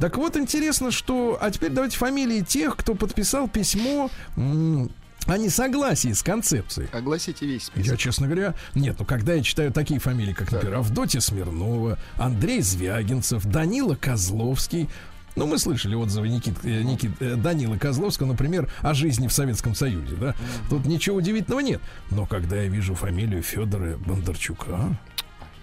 Так 0.00 0.16
вот, 0.18 0.36
интересно, 0.36 0.90
что... 0.90 1.38
А 1.40 1.50
теперь 1.50 1.70
давайте 1.70 1.96
фамилии 1.96 2.40
тех, 2.40 2.76
кто 2.76 2.94
подписал 2.94 3.48
письмо 3.48 4.10
о 5.26 5.36
несогласии 5.36 6.12
с 6.12 6.22
концепцией. 6.22 6.88
Огласите 6.92 7.46
весь 7.46 7.70
Я, 7.74 7.82
список. 7.82 7.98
честно 7.98 8.26
говоря, 8.26 8.54
нет, 8.74 8.96
ну 8.98 9.04
когда 9.04 9.34
я 9.34 9.42
читаю 9.42 9.70
такие 9.72 10.00
фамилии, 10.00 10.32
как, 10.32 10.50
например, 10.50 10.76
Авдотья 10.78 11.20
Смирнова, 11.20 11.98
Андрей 12.16 12.62
Звягинцев, 12.62 13.44
Данила 13.44 13.94
Козловский, 13.94 14.88
ну, 15.36 15.46
мы 15.46 15.58
слышали 15.58 15.94
отзывы 15.94 16.28
Никит, 16.28 16.54
э, 16.64 16.82
Никит, 16.82 17.12
э, 17.20 17.36
Данилы 17.36 17.78
Козловского, 17.78 18.26
например, 18.26 18.70
о 18.80 18.94
жизни 18.94 19.28
в 19.28 19.32
Советском 19.32 19.74
Союзе, 19.74 20.16
да? 20.16 20.34
Тут 20.68 20.86
ничего 20.86 21.16
удивительного 21.16 21.60
нет. 21.60 21.80
Но 22.10 22.26
когда 22.26 22.56
я 22.56 22.68
вижу 22.68 22.94
фамилию 22.94 23.42
Федора 23.42 23.96
Бондарчука, 23.96 24.98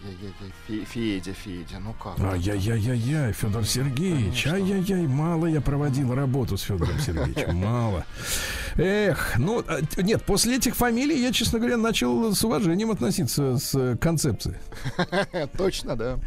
Ай-яй-яй, 0.08 0.54
Фе- 0.68 0.86
Федя, 0.86 1.34
Федя, 1.34 1.80
ну 1.80 1.94
как? 2.02 2.18
ай-яй-яй-яй, 2.20 3.34
Федор 3.34 3.66
Сергеевич, 3.66 4.44
Конечно. 4.44 4.54
ай-яй-яй, 4.54 5.08
мало 5.08 5.48
я 5.48 5.60
проводил 5.60 6.14
работу 6.16 6.58
с 6.58 6.62
Федором 6.62 6.98
Сергеевичем, 7.00 7.58
мало. 7.58 8.06
Эх, 8.76 9.34
ну, 9.38 9.64
нет, 9.98 10.24
после 10.24 10.56
этих 10.56 10.76
фамилий 10.76 11.22
я, 11.22 11.34
честно 11.34 11.60
говоря, 11.60 11.76
начал 11.76 12.34
с 12.34 12.42
уважением 12.44 12.92
относиться 12.92 13.58
с 13.58 13.98
концепцией. 13.98 14.56
Точно, 15.58 15.98
да. 15.98 16.20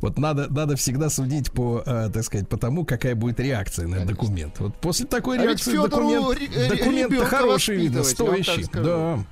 Вот 0.00 0.18
надо, 0.18 0.52
надо 0.52 0.76
всегда 0.76 1.08
судить 1.08 1.50
по, 1.50 1.82
так 1.86 2.22
сказать, 2.24 2.48
по 2.48 2.58
тому, 2.58 2.84
какая 2.84 3.14
будет 3.14 3.40
реакция 3.40 3.86
на 3.86 3.96
этот 3.96 4.08
документ. 4.08 4.58
Вот 4.58 4.76
после 4.76 5.06
такой 5.06 5.38
реакции 5.38 5.76
документ, 5.76 6.38
документ 6.68 7.14
хороший, 7.24 7.76
видно, 7.76 8.02
стоящий. 8.04 8.66
Да. 8.74 9.24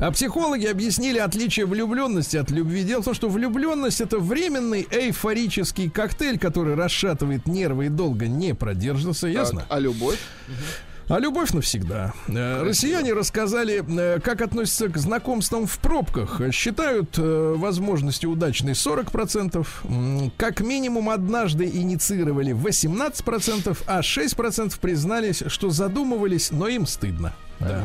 А 0.00 0.10
психологи 0.10 0.66
объяснили 0.66 1.18
отличие 1.18 1.66
влюбленности 1.66 2.36
от 2.36 2.50
любви. 2.50 2.82
Дело 2.82 3.02
в 3.02 3.04
том, 3.04 3.14
что 3.14 3.28
влюбленность 3.28 4.00
это 4.00 4.18
временный 4.18 4.86
эйфорический 4.90 5.90
коктейль, 5.90 6.38
который 6.38 6.74
расшатывает 6.74 7.46
нервы 7.46 7.86
и 7.86 7.88
долго 7.88 8.26
не 8.26 8.54
продержится, 8.54 9.26
ясно? 9.26 9.60
Так, 9.60 9.68
а 9.70 9.78
любовь? 9.78 10.18
А 11.08 11.20
любовь 11.20 11.52
навсегда. 11.52 12.12
Э, 12.26 12.64
Россияне 12.64 13.12
рассказали, 13.12 13.84
э, 13.86 14.18
как 14.18 14.42
относятся 14.42 14.88
к 14.88 14.96
знакомствам 14.96 15.66
в 15.68 15.78
пробках. 15.78 16.40
Считают 16.52 17.16
э, 17.16 17.54
возможности 17.56 18.26
удачной 18.26 18.72
40%, 18.72 19.68
м, 19.84 20.32
как 20.36 20.60
минимум 20.60 21.10
однажды 21.10 21.66
инициировали 21.66 22.50
18%, 22.50 23.84
а 23.86 24.02
6% 24.02 24.80
признались, 24.80 25.44
что 25.46 25.70
задумывались, 25.70 26.50
но 26.50 26.66
им 26.66 26.86
стыдно. 26.86 27.32
Да. 27.60 27.84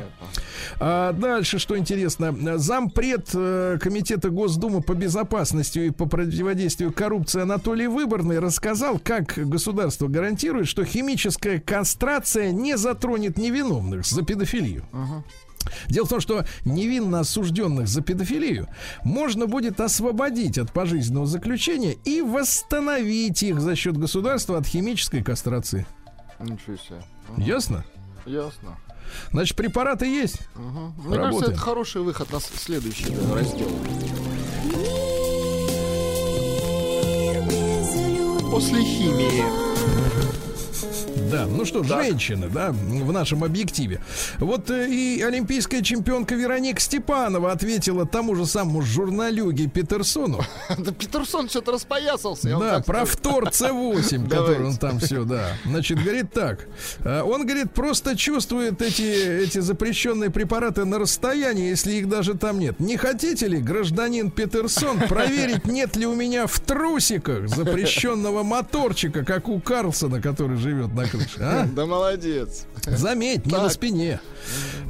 А 0.80 1.14
дальше, 1.14 1.60
что 1.60 1.78
интересно, 1.78 2.58
зампред 2.58 3.30
э, 3.34 3.78
Комитета 3.82 4.30
Госдумы 4.30 4.82
по 4.82 4.94
безопасности 4.94 5.80
и 5.80 5.90
по 5.92 6.06
противодействию 6.06 6.92
коррупции 6.92 7.42
Анатолий 7.42 7.88
Выборный 7.88 8.40
рассказал, 8.40 9.00
как 9.00 9.34
государство 9.38 10.08
гарантирует, 10.08 10.68
что 10.68 10.84
химическая 10.84 11.60
кастрация 11.60 12.52
не 12.52 12.78
затронет 12.78 13.38
невиновных 13.38 14.06
за 14.06 14.24
педофилию. 14.24 14.86
Дело 15.88 16.06
в 16.06 16.10
том, 16.10 16.20
что 16.20 16.46
невинно 16.66 17.20
осужденных 17.20 17.88
за 17.88 18.02
педофилию 18.02 18.68
можно 19.04 19.46
будет 19.46 19.80
освободить 19.80 20.58
от 20.58 20.72
пожизненного 20.72 21.28
заключения 21.28 21.96
и 22.04 22.22
восстановить 22.22 23.44
их 23.44 23.62
за 23.62 23.76
счет 23.76 23.98
государства 23.98 24.58
от 24.58 24.66
химической 24.66 25.24
кастрации. 25.24 25.86
Ничего 26.40 26.78
себе. 26.78 27.02
Мгм. 27.30 27.42
Ясно? 27.44 27.86
Ясно. 28.26 28.78
Значит, 29.32 29.56
препараты 29.56 30.06
есть. 30.06 30.40
Мгм. 30.56 30.94
Мне 30.98 31.16
кажется, 31.18 31.18
Работаем. 31.26 31.52
это 31.54 31.60
хороший 31.60 32.02
выход 32.02 32.32
на 32.32 32.40
следующий 32.40 33.06
раздел. 33.34 33.70
После 38.52 38.84
химии. 38.84 39.44
Да, 41.32 41.46
ну 41.46 41.66
что, 41.66 41.84
женщины, 41.84 42.50
да, 42.50 42.72
в 42.72 43.12
нашем 43.12 43.44
объективе. 43.44 44.02
Вот 44.38 44.70
э, 44.70 44.90
и 44.90 45.22
олимпийская 45.22 45.82
чемпионка 45.82 46.36
Вероника 46.36 46.80
Степанова 46.82 47.52
ответила 47.52 48.06
тому 48.06 48.36
же 48.36 48.46
самому 48.46 48.82
журналюге 48.82 49.68
Петерсону. 49.68 50.42
Да 50.78 50.92
Петерсон 50.92 51.50
что-то 51.50 51.74
распоясался. 51.74 52.50
Да, 52.60 52.76
так 52.78 52.86
про 52.86 53.06
втор 53.06 53.46
С8, 53.50 54.30
который 54.30 54.66
он 54.66 54.78
там 54.78 55.00
все, 55.00 55.24
да. 55.24 55.54
Значит, 55.66 56.02
говорит 56.04 56.32
так. 56.34 56.68
э, 57.04 57.22
Он, 57.22 57.46
говорит, 57.46 57.72
просто 57.74 58.16
чувствует 58.18 58.82
эти, 58.82 59.44
эти 59.44 59.60
запрещенные 59.60 60.30
препараты 60.30 60.86
на 60.86 61.00
расстоянии, 61.00 61.70
если 61.70 61.94
их 61.94 62.10
даже 62.10 62.34
там 62.36 62.60
нет. 62.60 62.80
Не 62.80 62.98
хотите 62.98 63.48
ли, 63.48 63.60
гражданин 63.60 64.32
Петерсон, 64.32 65.00
проверить, 65.10 65.66
нет 65.66 65.96
ли 65.96 66.06
у 66.06 66.16
меня 66.16 66.48
в 66.48 66.60
трусиках 66.60 67.48
запрещенного 67.50 68.44
моторчика, 68.44 69.24
как 69.24 69.48
у 69.48 69.60
Карлсона, 69.60 70.22
который 70.22 70.58
живет 70.58 70.94
на 70.94 71.08
крыше? 71.08 71.21
А? 71.40 71.66
Да 71.66 71.86
молодец. 71.86 72.66
Заметь, 72.86 73.46
не 73.46 73.54
на 73.54 73.70
спине. 73.70 74.20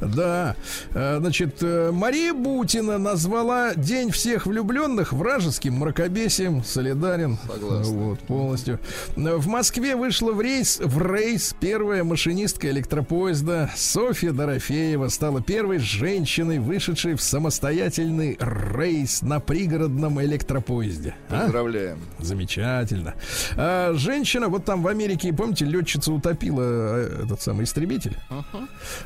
Да. 0.00 0.56
Э, 0.94 1.18
Значит, 1.20 1.58
э, 1.60 1.90
Мария 1.92 2.32
Бутина 2.32 2.98
назвала 2.98 3.74
День 3.74 4.10
всех 4.10 4.46
влюбленных 4.46 5.12
вражеским 5.12 5.74
мракобесием. 5.74 6.64
Солидарен. 6.64 7.38
Согласна. 7.46 7.92
Вот, 7.94 8.18
полностью. 8.20 8.80
В 9.14 9.46
Москве 9.46 9.94
вышла 9.94 10.32
в 10.32 10.40
рейс, 10.40 10.80
в 10.82 11.00
рейс 11.00 11.54
первая 11.60 12.02
машинистка 12.02 12.70
электропоезда 12.70 13.70
Софья 13.76 14.32
Дорофеева 14.32 15.08
стала 15.08 15.42
первой 15.42 15.78
женщиной, 15.78 16.58
вышедшей 16.58 17.14
в 17.14 17.22
самостоятельный 17.22 18.38
рейс 18.40 19.22
на 19.22 19.38
пригородном 19.38 20.20
электропоезде. 20.22 21.14
А? 21.28 21.42
Поздравляем. 21.42 21.98
Замечательно. 22.18 23.14
А, 23.56 23.92
женщина, 23.94 24.48
вот 24.48 24.64
там 24.64 24.82
в 24.82 24.88
Америке, 24.88 25.32
помните, 25.32 25.64
летчица 25.64 26.10
утопила 26.26 26.62
э, 26.62 27.22
этот 27.24 27.42
самый 27.42 27.64
истребитель. 27.64 28.16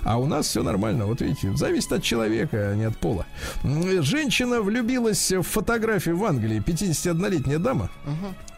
А 0.04 0.18
у 0.18 0.26
нас 0.26 0.46
все 0.46 0.62
нормально. 0.62 1.06
Вот 1.06 1.20
видите, 1.22 1.54
зависит 1.56 1.92
от 1.92 2.02
человека, 2.02 2.56
а 2.70 2.74
не 2.74 2.84
от 2.84 2.96
пола. 2.96 3.24
М, 3.64 4.02
Женщина 4.02 4.60
влюбилась 4.60 5.32
в 5.32 5.42
фотографию 5.42 6.16
в 6.18 6.24
Англии. 6.24 6.62
51-летняя 6.64 7.58
дама. 7.58 7.88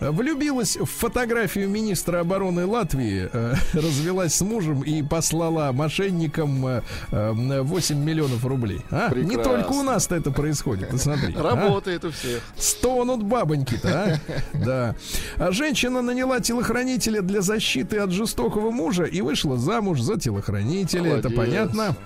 Э, 0.00 0.10
Влюбилась 0.10 0.76
в 0.76 0.84
фотографию 0.86 1.68
министра 1.68 2.20
обороны 2.20 2.66
Латвии, 2.66 3.28
э, 3.32 3.54
развелась 3.74 4.34
с 4.34 4.40
мужем 4.42 4.82
и 4.82 5.02
послала 5.02 5.72
мошенникам 5.72 6.66
э, 6.66 6.82
э, 7.12 7.60
8 7.62 7.96
миллионов 8.04 8.44
рублей. 8.44 8.80
А? 8.90 9.12
Не 9.14 9.36
только 9.36 9.72
у 9.72 9.82
нас-то 9.82 10.14
это 10.16 10.30
происходит, 10.30 10.90
ты 10.90 10.98
смотри. 10.98 11.34
а? 11.36 11.42
Работает 11.42 12.04
у 12.04 12.10
всех. 12.10 12.42
Стонут 12.56 13.22
бабоньки-то, 13.22 13.88
а? 13.88 14.18
Да. 14.58 14.94
А 15.36 15.52
женщина 15.52 16.02
наняла 16.02 16.40
телохранителя 16.40 17.22
для 17.22 17.40
защиты 17.42 17.98
от 17.98 18.10
жестокого 18.48 18.70
мужа 18.70 19.04
и 19.04 19.20
вышла 19.20 19.56
замуж 19.56 20.00
за 20.00 20.18
телохранителя. 20.18 21.16
Это 21.18 21.28
Молодец. 21.30 21.36
понятно. 21.72 21.96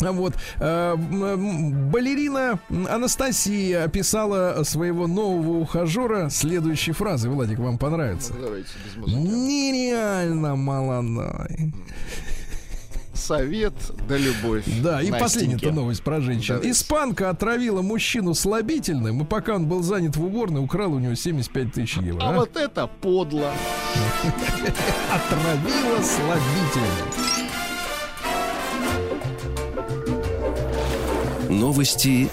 А 0.00 0.10
Вот 0.12 0.34
э, 0.58 0.96
балерина 1.92 2.58
Анастасия 2.88 3.84
описала 3.84 4.62
своего 4.64 5.06
нового 5.06 5.58
ухажера 5.58 6.28
следующей 6.28 6.92
фразой. 6.92 7.30
Владик, 7.30 7.58
вам 7.58 7.78
понравится. 7.78 8.32
Давайте 8.40 8.70
без 8.84 8.96
музыки. 8.96 9.16
Нереально 9.18 10.56
молодой. 10.56 11.72
Совет 13.14 13.74
да 14.08 14.16
любовь. 14.16 14.64
Да, 14.82 15.02
и 15.02 15.10
Настеньке. 15.10 15.18
последняя 15.18 15.70
новость 15.72 16.02
про 16.02 16.20
женщин. 16.20 16.54
Давайте. 16.54 16.70
Испанка 16.70 17.30
отравила 17.30 17.82
мужчину 17.82 18.34
слабительным, 18.34 19.22
и 19.22 19.24
пока 19.24 19.56
он 19.56 19.66
был 19.66 19.82
занят 19.82 20.16
в 20.16 20.24
уборной, 20.24 20.62
украла 20.62 20.94
у 20.94 20.98
него 20.98 21.14
75 21.14 21.72
тысяч 21.72 21.96
евро. 21.98 22.22
А 22.22 22.30
а? 22.30 22.38
вот 22.38 22.56
это 22.56 22.86
подло. 22.86 23.52
Отравила 25.12 26.02
слабительным. 26.02 27.08
Новости 31.50 32.30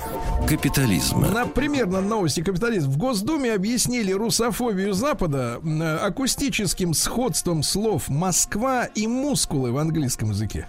капитализма. 0.49 1.29
На, 1.29 1.45
примерно 1.45 2.01
новости 2.01 2.41
капитализма. 2.41 2.89
В 2.91 2.97
Госдуме 2.97 3.53
объяснили 3.53 4.11
русофобию 4.11 4.93
Запада 4.93 5.59
э, 5.63 5.97
акустическим 5.97 6.95
сходством 6.95 7.61
слов 7.61 8.09
«Москва» 8.09 8.85
и 8.85 9.05
«мускулы» 9.05 9.71
в 9.71 9.77
английском 9.77 10.31
языке. 10.31 10.67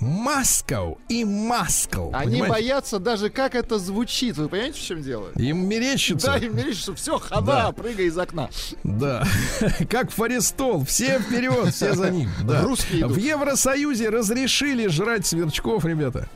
«Москоу» 0.00 0.98
и 1.08 1.24
«маскл». 1.24 2.10
Они 2.12 2.40
понимаете? 2.40 2.48
боятся 2.52 2.98
даже, 2.98 3.30
как 3.30 3.54
это 3.54 3.78
звучит. 3.78 4.36
Вы 4.36 4.48
понимаете, 4.48 4.80
в 4.80 4.82
чем 4.82 5.00
дело? 5.00 5.28
Им 5.36 5.68
мерещится. 5.68 6.26
Да, 6.32 6.38
им 6.38 6.56
мерещится, 6.56 6.92
все, 6.96 7.18
хана, 7.20 7.46
Да. 7.46 7.72
прыгай 7.72 8.06
из 8.06 8.18
окна. 8.18 8.50
Да, 8.82 9.24
как 9.88 10.10
Форестол, 10.10 10.84
все 10.84 11.20
вперед, 11.20 11.72
все 11.72 11.94
за 11.94 12.10
ним. 12.10 12.28
Да. 12.42 12.62
Русские 12.62 13.02
идут. 13.02 13.12
В 13.12 13.16
Евросоюзе 13.16 14.08
разрешили 14.08 14.88
жрать 14.88 15.24
сверчков, 15.24 15.84
ребята. 15.84 16.28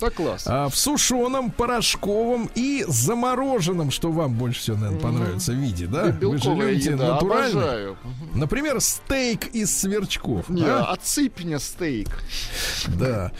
Да 0.00 0.10
класс. 0.10 0.44
А, 0.46 0.68
в 0.68 0.76
сушеном, 0.76 1.50
порошковом 1.50 2.50
и 2.54 2.84
замороженном, 2.88 3.90
что 3.90 4.10
вам 4.10 4.34
больше 4.34 4.60
всего, 4.60 4.76
наверное, 4.78 5.00
понравится 5.00 5.52
в 5.52 5.56
виде, 5.56 5.86
да? 5.86 6.04
Вы 6.20 6.38
же 6.38 6.54
любите 6.54 6.92
еда, 6.92 7.14
натурально. 7.14 7.50
обожаю. 7.62 7.96
Например, 8.34 8.80
стейк 8.80 9.46
из 9.48 9.76
сверчков. 9.76 10.48
Не, 10.48 10.64
а? 10.64 10.84
отсыпь 10.92 11.42
мне 11.44 11.58
стейк. 11.58 12.08
Да. 12.88 13.32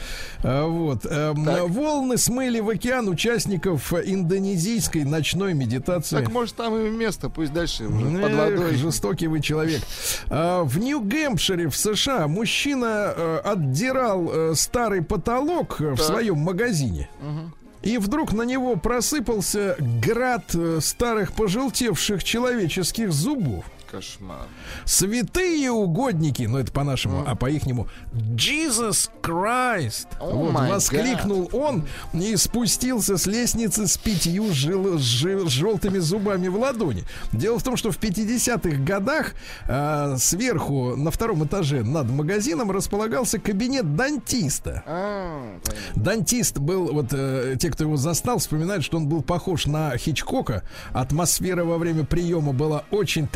А, 0.43 0.65
вот. 0.67 1.05
эм, 1.05 1.45
Так. 1.45 1.69
волны 1.69 2.17
смыли 2.17 2.59
в 2.59 2.69
океан 2.69 3.07
участников 3.07 3.93
индонезийской 3.93 5.03
ночной 5.03 5.53
медитации. 5.53 6.17
Так 6.17 6.31
может 6.31 6.55
там 6.55 6.75
и 6.77 6.89
место, 6.89 7.29
пусть 7.29 7.53
дальше 7.53 7.85
уже 7.85 8.05
под 8.21 8.31
Эх, 8.31 8.37
водой. 8.37 8.75
жестокий 8.75 9.27
вы 9.27 9.39
человек. 9.41 9.81
А, 10.29 10.63
в 10.63 10.77
Нью-Гэмпшире 10.79 11.69
в 11.69 11.75
США 11.75 12.27
мужчина 12.27 13.13
э, 13.15 13.41
отдирал 13.43 14.29
э, 14.31 14.53
старый 14.55 15.01
потолок 15.03 15.79
э, 15.79 15.91
в 15.93 15.97
Так. 15.97 16.05
своем 16.05 16.37
магазине. 16.51 17.09
И 17.81 17.97
вдруг 17.97 18.31
на 18.33 18.43
него 18.43 18.75
просыпался 18.75 19.75
град 19.79 20.53
э, 20.53 20.79
старых 20.81 21.33
пожелтевших 21.33 22.23
человеческих 22.23 23.11
зубов. 23.11 23.65
Кошмар. 23.91 24.47
Святые 24.85 25.69
угодники, 25.71 26.43
ну 26.43 26.57
это 26.57 26.71
по-нашему, 26.71 27.23
а 27.27 27.35
по-ихнему 27.35 27.87
Jesus 28.13 29.09
Christ. 29.21 30.07
О 30.19 30.31
вот, 30.31 30.53
воскликнул 30.69 31.49
он 31.51 31.85
и 32.13 32.35
спустился 32.37 33.17
с 33.17 33.25
лестницы 33.25 33.87
с 33.87 33.97
пятью 33.97 34.53
жил- 34.53 34.97
жи- 34.97 35.49
желтыми 35.49 35.99
зубами 35.99 36.47
в 36.47 36.57
ладони. 36.57 37.03
Дело 37.33 37.59
в 37.59 37.63
том, 37.63 37.75
что 37.75 37.91
в 37.91 37.99
50-х 37.99 38.77
годах 38.83 39.33
а, 39.67 40.15
сверху 40.17 40.95
на 40.95 41.11
втором 41.11 41.43
этаже 41.45 41.83
над 41.83 42.09
магазином 42.09 42.71
располагался 42.71 43.39
кабинет 43.39 43.95
дантиста. 43.95 44.83
Понятно. 44.85 45.73
Дантист 45.95 46.57
был, 46.59 46.93
вот 46.93 47.07
э, 47.11 47.55
те, 47.59 47.69
кто 47.69 47.83
его 47.83 47.97
застал, 47.97 48.37
вспоминают, 48.39 48.83
что 48.83 48.97
он 48.97 49.07
был 49.07 49.21
похож 49.21 49.65
на 49.65 49.97
Хичкока. 49.97 50.63
Атмосфера 50.93 51.63
во 51.63 51.77
время 51.77 52.05
приема 52.05 52.53
была 52.53 52.83
очень 52.91 53.27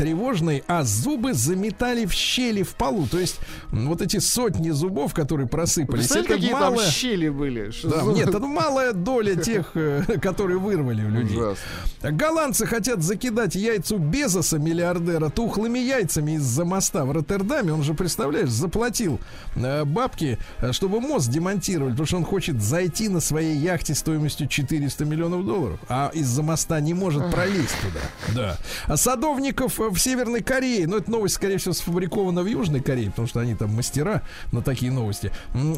тревожной, 0.46 0.64
а 0.66 0.84
зубы 0.84 1.34
заметали 1.34 2.06
в 2.06 2.12
щели 2.12 2.62
в 2.62 2.74
полу. 2.74 3.06
То 3.06 3.18
есть 3.18 3.38
вот 3.70 4.02
эти 4.02 4.18
сотни 4.18 4.70
зубов, 4.70 5.14
которые 5.14 5.48
просыпались, 5.48 6.08
Представляете, 6.08 6.34
это 6.34 6.40
какие 6.40 6.52
малая... 6.52 6.78
там 6.78 6.90
щели 6.90 7.28
были? 7.28 7.70
Что 7.70 7.88
Да, 7.88 8.02
нет, 8.02 8.28
это 8.28 8.40
малая 8.40 8.92
доля 8.92 9.36
тех, 9.36 9.72
э, 9.74 10.02
которые 10.22 10.58
вырвали 10.58 11.04
у 11.04 11.08
людей. 11.08 11.36
Ужасно. 11.36 11.62
Голландцы 12.02 12.66
хотят 12.66 13.02
закидать 13.02 13.54
яйцу 13.54 13.98
Безоса, 13.98 14.58
миллиардера, 14.58 15.28
тухлыми 15.28 15.78
яйцами 15.78 16.32
из-за 16.32 16.64
моста 16.64 17.04
в 17.04 17.12
Роттердаме. 17.12 17.72
Он 17.72 17.82
же, 17.82 17.94
представляешь, 17.94 18.48
заплатил 18.48 19.18
э, 19.56 19.84
бабки, 19.84 20.38
э, 20.60 20.72
чтобы 20.72 21.00
мост 21.00 21.30
демонтировали, 21.30 21.90
потому 21.90 22.06
что 22.06 22.16
он 22.18 22.24
хочет 22.24 22.62
зайти 22.62 23.08
на 23.08 23.20
своей 23.20 23.56
яхте 23.56 23.94
стоимостью 23.94 24.46
400 24.46 25.04
миллионов 25.04 25.44
долларов, 25.44 25.80
а 25.88 26.10
из-за 26.14 26.42
моста 26.42 26.80
не 26.80 26.94
может 26.94 27.30
пролезть 27.30 27.74
туда. 27.80 28.00
Да. 28.34 28.56
А 28.86 28.96
садовников 28.96 29.78
в 29.78 29.98
Северной 29.98 30.35
Корее, 30.42 30.86
ну, 30.86 30.96
это 30.96 31.10
новость, 31.10 31.34
скорее 31.34 31.58
всего, 31.58 31.74
сфабрикована 31.74 32.42
в 32.42 32.46
Южной 32.46 32.80
Корее, 32.80 33.10
потому 33.10 33.28
что 33.28 33.40
они 33.40 33.54
там 33.54 33.74
мастера 33.74 34.22
на 34.52 34.62
такие 34.62 34.92
новости. 34.92 35.32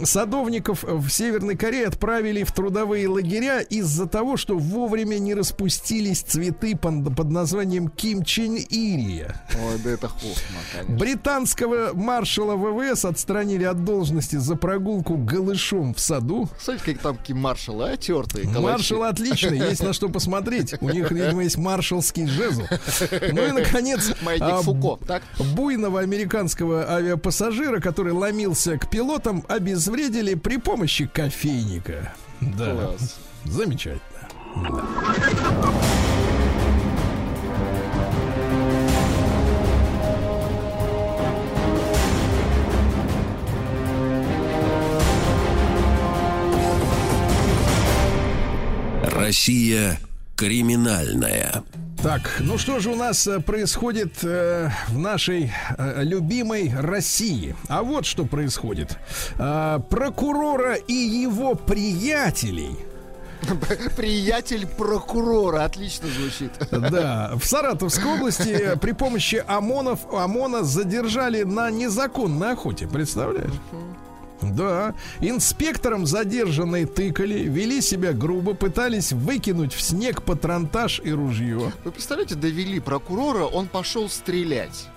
Садовников 0.04 0.84
в 0.84 1.08
Северной 1.08 1.56
Корее 1.56 1.86
отправили 1.86 2.42
в 2.44 2.52
трудовые 2.52 3.08
лагеря 3.08 3.60
из-за 3.60 4.06
того, 4.06 4.36
что 4.36 4.58
вовремя 4.58 5.18
не 5.18 5.34
распустились 5.34 6.20
цветы 6.20 6.76
под, 6.76 7.14
под 7.14 7.30
названием 7.30 7.88
Ким 7.88 8.24
Чен 8.24 8.56
Ирия. 8.56 9.40
Ой, 9.54 9.78
да 9.82 9.90
это 9.90 10.08
хохма, 10.08 10.60
конечно. 10.72 10.96
Британского 10.96 11.90
маршала 11.94 12.56
ВВС 12.56 13.04
отстранили 13.04 13.64
от 13.64 13.84
должности 13.84 14.36
за 14.36 14.56
прогулку 14.56 15.16
голышом 15.16 15.94
в 15.94 16.00
саду. 16.00 16.48
Смотрите, 16.60 16.92
как 16.92 17.02
там 17.02 17.16
такие 17.16 17.36
маршалы, 17.36 17.92
а, 17.92 17.96
тертые 17.96 18.44
калачи. 18.44 18.62
Маршал 18.62 19.02
отличный, 19.04 19.58
есть 19.58 19.82
на 19.82 19.92
что 19.92 20.08
посмотреть. 20.08 20.74
У 20.80 20.88
них, 20.88 21.10
видимо, 21.10 21.42
есть 21.42 21.58
маршалский 21.58 22.26
жезл. 22.26 22.62
Ну 23.32 23.46
и, 23.46 23.52
наконец, 23.52 24.12
а, 24.50 24.62
Фуко, 24.62 24.98
так? 25.06 25.22
буйного 25.54 26.00
американского 26.00 26.90
авиапассажира, 26.90 27.80
который 27.80 28.12
ломился 28.12 28.78
к 28.78 28.88
пилотам, 28.90 29.44
обезвредили 29.48 30.34
при 30.34 30.56
помощи 30.58 31.06
кофейника. 31.06 32.12
Да, 32.40 32.74
Класс. 32.74 33.16
замечательно. 33.44 34.02
Россия 49.02 49.98
криминальная. 50.36 51.62
Так, 52.02 52.36
ну 52.38 52.58
что 52.58 52.78
же 52.78 52.90
у 52.90 52.96
нас 52.96 53.26
э, 53.26 53.40
происходит 53.40 54.22
э, 54.22 54.70
в 54.88 54.98
нашей 54.98 55.52
э, 55.76 56.04
любимой 56.04 56.72
России? 56.72 57.56
А 57.68 57.82
вот 57.82 58.06
что 58.06 58.24
происходит. 58.24 58.96
А, 59.36 59.80
прокурора 59.80 60.74
и 60.74 60.92
его 60.92 61.56
приятелей 61.56 62.76
Приятель 63.96 64.66
прокурора. 64.66 65.64
Отлично 65.64 66.08
звучит. 66.08 66.52
Да, 66.70 67.32
в 67.34 67.44
Саратовской 67.44 68.14
области 68.14 68.78
при 68.80 68.92
помощи 68.92 69.42
ОМОНов, 69.46 70.12
ОМОНа 70.12 70.62
задержали 70.62 71.42
на 71.42 71.70
незаконной 71.70 72.52
охоте, 72.52 72.86
представляешь? 72.86 73.52
Да, 74.42 74.94
инспекторам 75.20 76.06
задержанные 76.06 76.86
тыкали, 76.86 77.40
вели 77.40 77.80
себя 77.80 78.12
грубо, 78.12 78.54
пытались 78.54 79.12
выкинуть 79.12 79.72
в 79.72 79.80
снег 79.80 80.22
патронтаж 80.22 81.00
и 81.04 81.12
ружье. 81.12 81.72
Вы 81.84 81.92
представляете, 81.92 82.34
довели 82.34 82.80
прокурора, 82.80 83.44
он 83.44 83.66
пошел 83.66 84.08
стрелять. 84.08 84.88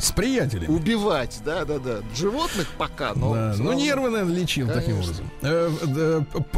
С 0.00 0.12
приятелями. 0.12 0.72
Убивать, 0.74 1.40
да-да-да. 1.44 1.98
Животных 2.16 2.66
пока, 2.78 3.12
но... 3.14 3.34
Да, 3.34 3.54
ну, 3.58 3.72
нервы, 3.74 4.10
наверное, 4.10 4.34
лечил 4.34 4.66
таким 4.66 4.96
Конечно. 4.96 5.02
образом. 5.02 5.30
Э, 5.42 5.70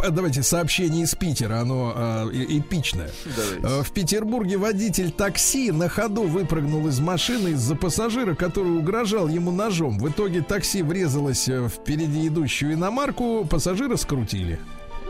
э, 0.04 0.10
давайте 0.10 0.42
сообщение 0.42 1.02
из 1.04 1.14
Питера, 1.14 1.60
оно 1.60 1.92
э, 1.94 2.30
эпичное. 2.32 3.10
Давайте. 3.36 3.80
Э, 3.80 3.82
В 3.82 3.92
Петербурге 3.92 4.56
водитель 4.58 5.10
такси 5.10 5.72
на 5.72 5.88
ходу 5.88 6.22
выпрыгнул 6.22 6.86
из 6.88 7.00
машины 7.00 7.48
из-за 7.48 7.74
пассажира, 7.74 8.34
который 8.34 8.78
угрожал 8.78 9.28
ему 9.28 9.50
ножом. 9.50 9.98
В 9.98 10.08
итоге 10.08 10.42
такси 10.42 10.82
врезалось 10.82 11.48
э, 11.48 11.68
впереди 11.68 12.28
идущую 12.28 12.74
иномарку, 12.74 13.44
пассажира 13.44 13.96
скрутили. 13.96 14.60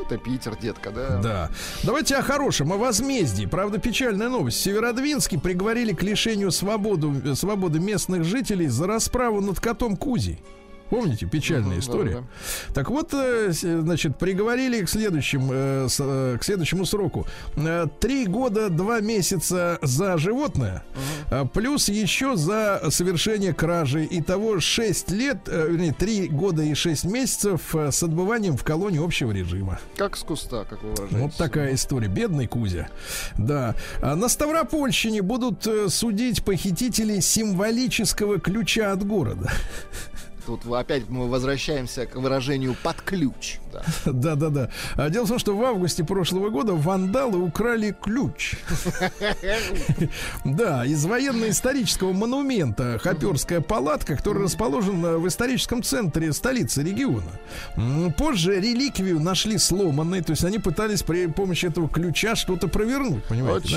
Это 0.07 0.19
Питер, 0.19 0.57
детка, 0.57 0.91
да? 0.91 1.21
Да. 1.23 1.51
Давайте 1.83 2.17
о 2.17 2.23
хорошем, 2.23 2.73
о 2.73 2.77
возмездии. 2.77 3.47
Правда, 3.47 3.79
печальная 3.79 4.29
новость. 4.29 4.59
В 4.59 4.63
Северодвинске 4.63 5.39
приговорили 5.39 5.93
к 5.93 6.03
лишению 6.03 6.51
свободу, 6.51 7.15
свободы 7.37 7.79
местных 7.79 8.25
жителей 8.25 8.67
за 8.67 8.87
расправу 8.87 9.41
над 9.41 9.61
котом 9.61 9.97
Кузей. 9.97 10.41
Помните, 10.93 11.25
печальная 11.25 11.79
история. 11.79 12.23
Так 12.75 12.91
вот, 12.91 13.15
э, 13.15 13.51
значит, 13.51 14.19
приговорили 14.19 14.85
к, 14.85 14.91
следующим, 14.91 15.49
э, 15.51 15.89
э, 15.99 16.37
к 16.39 16.45
следующему 16.45 16.85
сроку. 16.85 17.27
Три 17.99 18.27
года, 18.27 18.69
два 18.69 19.01
месяца 19.01 19.79
за 19.81 20.19
животное, 20.19 20.85
а 21.31 21.47
плюс 21.47 21.89
еще 21.89 22.37
за 22.37 22.83
совершение 22.91 23.55
кражи. 23.55 24.07
Итого 24.11 24.61
6 24.61 25.11
лет, 25.13 25.39
вернее, 25.47 25.95
3 25.95 26.29
года 26.29 26.63
и 26.63 26.75
6 26.75 27.05
месяцев 27.05 27.75
с 27.75 28.03
отбыванием 28.03 28.59
в 28.59 28.63
колонии 28.63 29.03
общего 29.03 29.33
режима. 29.33 29.81
Как 29.97 30.15
с 30.15 30.23
куста, 30.23 30.65
как 30.65 30.83
вы 30.83 30.91
выражаетесь. 30.91 31.19
Вот 31.23 31.37
такая 31.39 31.73
история. 31.73 32.09
Бедный 32.09 32.47
Кузя. 32.47 32.89
Да. 33.39 33.77
А 34.03 34.15
на 34.15 34.29
Ставропольщине 34.29 35.23
будут 35.23 35.67
судить 35.89 36.45
похитителей 36.45 37.23
символического 37.23 38.39
ключа 38.39 38.93
от 38.93 39.07
города. 39.07 39.51
Тут 40.47 40.67
опять 40.73 41.09
мы 41.09 41.29
возвращаемся 41.29 42.07
к 42.07 42.17
выражению 42.17 42.77
«под 42.83 43.01
ключ». 43.03 43.59
Да. 43.73 43.83
Да-да-да. 44.13 44.71
А 44.97 45.09
дело 45.09 45.25
в 45.25 45.29
том, 45.29 45.39
что 45.39 45.57
в 45.57 45.63
августе 45.65 46.05
прошлого 46.05 46.51
года 46.51 46.75
вандалы 46.75 47.39
украли 47.39 47.95
ключ. 48.01 48.57
Да, 50.45 50.85
из 50.85 51.05
военно-исторического 51.05 52.13
монумента 52.13 52.99
Хоперская 53.03 53.61
палатка, 53.61 54.17
который 54.17 54.43
расположен 54.43 55.01
в 55.01 55.27
историческом 55.29 55.83
центре 55.83 56.33
столицы 56.33 56.83
региона. 56.83 57.23
Позже 58.17 58.61
реликвию 58.61 59.21
нашли 59.21 59.59
сломанной, 59.59 60.23
то 60.23 60.33
есть 60.33 60.45
они 60.45 60.59
пытались 60.59 61.03
при 61.03 61.27
помощи 61.27 61.67
этого 61.67 61.89
ключа 61.89 62.35
что-то 62.37 62.69
провернуть, 62.69 63.25
понимаете? 63.25 63.69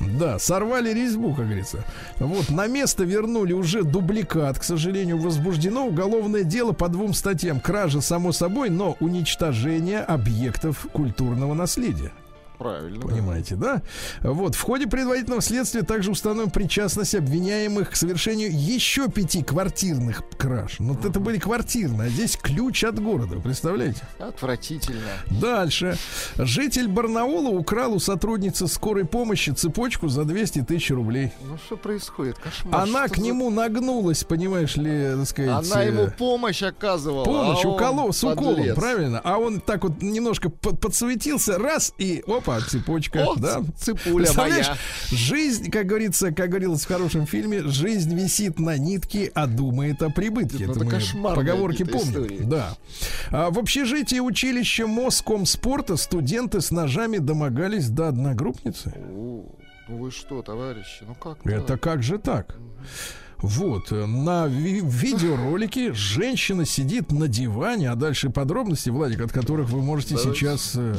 да, 0.00 0.38
сорвали 0.38 0.92
резьбу, 0.92 1.34
как 1.34 1.46
говорится. 1.46 1.84
Вот, 2.18 2.50
на 2.50 2.66
место 2.66 3.04
вернули 3.04 3.52
уже 3.52 3.82
дубликат. 3.82 4.58
К 4.58 4.62
сожалению, 4.62 5.18
возбуждено 5.50 5.84
уголовное 5.86 6.44
дело 6.44 6.72
по 6.72 6.88
двум 6.88 7.12
статьям. 7.12 7.58
Кража, 7.58 8.00
само 8.00 8.30
собой, 8.30 8.70
но 8.70 8.96
уничтожение 9.00 9.98
объектов 9.98 10.86
культурного 10.92 11.54
наследия. 11.54 12.12
Правильно. 12.60 13.00
Понимаете, 13.00 13.56
да? 13.56 13.80
Вот, 14.20 14.54
в 14.54 14.60
ходе 14.60 14.86
предварительного 14.86 15.40
следствия 15.40 15.80
также 15.80 16.10
установлена 16.10 16.50
причастность 16.50 17.14
обвиняемых 17.14 17.88
к 17.92 17.96
совершению 17.96 18.50
еще 18.52 19.08
пяти 19.08 19.42
квартирных 19.42 20.22
краж. 20.36 20.76
Ну, 20.78 20.92
вот 20.92 21.06
это 21.06 21.20
были 21.20 21.38
квартирные, 21.38 22.08
а 22.08 22.10
здесь 22.10 22.36
ключ 22.36 22.84
от 22.84 23.02
города, 23.02 23.36
представляете? 23.40 24.02
Отвратительно. 24.18 25.00
Дальше. 25.40 25.96
Житель 26.36 26.86
Барнаула 26.88 27.48
украл 27.48 27.94
у 27.94 27.98
сотрудницы 27.98 28.66
скорой 28.68 29.06
помощи 29.06 29.50
цепочку 29.50 30.08
за 30.08 30.24
200 30.24 30.62
тысяч 30.64 30.90
рублей. 30.90 31.32
Ну 31.42 31.56
что 31.64 31.78
происходит? 31.78 32.36
Кошмар. 32.38 32.82
Она 32.82 33.06
Что 33.06 33.14
к 33.14 33.16
за- 33.16 33.22
нему 33.22 33.48
нагнулась, 33.48 34.22
понимаешь 34.24 34.76
ли, 34.76 35.14
так 35.16 35.26
сказать... 35.26 35.72
Она 35.72 35.84
э, 35.84 35.86
ему 35.86 36.10
помощь 36.18 36.62
оказывала. 36.62 37.24
Помощь 37.24 37.64
а 37.64 37.68
он 37.68 37.74
уколол 37.74 38.12
с 38.12 38.22
уколом, 38.22 38.56
подлец. 38.56 38.74
правильно? 38.76 39.20
А 39.24 39.38
он 39.38 39.60
так 39.60 39.82
вот 39.84 40.02
немножко 40.02 40.50
под- 40.50 40.78
подсуетился, 40.78 41.56
раз, 41.58 41.94
и 41.96 42.22
опа, 42.26 42.49
цепочка, 42.58 43.24
О, 43.24 43.36
да. 43.36 43.62
цепуля 43.78 44.32
моя. 44.36 44.76
жизнь, 45.10 45.70
как 45.70 45.86
говорится, 45.86 46.32
как 46.32 46.48
говорилось 46.50 46.82
в 46.84 46.88
хорошем 46.88 47.26
фильме, 47.26 47.62
жизнь 47.62 48.14
висит 48.14 48.58
на 48.58 48.76
нитке, 48.76 49.30
а 49.34 49.46
думает 49.46 50.02
о 50.02 50.10
прибытке. 50.10 50.66
Ну, 50.66 50.72
это 50.72 50.84
мы 50.84 50.90
кошмарные 50.90 51.46
поговорки 51.46 51.82
истории. 51.84 52.40
Да. 52.42 52.76
А 53.30 53.50
в 53.50 53.58
общежитии 53.58 54.18
училища 54.20 54.86
Моском 54.86 55.46
спорта 55.46 55.96
студенты 55.96 56.60
с 56.60 56.70
ножами 56.70 57.18
домогались 57.18 57.88
до 57.88 58.08
одногруппницы. 58.08 58.92
О, 58.96 59.44
Ну 59.88 59.96
вы 59.98 60.10
что, 60.10 60.42
товарищи, 60.42 61.04
ну 61.06 61.14
как 61.14 61.44
Это 61.46 61.62
так? 61.66 61.80
как 61.80 62.02
же 62.02 62.18
так? 62.18 62.56
Вот, 63.42 63.90
на 63.90 64.46
ви- 64.48 64.82
видеоролике 64.84 65.94
женщина 65.94 66.66
сидит 66.66 67.10
на 67.10 67.26
диване, 67.26 67.90
а 67.90 67.94
дальше 67.94 68.28
подробности, 68.28 68.90
Владик, 68.90 69.22
от 69.22 69.32
которых 69.32 69.70
вы 69.70 69.80
можете 69.80 70.16
Давайте. 70.16 70.38
сейчас 70.38 70.72
э, 70.76 70.96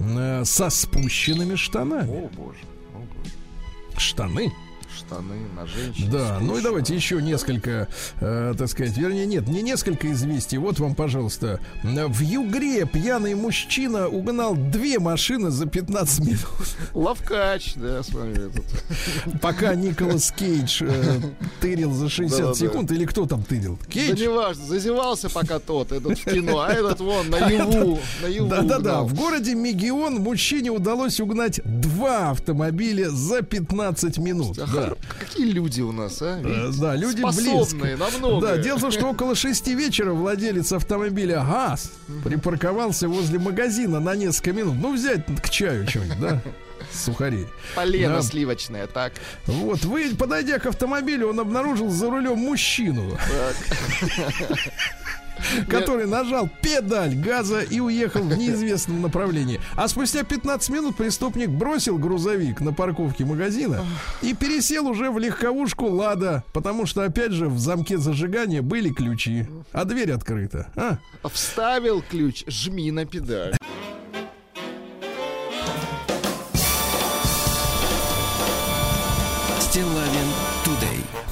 э, 0.00 0.44
со 0.44 0.70
спущенными 0.70 1.54
штанами. 1.56 2.24
О 2.24 2.28
боже, 2.28 2.58
о 2.94 2.98
боже. 2.98 3.34
Штаны? 3.96 4.52
Штаны 5.00 5.36
на 5.56 5.66
женщине. 5.66 6.10
Да, 6.10 6.38
ну 6.40 6.46
и 6.46 6.48
скучно. 6.48 6.62
давайте 6.62 6.94
еще 6.94 7.22
несколько, 7.22 7.88
э, 8.20 8.54
так 8.56 8.68
сказать, 8.68 8.96
вернее, 8.96 9.26
нет, 9.26 9.48
не 9.48 9.62
несколько 9.62 10.10
известий. 10.12 10.58
Вот 10.58 10.78
вам, 10.78 10.94
пожалуйста. 10.94 11.60
В 11.82 12.20
Югре 12.20 12.84
пьяный 12.86 13.34
мужчина 13.34 14.08
угнал 14.08 14.54
две 14.54 14.98
машины 14.98 15.50
за 15.50 15.66
15 15.66 16.20
минут. 16.20 16.40
Лавкач, 16.94 17.74
да, 17.76 18.02
с 18.02 18.10
вами 18.10 18.32
этот. 18.48 19.40
Пока 19.40 19.74
Николас 19.74 20.32
Кейдж 20.32 20.82
э, 20.82 21.20
тырил 21.60 21.92
за 21.92 22.08
60 22.08 22.38
Да-да-да. 22.38 22.54
секунд. 22.54 22.90
Или 22.92 23.04
кто 23.06 23.26
там 23.26 23.42
тырил? 23.42 23.78
Да 23.82 23.90
Кейдж? 23.90 24.20
не 24.20 24.28
важно, 24.28 24.64
зазевался 24.64 25.28
пока 25.30 25.58
тот, 25.58 25.92
этот 25.92 26.18
в 26.18 26.24
кино, 26.24 26.60
а 26.60 26.72
этот 26.72 27.00
вон 27.00 27.30
наяву, 27.30 27.98
наяву 28.22 28.48
Да-да-да. 28.48 29.02
В 29.02 29.14
городе 29.14 29.54
Мегион 29.54 30.16
мужчине 30.16 30.70
удалось 30.70 31.20
угнать 31.20 31.60
два 31.64 32.30
автомобиля 32.30 33.10
за 33.10 33.42
15 33.42 34.18
минут. 34.18 34.58
А 34.58 34.89
Да. 34.90 34.96
х- 35.08 35.14
Какие 35.20 35.50
люди 35.52 35.80
у 35.80 35.92
нас, 35.92 36.20
а? 36.22 36.38
Э, 36.38 36.42
Видите? 36.42 36.80
Да, 36.80 36.96
люди 36.96 37.18
Способные 37.20 37.96
близко. 37.96 37.96
на 37.96 38.18
многое. 38.18 38.56
Да, 38.56 38.62
дело 38.62 38.78
в 38.78 38.80
том, 38.82 38.90
что 38.90 39.06
около 39.06 39.34
шести 39.34 39.74
вечера 39.74 40.12
владелец 40.12 40.72
автомобиля 40.72 41.44
ГАЗ 41.44 41.92
припарковался 42.24 43.08
возле 43.08 43.38
магазина 43.38 44.00
на 44.00 44.14
несколько 44.14 44.52
минут. 44.52 44.76
Ну, 44.80 44.94
взять 44.94 45.24
к 45.42 45.50
чаю 45.50 45.88
что-нибудь, 45.88 46.20
да? 46.20 46.42
Сухарей. 46.92 47.46
Полено 47.76 48.16
Да. 48.16 48.22
сливочное, 48.22 48.86
так. 48.86 49.12
Вот, 49.46 49.84
вы, 49.84 50.14
подойдя 50.16 50.58
к 50.58 50.66
автомобилю, 50.66 51.28
он 51.30 51.38
обнаружил 51.38 51.90
за 51.90 52.10
рулем 52.10 52.38
мужчину, 52.38 53.16
который 55.68 56.06
нажал 56.06 56.48
педаль 56.62 57.14
газа 57.14 57.60
и 57.60 57.80
уехал 57.80 58.22
в 58.22 58.36
неизвестном 58.36 59.02
направлении. 59.02 59.60
А 59.76 59.88
спустя 59.88 60.22
15 60.22 60.70
минут 60.70 60.96
преступник 60.96 61.50
бросил 61.50 61.98
грузовик 61.98 62.60
на 62.60 62.72
парковке 62.72 63.24
магазина 63.24 63.84
и 64.22 64.34
пересел 64.34 64.86
уже 64.86 65.10
в 65.10 65.18
легковушку 65.18 65.86
Лада, 65.86 66.44
потому 66.52 66.86
что, 66.86 67.04
опять 67.04 67.32
же, 67.32 67.48
в 67.48 67.58
замке 67.58 67.98
зажигания 67.98 68.62
были 68.62 68.90
ключи, 68.90 69.46
а 69.72 69.84
дверь 69.84 70.12
открыта. 70.12 70.70
А? 70.76 70.98
Вставил 71.28 72.02
ключ, 72.02 72.44
жми 72.46 72.90
на 72.90 73.04
педаль. 73.04 73.54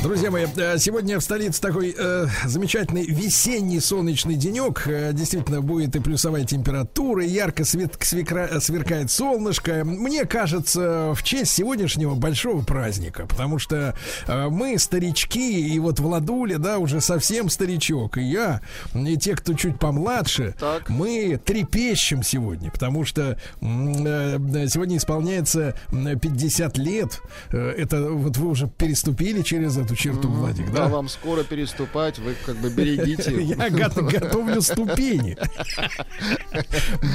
Друзья 0.09 0.31
мои, 0.31 0.47
э, 0.57 0.79
сегодня 0.79 1.19
в 1.19 1.23
столице 1.23 1.61
такой 1.61 1.95
э, 1.95 2.27
замечательный 2.47 3.05
весенний 3.05 3.79
солнечный 3.79 4.37
денек. 4.37 4.85
Э, 4.87 5.13
действительно, 5.13 5.61
будет 5.61 5.97
и 5.97 6.01
плюсовая 6.01 6.45
температура, 6.47 7.23
и 7.23 7.29
ярко 7.29 7.67
свет, 7.67 7.95
свекра- 8.01 8.49
э, 8.51 8.59
сверкает 8.59 9.11
солнышко. 9.11 9.85
Мне 9.85 10.25
кажется, 10.25 11.13
в 11.15 11.23
честь 11.23 11.53
сегодняшнего 11.53 12.15
большого 12.15 12.65
праздника, 12.65 13.27
потому 13.27 13.59
что 13.59 13.95
э, 14.27 14.49
мы 14.49 14.79
старички, 14.79 15.75
и 15.75 15.79
вот 15.79 16.01
Владуля, 16.01 16.57
да, 16.57 16.79
уже 16.79 17.03
совсем 17.03 17.51
старичок, 17.51 18.17
и 18.17 18.23
я, 18.23 18.63
и 18.95 19.19
те, 19.19 19.37
кто 19.37 19.53
чуть 19.53 19.79
помладше, 19.79 20.55
Так. 20.59 20.89
мы 20.89 21.39
трепещем 21.45 22.23
сегодня, 22.23 22.71
потому 22.71 23.05
что 23.05 23.37
э, 23.61 24.39
сегодня 24.71 24.97
исполняется 24.97 25.75
м, 25.93 26.19
50 26.19 26.79
лет. 26.79 27.21
Это 27.51 28.11
вот 28.11 28.39
вы 28.39 28.49
уже 28.49 28.69
переступили 28.69 29.43
через 29.43 29.77
эту 29.77 29.98
черту, 29.99 30.29
Владик, 30.29 30.67
Да, 30.73 30.85
да? 30.85 30.89
вам 30.89 31.09
скоро 31.09 31.43
переступать, 31.45 32.19
вы 32.19 32.35
как 32.47 32.57
бы 32.57 32.71
берегите. 32.71 33.43
Я 33.43 33.71
го- 33.71 34.03
готовлю 34.11 34.61
ступени. 34.63 35.37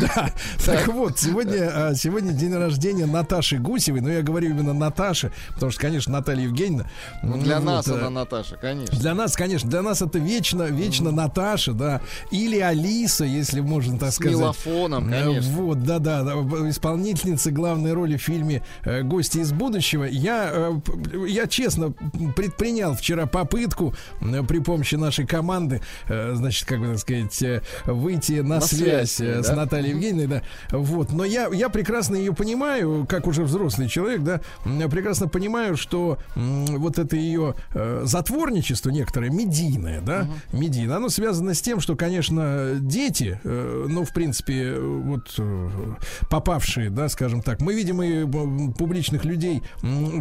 Да. 0.02 0.34
Так 0.66 0.88
вот, 0.88 1.20
сегодня, 1.20 1.72
а, 1.90 1.96
сегодня 1.96 2.32
день 2.34 2.54
рождения 2.54 3.06
Наташи 3.06 3.58
Гусевой. 3.58 4.02
Но 4.02 4.10
я 4.10 4.22
говорю 4.22 4.50
именно 4.50 4.74
Наташи, 4.74 5.32
потому 5.54 5.72
что, 5.72 5.82
конечно, 5.82 6.12
Наталья 6.14 6.44
Евгеньевна. 6.44 6.90
Ну, 7.24 7.38
Для 7.42 7.60
нас 7.60 7.88
э, 7.88 7.94
она 7.94 8.10
Наташа, 8.10 8.56
конечно. 8.58 8.98
Для 9.00 9.14
нас, 9.14 9.36
конечно, 9.36 9.70
для 9.70 9.82
нас 9.82 10.02
это 10.02 10.20
вечно, 10.20 10.64
вечно 10.64 11.12
Наташа, 11.12 11.74
да, 11.74 12.02
или 12.32 12.60
Алиса, 12.60 13.26
если 13.26 13.62
можно 13.62 13.98
так 13.98 14.12
С 14.12 14.16
сказать. 14.16 14.38
мелофоном, 14.38 15.10
Э, 15.12 15.24
конечно. 15.24 15.52
Вот, 15.54 15.84
да, 15.84 16.00
да, 16.00 16.24
да, 16.24 16.36
в- 16.36 16.70
исполнительница 16.70 17.52
главной 17.52 17.94
роли 17.94 18.18
в 18.18 18.22
фильме 18.22 18.64
э, 18.84 19.02
"Гости 19.04 19.40
из 19.40 19.52
будущего". 19.52 20.04
Я, 20.04 20.74
я 21.28 21.48
честно 21.48 21.94
предпринял 22.74 22.96
вчера 22.96 23.26
попытку 23.26 23.94
э, 24.22 24.44
при 24.44 24.60
помощи 24.60 24.96
нашей 24.96 25.26
команды, 25.26 25.82
э, 26.08 26.34
значит, 26.36 26.68
как 26.68 26.80
бы 26.80 26.88
так 26.88 27.00
сказать, 27.00 27.44
э, 27.44 27.62
выйти 27.86 28.42
на, 28.42 28.56
На 28.56 28.62
связь, 28.62 29.12
связь, 29.12 29.46
с 29.46 29.50
да? 29.50 29.56
Натальей 29.56 29.92
Евгеньевной, 29.92 30.28
да. 30.28 30.78
Вот, 30.78 31.12
но 31.12 31.24
я 31.24 31.48
я 31.54 31.70
прекрасно 31.70 32.16
ее 32.16 32.34
понимаю, 32.34 33.06
как 33.08 33.28
уже 33.28 33.44
взрослый 33.44 33.88
человек, 33.88 34.22
да, 34.22 34.42
я 34.66 34.88
прекрасно 34.88 35.28
понимаю, 35.28 35.78
что 35.78 36.18
вот 36.36 36.98
это 36.98 37.16
ее 37.16 37.56
затворничество 38.04 38.90
некоторое 38.90 39.30
медийное, 39.30 40.02
да, 40.02 40.28
медийное, 40.52 40.98
оно 40.98 41.10
связано 41.10 41.54
с 41.54 41.62
тем, 41.62 41.80
что, 41.80 41.96
конечно, 41.96 42.72
дети, 42.80 43.40
ну, 43.44 44.04
в 44.04 44.14
принципе, 44.14 44.76
вот 44.80 45.40
попавшие, 46.30 46.90
да, 46.90 47.10
скажем 47.10 47.42
так, 47.42 47.62
мы 47.62 47.74
видим 47.74 48.02
и 48.02 48.74
публичных 48.74 49.26
людей, 49.26 49.62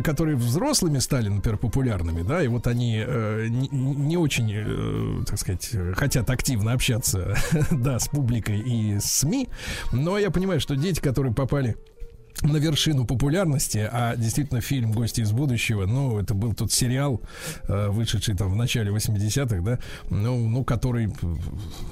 которые 0.05 0.37
взрослыми 0.37 0.99
стали, 0.99 1.29
например, 1.29 1.59
популярными, 1.59 2.23
да, 2.23 2.32
и 2.41 2.49
вот 2.49 2.67
они 2.67 3.03
э, 3.05 3.49
не, 3.49 3.69
не 3.69 4.17
очень, 4.17 4.51
э, 4.55 5.25
так 5.27 5.39
сказать, 5.39 5.71
хотят 5.97 6.31
активно 6.31 6.73
общаться, 6.73 7.37
да, 7.71 7.99
с 7.99 8.09
публикой 8.09 8.61
и 8.61 8.99
СМИ, 9.01 9.49
но 9.93 10.19
я 10.19 10.31
понимаю, 10.31 10.61
что 10.61 10.77
дети, 10.77 11.01
которые 11.01 11.35
попали 11.35 11.77
на 12.43 12.57
вершину 12.57 13.05
популярности, 13.05 13.89
а 13.91 14.17
действительно 14.17 14.61
фильм 14.61 14.93
«Гости 14.93 15.21
из 15.21 15.33
будущего», 15.33 15.87
ну, 15.87 16.19
это 16.19 16.35
был 16.35 16.55
тот 16.55 16.73
сериал, 16.73 17.21
э, 17.69 17.89
вышедший 17.89 18.37
там 18.37 18.51
в 18.51 18.57
начале 18.57 18.91
80-х, 18.91 19.61
да, 19.61 19.79
ну, 20.11 20.49
ну 20.49 20.65
который 20.65 21.07
э, 21.07 21.11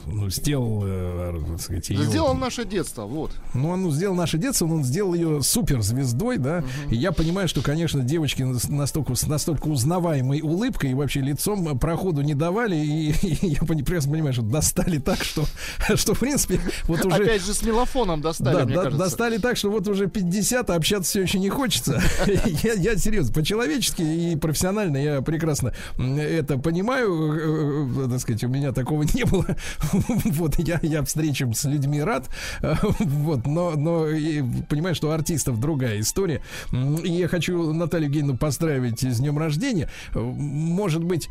ну, 0.06 0.30
сделал, 0.30 0.82
э, 0.84 1.40
так 1.50 1.60
сказать, 1.60 1.90
ее... 1.90 2.04
Сделал 2.04 2.34
наше 2.34 2.64
детство, 2.64 3.04
вот. 3.04 3.32
Ну, 3.54 3.68
он 3.70 3.90
сделал 3.92 4.14
наше 4.14 4.38
детство, 4.38 4.66
но 4.66 4.76
он 4.76 4.84
сделал 4.84 5.14
ее 5.14 5.42
суперзвездой, 5.42 6.38
да. 6.38 6.64
И 6.90 6.96
я 6.96 7.12
понимаю, 7.12 7.48
что, 7.48 7.62
конечно, 7.62 8.02
девочки 8.02 8.42
нас- 8.42 8.68
настолько, 8.68 9.14
настолько 9.26 9.68
узнаваемой 9.68 10.40
улыбкой 10.40 10.90
и 10.90 10.94
вообще 10.94 11.20
лицом 11.20 11.78
проходу 11.78 12.22
не 12.22 12.34
давали. 12.34 12.76
И, 12.76 13.10
и 13.22 13.46
я 13.48 13.60
прекрасно 13.60 14.12
понимаю, 14.12 14.32
что 14.32 14.42
достали 14.42 14.98
так, 14.98 15.22
что, 15.22 15.44
что 15.94 16.14
в 16.14 16.18
принципе, 16.18 16.60
вот 16.84 17.04
уже... 17.04 17.22
Опять 17.22 17.44
же 17.44 17.54
с 17.54 17.62
мелофоном 17.62 18.20
достали, 18.20 18.56
Да, 18.56 18.64
мне 18.64 18.74
да, 18.74 18.82
кажется. 18.84 19.04
достали 19.04 19.38
так, 19.38 19.56
что 19.56 19.70
вот 19.70 19.86
уже 19.88 20.08
50, 20.08 20.39
а 20.70 20.76
общаться 20.76 21.10
все 21.10 21.22
еще 21.22 21.38
не 21.38 21.48
хочется. 21.48 22.02
я, 22.62 22.74
я 22.74 22.96
серьезно, 22.96 23.32
по-человечески 23.32 24.02
и 24.02 24.36
профессионально 24.36 24.96
я 24.96 25.22
прекрасно 25.22 25.72
это 25.98 26.58
понимаю. 26.58 27.98
э, 27.98 28.04
э, 28.04 28.08
Так 28.10 28.20
сказать, 28.20 28.44
у 28.44 28.48
меня 28.48 28.72
такого 28.72 29.02
не 29.02 29.24
было. 29.24 29.46
вот 29.92 30.58
я, 30.58 30.78
я 30.82 31.04
встречам 31.04 31.54
с 31.54 31.64
людьми 31.64 32.02
рад. 32.02 32.28
Вот, 33.00 33.46
но, 33.46 33.72
но 33.76 34.08
и 34.08 34.42
понимаю, 34.68 34.94
что 34.94 35.08
у 35.08 35.10
артистов 35.10 35.60
другая 35.60 36.00
история. 36.00 36.42
И 36.72 37.10
я 37.10 37.28
хочу 37.28 37.72
Наталью 37.72 38.08
Евгеньевну 38.08 38.36
поздравить 38.36 39.02
с 39.02 39.18
днем 39.18 39.38
рождения. 39.38 39.90
Может 40.14 41.04
быть, 41.04 41.28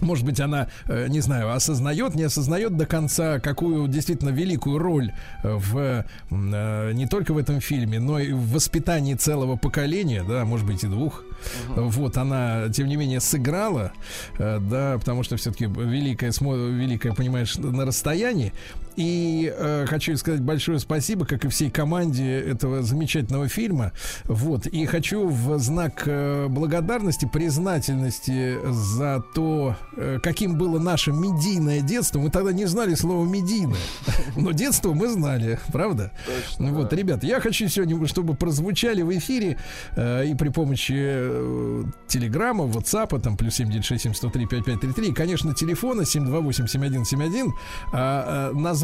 может 0.00 0.24
быть, 0.24 0.40
она, 0.40 0.68
э, 0.86 1.06
не 1.08 1.20
знаю, 1.20 1.52
осознает, 1.52 2.14
не 2.14 2.24
осознает 2.24 2.76
до 2.76 2.86
конца, 2.86 3.38
какую 3.40 3.88
действительно 3.88 4.30
великую 4.30 4.78
роль 4.78 5.12
э, 5.42 5.54
в 5.54 6.04
э, 6.30 6.92
не 6.92 7.06
только 7.06 7.32
в 7.32 7.38
этом 7.38 7.60
фильме, 7.60 8.00
но 8.00 8.18
и 8.18 8.32
в 8.32 8.52
воспитании 8.52 9.14
целого 9.14 9.56
поколения, 9.56 10.24
да, 10.26 10.44
может 10.44 10.66
быть, 10.66 10.84
и 10.84 10.86
двух. 10.86 11.24
Вот 11.68 12.16
она, 12.16 12.68
тем 12.70 12.88
не 12.88 12.96
менее, 12.96 13.20
сыграла, 13.20 13.92
да, 14.38 14.96
потому 14.98 15.22
что 15.22 15.36
все-таки 15.36 15.66
великая, 15.66 16.32
великая, 16.40 17.12
понимаешь, 17.12 17.56
на 17.58 17.84
расстоянии. 17.84 18.52
И 18.96 19.52
э, 19.54 19.86
хочу 19.88 20.16
сказать 20.16 20.40
большое 20.40 20.78
спасибо, 20.78 21.26
как 21.26 21.44
и 21.44 21.48
всей 21.48 21.70
команде 21.70 22.38
этого 22.40 22.82
замечательного 22.82 23.48
фильма. 23.48 23.92
Вот. 24.24 24.66
И 24.66 24.86
хочу 24.86 25.28
в 25.28 25.58
знак 25.58 26.04
э, 26.06 26.46
благодарности, 26.48 27.28
признательности 27.30 28.58
за 28.70 29.22
то, 29.34 29.76
э, 29.96 30.18
каким 30.22 30.56
было 30.56 30.78
наше 30.78 31.12
медийное 31.12 31.80
детство. 31.80 32.18
Мы 32.18 32.30
тогда 32.30 32.52
не 32.52 32.66
знали 32.66 32.94
слова 32.94 33.24
медийное. 33.26 33.76
Но 34.36 34.52
детство 34.52 34.92
мы 34.92 35.08
знали, 35.08 35.58
правда? 35.72 36.12
Ну 36.58 36.74
вот, 36.74 36.92
ребят, 36.92 37.24
я 37.24 37.40
хочу 37.40 37.68
сегодня, 37.68 38.06
чтобы 38.06 38.34
прозвучали 38.34 39.02
в 39.02 39.16
эфире 39.18 39.58
э, 39.96 40.26
и 40.26 40.34
при 40.34 40.48
помощи 40.50 40.94
э, 40.96 41.84
телеграмма, 42.06 42.64
ватсапа, 42.64 43.18
там, 43.18 43.36
плюс 43.36 43.54
7967 43.54 45.04
и, 45.04 45.12
конечно, 45.12 45.54
телефона 45.54 46.02
728-7171, 46.02 47.50
а, 47.92 48.50
а, 48.50 48.52
название 48.52 48.83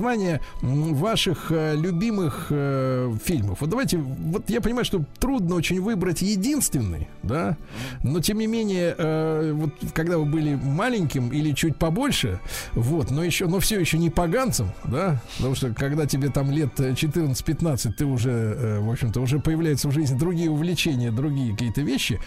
м, 0.63 0.95
ваших 0.95 1.51
э, 1.51 1.77
любимых 1.77 2.47
э, 2.51 3.13
фильмов. 3.25 3.61
Вот 3.61 3.71
давайте, 3.71 3.99
вот 3.99 4.49
я 4.51 4.61
понимаю, 4.61 4.85
что 4.85 5.05
трудно 5.19 5.55
очень 5.55 5.81
выбрать 5.81 6.23
единственный, 6.23 7.09
да, 7.23 7.57
но 8.03 8.21
тем 8.21 8.39
не 8.39 8.47
менее, 8.47 8.95
э, 8.97 9.53
вот 9.55 9.71
когда 9.95 10.19
вы 10.19 10.25
были 10.25 10.55
маленьким 10.55 11.29
или 11.29 11.53
чуть 11.53 11.77
побольше, 11.77 12.41
вот, 12.73 13.11
но 13.11 13.23
еще, 13.23 13.47
но 13.47 13.61
все 13.61 13.79
еще 13.79 13.99
не 13.99 14.11
поганцем, 14.11 14.73
да, 14.85 15.21
потому 15.37 15.55
что 15.55 15.73
когда 15.75 16.07
тебе 16.07 16.29
там 16.31 16.51
лет 16.51 16.79
э, 16.81 16.93
14-15, 16.93 17.93
ты 17.93 18.05
уже, 18.05 18.31
э, 18.31 18.81
в 18.81 18.91
общем-то, 18.91 19.21
уже 19.21 19.39
появляются 19.39 19.89
в 19.89 19.93
жизни 19.93 20.19
другие 20.19 20.51
увлечения, 20.51 21.11
другие 21.11 21.53
какие-то 21.53 21.83
вещи, 21.83 22.21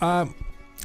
а 0.00 0.28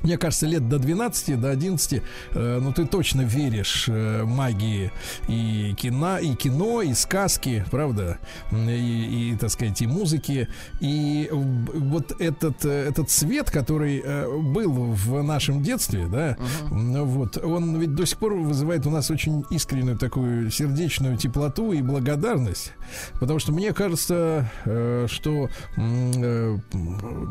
мне 0.03 0.17
кажется, 0.17 0.45
лет 0.45 0.67
до 0.67 0.79
12, 0.79 1.39
до 1.39 1.51
11, 1.51 2.01
э, 2.31 2.59
ну 2.61 2.73
ты 2.73 2.85
точно 2.85 3.21
веришь 3.21 3.85
э, 3.87 4.23
магии 4.23 4.91
и 5.27 5.73
кино, 5.77 6.17
и 6.19 6.35
кино, 6.35 6.81
и 6.81 6.93
сказки, 6.93 7.65
правда, 7.71 8.17
и, 8.51 9.31
и, 9.31 9.37
так 9.37 9.49
сказать, 9.49 9.81
и 9.81 9.87
музыки. 9.87 10.47
И 10.79 11.29
вот 11.31 12.19
этот, 12.19 12.65
э, 12.65 12.89
этот 12.89 13.09
свет, 13.09 13.49
который 13.51 14.01
э, 14.03 14.27
был 14.29 14.71
в 14.71 15.23
нашем 15.23 15.63
детстве, 15.63 16.07
да, 16.07 16.37
м, 16.69 17.05
вот, 17.05 17.37
он 17.37 17.77
ведь 17.79 17.95
до 17.95 18.05
сих 18.05 18.17
пор 18.17 18.35
вызывает 18.35 18.85
у 18.85 18.89
нас 18.89 19.09
очень 19.09 19.45
искреннюю 19.49 19.97
такую 19.97 20.51
сердечную 20.51 21.17
теплоту 21.17 21.71
и 21.71 21.81
благодарность. 21.81 22.73
Потому 23.19 23.39
что 23.39 23.51
мне 23.51 23.73
кажется, 23.73 24.51
э, 24.65 25.07
что 25.09 25.49
э, 25.77 26.57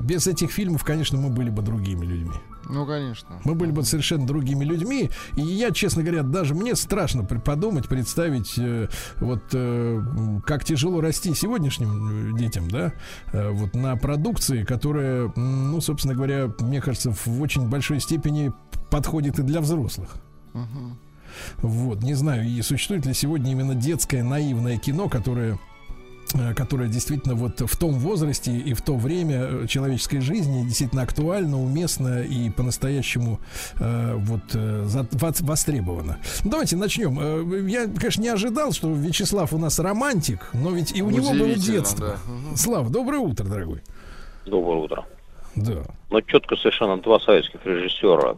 без 0.02 0.26
этих 0.26 0.50
фильмов, 0.50 0.84
конечно, 0.84 1.18
мы 1.18 1.30
были 1.30 1.50
бы 1.50 1.62
другими 1.62 2.04
людьми. 2.04 2.34
Ну, 2.68 2.86
конечно. 2.86 3.40
Мы 3.44 3.54
были 3.54 3.70
бы 3.70 3.82
совершенно 3.84 4.26
другими 4.26 4.64
людьми. 4.64 5.10
И 5.36 5.42
я, 5.42 5.70
честно 5.70 6.02
говоря, 6.02 6.22
даже 6.22 6.54
мне 6.54 6.74
страшно 6.74 7.24
подумать, 7.24 7.88
представить, 7.88 8.54
э, 8.58 8.88
вот 9.20 9.42
э, 9.52 10.02
как 10.46 10.64
тяжело 10.64 11.00
расти 11.00 11.34
сегодняшним 11.34 12.34
э, 12.34 12.38
детям, 12.38 12.68
да, 12.68 12.92
э, 13.32 13.50
вот 13.50 13.74
на 13.74 13.96
продукции, 13.96 14.64
которая, 14.64 15.32
ну, 15.36 15.80
собственно 15.80 16.14
говоря, 16.14 16.50
мне 16.60 16.80
кажется, 16.80 17.12
в 17.12 17.40
очень 17.40 17.68
большой 17.68 18.00
степени 18.00 18.52
подходит 18.90 19.38
и 19.38 19.42
для 19.42 19.60
взрослых. 19.60 20.16
Мгм. 20.52 20.98
Вот, 21.58 22.02
не 22.02 22.14
знаю, 22.14 22.44
и 22.44 22.62
существует 22.62 23.06
ли 23.06 23.14
сегодня 23.14 23.52
именно 23.52 23.74
детское 23.74 24.22
наивное 24.22 24.78
кино, 24.78 25.08
которое 25.08 25.58
э, 26.34 26.54
которое 26.54 26.88
действительно 26.88 27.34
вот 27.34 27.60
в 27.60 27.76
том 27.76 27.94
возрасте 27.94 28.52
и 28.56 28.72
в 28.74 28.80
то 28.82 28.96
время 28.96 29.36
э, 29.42 29.66
человеческой 29.66 30.20
жизни 30.20 30.62
действительно 30.64 31.02
актуально, 31.02 31.60
уместно 31.62 32.22
и 32.22 32.50
по-настоящему 32.50 33.40
э, 33.78 34.14
вот 34.16 34.40
э, 34.54 34.84
за- 34.86 35.00
вос- 35.12 35.44
востребовано. 35.44 36.18
Ну, 36.44 36.50
давайте 36.50 36.76
начнем. 36.76 37.18
Э, 37.20 37.68
Я, 37.70 37.86
конечно, 37.86 38.22
не 38.22 38.28
ожидал, 38.28 38.72
что 38.72 38.92
Вячеслав 38.92 39.52
у 39.52 39.58
нас 39.58 39.78
романтик, 39.78 40.50
но 40.54 40.70
ведь 40.70 40.96
и 40.96 41.02
у 41.02 41.10
него 41.10 41.30
было 41.32 41.54
детство. 41.54 42.16
да. 42.50 42.56
Слав, 42.56 42.90
доброе 42.90 43.18
утро, 43.18 43.44
дорогой. 43.44 43.80
Доброе 44.46 44.78
утро. 44.82 45.04
Да. 45.56 45.82
Но 46.10 46.20
четко 46.20 46.56
совершенно 46.56 46.96
два 46.98 47.20
советских 47.20 47.64
режиссера 47.64 48.36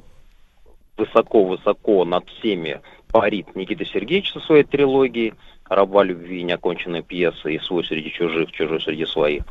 высоко-высоко 0.96 2.04
над 2.04 2.28
всеми 2.28 2.80
парит 3.08 3.54
Никита 3.54 3.84
Сергеевич 3.84 4.32
со 4.32 4.40
своей 4.40 4.64
трилогией 4.64 5.34
«Раба 5.68 6.04
любви», 6.04 6.42
неоконченная 6.42 7.02
пьеса 7.02 7.48
и 7.48 7.58
«Свой 7.58 7.84
среди 7.84 8.10
чужих, 8.12 8.52
чужой 8.52 8.80
среди 8.80 9.04
своих». 9.06 9.42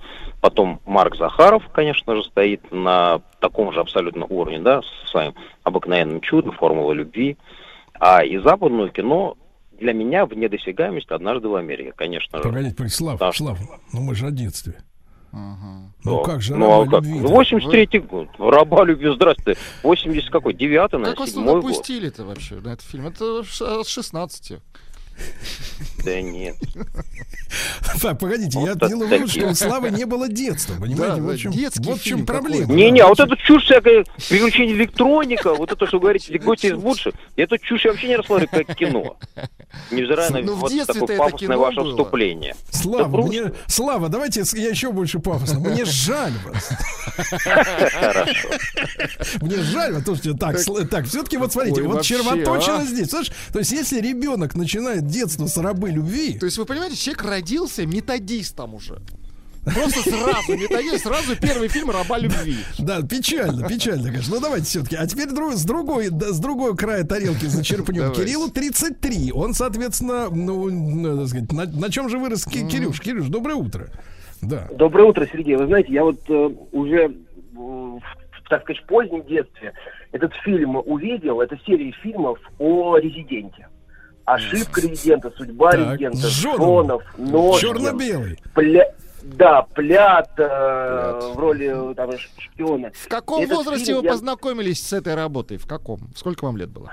Потом 0.41 0.79
Марк 0.85 1.15
Захаров, 1.17 1.63
конечно 1.73 2.15
же, 2.15 2.23
стоит 2.23 2.71
на 2.71 3.21
таком 3.39 3.73
же 3.73 3.79
абсолютно 3.79 4.25
уровне, 4.25 4.59
да, 4.59 4.81
со 4.81 5.07
своим 5.11 5.33
обыкновенным 5.63 6.21
чудом, 6.21 6.53
формула 6.53 6.93
любви. 6.93 7.37
А 7.99 8.23
и 8.23 8.37
западное 8.37 8.89
кино 8.89 9.37
для 9.79 9.93
меня 9.93 10.25
вне 10.25 10.47
досягаемости 10.47 11.11
«Однажды 11.11 11.49
в 11.49 11.55
Америке», 11.55 11.93
конечно 11.95 12.37
же. 12.37 12.43
Погодите, 12.43 12.75
погодите, 12.75 12.97
Слав, 12.97 13.19
Да. 13.19 13.31
Слав, 13.33 13.59
ну 13.91 14.01
мы 14.01 14.15
же 14.15 14.27
о 14.27 14.31
детстве. 14.31 14.75
Ну 16.05 16.23
как 16.23 16.41
же, 16.41 16.55
Ну, 16.55 16.65
а 16.71 16.85
раба 16.85 17.01
как? 17.01 17.05
любви. 17.05 17.19
83-й 17.27 17.99
год. 17.99 18.29
Раба 18.39 18.85
любви, 18.85 19.11
здравствуйте. 19.13 19.59
80 19.83 20.29
какой? 20.29 20.53
9 20.53 20.91
Как 20.91 20.93
наверное, 20.93 21.19
вас 21.19 21.29
7 21.31 21.41
туда 21.41 21.51
год. 21.53 21.61
пустили-то 21.63 22.23
вообще 22.23 22.55
на 22.55 22.69
этот 22.69 22.83
фильм? 22.83 23.07
Это 23.07 23.39
от 23.41 23.87
16. 23.87 24.59
Да 26.03 26.21
нет. 26.21 26.55
Так, 28.01 28.19
погодите, 28.19 28.59
я 28.59 28.71
Вот 28.71 28.79
так 28.79 28.89
делаю 28.89 29.09
вывод, 29.09 29.29
что 29.31 29.47
у 29.47 29.55
Славы 29.55 29.89
не 29.89 30.05
было 30.05 30.27
детства, 30.27 30.73
понимаете? 30.73 31.15
Да, 31.15 31.21
вот 31.21 31.35
в 31.35 31.39
чем, 31.39 31.51
детский 31.51 31.83
вот 31.83 31.99
в 31.99 32.03
чем 32.03 32.25
проблема. 32.25 32.71
Не-не, 32.71 32.99
а 32.99 33.07
вот 33.07 33.19
эту 33.19 33.35
чушь 33.37 33.63
всякая, 33.63 34.03
приключение 34.29 34.75
электроника, 34.75 35.53
вот 35.53 35.71
это, 35.71 35.87
что 35.87 35.99
говорите, 35.99 36.33
Леготи 36.33 36.67
из 36.67 36.73
лучше, 36.73 37.13
я 37.37 37.45
эту 37.45 37.57
чушь 37.57 37.85
вообще 37.85 38.09
не 38.09 38.17
рассматриваю 38.17 38.65
как 38.65 38.75
кино. 38.75 39.17
Невзирая 39.91 40.29
на 40.31 40.39
Ну, 40.39 40.55
вот 40.55 40.71
такое 40.85 41.17
пафосное 41.17 41.57
ваше 41.57 41.77
было. 41.77 41.91
вступление. 41.91 42.55
Слава, 42.69 43.25
мне, 43.25 43.53
Слава, 43.67 44.09
давайте 44.09 44.43
я 44.53 44.69
еще 44.69 44.91
больше 44.91 45.19
пафосно. 45.19 45.59
Мне 45.59 45.85
жаль 45.85 46.33
вас. 46.45 46.69
Хорошо. 47.93 48.49
Мне 49.41 49.57
жаль 49.57 49.93
вас. 49.93 50.03
Слушайте, 50.03 50.33
так, 50.33 50.57
так, 50.89 51.05
все-таки 51.05 51.37
вот 51.37 51.51
смотрите, 51.51 51.81
вот 51.83 51.95
вообще, 51.95 52.17
червоточина 52.17 52.79
а. 52.79 52.85
здесь. 52.85 53.09
Слышь, 53.09 53.31
то 53.51 53.59
есть, 53.59 53.71
если 53.71 53.99
ребенок 53.99 54.55
начинает 54.55 55.04
детство 55.05 55.47
с 55.47 55.57
рабы 55.57 55.89
любви, 55.91 56.37
То 56.39 56.45
есть 56.45 56.57
вы 56.57 56.65
понимаете, 56.65 56.95
человек 56.97 57.23
родился 57.23 57.85
методистом 57.85 58.73
уже. 58.75 58.99
Просто 59.63 60.01
сразу 60.07 60.55
методист, 60.55 61.03
сразу 61.05 61.35
первый 61.41 61.69
фильм 61.69 61.89
«Раба 61.89 62.19
любви». 62.19 62.57
Да, 62.77 63.01
печально, 63.01 63.67
печально, 63.67 64.09
конечно. 64.09 64.35
Ну 64.35 64.39
давайте 64.41 64.65
все-таки. 64.67 64.95
А 64.95 65.07
теперь 65.07 65.29
друг- 65.29 65.53
с 65.55 65.65
другой, 65.65 66.09
да, 66.11 66.33
с 66.33 66.39
другой 66.39 66.77
края 66.77 67.03
тарелки 67.03 67.45
зачерпнем. 67.45 68.01
Давайте. 68.01 68.21
Кириллу 68.25 68.49
33. 68.51 69.31
Он, 69.33 69.55
соответственно, 69.55 70.29
ну, 70.29 70.69
надо 70.69 71.27
сказать, 71.27 71.51
на, 71.51 71.65
на 71.65 71.89
чем 71.89 72.09
же 72.09 72.19
вырос 72.19 72.45
Ки- 72.45 72.67
Кирюш? 72.67 73.01
Кирюш, 73.01 73.27
доброе 73.29 73.55
утро. 73.55 73.87
Да. 74.43 74.67
Доброе 74.71 75.09
утро, 75.09 75.25
Сергей. 75.31 75.55
Вы 75.55 75.65
знаете, 75.65 75.91
я 75.93 76.03
вот 76.03 76.19
э, 76.29 76.49
уже, 76.71 77.05
э, 77.05 77.09
в, 77.55 78.01
так 78.47 78.61
сказать, 78.61 78.83
в 78.83 78.85
позднем 78.85 79.25
детстве 79.25 79.73
этот 80.11 80.31
фильм 80.43 80.75
увидел. 80.75 81.41
Это 81.41 81.57
серия 81.65 81.91
фильмов 82.03 82.37
о 82.59 82.97
резиденте. 82.97 83.67
Ошибка 84.25 84.81
резидента, 84.81 85.31
судьба 85.37 85.71
Так, 85.71 85.79
резидента. 85.99 86.17
Жонов, 86.27 87.03
Ножкин, 87.17 87.59
Черно-белый. 87.69 88.39
Пля- 88.55 88.91
Да, 89.23 89.63
Плят, 89.73 90.29
э, 90.37 90.43
в 91.33 91.37
роли 91.39 91.91
э, 91.91 91.95
там, 91.95 92.11
шпиона. 92.37 92.91
В 92.93 93.07
каком 93.07 93.41
Этот 93.43 93.57
возрасте 93.57 93.85
фильм 93.85 93.97
вы 93.99 94.03
я- 94.05 94.11
познакомились 94.11 94.83
с 94.87 94.93
этой 94.93 95.15
работой? 95.15 95.57
В 95.57 95.65
каком? 95.65 95.99
Сколько 96.15 96.45
вам 96.45 96.57
лет 96.57 96.69
было? 96.69 96.91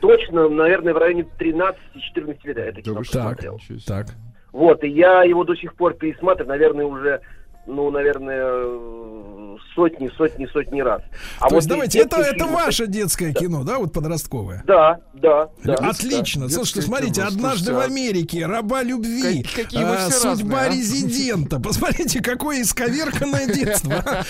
Точно, 0.00 0.48
наверное, 0.48 0.92
в 0.92 0.96
районе 0.98 1.24
13-14 1.38 2.38
лет 2.44 2.56
я 2.58 2.64
это 2.66 2.82
кино? 2.82 3.02
Так, 3.12 3.38
так. 3.86 4.06
Вот, 4.52 4.82
и 4.82 4.88
я 4.88 5.22
его 5.22 5.44
до 5.44 5.54
сих 5.54 5.74
пор 5.76 5.94
пересматриваю, 5.94 6.48
наверное, 6.48 6.86
уже, 6.86 7.20
ну, 7.68 7.90
наверное, 7.90 9.58
сотни, 9.74 10.10
сотни, 10.16 10.46
сотни 10.46 10.80
раз. 10.80 11.02
А 11.38 11.48
То 11.48 11.56
есть 11.56 11.68
вот 11.68 11.74
давайте, 11.74 12.00
из 12.00 12.06
это, 12.06 12.16
это 12.20 12.46
ваше 12.46 12.86
детское 12.86 13.32
кино, 13.32 13.62
да, 13.62 13.78
вот 13.78 13.92
подростковое? 13.92 14.64
Да, 14.66 14.98
да, 15.14 15.48
да. 15.62 15.74
Отлично. 15.74 16.48
да. 16.48 16.54
Слушайте, 16.54 16.82
смотрите, 16.82 17.14
кино. 17.20 17.26
однажды 17.28 17.66
Слушайте, 17.66 17.72
в 17.72 17.78
а- 17.78 17.84
Америке, 17.84 18.46
раба 18.46 18.82
любви, 18.82 19.42
Как- 19.42 19.66
какие 19.66 19.84
а, 19.84 20.10
судьба 20.10 20.64
разные, 20.64 20.68
а? 20.68 20.68
резидента. 20.72 21.60
Посмотрите, 21.68 22.20
какое 22.22 22.62
исковерканное 22.62 23.46
детство. 23.46 24.02
А 24.04 24.24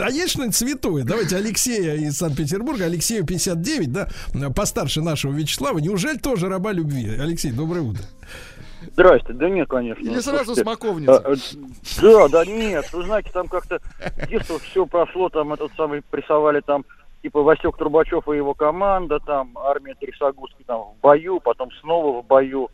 А 0.10 0.10
есть 0.10 0.32
что-нибудь 0.32 0.56
святое? 0.56 1.04
Давайте 1.04 1.36
Алексея 1.36 1.94
из 1.94 2.16
Санкт-Петербурга, 2.16 2.86
Алексею 2.86 3.24
59, 3.24 3.92
да, 3.92 4.08
постарше 4.54 5.00
нашего 5.02 5.32
Вячеслава. 5.32 5.78
Неужели 5.78 6.18
тоже 6.18 6.48
раба 6.48 6.72
любви? 6.72 7.08
Алексей, 7.18 7.52
доброе 7.52 7.82
утро. 7.82 8.04
Здрасте, 8.92 9.32
да 9.32 9.48
нет, 9.48 9.68
конечно. 9.68 10.02
Или 10.02 10.18
сразу 10.20 10.54
Слушайте, 10.54 10.62
смоковница? 10.62 11.18
а, 11.18 11.32
э, 11.32 11.36
Да, 12.02 12.28
да, 12.28 12.44
нет, 12.44 12.92
вы 12.92 13.04
знаете, 13.04 13.30
там 13.32 13.48
как-то 13.48 13.80
детство 14.28 14.58
все 14.58 14.86
прошло, 14.86 15.28
там 15.28 15.52
этот 15.52 15.72
самый 15.76 16.02
прессовали 16.02 16.60
там 16.60 16.84
типа 17.22 17.42
Васек 17.42 17.76
Трубачев 17.76 18.28
и 18.28 18.36
его 18.36 18.54
команда, 18.54 19.20
там 19.20 19.56
армия 19.58 19.94
Трясогузки 19.94 20.62
там 20.66 20.80
в 20.80 21.00
бою, 21.00 21.40
потом 21.40 21.70
снова 21.80 22.22
в 22.22 22.26
бою. 22.26 22.68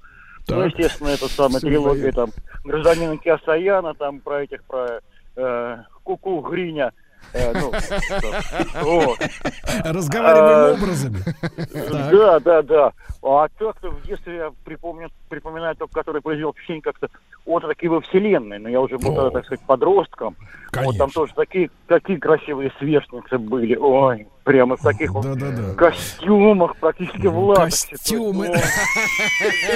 Ну, 0.48 0.62
Так. 0.62 0.66
естественно, 0.66 1.08
это 1.08 1.28
самая 1.28 1.60
трилогия 1.60 2.12
там 2.12 2.30
гражданина 2.64 3.16
Киасаяна, 3.18 3.94
там 3.94 4.20
про 4.20 4.44
этих, 4.44 4.62
про 4.64 5.00
э, 5.36 5.76
Куку 6.04 6.40
Гриня. 6.40 6.92
Э, 7.32 7.52
ну. 7.54 7.72
Разговариваем 9.84 10.58
А, 10.58 10.72
образами. 10.74 11.18
Да, 12.12 12.40
да, 12.40 12.62
да. 12.62 12.92
А 13.22 13.48
так-то 13.58 13.90
в 13.90 14.02
детстве 14.06 14.36
я 14.36 14.52
припомню, 14.64 15.10
припоминаю 15.28 15.74
только, 15.76 15.94
который 15.94 16.22
произвел 16.22 16.52
впечатление 16.52 16.82
как-то 16.82 17.08
от 17.46 17.62
такие 17.62 17.90
во 17.90 18.00
вселенной. 18.00 18.58
Но 18.58 18.68
я 18.68 18.80
уже 18.80 18.98
был, 18.98 19.12
О. 19.12 19.14
тогда, 19.14 19.30
так 19.30 19.46
сказать, 19.46 19.64
подростком. 19.66 20.36
Вот 20.38 20.72
там 20.72 20.84
Конечно. 20.84 21.08
тоже 21.14 21.32
такие, 21.34 21.70
такие 21.86 22.18
красивые 22.18 22.70
сверстницы 22.78 23.38
были. 23.38 23.76
Ой, 23.76 24.26
прямо 24.44 24.76
в 24.76 24.82
таких 24.82 25.10
вот 25.12 25.24
Да-да-да. 25.24 25.74
костюмах, 25.74 26.76
практически 26.76 27.26
в 27.26 27.38
латексе. 27.38 27.88
Костюмы. 27.92 28.48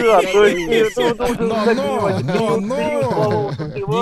Да, 0.02 0.20
то 0.20 0.44
есть... 0.46 0.96
Но, 1.38 2.60
но, 2.60 2.60
но, 2.60 3.50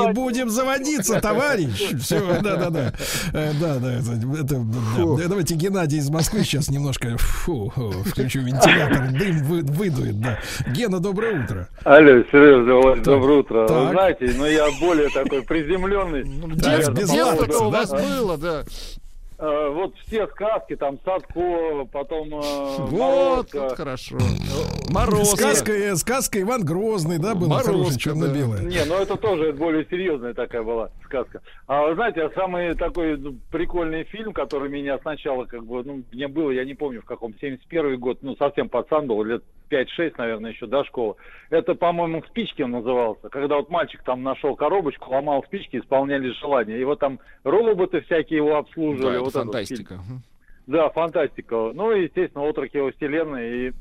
не 0.06 0.12
будем 0.12 0.48
заводиться, 0.48 1.20
товарищ. 1.20 1.94
Все, 2.00 2.20
да, 2.42 2.56
да, 2.56 2.70
да. 2.70 2.92
Э, 3.32 3.52
Да, 3.60 3.76
да, 3.78 3.92
это, 3.94 4.56
да. 4.56 5.28
Давайте 5.28 5.54
Геннадий 5.54 5.98
из 5.98 6.10
Москвы 6.10 6.40
сейчас 6.40 6.68
немножко 6.70 7.16
фу, 7.18 7.70
включу 8.06 8.40
вентилятор, 8.40 9.10
дым 9.12 9.42
вы- 9.44 9.62
выдует, 9.62 10.20
да. 10.20 10.38
Гена, 10.72 11.00
доброе 11.00 11.44
утро. 11.44 11.68
Алло, 11.84 12.22
Сережа, 12.30 13.00
доброе 13.02 13.38
утро. 13.40 13.57
Так. 13.66 13.76
Вы 13.86 13.90
знаете, 13.90 14.34
ну 14.36 14.46
я 14.46 14.68
более 14.80 15.08
такой 15.10 15.42
приземленный. 15.42 16.24
Детство- 16.56 16.92
латекса, 17.40 17.64
у 17.64 17.70
вас 17.70 17.90
было, 17.90 18.38
да. 18.38 18.64
Э, 19.40 19.68
вот 19.70 19.94
все 20.04 20.26
сказки, 20.26 20.74
там 20.74 20.98
Садко, 21.04 21.86
потом 21.92 22.28
э, 22.28 22.76
Вот, 22.78 22.90
Морозко. 22.90 23.60
вот 23.60 23.72
хорошо. 23.76 24.16
Мороз. 24.90 25.30
Сказка, 25.30 25.70
э, 25.70 25.94
сказка 25.94 26.40
Иван 26.40 26.64
Грозный, 26.64 27.18
да, 27.20 27.36
был 27.36 27.48
Морозко, 27.48 27.92
да. 27.92 27.98
черно-белый. 28.00 28.64
Не, 28.64 28.84
ну 28.84 28.96
это 28.96 29.16
тоже 29.16 29.52
более 29.52 29.86
серьезная 29.88 30.34
такая 30.34 30.64
была 30.64 30.90
сказка. 31.04 31.40
А 31.68 31.86
вы 31.86 31.94
знаете, 31.94 32.28
самый 32.34 32.74
такой 32.74 33.16
ну, 33.16 33.36
прикольный 33.52 34.02
фильм, 34.04 34.32
который 34.32 34.68
меня 34.68 34.98
сначала 34.98 35.44
как 35.44 35.64
бы, 35.64 35.84
ну, 35.84 36.02
мне 36.10 36.26
было, 36.26 36.50
я 36.50 36.64
не 36.64 36.74
помню 36.74 37.00
в 37.00 37.04
каком, 37.04 37.32
71 37.38 38.00
год, 38.00 38.18
ну, 38.22 38.34
совсем 38.34 38.68
пацан 38.68 39.06
был, 39.06 39.22
лет 39.22 39.44
5-6, 39.70 40.14
наверное, 40.18 40.52
еще 40.52 40.66
до 40.66 40.84
школы. 40.84 41.14
Это, 41.50 41.74
по-моему, 41.74 42.22
спички 42.28 42.62
он 42.62 42.72
назывался. 42.72 43.28
Когда 43.28 43.56
вот 43.56 43.70
мальчик 43.70 44.02
там 44.02 44.22
нашел 44.22 44.56
коробочку, 44.56 45.10
ломал 45.10 45.44
спички, 45.44 45.76
исполняли 45.76 46.30
желания. 46.40 46.78
И 46.78 46.84
вот 46.84 46.98
там 46.98 47.20
роботы 47.44 48.00
всякие 48.02 48.38
его 48.38 48.56
обслуживали. 48.56 49.18
Вот 49.34 49.40
этот 49.40 49.52
фантастика. 49.52 49.94
фильм. 50.06 50.22
Да, 50.66 50.90
фантастика. 50.90 51.70
Ну 51.74 51.92
и, 51.92 52.04
естественно, 52.04 52.44
отрок 52.44 52.72
его 52.74 52.90
вселенной 52.92 53.68
и 53.68 53.72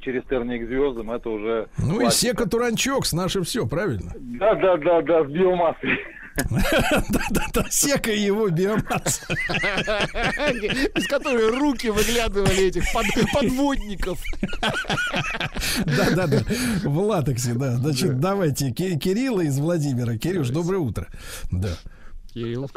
через 0.00 0.22
терник 0.24 0.64
к 0.64 0.68
звездам 0.68 1.10
это 1.10 1.28
уже 1.30 1.68
Ну 1.78 1.96
и 1.96 2.00
классика. 2.02 2.28
Сека 2.38 2.48
Туранчок, 2.48 3.06
с 3.06 3.12
наше 3.12 3.42
все, 3.42 3.66
правильно? 3.66 4.12
Да, 4.16 4.54
да, 4.54 4.76
да, 4.76 5.02
да, 5.02 5.24
с 5.24 5.28
биомассой. 5.28 5.98
Да-да-да, 7.10 7.64
Сека 7.68 8.12
и 8.12 8.20
его 8.20 8.48
биомасса. 8.48 9.26
Из 10.94 11.06
которой 11.08 11.50
руки 11.58 11.88
выглядывали 11.90 12.68
этих 12.68 12.84
под- 12.94 13.32
подводников. 13.32 14.22
Да-да-да, 15.84 16.38
в 16.84 16.98
латексе, 17.00 17.54
да. 17.54 17.72
Значит, 17.76 18.20
давайте 18.20 18.70
Ки- 18.70 18.96
Кирилла 18.98 19.40
из 19.40 19.58
Владимира. 19.58 20.16
Кирюш, 20.16 20.50
доброе 20.50 20.78
утро. 20.78 21.08
Да. 21.50 21.70
Кирилл. 22.38 22.68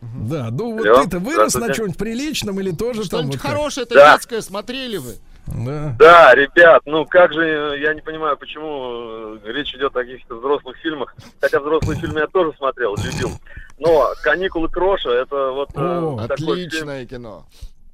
Да, 0.00 0.48
ну 0.52 0.76
вот 0.76 0.86
Алло, 0.86 1.02
ты-то 1.04 1.18
вырос 1.18 1.54
на 1.54 1.60
здравствуйте. 1.60 1.74
чем-нибудь 1.74 1.98
приличном 1.98 2.60
или 2.60 2.70
тоже 2.70 3.00
там 3.00 3.06
Что-нибудь 3.06 3.34
вот 3.34 3.42
как? 3.42 3.50
хорошее, 3.50 3.84
это 3.84 3.94
Да. 3.96 4.14
детское 4.14 4.40
смотрели 4.42 4.96
вы? 4.98 5.14
Да. 5.48 5.96
Да, 5.98 6.34
ребят, 6.34 6.82
ну 6.84 7.04
как 7.06 7.32
же, 7.32 7.78
я 7.80 7.94
не 7.94 8.00
понимаю, 8.02 8.36
почему 8.36 9.38
э, 9.44 9.52
речь 9.52 9.74
идет 9.74 9.96
о 9.96 10.00
каких-то 10.00 10.36
взрослых 10.36 10.76
фильмах. 10.78 11.14
Хотя 11.40 11.58
взрослые 11.58 11.98
фильмы 11.98 12.20
я 12.20 12.26
тоже 12.28 12.52
смотрел, 12.58 12.94
любил. 12.96 13.30
Но 13.78 14.12
«Каникулы 14.22 14.68
Кроша» 14.68 15.10
это 15.10 15.50
вот 15.52 15.70
э, 15.74 15.80
О, 15.80 16.16
такой 16.28 16.36
фильм. 16.36 16.50
Отличное 16.68 17.06
кино. 17.06 17.46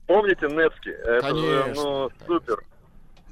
Помните 0.07 0.47
Невский? 0.49 0.91
Это 0.91 1.29
же, 1.35 1.63
Конечно. 1.63 1.83
ну, 1.83 2.11
супер. 2.27 2.63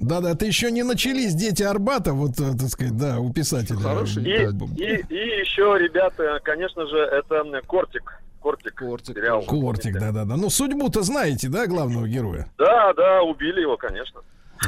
Да-да, 0.02 0.34
ты 0.34 0.46
еще 0.46 0.70
не 0.70 0.82
начались 0.82 1.34
дети 1.34 1.62
Арбата, 1.62 2.12
вот, 2.12 2.32
э, 2.40 2.52
так 2.58 2.68
сказать, 2.68 2.96
да, 2.96 3.18
у 3.20 3.32
писателя. 3.32 3.76
Хороший. 3.78 4.24
И, 4.24 4.28
и, 4.82 5.04
и 5.08 5.40
еще, 5.40 5.76
ребята, 5.78 6.40
конечно 6.44 6.86
же, 6.86 6.96
это 6.98 7.42
Кортик. 7.66 8.20
Кортик. 8.40 8.74
Кортик 8.74 9.16
сериал. 9.16 9.42
Кортик, 9.42 9.98
да-да-да. 9.98 10.36
Ну, 10.36 10.50
судьбу-то 10.50 11.02
знаете, 11.02 11.48
да, 11.48 11.66
главного 11.68 12.08
героя? 12.08 12.48
Да, 12.58 12.92
да, 12.94 13.22
убили 13.22 13.60
его, 13.60 13.76
конечно. 13.76 14.20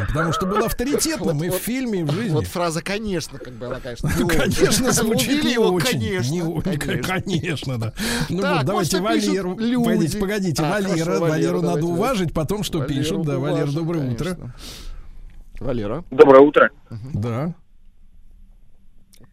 Потому 0.08 0.32
что 0.32 0.46
был 0.46 0.64
авторитетным 0.64 1.42
и 1.44 1.50
в 1.50 1.54
фильме, 1.54 2.00
и 2.00 2.02
в 2.04 2.10
жизни. 2.12 2.34
Вот 2.34 2.46
фраза 2.46 2.82
«конечно», 2.82 3.38
как 3.38 3.52
бы 3.54 3.66
она, 3.66 3.78
конечно, 3.80 4.10
Ну, 4.18 4.28
конечно, 4.28 4.90
звучит 4.92 5.44
не 5.44 5.52
его, 5.52 5.66
очень. 5.66 5.86
конечно. 6.00 6.32
Не 6.32 6.78
конечно. 6.78 7.02
конечно, 7.02 7.78
да. 7.78 7.92
Ну 8.28 8.42
Так, 8.42 8.56
вот, 8.58 8.66
давайте 8.66 9.00
Валеру. 9.00 9.56
люди. 9.56 9.84
Погодите, 9.84 10.18
погодите, 10.18 10.62
А, 10.64 10.70
Валера. 10.70 10.88
хорошо, 10.90 11.10
Валеру 11.20 11.28
Валеру 11.30 11.62
надо 11.62 11.80
давайте, 11.80 11.86
уважить, 11.86 12.34
потом 12.34 12.64
что 12.64 12.78
Валеру 12.78 12.94
пишут. 12.94 13.22
Да, 13.26 13.38
Валер, 13.38 13.70
доброе 13.70 14.10
утро. 14.10 14.36
Валера. 15.60 16.04
Доброе 16.10 16.40
утро. 16.40 16.70
Да. 17.14 17.54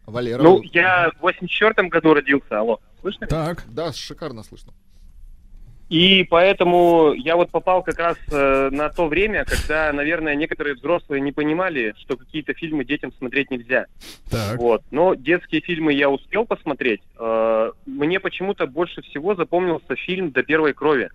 Валера. 0.06 0.42
Ну, 0.42 0.60
я 0.62 1.10
в 1.18 1.22
84 1.22 1.88
году 1.88 2.14
родился, 2.14 2.58
алло, 2.58 2.80
слышно? 3.00 3.26
Так. 3.26 3.64
Да, 3.68 3.92
шикарно 3.92 4.42
слышно. 4.42 4.72
И 5.92 6.24
поэтому 6.24 7.12
я 7.12 7.36
вот 7.36 7.50
попал 7.50 7.82
как 7.82 7.98
раз 7.98 8.16
э, 8.30 8.70
на 8.72 8.88
то 8.88 9.08
время, 9.08 9.44
когда, 9.44 9.92
наверное, 9.92 10.34
некоторые 10.34 10.74
взрослые 10.74 11.20
не 11.20 11.32
понимали, 11.32 11.94
что 11.98 12.16
какие-то 12.16 12.54
фильмы 12.54 12.86
детям 12.86 13.12
смотреть 13.12 13.50
нельзя. 13.50 13.84
Так. 14.30 14.56
Вот. 14.56 14.82
Но 14.90 15.14
детские 15.14 15.60
фильмы 15.60 15.92
я 15.92 16.08
успел 16.08 16.46
посмотреть. 16.46 17.02
Э, 17.18 17.72
мне 17.84 18.20
почему-то 18.20 18.66
больше 18.66 19.02
всего 19.02 19.34
запомнился 19.34 19.94
фильм 19.96 20.30
«До 20.30 20.42
первой 20.42 20.72
крови». 20.72 21.10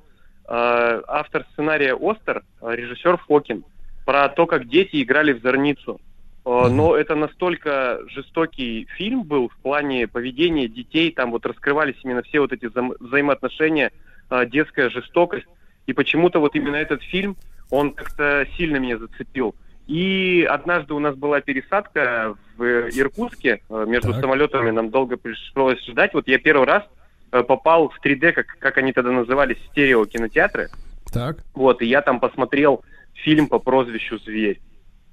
Э, 0.47 1.01
автор 1.07 1.47
сценария 1.53 1.95
Остер, 1.99 2.43
э, 2.61 2.75
режиссер 2.75 3.17
Фокин, 3.27 3.65
про 4.07 4.29
то, 4.29 4.45
как 4.45 4.69
дети 4.69 5.03
играли 5.03 5.34
в 5.34 5.41
зорницу. 5.41 5.99
Э, 6.45 6.69
Но 6.69 6.95
это 6.95 7.13
настолько 7.15 7.99
жестокий 8.07 8.88
фильм 8.95 9.23
был 9.23 9.49
в 9.49 9.57
плане 9.57 10.07
поведения 10.07 10.69
детей, 10.69 11.11
там 11.11 11.31
вот 11.31 11.45
раскрывались 11.45 11.97
именно 12.05 12.21
все 12.21 12.39
вот 12.39 12.53
эти 12.53 12.67
взаим- 12.67 12.95
взаимоотношения, 13.01 13.91
э, 14.29 14.45
детская 14.45 14.89
жестокость. 14.89 15.45
И 15.88 15.93
почему-то 15.93 16.39
вот 16.39 16.55
именно 16.55 16.77
этот 16.77 17.03
фильм, 17.03 17.35
он 17.69 17.91
как-то 17.91 18.47
сильно 18.57 18.77
меня 18.77 18.97
зацепил. 18.97 19.55
И 19.88 20.47
однажды 20.49 20.93
у 20.93 20.99
нас 20.99 21.13
была 21.17 21.41
пересадка 21.41 22.35
в 22.55 22.63
Иркутске, 22.63 23.59
э, 23.69 23.85
между 23.85 24.13
Так. 24.13 24.21
самолетами 24.21 24.69
нам 24.69 24.89
долго 24.89 25.17
пришлось 25.17 25.84
ждать. 25.85 26.13
Вот 26.13 26.29
я 26.29 26.39
первый 26.39 26.65
раз 26.65 26.84
попал 27.29 27.89
в 27.89 27.99
3D, 28.01 28.31
как, 28.31 28.55
как 28.57 28.77
они 28.77 28.93
тогда 28.93 29.11
назывались, 29.11 29.57
стерео-кинотеатры. 29.71 30.69
Так. 31.11 31.43
Вот, 31.53 31.81
и 31.81 31.85
я 31.85 32.01
там 32.01 32.21
посмотрел 32.21 32.85
фильм 33.23 33.48
по 33.48 33.60
прозвищу 33.60 34.18
«Зверь». 34.19 34.61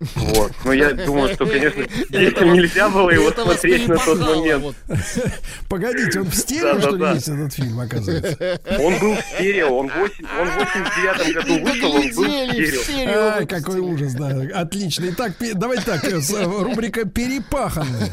Вот. 0.01 0.53
Но 0.65 0.73
я 0.73 0.93
думаю, 0.93 1.33
что, 1.35 1.47
конечно, 1.47 1.85
детям 2.11 2.53
нельзя 2.53 2.89
было 2.89 3.11
его 3.11 3.31
смотреть 3.31 3.87
на 3.89 3.97
тот 3.97 4.19
момент. 4.19 4.77
Погодите, 5.69 6.21
он 6.21 6.27
в 6.27 6.35
стерео, 6.35 6.81
что 6.81 6.97
ли, 6.97 7.05
есть 7.15 7.29
этот 7.29 7.53
фильм, 7.55 7.81
оказывается? 7.81 8.61
Он 8.81 8.99
был 8.99 9.15
в 9.15 9.21
стерео, 9.21 9.79
он, 9.79 9.89
в 9.89 9.97
восемь- 9.97 10.27
он 10.41 10.49
в 10.49 10.57
89 10.57 11.35
году 11.35 11.65
вышел, 11.65 11.95
он 11.95 12.11
был 12.11 12.51
в 12.51 12.77
стерео. 12.77 13.47
какой 13.47 13.81
ужас, 13.81 14.15
да. 14.15 14.61
Отлично. 14.61 15.07
Итак, 15.11 15.33
давайте 15.55 15.85
так, 15.85 16.05
э, 16.05 16.19
э, 16.19 16.45
рубрика 16.45 17.07
«Перепаханные». 17.07 18.11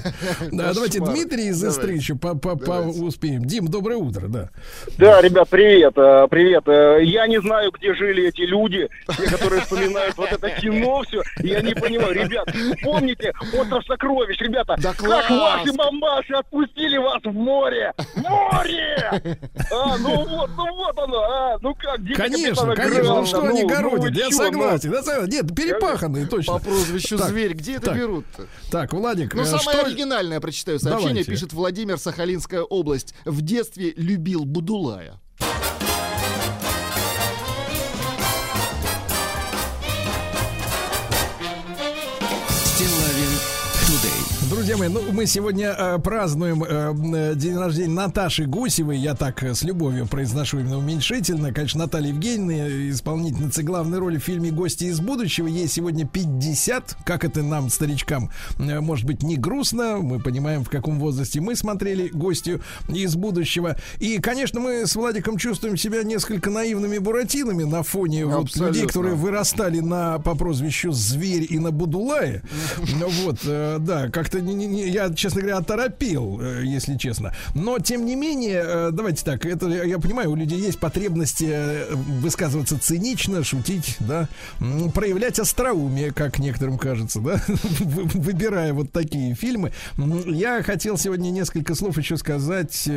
Да, 0.52 0.74
давайте. 0.74 0.99
Дмитрий 0.99 1.48
из 1.48 1.64
Истры 1.64 1.94
еще 1.94 2.14
успеем. 2.14 3.45
Дим, 3.45 3.68
доброе 3.68 3.98
утро, 3.98 4.28
да. 4.28 4.49
Да, 4.98 5.22
ребят, 5.22 5.49
привет, 5.49 5.94
э, 5.98 6.28
привет. 6.30 6.64
Я 7.06 7.28
не 7.28 7.41
знаю, 7.41 7.72
где 7.72 7.94
жили 7.95 8.28
эти 8.28 8.41
люди, 8.41 8.88
те, 9.18 9.24
которые 9.24 9.62
вспоминают 9.62 10.16
вот 10.16 10.32
это 10.32 10.49
кино 10.52 11.03
все. 11.08 11.22
Я 11.40 11.62
не 11.62 11.70
понимаю, 11.73 12.14
ребят, 12.14 12.48
помните 12.84 13.34
«Остров 13.53 13.85
сокровищ», 13.85 14.39
ребята? 14.39 14.76
Да 14.77 14.93
как 14.93 15.30
ваши 15.30 15.73
мамаши 15.73 16.34
отпустили 16.34 16.98
вас 16.98 17.22
в 17.23 17.34
море? 17.34 17.93
Море! 18.15 19.38
А, 19.72 19.98
ну 19.98 20.26
вот, 20.26 20.49
ну 20.56 20.76
вот 20.76 20.98
оно, 20.98 21.22
а, 21.22 21.57
ну 21.61 21.76
как, 21.76 22.03
дети 22.03 22.18
Конечно, 22.18 22.76
конечно. 22.76 23.15
Ну 23.15 23.26
что 23.26 23.41
они 23.43 23.64
ну, 23.64 23.69
ну 23.69 23.76
городят? 23.76 24.15
Я 24.15 24.30
согласен. 24.31 24.91
Я 24.91 25.03
согласен. 25.03 25.30
Нет, 25.30 25.56
перепаханные, 25.56 26.26
точно. 26.26 26.53
По 26.53 26.60
прозвищу 26.60 27.18
Так, 27.18 27.30
«Зверь». 27.30 27.53
Где 27.53 27.76
это 27.76 27.93
берут-то? 27.93 28.48
Так, 28.72 28.93
Владик, 28.93 29.34
Ну, 29.34 29.41
э, 29.41 29.45
самое 29.45 29.80
что... 29.80 29.85
оригинальное 29.85 30.39
прочитаю 30.39 30.80
сообщение. 30.80 31.10
Давайте. 31.14 31.31
Пишет 31.31 31.53
Владимир, 31.53 31.98
Сахалинская 31.98 32.61
область. 32.61 33.14
В 33.26 33.41
детстве 33.41 33.93
любил 33.95 34.45
Будулая. 34.45 35.19
Друзья 44.62 44.78
мои, 44.78 44.90
ну 44.90 45.02
мы 45.12 45.26
сегодня 45.26 45.76
э, 45.76 45.98
празднуем 45.98 46.64
э, 46.64 46.94
э, 47.32 47.36
день 47.36 47.58
рождения 47.58 47.96
Наташи 47.96 48.46
Гусевой. 48.46 48.96
Я 49.00 49.16
так 49.16 49.42
э, 49.42 49.56
с 49.56 49.64
любовью 49.64 50.06
произношу 50.06 50.60
именно 50.60 50.78
уменьшительно. 50.78 51.52
Конечно, 51.52 51.80
Наталья 51.80 52.10
Евгеньевна, 52.10 52.68
э, 52.68 52.92
исполнительница 52.92 53.64
главной 53.64 53.98
роли 53.98 54.20
в 54.20 54.24
фильме 54.24 54.52
«Гости 54.52 54.84
из 54.84 55.00
будущего». 55.00 55.48
Ей 55.48 55.68
сегодня 55.68 56.06
50. 56.06 56.98
Как 57.04 57.26
это 57.26 57.42
нам, 57.42 57.72
старичкам, 57.72 58.30
э, 58.60 58.80
может 58.82 59.08
быть, 59.08 59.24
не 59.24 59.36
грустно. 59.36 59.98
Мы 59.98 60.20
понимаем, 60.20 60.64
в 60.64 60.70
каком 60.70 61.00
возрасте 61.00 61.42
мы 61.42 61.56
смотрели 61.56 62.10
«Гостью 62.10 62.62
из 62.88 63.16
будущего». 63.16 63.78
И, 63.98 64.20
конечно, 64.20 64.60
мы 64.60 64.86
с 64.86 64.96
Владиком 64.96 65.40
чувствуем 65.40 65.76
себя 65.76 66.04
несколько 66.04 66.52
наивными 66.52 67.00
буратинами 67.00 67.64
на 67.64 67.82
фоне 67.82 68.28
вот 68.28 68.56
людей, 68.58 68.86
которые 68.86 69.16
вырастали 69.16 69.80
на 69.80 70.20
по 70.20 70.36
прозвищу 70.36 70.92
Зверь 70.92 71.48
и 71.50 71.58
на 71.58 71.72
Будулае. 71.72 72.44
Вот, 73.24 73.40
да, 73.44 74.10
как-то 74.10 74.40
не- 74.53 74.68
не- 74.68 74.68
не- 74.68 74.90
я, 74.90 75.14
честно 75.14 75.41
говоря, 75.41 75.57
оторопел, 75.57 76.40
э, 76.41 76.61
если 76.65 76.98
честно. 76.98 77.34
Но 77.56 77.80
тем 77.80 78.06
не 78.06 78.15
менее, 78.15 78.61
э, 78.65 78.90
давайте 78.91 79.23
так, 79.23 79.45
это 79.45 79.68
я 79.69 79.98
понимаю, 79.99 80.32
у 80.32 80.36
людей 80.36 80.60
есть 80.60 80.80
потребность 80.80 81.41
э, 81.41 81.88
высказываться 81.94 82.78
цинично, 82.80 83.44
шутить, 83.44 83.98
да, 83.99 84.28
проявлять 84.94 85.40
остроумие, 85.40 86.11
как 86.11 86.40
некоторым 86.40 86.78
кажется, 86.78 87.19
да, 87.19 87.41
вы- 87.48 88.03
выбирая 88.03 88.73
вот 88.73 88.91
такие 88.91 89.36
фильмы. 89.36 89.72
Я 90.26 90.64
хотел 90.64 90.98
сегодня 90.98 91.30
несколько 91.32 91.76
слов 91.76 91.98
еще 91.98 92.18
сказать, 92.18 92.88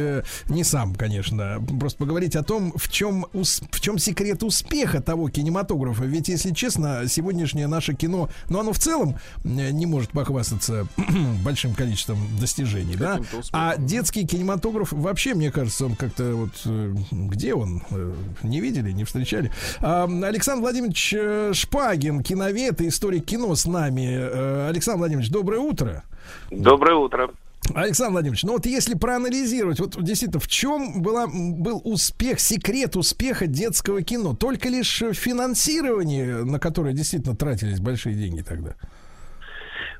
не 0.48 0.64
сам, 0.64 0.94
конечно, 0.94 1.62
просто 1.80 1.98
поговорить 1.98 2.36
о 2.36 2.42
том, 2.42 2.72
в 2.76 2.90
чем, 2.90 3.26
в 3.32 3.80
чем 3.80 3.98
секрет 3.98 4.42
успеха 4.42 5.00
того 5.00 5.28
кинематографа. 5.28 6.04
Ведь, 6.04 6.28
если 6.28 6.52
честно, 6.52 7.02
сегодняшнее 7.08 7.66
наше 7.66 7.94
кино, 7.94 8.28
ну, 8.48 8.60
оно 8.60 8.72
в 8.72 8.78
целом 8.78 9.16
не 9.44 9.86
может 9.86 10.10
похвастаться 10.10 10.86
большим 11.44 11.74
количеством 11.74 12.18
достижений, 12.40 12.96
да? 12.96 13.20
А 13.52 13.76
детский 13.76 14.26
кинематограф 14.26 14.92
вообще, 14.92 15.34
мне 15.34 15.52
кажется, 15.52 15.86
он 15.86 15.94
как-то 15.94 16.34
вот 16.34 16.50
э, 16.64 16.94
где 17.12 17.54
он? 17.54 17.82
Э, 17.90 18.12
Не 18.42 18.60
видели, 18.60 18.90
не 18.92 19.04
встречали. 19.04 19.52
Александр 19.80 20.62
Владимирович 20.62 21.14
э, 21.16 21.52
Шпагин, 21.54 22.22
киновед 22.22 22.80
и 22.80 22.88
историк 22.88 23.24
кино 23.26 23.54
с 23.54 23.66
нами. 23.66 24.68
Александр 24.68 25.00
Владимирович, 25.00 25.30
доброе 25.30 25.60
утро. 25.60 26.02
Доброе 26.50 26.96
утро. 26.96 27.30
Александр 27.74 28.12
Владимирович, 28.12 28.42
ну 28.42 28.52
вот 28.52 28.66
если 28.66 28.94
проанализировать, 28.94 29.80
вот 29.80 30.02
действительно, 30.02 30.40
в 30.40 30.48
чем 30.48 31.00
была, 31.00 31.26
был 31.26 31.80
успех, 31.84 32.38
секрет 32.38 32.94
успеха 32.96 33.46
детского 33.46 34.02
кино? 34.02 34.34
Только 34.34 34.68
лишь 34.68 35.00
в 35.00 35.14
финансировании, 35.14 36.44
на 36.44 36.58
которое 36.58 36.92
действительно 36.92 37.34
тратились 37.34 37.80
большие 37.80 38.16
деньги 38.16 38.42
тогда. 38.42 38.74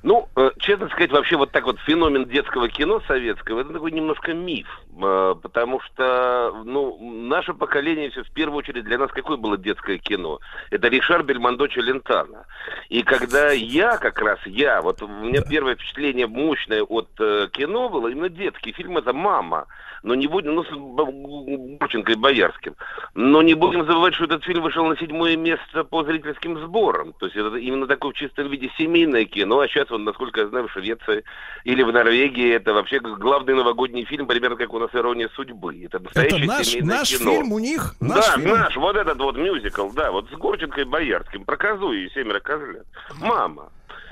Ну, 0.05 0.29
э, 0.37 0.51
честно 0.59 0.91
сказать, 0.91 1.11
вообще 1.13 1.39
вот 1.39 1.51
так 1.51 1.65
вот 1.65 1.81
феномен 1.81 2.27
детского 2.27 2.69
кино 2.69 3.01
советского, 3.09 3.61
это 3.63 3.73
такой 3.73 3.91
немножко 3.91 4.35
миф, 4.35 4.69
потому 4.99 5.81
что, 5.81 6.63
ну, 6.65 6.99
наше 7.29 7.55
поколение 7.55 8.11
в 8.11 8.33
первую 8.33 8.59
очередь 8.59 8.85
для 8.85 8.99
нас 8.99 9.11
какое 9.11 9.37
было 9.37 9.57
детское 9.57 9.99
кино? 9.99 10.41
Это 10.71 10.89
Ришар 10.89 11.23
Бельмондо 11.23 11.69
Челентано. 11.69 12.47
И 12.89 13.03
когда 13.03 13.51
я 13.51 13.97
как 13.99 14.21
раз, 14.21 14.39
я, 14.47 14.83
вот 14.83 15.03
у 15.03 15.09
меня 15.09 15.43
первое 15.43 15.75
впечатление 15.75 16.27
мощное 16.27 16.83
от 16.83 17.09
э, 17.19 17.49
кино 17.53 17.89
было 17.89 18.09
именно 18.09 18.29
детский 18.29 18.73
фильм, 18.73 18.99
это 18.99 19.13
«Мама». 19.13 19.67
Но 20.03 20.15
не 20.15 20.27
будем, 20.27 20.55
ну, 20.55 20.65
с 20.65 20.69
Б- 20.69 21.79
Гурченко 21.79 22.13
и 22.13 22.15
Боярским. 22.15 22.77
Но 23.15 23.41
не 23.41 23.55
будем 23.55 23.87
забывать, 23.87 24.15
что 24.15 24.25
этот 24.25 24.45
фильм 24.45 24.63
вышел 24.63 24.85
на 24.85 24.99
седьмое 24.99 25.35
место 25.35 25.83
по 25.83 26.05
зрительским 26.05 26.59
сборам. 26.59 27.15
То 27.15 27.25
есть 27.25 27.37
это 27.39 27.57
именно 27.57 27.87
такое 27.87 28.13
в 28.13 28.15
чистом 28.15 28.49
виде 28.49 28.71
семейное 28.77 29.25
кино. 29.25 29.61
А 29.61 29.67
сейчас, 29.67 29.91
он, 29.91 30.05
насколько 30.05 30.43
я 30.43 30.49
знаю, 30.49 30.69
в 30.69 30.73
Швеции 30.73 31.25
или 31.65 31.83
в 31.83 31.91
Норвегии 31.91 32.53
это 32.53 32.75
вообще 32.75 33.01
главный 33.01 33.55
новогодний 33.55 34.05
фильм, 34.05 34.27
примерно 34.27 34.57
как 34.57 34.75
у 34.75 34.79
нас 34.79 34.84
«Ирония 34.95 35.29
судьбы». 35.35 35.83
Это 35.85 36.01
Это 36.15 36.39
наш, 36.39 36.75
наш 36.81 37.09
кино. 37.17 37.31
фильм 37.31 37.53
у 37.53 37.59
них? 37.59 37.95
Наш 38.01 38.27
да, 38.27 38.33
фильм? 38.37 38.51
наш, 38.51 38.77
вот 38.77 38.97
этот 38.97 39.19
вот 39.19 39.37
мюзикл, 39.37 39.91
да, 39.91 40.11
вот 40.11 40.29
с 40.31 40.33
Гурченко 40.33 40.81
и 40.81 40.85
Боярским, 40.85 41.45
про 41.45 41.57
козу 41.57 41.93
и 41.93 42.09
семеро 42.11 42.41
козлят. 42.41 42.87
Мама. 43.21 43.71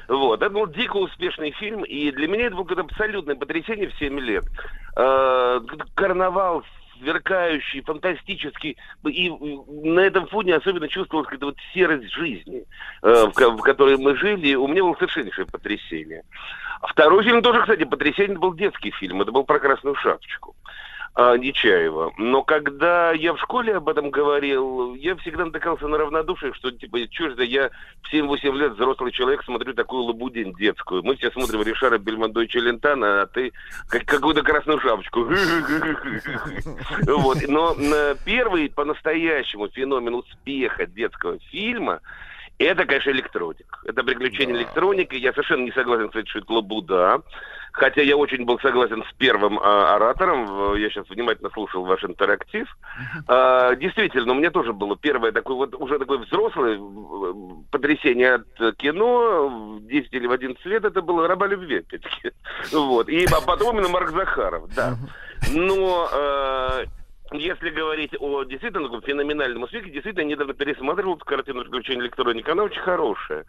Вот, 0.09 0.43
это 0.43 0.51
был 0.51 0.67
дико 0.67 0.97
успешный 0.97 1.53
фильм, 1.53 1.85
и 1.85 2.11
для 2.11 2.29
меня 2.29 2.47
это 2.47 2.57
было 2.57 2.65
какое-то 2.65 2.83
абсолютное 2.93 3.35
потрясение 3.37 3.89
в 3.89 3.95
7 3.99 4.19
лет. 4.21 4.45
Э, 4.97 5.61
карнавал 5.95 6.65
сверкающий, 6.99 7.81
фантастический, 7.83 8.77
и 9.05 9.31
на 9.85 10.01
этом 10.01 10.27
фоне 10.29 10.55
особенно 10.57 10.89
чувствовалась 10.89 11.27
какая-то 11.27 11.47
вот 11.47 11.57
серость 11.75 12.13
жизни, 12.13 12.65
э, 13.03 13.25
в, 13.27 13.33
ко- 13.33 13.51
в 13.51 13.61
которой 13.61 13.97
мы 13.97 14.17
жили, 14.17 14.49
и 14.49 14.55
у 14.55 14.69
меня 14.69 14.83
было 14.83 14.95
совершеннейшее 14.95 15.47
потрясение. 15.47 16.23
Второй 16.83 17.25
фильм 17.25 17.43
тоже, 17.43 17.61
кстати, 17.63 17.85
потрясение, 17.85 18.33
это 18.33 18.41
был 18.41 18.55
детский 18.55 18.91
фильм, 18.93 19.23
это 19.23 19.33
был 19.33 19.45
про 19.45 19.59
Красную 19.61 19.95
Шапочку. 19.97 20.55
А, 21.15 21.37
Нечаева. 21.37 22.13
Но 22.17 22.43
когда 22.43 23.13
я 23.13 23.35
в 23.35 23.39
школе 23.39 23.77
об 23.77 23.89
этом 23.89 24.11
говорил, 24.11 24.95
я 24.95 25.15
всегда 25.17 25.45
натыкался 25.45 25.87
на 25.87 25.99
равнодушие, 25.99 26.55
что 26.55 26.71
типа, 26.71 26.99
что 27.11 27.31
же 27.31 27.45
я 27.45 27.71
в 28.03 28.13
7-8 28.13 28.57
лет 28.57 28.73
взрослый 28.73 29.13
человек 29.13 29.43
смотрю 29.45 29.75
такую 29.75 30.05
лабудень 30.05 30.55
детскую. 30.55 31.03
Мы 31.03 31.17
все 31.17 31.31
смотрим 31.31 31.63
Ришара 31.63 31.99
Бельмондо 31.99 32.41
и 32.41 32.49
Челентана, 32.49 33.23
а 33.23 33.27
ты 33.27 33.53
как, 33.89 34.07
какую-то 34.07 34.43
красную 34.43 34.81
шапочку. 34.81 35.29
Вот. 37.07 37.39
Но 37.49 37.75
э, 37.79 38.15
первый 38.25 38.71
по-настоящему 38.71 39.69
феномен 39.69 40.15
успеха 40.15 40.87
детского 40.87 41.39
фильма 41.51 42.01
Это, 42.65 42.85
конечно, 42.85 43.11
электроник. 43.11 43.79
Это 43.85 44.03
приключение 44.03 44.57
электроники. 44.57 45.15
Я 45.15 45.33
совершенно 45.33 45.65
не 45.65 45.73
согласен, 45.73 46.09
кстати, 46.09 46.29
что 46.29 46.41
это 46.41 46.53
лабуда. 46.53 47.23
Хотя 47.73 48.03
я 48.03 48.19
очень 48.19 48.45
был 48.45 48.59
согласен 48.61 49.03
с 49.03 49.15
первым 49.17 49.59
а, 49.59 49.97
оратором. 49.97 50.77
Я 50.77 50.91
сейчас 50.91 51.09
внимательно 51.09 51.49
слушал 51.51 51.85
ваш 51.85 52.05
интерактив. 52.05 52.69
А, 53.27 53.75
действительно, 53.77 54.33
у 54.33 54.37
меня 54.37 54.51
тоже 54.51 54.75
было 54.75 54.95
первое 54.97 55.33
такое 55.33 55.57
вот 55.57 55.75
уже 55.77 55.99
такое 55.99 56.19
взрослое 56.19 56.79
э, 56.79 57.33
потрясение 57.71 58.35
от 58.35 58.61
э, 58.61 58.73
кино 58.77 59.79
в 59.79 59.87
10 59.87 60.13
или 60.13 60.27
в 60.27 60.33
11 60.33 60.65
лет. 60.67 60.85
Это 60.85 61.01
было 61.01 61.27
«Раба 61.27 61.47
любви», 61.47 61.79
опять-таки. 61.79 62.33
Вот. 62.73 63.09
И 63.09 63.25
а 63.25 63.41
потом 63.41 63.77
именно 63.77 63.89
Марк 63.89 64.11
Захаров, 64.11 64.69
да. 64.75 64.97
Но 65.51 66.09
э, 66.13 66.85
если 67.35 67.71
говорить 67.71 68.15
о 68.19 68.45
действительно 68.45 68.85
таком 68.85 69.03
феноменальном 69.03 69.63
успехе, 69.65 69.91
действительно, 69.91 70.23
я 70.23 70.29
недавно 70.29 70.55
пересматривал 70.55 71.17
эту 71.17 71.25
картину 71.25 71.63
«Приключения 71.63 72.03
электроники», 72.03 72.51
она 72.51 72.65
очень 72.65 72.81
хорошая. 72.81 73.45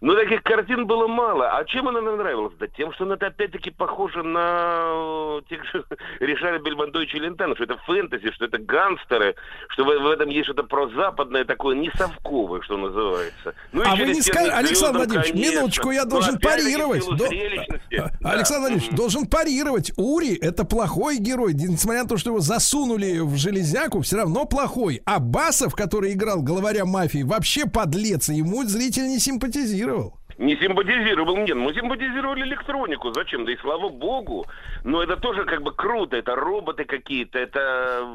Но 0.00 0.14
таких 0.14 0.42
картин 0.42 0.86
было 0.86 1.06
мало. 1.06 1.50
А 1.50 1.64
чем 1.64 1.88
она 1.88 2.00
нам 2.00 2.16
нравилась? 2.16 2.54
Да 2.58 2.66
тем, 2.66 2.92
что 2.92 3.04
она 3.04 3.14
опять-таки 3.14 3.70
похожа 3.70 4.22
на 4.22 5.38
э, 5.38 5.40
тех 5.48 5.64
же 5.66 5.84
Ришара 6.20 6.58
Бельмондо 6.58 7.00
и 7.00 7.06
Челентано, 7.06 7.54
что 7.54 7.64
это 7.64 7.76
фэнтези, 7.86 8.30
что 8.32 8.44
это 8.46 8.58
гангстеры, 8.58 9.34
что 9.68 9.84
в, 9.84 9.88
в 9.88 10.10
этом 10.10 10.28
есть 10.28 10.46
что-то 10.46 10.64
прозападное 10.64 11.44
такое, 11.44 11.76
не 11.76 11.90
совковое, 11.96 12.62
что 12.62 12.76
называется. 12.76 13.54
Ну 13.72 13.82
а 13.84 13.96
вы 13.96 14.06
не 14.06 14.20
скажете, 14.20 14.52
Александр 14.52 14.98
Владимирович, 14.98 15.32
конечно. 15.32 15.56
минуточку, 15.56 15.90
я 15.90 16.04
Но 16.04 16.10
должен 16.10 16.38
парировать. 16.38 17.06
До-. 17.16 17.26
А, 17.26 18.10
Да. 18.20 18.30
Александр 18.32 18.68
Владимирович, 18.68 18.96
должен 18.96 19.26
парировать. 19.26 19.92
Ури 19.96 20.34
это 20.36 20.64
плохой 20.64 21.18
герой, 21.18 21.54
несмотря 21.54 22.02
на 22.02 22.08
то, 22.08 22.16
что 22.16 22.30
его 22.30 22.40
засунули 22.40 23.15
в 23.24 23.36
железяку, 23.36 24.00
все 24.00 24.16
равно 24.18 24.44
плохой. 24.44 25.00
А 25.04 25.18
Басов, 25.18 25.74
который 25.74 26.12
играл 26.12 26.42
главаря 26.42 26.84
мафии, 26.84 27.22
вообще 27.22 27.66
подлец, 27.66 28.28
и 28.28 28.36
ему 28.36 28.64
зритель 28.64 29.08
не 29.08 29.18
симпатизировал. 29.18 30.14
Не 30.38 30.54
симпатизировал, 30.56 31.36
нет, 31.38 31.56
мы 31.56 31.72
симпатизировали 31.72 32.42
электронику, 32.42 33.10
зачем? 33.12 33.46
Да 33.46 33.52
и 33.52 33.56
слава 33.56 33.88
богу. 33.88 34.44
Но 34.86 35.02
это 35.02 35.16
тоже 35.16 35.44
как 35.44 35.62
бы 35.62 35.72
круто, 35.72 36.16
это 36.16 36.36
роботы 36.36 36.84
какие-то, 36.84 37.40
это, 37.40 38.08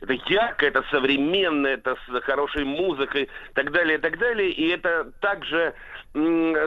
это 0.00 0.12
ярко, 0.28 0.64
это 0.64 0.84
современно, 0.88 1.66
это 1.66 1.96
с 2.06 2.20
хорошей 2.20 2.64
музыкой, 2.64 3.28
так 3.54 3.72
далее, 3.72 3.98
и 3.98 4.00
так 4.00 4.16
далее. 4.16 4.50
И 4.50 4.68
это 4.68 5.10
также 5.20 5.74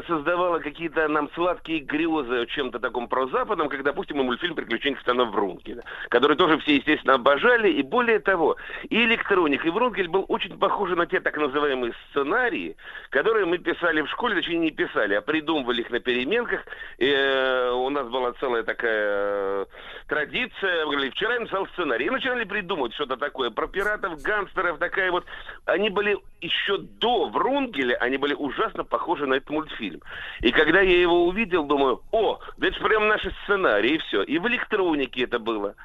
создавало 0.07 0.60
какие-то 0.60 1.07
нам 1.07 1.30
сладкие 1.34 1.80
грезы 1.80 2.41
о 2.41 2.45
чем-то 2.45 2.80
таком 2.80 3.07
про 3.07 3.28
Западом, 3.28 3.70
как, 3.70 3.82
допустим, 3.84 4.20
и 4.20 4.24
мультфильм 4.24 4.56
«Приключения 4.56 4.98
капитана 4.98 5.24
Врункеля», 5.24 5.84
который 6.10 6.36
тоже 6.36 6.60
все, 6.60 6.76
естественно, 6.76 7.14
обожали. 7.16 7.72
И 7.72 7.82
более 7.82 8.20
того, 8.20 8.57
и 8.90 9.06
электроник, 9.06 9.66
и 9.66 9.70
Врункель 9.70 10.10
был 10.10 10.26
очень 10.28 10.60
похожи 10.60 10.95
на 10.95 11.07
те 11.07 11.22
так 11.22 11.38
называемые 11.38 11.94
сценарии, 12.10 12.76
которые 13.10 13.45
мы 13.45 13.57
писали 13.57 14.02
в 14.02 14.10
школе, 14.10 14.36
точнее 14.36 14.57
не 14.57 14.72
писали, 14.72 15.16
а 15.16 15.22
придумывали 15.22 15.82
их 15.82 15.90
на 15.90 15.99
переменках. 15.99 16.66
Э, 16.99 17.72
у 17.72 17.90
нас 17.90 18.07
была 18.07 18.34
целая 18.34 18.64
такая 18.64 19.29
э, 19.30 19.66
традиция. 20.08 20.86
Мы 20.86 20.94
говорили, 20.94 21.12
вчера 21.12 21.34
я 21.34 21.40
написал 21.42 21.68
сценарий. 21.74 22.06
И 22.06 22.10
начинали 22.10 22.44
придумывать 22.44 22.94
что-то 22.94 23.18
такое 23.18 23.50
про 23.50 23.68
пиратов, 23.68 24.22
гангстеров, 24.22 24.80
такая 24.80 25.12
вот. 25.12 25.26
Они 25.66 25.90
были 25.90 26.18
еще 26.42 26.78
до 26.78 27.30
Врунгеля, 27.30 27.96
они 27.96 28.18
были 28.18 28.34
ужасно 28.34 28.84
похожи 28.84 29.26
на 29.26 29.36
этот 29.36 29.50
мультфильм. 29.50 30.02
И 30.42 30.52
когда 30.52 30.82
я 30.82 31.00
его 31.02 31.28
увидел, 31.28 31.66
думаю, 31.66 32.02
о, 32.12 32.40
да 32.58 32.68
это 32.68 32.78
же 32.78 32.84
прям 32.84 33.08
наши 33.08 33.34
сценарии, 33.44 33.96
и 33.96 33.98
все. 34.00 34.24
И 34.24 34.40
в 34.40 34.48
электронике 34.48 35.24
это 35.24 35.40
было. 35.40 35.76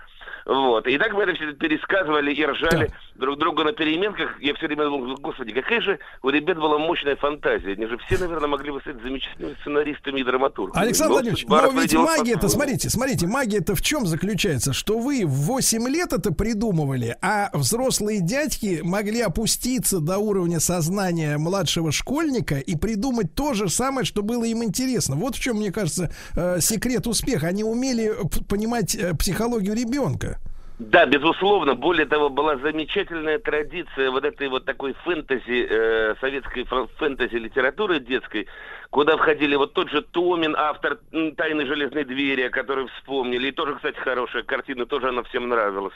Вот. 0.47 0.87
И 0.87 0.99
так 0.99 1.13
мы 1.13 1.23
это 1.23 1.35
все 1.35 1.53
пересказывали 1.55 2.33
и 2.33 2.45
ржали 2.45 2.91
друг 3.15 3.39
друга 3.39 3.65
на 3.65 3.73
переменках. 3.73 4.41
Я 4.41 4.55
все 4.55 4.67
время 4.67 4.85
думал, 4.85 5.17
господи, 5.17 5.53
какая 5.53 5.81
же 5.81 5.99
у 6.23 6.29
ребят 6.29 6.59
была 6.59 6.79
мощная 6.79 7.17
фантазия. 7.17 7.73
Они 7.73 7.87
же 7.87 7.97
все, 8.07 8.19
наверное, 8.19 8.49
могли 8.49 8.71
бы 8.71 8.81
стать 8.81 9.01
замечательными 9.03 9.55
сценаристами 9.61 10.21
и 10.21 10.25
драматургами. 10.25 10.85
Александр 10.85 11.09
Но 11.09 11.15
Владимирович, 11.15 11.47
но 11.49 11.81
ведь 11.81 11.95
магия-то, 11.95 12.49
смотрите, 12.49 12.91
смотрите, 12.91 13.27
магия-то 13.27 13.75
в 13.75 13.81
чем 13.81 14.07
заключается? 14.07 14.73
Что 14.73 14.99
вы 14.99 15.25
в 15.25 15.47
8 15.47 15.89
лет 15.89 16.13
это 16.13 16.33
придумывали, 16.33 17.17
а 17.23 17.51
взрослые 17.55 18.21
дядьки 18.21 18.81
могли 18.83 19.23
опуститься 19.23 20.01
до 20.01 20.19
уровня 20.19 20.61
сознания 20.61 21.39
младшего 21.39 21.91
школьника 21.91 22.57
и 22.59 22.77
придумать 22.77 23.35
то 23.35 23.55
же 23.55 23.69
самое, 23.69 24.05
что 24.05 24.23
было 24.23 24.45
им 24.45 24.63
интересно. 24.63 25.17
Вот 25.17 25.37
в 25.37 25.41
чем, 25.41 25.57
мне 25.57 25.73
кажется, 25.73 26.11
э, 26.37 26.61
секрет 26.61 27.07
успеха. 27.07 27.47
Они 27.47 27.65
умели 27.65 28.13
понимать 28.49 28.95
э, 28.95 29.15
психологию 29.15 29.75
ребенка. 29.75 30.34
Да, 30.79 31.07
безусловно. 31.07 31.77
Более 31.77 32.07
того, 32.07 32.31
была 32.31 32.57
замечательная 32.57 33.39
традиция 33.39 34.11
вот 34.11 34.25
этой 34.25 34.49
вот 34.49 34.65
такой 34.65 34.93
фэнтези, 35.05 35.69
э, 35.71 36.15
советской 36.21 36.65
фра- 36.65 36.89
фэнтези-литературы 36.99 38.01
детской, 38.01 38.49
куда 38.91 39.17
входили 39.17 39.55
вот 39.55 39.73
тот 39.73 39.89
же 39.91 40.03
Томин, 40.03 40.57
автор 40.57 40.99
«Тайны 41.37 41.67
железной 41.67 42.05
двери», 42.05 42.43
о 42.43 42.51
которой 42.51 42.89
вспомнили. 42.89 43.49
И 43.49 43.53
тоже, 43.53 43.77
кстати, 43.77 43.97
хорошая 43.99 44.43
картина, 44.43 44.85
тоже 44.85 45.11
она 45.11 45.23
всем 45.23 45.49
нравилась. 45.49 45.95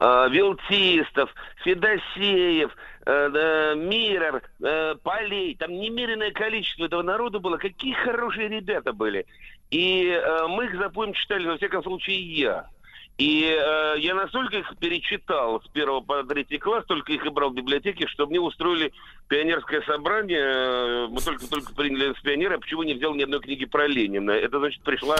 А, 0.00 0.26
Вилтистов, 0.28 1.32
Федосеев, 1.62 2.74
э, 3.06 3.74
Мирер, 3.76 4.42
э, 4.60 4.94
Полей, 5.04 5.54
там 5.54 5.70
немеренное 5.72 6.32
количество 6.32 6.86
этого 6.86 7.02
народу 7.02 7.38
было. 7.38 7.58
Какие 7.58 7.92
хорошие 7.94 8.48
ребята 8.48 8.92
были. 8.92 9.24
И 9.70 10.08
э, 10.08 10.46
мы 10.48 10.64
их 10.64 10.76
за 10.76 10.90
поем 10.90 11.12
читали, 11.12 11.46
во 11.46 11.56
всяком 11.58 11.84
случае, 11.84 12.18
я. 12.18 12.66
И 13.20 13.44
э, 13.44 13.96
я 13.98 14.14
настолько 14.14 14.56
их 14.56 14.72
перечитал 14.78 15.60
с 15.60 15.68
первого 15.68 16.00
по 16.00 16.24
третий 16.24 16.56
класс, 16.56 16.86
только 16.86 17.12
их 17.12 17.26
и 17.26 17.28
брал 17.28 17.50
в 17.50 17.54
библиотеке, 17.54 18.06
что 18.06 18.26
мне 18.26 18.40
устроили 18.40 18.94
пионерское 19.30 19.80
собрание. 19.82 20.42
Э, 20.42 21.06
Мы 21.08 21.20
только 21.20 21.46
только 21.46 21.72
приняли 21.72 22.12
с 22.18 22.20
пионера, 22.20 22.56
а 22.56 22.58
почему 22.58 22.82
не 22.82 22.94
взял 22.94 23.14
ни 23.14 23.22
одной 23.22 23.40
книги 23.40 23.64
про 23.64 23.86
Ленина? 23.86 24.32
Это, 24.32 24.58
значит, 24.58 24.82
пришла 24.82 25.16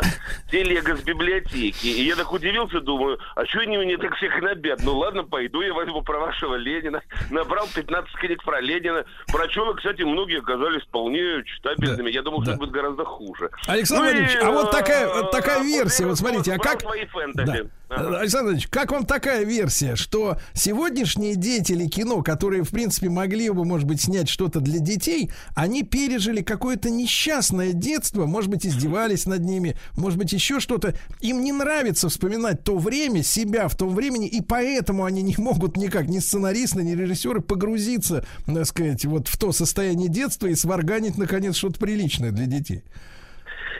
телега 0.51 0.97
с 0.97 1.03
библиотеки. 1.03 1.87
И 1.87 2.03
я 2.03 2.17
так 2.17 2.31
удивился, 2.33 2.81
думаю, 2.81 3.19
а 3.37 3.47
что 3.47 3.61
они 3.61 3.79
мне 3.79 3.97
так 3.97 4.15
всех 4.17 4.43
набят? 4.43 4.81
Ну 4.83 4.99
ладно, 4.99 5.23
пойду 5.23 5.63
я 5.63 5.73
возьму 5.73 6.03
про 6.03 6.19
вашего 6.19 6.57
Ленина. 6.57 7.03
Набрал 7.31 7.69
15 7.73 8.13
книг 8.17 8.43
про 8.43 8.61
Ленина. 8.61 9.05
Прочел, 9.29 9.71
и, 9.71 9.77
кстати, 9.77 10.03
многие 10.03 10.41
оказались 10.41 10.83
вполне 10.83 11.45
читабельными. 11.45 12.11
я 12.11 12.23
думал, 12.23 12.43
что 12.43 12.53
это 12.53 12.61
будет 12.61 12.73
гораздо 12.73 13.05
хуже. 13.05 13.51
Александр 13.69 14.03
Ну 14.03 14.11
и, 14.11 14.13
Владимирович, 14.13 14.43
а 14.43 14.51
вот 14.51 14.69
э, 14.69 14.73
такая, 14.73 15.09
вот 15.09 15.31
такая 15.31 15.63
версия, 15.63 16.07
вот 16.07 16.19
смотрите, 16.19 16.53
а 16.55 16.59
как... 16.59 16.81
свои 16.81 17.07
фэнтези. 17.07 17.47
Да. 17.47 17.71
Александр 17.91 18.51
Владимирович, 18.51 18.69
как 18.69 18.93
вам 18.93 19.05
такая 19.05 19.45
версия, 19.45 19.97
что 19.97 20.37
сегодняшние 20.53 21.35
деятели 21.35 21.87
кино, 21.87 22.23
которые, 22.23 22.63
в 22.63 22.71
принципе, 22.71 23.09
могли 23.09 23.51
бы, 23.51 23.65
может 23.65 23.87
быть, 23.87 24.00
снять 24.01 24.29
что-то 24.29 24.61
для 24.61 24.79
детей, 24.79 25.31
они 25.55 25.83
пережили 25.83 26.43
какое-то 26.43 26.91
несчастное 26.91 27.73
детство, 27.73 28.27
может 28.27 28.51
быть, 28.51 28.67
издевались 28.67 29.27
над 29.27 29.41
ними, 29.41 29.77
может 29.97 30.19
быть, 30.19 30.33
еще 30.33 30.61
что-то. 30.61 30.95
Им 31.21 31.43
не 31.43 31.53
нравится 31.53 32.09
вспоминать 32.09 32.65
то 32.65 32.79
время, 32.79 33.23
себя 33.23 33.69
в 33.69 33.77
том 33.77 33.95
времени, 33.95 34.29
и 34.29 34.41
поэтому 34.41 35.05
они 35.05 35.23
не 35.23 35.35
могут 35.39 35.77
никак, 35.77 36.09
ни 36.09 36.19
сценаристы, 36.19 36.83
ни 36.83 36.95
режиссеры, 36.95 37.41
погрузиться, 37.41 38.25
так 38.47 38.67
сказать, 38.67 39.05
вот 39.05 39.29
в 39.29 39.37
то 39.39 39.53
состояние 39.53 40.09
детства 40.09 40.47
и 40.47 40.55
сварганить, 40.55 41.19
наконец, 41.19 41.57
что-то 41.57 41.79
приличное 41.79 42.31
для 42.31 42.47
детей. 42.47 42.85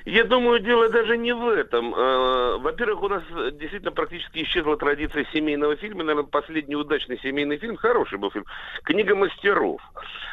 Я 0.05 0.25
думаю, 0.25 0.61
дело 0.61 0.89
даже 0.89 1.17
не 1.19 1.33
в 1.33 1.49
этом. 1.49 1.95
Э, 1.95 2.59
Во-первых, 2.59 3.03
у 3.03 3.09
нас 3.09 3.23
действительно 3.53 3.93
практически 3.93 4.43
исчезла 4.43 4.77
традиция 4.77 5.27
семейного 5.33 5.77
фильма. 5.77 6.05
Наверное, 6.05 6.29
последний 6.29 6.77
удачный 6.77 7.19
семейный 7.19 7.59
фильм, 7.59 7.77
хороший 7.77 8.19
был 8.19 8.31
фильм, 8.31 8.47
«Книга 8.85 9.15
мастеров». 9.15 9.81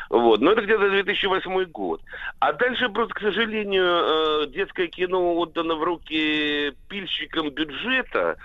Вот. 0.10 0.40
Но 0.40 0.52
это 0.52 0.62
где-то 0.62 0.90
2008 0.90 1.66
год. 1.66 2.02
А 2.40 2.54
дальше 2.54 2.90
просто, 2.90 3.14
к 3.14 3.20
сожалению, 3.20 3.86
э, 3.86 4.48
детское 4.48 4.88
кино 4.88 5.36
отдано 5.36 5.76
в 5.76 5.84
руки 5.84 6.74
пильщикам 6.88 7.50
бюджета, 7.50 8.38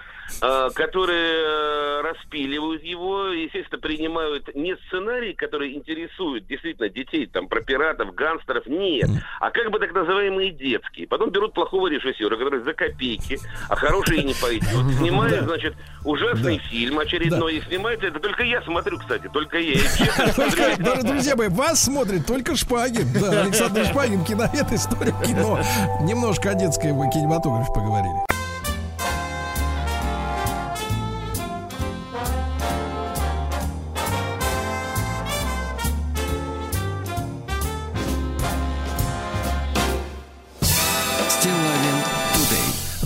которые 0.75 1.37
э, 1.39 2.01
распиливают 2.03 2.83
его, 2.83 3.27
естественно, 3.27 3.81
принимают 3.81 4.55
не 4.55 4.77
сценарии, 4.89 5.33
которые 5.33 5.77
интересуют 5.77 6.47
действительно 6.47 6.89
детей, 6.89 7.27
там, 7.27 7.49
про 7.49 7.61
пиратов, 7.61 8.15
гангстеров, 8.15 8.67
нет, 8.67 9.09
а 9.41 9.51
как 9.51 9.71
бы 9.71 9.79
так 9.79 9.95
называемые 9.95 10.51
детские. 10.51 11.07
Потом 11.07 11.31
берут 11.31 11.55
плохого 11.55 11.89
режиссера, 11.89 12.37
который 12.37 12.63
за 12.63 12.73
копейки, 12.73 13.39
а 13.69 13.77
хороший 13.77 14.19
и 14.19 14.25
не 14.25 14.35
пойдет. 14.35 14.69
Снимает, 14.99 15.45
значит, 15.45 15.75
ужасный 16.05 16.59
фильм 16.59 16.99
очередной, 16.99 17.57
и 17.57 17.61
снимает 17.63 18.03
это 18.03 18.19
только 18.19 18.43
я 18.43 18.63
смотрю, 18.63 18.99
кстати, 18.99 19.29
только 19.33 19.59
я. 19.59 19.75
Друзья 21.03 21.37
мои, 21.37 21.49
вас 21.49 21.85
смотрит 21.85 22.27
только 22.27 22.57
Шпагин. 22.57 23.07
Да, 23.21 23.43
Александр 23.43 23.85
Шпагин, 23.85 24.25
киновед, 24.25 24.73
история 24.73 25.15
кино. 25.25 25.61
Немножко 26.03 26.51
о 26.51 26.55
детской 26.55 26.89
кинематографе 27.13 27.73
поговорили. 27.73 28.32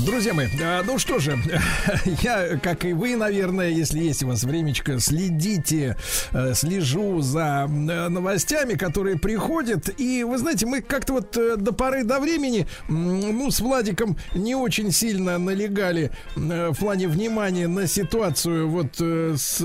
Друзья 0.06 0.34
мои, 0.34 0.46
а, 0.62 0.84
ну 0.86 0.98
что 0.98 1.18
же, 1.18 1.36
я, 2.22 2.58
как 2.58 2.84
и 2.84 2.92
вы, 2.92 3.16
наверное, 3.16 3.70
если 3.70 3.98
есть 3.98 4.22
у 4.22 4.28
вас 4.28 4.44
времечко, 4.44 5.00
следите, 5.00 5.96
э, 6.30 6.54
слежу 6.54 7.20
за 7.22 7.66
э, 7.68 8.08
новостями, 8.08 8.74
которые 8.74 9.18
приходят. 9.18 9.90
И 9.98 10.22
вы 10.22 10.38
знаете, 10.38 10.64
мы 10.64 10.80
как-то 10.80 11.14
вот 11.14 11.36
э, 11.36 11.56
до 11.56 11.72
поры 11.72 12.04
до 12.04 12.20
времени, 12.20 12.68
ну, 12.88 13.50
с 13.50 13.58
Владиком 13.58 14.16
не 14.32 14.54
очень 14.54 14.92
сильно 14.92 15.38
налегали 15.38 16.12
в 16.36 16.74
плане 16.74 17.08
внимания 17.08 17.66
на 17.66 17.88
ситуацию 17.88 18.68
вот 18.68 19.00
с 19.00 19.58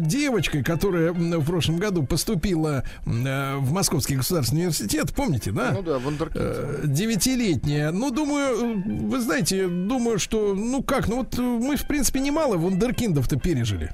девочкой, 0.00 0.64
которая 0.64 1.12
в 1.12 1.44
прошлом 1.44 1.76
году 1.76 2.02
поступила 2.02 2.82
в 3.04 3.72
Московский 3.72 4.16
государственный 4.16 4.62
университет, 4.62 5.12
помните, 5.14 5.52
да? 5.52 5.70
Ну 5.70 5.82
да. 5.82 6.00
Э, 6.34 6.80
девятилетняя. 6.84 7.92
Ну, 7.92 8.10
думаю, 8.10 8.82
вы 8.84 9.20
знаете, 9.20 9.68
думаю, 9.86 10.18
что, 10.18 10.54
ну 10.54 10.82
как, 10.82 11.08
ну 11.08 11.18
вот 11.18 11.38
мы, 11.38 11.76
в 11.76 11.86
принципе, 11.86 12.20
немало 12.20 12.56
вундеркиндов-то 12.56 13.38
пережили. 13.38 13.90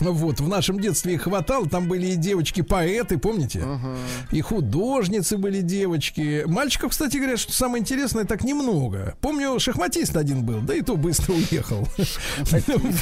Вот, 0.00 0.40
в 0.40 0.48
нашем 0.48 0.78
детстве 0.78 1.14
их 1.14 1.22
хватало, 1.22 1.68
там 1.68 1.88
были 1.88 2.08
и 2.08 2.16
девочки-поэты, 2.16 3.18
помните? 3.18 3.64
И 4.30 4.40
художницы 4.42 5.38
были 5.38 5.62
девочки. 5.62 6.44
Мальчиков, 6.46 6.90
кстати 6.90 7.16
говоря, 7.16 7.36
что 7.36 7.52
самое 7.52 7.80
интересное, 7.80 8.24
так 8.24 8.44
немного. 8.44 9.16
Помню, 9.20 9.58
шахматист 9.58 10.16
один 10.16 10.44
был, 10.44 10.60
да 10.60 10.74
и 10.74 10.82
то 10.82 10.96
быстро 10.96 11.32
уехал. 11.50 11.88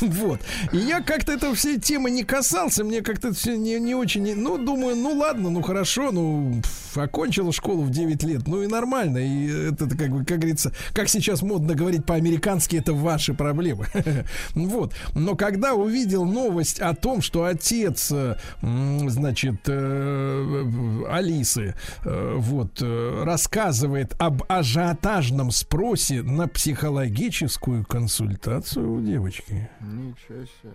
Вот. 0.02 0.40
И 0.72 0.76
я 0.78 1.00
как-то 1.00 1.32
этого 1.32 1.54
всей 1.54 1.80
темы 1.80 2.10
не 2.10 2.22
касался, 2.22 2.84
мне 2.84 3.02
как-то 3.02 3.24
это 3.24 3.32
все 3.34 3.56
не, 3.56 3.80
не 3.80 3.94
очень... 3.94 4.34
Ну, 4.34 4.58
думаю, 4.58 4.96
ну 4.96 5.14
ладно, 5.14 5.50
ну 5.50 5.62
хорошо, 5.62 6.12
ну, 6.12 6.60
окончила 6.94 7.52
школу 7.52 7.82
в 7.82 7.90
9 7.90 8.22
лет, 8.24 8.46
ну 8.46 8.62
и 8.62 8.66
нормально. 8.66 9.18
И 9.18 9.70
это, 9.70 9.88
как 9.88 10.10
бы, 10.10 10.24
как 10.24 10.38
говорится, 10.38 10.72
как 10.92 11.08
сейчас 11.08 11.42
модно 11.42 11.74
говорить 11.74 12.04
по-американски, 12.04 12.76
это 12.76 12.92
ваши 12.92 13.34
проблемы. 13.34 13.86
Вот. 14.54 14.94
Но 15.14 15.34
когда 15.34 15.74
увидел 15.74 16.24
новость 16.24 16.80
о 16.84 16.94
том, 16.94 17.22
что 17.22 17.44
отец, 17.44 18.10
э, 18.12 18.36
значит, 18.60 19.60
э, 19.66 21.04
Алисы, 21.08 21.74
э, 22.04 22.34
вот, 22.36 22.82
рассказывает 22.82 24.14
об 24.18 24.42
ажиотажном 24.48 25.50
спросе 25.50 26.22
на 26.22 26.48
психологическую 26.48 27.84
консультацию 27.84 28.92
у 28.92 29.00
девочки. 29.00 29.68
Ничего 29.80 30.44
себе. 30.44 30.72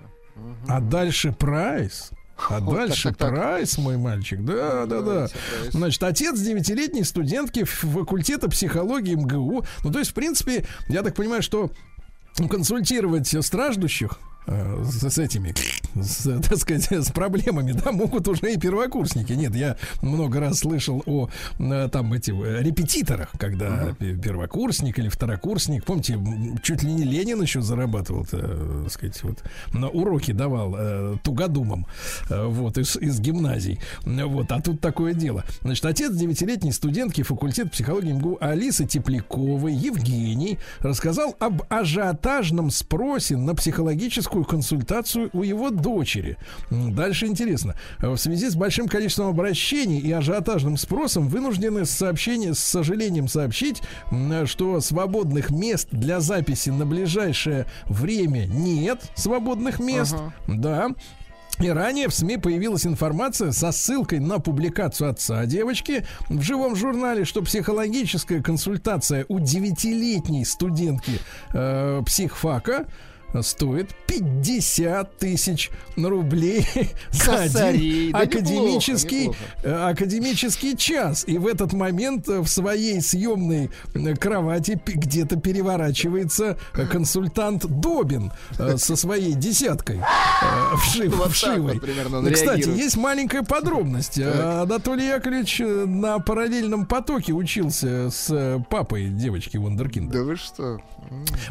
А 0.67 0.79
дальше 0.79 1.31
прайс. 1.31 2.11
А 2.49 2.59
Вот, 2.59 2.75
дальше 2.75 3.09
так, 3.09 3.17
так, 3.17 3.29
так. 3.29 3.37
прайс, 3.37 3.77
мой 3.77 3.97
мальчик. 3.97 4.43
Да, 4.43 4.85
да, 4.85 5.01
да. 5.01 5.27
Значит, 5.71 6.01
отец 6.03 6.39
девятилетней 6.39 7.03
студентки 7.03 7.63
факультета 7.63 8.49
психологии 8.49 9.15
МГУ. 9.15 9.65
Ну, 9.83 9.91
то 9.91 9.99
есть, 9.99 10.11
в 10.11 10.13
принципе, 10.13 10.65
я 10.87 11.03
так 11.03 11.15
понимаю, 11.15 11.41
что 11.41 11.71
консультировать 12.49 13.35
страждущих 13.45 14.19
с, 14.47 15.09
с 15.09 15.17
этими, 15.17 15.53
с, 16.01 16.41
так 16.41 16.57
сказать, 16.57 16.91
с 16.91 17.11
проблемами, 17.11 17.73
да, 17.73 17.91
могут 17.91 18.27
уже 18.27 18.53
и 18.53 18.57
первокурсники. 18.57 19.33
Нет, 19.33 19.55
я 19.55 19.77
много 20.01 20.39
раз 20.39 20.59
слышал 20.59 21.03
о 21.05 21.29
э, 21.59 21.89
там 21.91 22.13
этих 22.13 22.33
э, 22.33 22.61
репетиторах, 22.63 23.31
когда 23.37 23.93
пе- 23.97 24.15
первокурсник 24.15 24.97
или 24.99 25.09
второкурсник, 25.09 25.85
помните, 25.85 26.19
чуть 26.63 26.83
ли 26.83 26.93
не 26.93 27.03
Ленин 27.03 27.41
еще 27.41 27.61
зарабатывал, 27.61 28.25
э, 28.31 28.81
так 28.83 28.91
сказать, 28.91 29.23
вот 29.23 29.43
на 29.73 29.89
уроки 29.89 30.31
давал 30.31 30.75
э, 30.77 31.17
тугодумам, 31.23 31.85
э, 32.29 32.45
вот 32.45 32.77
из, 32.77 32.95
из 32.97 33.19
гимназий, 33.19 33.79
вот, 34.05 34.51
а 34.51 34.61
тут 34.61 34.81
такое 34.81 35.13
дело. 35.13 35.43
Значит, 35.61 35.85
отец 35.85 36.13
девятилетней 36.13 36.71
студентки 36.71 37.23
факультета 37.23 37.69
психологии 37.69 38.13
МГУ 38.13 38.37
Алисы 38.41 38.85
Тепляковой 38.85 39.73
Евгений 39.73 40.57
рассказал 40.79 41.35
об 41.39 41.63
ажиотажном 41.69 42.71
спросе 42.71 43.37
на 43.37 43.55
психологическую 43.55 44.28
консультацию 44.29 45.29
у 45.33 45.43
его 45.43 45.69
дочери. 45.69 46.37
Дальше 46.69 47.27
интересно. 47.27 47.75
В 47.99 48.17
связи 48.17 48.49
с 48.49 48.55
большим 48.55 48.87
количеством 48.87 49.27
обращений 49.27 49.99
и 49.99 50.11
ажиотажным 50.11 50.77
спросом 50.77 51.27
вынуждены 51.27 51.85
с 51.85 51.91
сообщения, 51.91 52.53
с 52.53 52.59
сожалением 52.59 53.27
сообщить, 53.27 53.81
что 54.45 54.79
свободных 54.81 55.49
мест 55.49 55.89
для 55.91 56.19
записи 56.19 56.69
на 56.69 56.85
ближайшее 56.85 57.65
время 57.85 58.45
нет 58.45 59.01
свободных 59.15 59.79
мест. 59.79 60.15
Да. 60.47 60.89
И 61.59 61.67
ранее 61.67 62.07
в 62.07 62.13
СМИ 62.13 62.37
появилась 62.37 62.85
информация 62.85 63.51
со 63.51 63.73
ссылкой 63.73 64.19
на 64.19 64.39
публикацию 64.39 65.09
отца 65.09 65.45
девочки 65.45 66.05
в 66.29 66.41
живом 66.41 66.75
журнале, 66.77 67.25
что 67.25 67.41
психологическая 67.41 68.41
консультация 68.41 69.25
у 69.27 69.39
девятилетней 69.39 70.45
студентки 70.45 71.19
э, 71.53 72.01
психфака 72.05 72.85
стоит 73.41 73.89
50 74.07 75.17
тысяч 75.17 75.69
рублей 75.95 76.65
за 77.11 77.43
один 77.43 78.11
Да 78.11 78.19
академический, 78.19 79.21
неплохо, 79.27 79.39
э, 79.63 79.71
академический 79.91 80.75
час. 80.77 81.23
И 81.27 81.37
в 81.37 81.47
этот 81.47 81.73
момент 81.73 82.27
в 82.27 82.47
своей 82.47 83.01
съемной 83.01 83.69
э, 83.93 84.15
кровати 84.15 84.79
где-то 84.85 85.37
переворачивается 85.37 86.57
э, 86.73 86.85
консультант 86.85 87.65
Добин 87.65 88.31
со 88.77 88.95
своей 88.95 89.33
десяткой 89.33 89.99
вшив- 90.77 91.09
Вот 91.09 91.23
так 91.25 91.31
вшивой. 91.33 91.79
вот 91.79 92.33
Кстати, 92.33 92.69
есть 92.69 92.97
маленькая 92.97 93.43
подробность. 93.43 94.17
Э, 94.17 94.61
Анатолий 94.63 95.07
Яковлевич 95.07 95.59
на 95.59 96.19
параллельном 96.19 96.85
потоке 96.85 97.33
учился 97.33 98.09
с 98.09 98.63
папой 98.69 99.09
девочки 99.09 99.57
Вундеркинда. 99.57 100.13
Да 100.19 100.23
вы 100.23 100.35
что? 100.35 100.79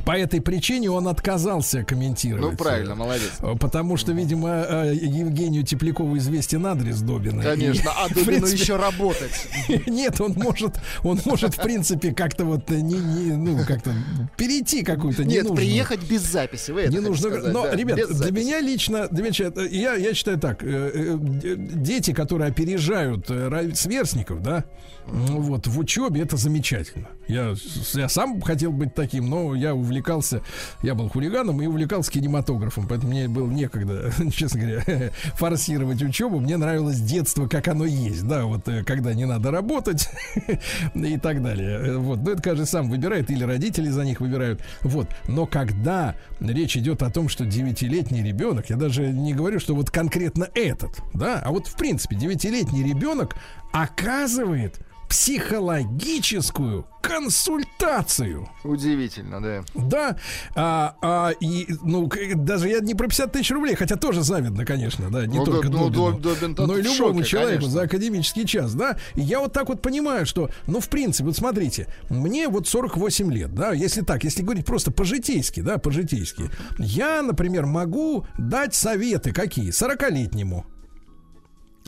По 0.04 0.12
этой 0.16 0.40
причине 0.40 0.90
он 0.90 1.08
отказался 1.08 1.67
комментировать. 1.86 2.42
Ну, 2.52 2.56
правильно, 2.56 2.94
молодец. 2.94 3.30
э, 3.40 3.54
Потому 3.58 3.96
что, 3.96 4.12
видимо, 4.12 4.48
э, 4.68 4.94
Евгению 4.94 5.62
Теплякову 5.64 6.16
известен 6.18 6.64
адрес 6.66 7.00
Добина. 7.00 7.42
Конечно, 7.42 7.88
И, 7.88 7.92
а 7.96 8.06
в 8.08 8.14
Дубину 8.14 8.26
принципе, 8.40 8.62
еще 8.62 8.76
работать. 8.76 9.48
Нет, 9.86 10.20
он 10.20 10.32
может, 10.32 10.76
он 11.02 11.20
может, 11.24 11.54
в 11.54 11.62
принципе, 11.62 12.12
как-то 12.12 12.44
вот 12.44 12.70
не, 12.70 12.80
не, 12.98 13.32
ну, 13.36 13.58
как-то 13.66 13.92
перейти 14.36 14.82
какую-то 14.82 15.24
Нет, 15.24 15.44
ненужную- 15.44 15.56
приехать 15.56 16.02
без 16.08 16.22
записи. 16.22 16.70
Вы 16.70 16.86
не 16.88 17.00
нужно. 17.00 17.30
сказать, 17.30 17.52
Но, 17.52 17.64
да, 17.64 17.74
ребят, 17.76 17.96
для 17.96 18.06
записи. 18.06 18.32
меня 18.44 18.60
лично, 18.60 19.08
для 19.08 19.22
меня, 19.24 19.52
э, 19.56 19.68
я, 19.70 19.94
я 19.94 20.14
считаю 20.14 20.38
так: 20.38 20.62
дети, 20.62 22.12
которые 22.12 22.48
опережают 22.50 23.26
сверстников, 23.74 24.42
да, 24.42 24.64
вот 25.10 25.66
в 25.66 25.78
учебе 25.78 26.22
это 26.22 26.36
замечательно. 26.36 27.08
Я, 27.28 27.54
я 27.94 28.08
сам 28.08 28.40
хотел 28.40 28.72
быть 28.72 28.94
таким, 28.94 29.28
но 29.28 29.54
я 29.54 29.74
увлекался, 29.74 30.42
я 30.82 30.94
был 30.94 31.08
хулиганом 31.08 31.60
и 31.62 31.66
увлекался 31.66 32.10
кинематографом, 32.10 32.86
поэтому 32.86 33.12
мне 33.12 33.28
было 33.28 33.50
некогда, 33.50 34.10
честно 34.32 34.60
говоря, 34.60 35.12
форсировать 35.34 36.02
учебу. 36.02 36.40
Мне 36.40 36.56
нравилось 36.56 37.00
детство, 37.00 37.46
как 37.48 37.68
оно 37.68 37.84
есть, 37.84 38.26
да, 38.26 38.44
вот 38.44 38.68
э, 38.68 38.84
когда 38.84 39.14
не 39.14 39.24
надо 39.24 39.50
работать 39.50 40.08
и 40.94 41.18
так 41.18 41.42
далее. 41.42 41.78
Э, 41.80 41.96
Вот, 41.96 42.20
ну 42.20 42.30
это 42.32 42.42
каждый 42.42 42.66
сам 42.66 42.90
выбирает 42.90 43.30
или 43.30 43.44
родители 43.44 43.88
за 43.88 44.04
них 44.04 44.20
выбирают. 44.20 44.62
Вот, 44.82 45.08
но 45.26 45.46
когда 45.46 46.16
речь 46.40 46.76
идет 46.76 47.02
о 47.02 47.10
том, 47.10 47.28
что 47.28 47.44
девятилетний 47.44 48.22
ребенок, 48.22 48.70
я 48.70 48.76
даже 48.76 49.08
не 49.08 49.34
говорю, 49.34 49.60
что 49.60 49.74
вот 49.74 49.90
конкретно 49.90 50.48
этот, 50.54 51.00
да, 51.14 51.42
а 51.44 51.50
вот 51.50 51.66
в 51.66 51.76
принципе 51.76 52.16
девятилетний 52.16 52.82
ребенок 52.82 53.36
оказывает 53.72 54.80
психологическую 55.08 56.86
консультацию. 57.02 58.48
Удивительно, 58.64 59.40
да. 59.40 59.62
Да, 59.74 60.16
а, 60.54 60.96
а, 61.00 61.30
и, 61.40 61.66
ну, 61.82 62.10
даже 62.34 62.68
я 62.68 62.80
не 62.80 62.94
про 62.94 63.08
50 63.08 63.32
тысяч 63.32 63.50
рублей, 63.50 63.74
хотя 63.76 63.96
тоже 63.96 64.22
завидно, 64.22 64.64
конечно, 64.66 65.08
да, 65.10 65.26
не 65.26 65.38
Ну, 65.38 65.44
только 65.44 65.68
ну, 65.68 65.88
Добину, 65.88 66.10
Доб- 66.10 66.20
Добин-то 66.20 66.66
но 66.66 66.76
и 66.76 66.82
любому 66.82 67.20
шоке, 67.20 67.24
человеку 67.24 67.60
конечно. 67.60 67.70
за 67.72 67.82
академический 67.82 68.46
час, 68.46 68.74
да. 68.74 68.98
И 69.14 69.22
я 69.22 69.40
вот 69.40 69.52
так 69.52 69.68
вот 69.68 69.80
понимаю, 69.80 70.26
что, 70.26 70.50
ну, 70.66 70.80
в 70.80 70.88
принципе, 70.88 71.24
вот 71.24 71.36
смотрите, 71.36 71.86
мне 72.10 72.48
вот 72.48 72.68
48 72.68 73.32
лет, 73.32 73.54
да, 73.54 73.72
если 73.72 74.02
так, 74.02 74.24
если 74.24 74.42
говорить 74.42 74.66
просто 74.66 74.90
по-житейски, 74.90 75.60
да, 75.60 75.78
по-житейски, 75.78 76.50
я, 76.78 77.22
например, 77.22 77.66
могу 77.66 78.26
дать 78.36 78.74
советы 78.74 79.32
какие? 79.32 79.70
40-летнему, 79.70 80.66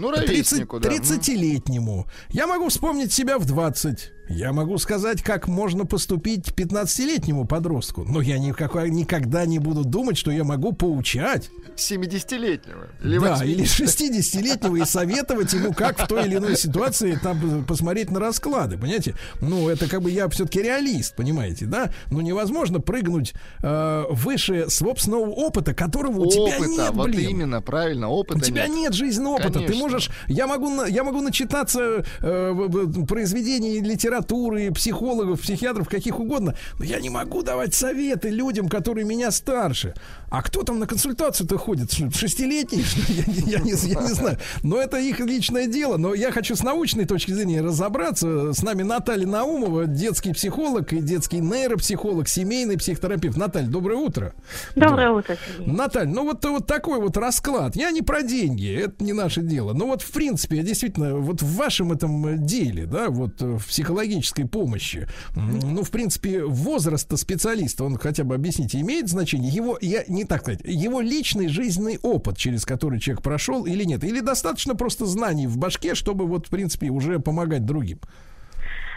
Ну, 0.00 0.12
30, 0.12 0.28
ровеснику, 0.28 0.80
да. 0.80 0.88
30-летнему. 0.88 2.06
Я 2.30 2.46
могу 2.46 2.68
вспомнить 2.68 3.12
себя 3.12 3.38
в 3.38 3.44
20. 3.44 4.12
Я 4.30 4.52
могу 4.52 4.78
сказать, 4.78 5.22
как 5.22 5.48
можно 5.48 5.84
поступить 5.84 6.50
15-летнему 6.50 7.46
подростку. 7.46 8.04
Но 8.04 8.20
я 8.20 8.38
никакой, 8.38 8.88
никогда 8.88 9.44
не 9.44 9.58
буду 9.58 9.82
думать, 9.82 10.16
что 10.16 10.30
я 10.30 10.44
могу 10.44 10.72
поучать. 10.72 11.50
70-летнего. 11.74 12.90
да, 13.02 13.44
или 13.44 13.64
60-летнего 13.64 14.76
и 14.76 14.84
советовать 14.84 15.52
ему, 15.52 15.72
как 15.72 15.98
в 15.98 16.06
той 16.06 16.26
или 16.26 16.36
иной 16.36 16.56
ситуации 16.56 17.18
там 17.20 17.64
посмотреть 17.64 18.12
на 18.12 18.20
расклады, 18.20 18.78
понимаете? 18.78 19.16
Ну, 19.40 19.68
это 19.68 19.88
как 19.88 20.00
бы 20.00 20.12
я 20.12 20.28
все-таки 20.28 20.62
реалист, 20.62 21.16
понимаете, 21.16 21.66
да? 21.66 21.90
Ну, 22.12 22.20
невозможно 22.20 22.78
прыгнуть 22.78 23.34
э, 23.64 24.04
выше 24.10 24.70
собственного 24.70 25.28
опыта, 25.28 25.74
которого 25.74 26.20
у 26.20 26.30
тебя 26.30 26.56
Опыта, 26.56 26.70
нет, 26.70 26.90
вот 26.92 27.06
блин. 27.08 27.30
именно, 27.30 27.62
правильно, 27.62 28.08
опыта 28.08 28.38
У 28.38 28.40
тебя 28.40 28.68
нет, 28.68 28.94
жизненного 28.94 29.34
опыта. 29.34 29.54
Ты 29.54 29.66
Конечно. 29.66 29.82
можешь. 29.82 30.10
Я 30.28 30.46
могу, 30.46 30.84
я 30.84 31.02
могу 31.02 31.20
начитаться 31.20 32.04
э, 32.20 33.04
произведений 33.08 33.80
литературы 33.80 34.19
литературы, 34.20 34.70
психологов, 34.72 35.40
психиатров, 35.40 35.88
каких 35.88 36.20
угодно, 36.20 36.54
но 36.78 36.84
я 36.84 37.00
не 37.00 37.10
могу 37.10 37.42
давать 37.42 37.74
советы 37.74 38.28
людям, 38.28 38.68
которые 38.68 39.04
меня 39.04 39.30
старше. 39.30 39.94
А 40.30 40.42
кто 40.42 40.62
там 40.62 40.78
на 40.78 40.86
консультацию-то 40.86 41.58
ходит? 41.58 41.92
Шестилетний? 42.14 42.84
Я, 43.08 43.58
я 43.58 43.60
не, 43.60 43.72
я 43.72 44.00
не 44.00 44.14
знаю. 44.14 44.38
Но 44.62 44.80
это 44.80 44.98
их 44.98 45.18
личное 45.18 45.66
дело. 45.66 45.96
Но 45.96 46.14
я 46.14 46.30
хочу 46.30 46.54
с 46.54 46.62
научной 46.62 47.04
точки 47.04 47.32
зрения 47.32 47.60
разобраться. 47.60 48.52
С 48.52 48.62
нами 48.62 48.84
Наталья 48.84 49.26
Наумова, 49.26 49.86
детский 49.86 50.32
психолог 50.32 50.92
и 50.92 51.00
детский 51.00 51.40
нейропсихолог, 51.40 52.28
семейный 52.28 52.78
психотерапевт. 52.78 53.36
Наталья, 53.36 53.66
доброе 53.66 53.96
утро. 53.96 54.34
Доброе 54.76 55.10
утро, 55.10 55.36
Сергей. 55.56 55.72
Наталья, 55.72 56.08
ну 56.08 56.24
вот, 56.24 56.44
вот 56.44 56.66
такой 56.66 57.00
вот 57.00 57.16
расклад. 57.16 57.74
Я 57.74 57.90
не 57.90 58.02
про 58.02 58.22
деньги, 58.22 58.72
это 58.72 59.02
не 59.02 59.12
наше 59.12 59.42
дело. 59.42 59.72
Но 59.72 59.86
вот 59.86 60.02
в 60.02 60.12
принципе, 60.12 60.62
действительно, 60.62 61.16
вот 61.16 61.42
в 61.42 61.56
вашем 61.56 61.90
этом 61.90 62.46
деле, 62.46 62.86
да, 62.86 63.08
вот 63.10 63.40
в 63.40 63.66
психологической 63.66 64.46
помощи, 64.46 65.08
ну, 65.34 65.82
в 65.82 65.90
принципе, 65.90 66.44
возраст 66.44 67.10
специалиста, 67.18 67.82
он 67.82 67.98
хотя 67.98 68.22
бы 68.22 68.36
объясните, 68.36 68.80
имеет 68.80 69.08
значение? 69.08 69.50
Его, 69.50 69.76
я 69.80 70.04
не 70.06 70.19
так 70.24 70.42
сказать, 70.42 70.60
его 70.64 71.00
личный 71.00 71.48
жизненный 71.48 71.98
опыт, 72.02 72.36
через 72.36 72.64
который 72.64 73.00
человек 73.00 73.22
прошел 73.22 73.66
или 73.66 73.84
нет? 73.84 74.04
Или 74.04 74.20
достаточно 74.20 74.74
просто 74.74 75.06
знаний 75.06 75.46
в 75.46 75.56
башке, 75.56 75.94
чтобы 75.94 76.26
вот, 76.26 76.46
в 76.46 76.50
принципе, 76.50 76.90
уже 76.90 77.18
помогать 77.18 77.64
другим? 77.64 78.00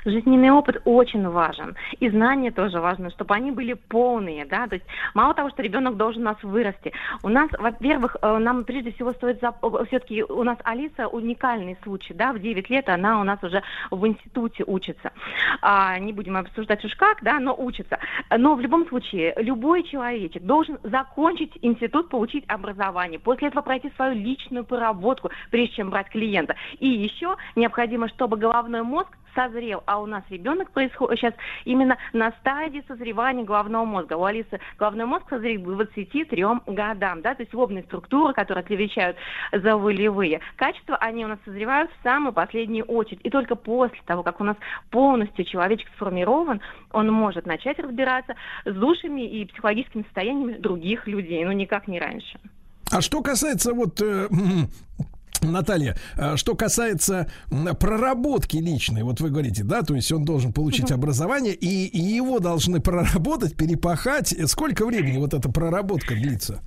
Жизненный 0.06 0.52
опыт 0.52 0.82
очень 0.86 1.28
важен. 1.28 1.76
И 2.00 2.10
знания 2.10 2.52
тоже 2.52 2.80
важны, 2.80 3.10
чтобы 3.12 3.36
они 3.36 3.52
были 3.52 3.74
полные, 3.74 4.46
да, 4.46 4.68
то 4.68 4.76
есть 4.76 4.86
мало 5.14 5.34
того, 5.34 5.50
что 5.50 5.62
ребенок 5.62 5.98
должен 5.98 6.24
нас 6.24 6.38
вырасти. 6.44 6.94
У 7.24 7.30
нас, 7.30 7.50
во-первых, 7.58 8.18
э, 8.22 8.38
нам 8.38 8.64
прежде 8.64 8.92
всего 8.92 9.14
стоит 9.14 9.38
все-таки 9.88 10.24
у 10.24 10.44
нас 10.44 10.58
Алиса 10.64 11.08
уникальный 11.08 11.78
случай, 11.84 12.14
да, 12.14 12.34
в 12.34 12.40
9 12.40 12.70
лет 12.70 12.90
она 12.90 13.22
у 13.22 13.24
нас 13.24 13.42
уже 13.44 13.64
в 13.92 14.06
институте 14.06 14.64
учится. 14.66 15.12
А, 15.62 15.98
не 16.00 16.14
будем 16.14 16.38
обсуждать 16.38 16.84
уж 16.84 16.96
как, 16.96 17.24
да, 17.24 17.40
но 17.40 17.56
учится. 17.58 18.00
Но 18.36 18.56
в 18.56 18.62
любом 18.62 18.88
случае, 18.88 19.34
любой 19.38 19.84
человечек 19.84 20.44
должен 20.44 20.80
закончить 20.84 21.58
институт, 21.62 22.10
получить 22.10 22.46
образование, 22.48 23.20
после 23.20 23.48
этого 23.50 23.62
пройти 23.62 23.92
свою 23.96 24.16
личную 24.16 24.66
поработку, 24.66 25.32
прежде 25.52 25.76
чем 25.76 25.90
брать 25.90 26.10
клиента. 26.10 26.56
И 26.80 26.88
еще 26.88 27.36
необходимо, 27.56 28.10
чтобы 28.10 28.38
головной 28.38 28.84
мозг 28.84 29.18
созрел, 29.34 29.84
а 29.86 30.02
у 30.02 30.06
нас 30.06 30.24
ребенок 30.30 30.72
происходит 30.72 31.20
сейчас 31.20 31.34
именно 31.66 31.98
на 32.14 32.32
стадии 32.40 32.84
созревания 32.88 33.44
головного 33.44 33.86
мозга. 33.86 34.14
У 34.14 34.24
Алисы 34.24 34.60
головной 34.78 35.06
мозг 35.06 35.26
созрел 35.30 35.62
к 35.62 35.66
23 35.66 36.46
годам, 36.68 37.22
да, 37.22 37.36
то 37.36 37.44
есть 37.44 37.54
лобные 37.54 37.84
структуры, 37.84 38.34
которые 38.34 38.64
отвечают 38.64 39.18
за 39.52 39.78
волевые 39.78 40.40
качества, 40.56 40.98
они 40.98 41.26
у 41.26 41.28
нас 41.28 41.40
созревают 41.46 41.92
в 41.92 42.04
самую 42.04 42.34
последнюю 42.34 42.86
очередь. 42.86 43.22
И 43.24 43.30
только 43.30 43.56
после 43.56 44.00
того, 44.06 44.24
как 44.24 44.42
у 44.42 44.44
нас 44.44 44.58
полностью 44.90 45.46
человечек 45.46 45.88
сформирован, 45.96 46.62
он 46.92 47.12
может 47.12 47.46
начать 47.46 47.80
разбираться 47.80 48.36
с 48.66 48.74
душами 48.74 49.22
и 49.22 49.46
психологическими 49.46 50.04
состояниями 50.04 50.58
других 50.58 51.08
людей, 51.08 51.44
но 51.46 51.52
никак 51.52 51.88
не 51.88 52.00
раньше. 52.00 52.40
А 52.92 53.02
что 53.02 53.22
касается 53.22 53.74
вот 53.74 54.02
э, 54.02 54.28
Наталья, 55.52 55.98
а 56.16 56.38
что 56.38 56.56
касается 56.56 57.28
проработки 57.80 58.58
личной, 58.58 59.04
вот 59.04 59.22
вы 59.22 59.30
говорите, 59.30 59.64
да, 59.64 59.82
то 59.82 59.96
есть 59.96 60.12
он 60.12 60.26
должен 60.26 60.54
получить 60.54 60.86
угу. 60.86 60.96
образование, 60.96 61.54
и, 61.54 61.86
и 61.86 62.00
его 62.00 62.40
должны 62.40 62.80
проработать, 62.80 63.56
перепахать. 63.56 64.34
Сколько 64.48 64.86
времени 64.86 65.18
вот 65.18 65.34
эта 65.34 65.50
проработка 65.50 66.14
длится? 66.16 66.62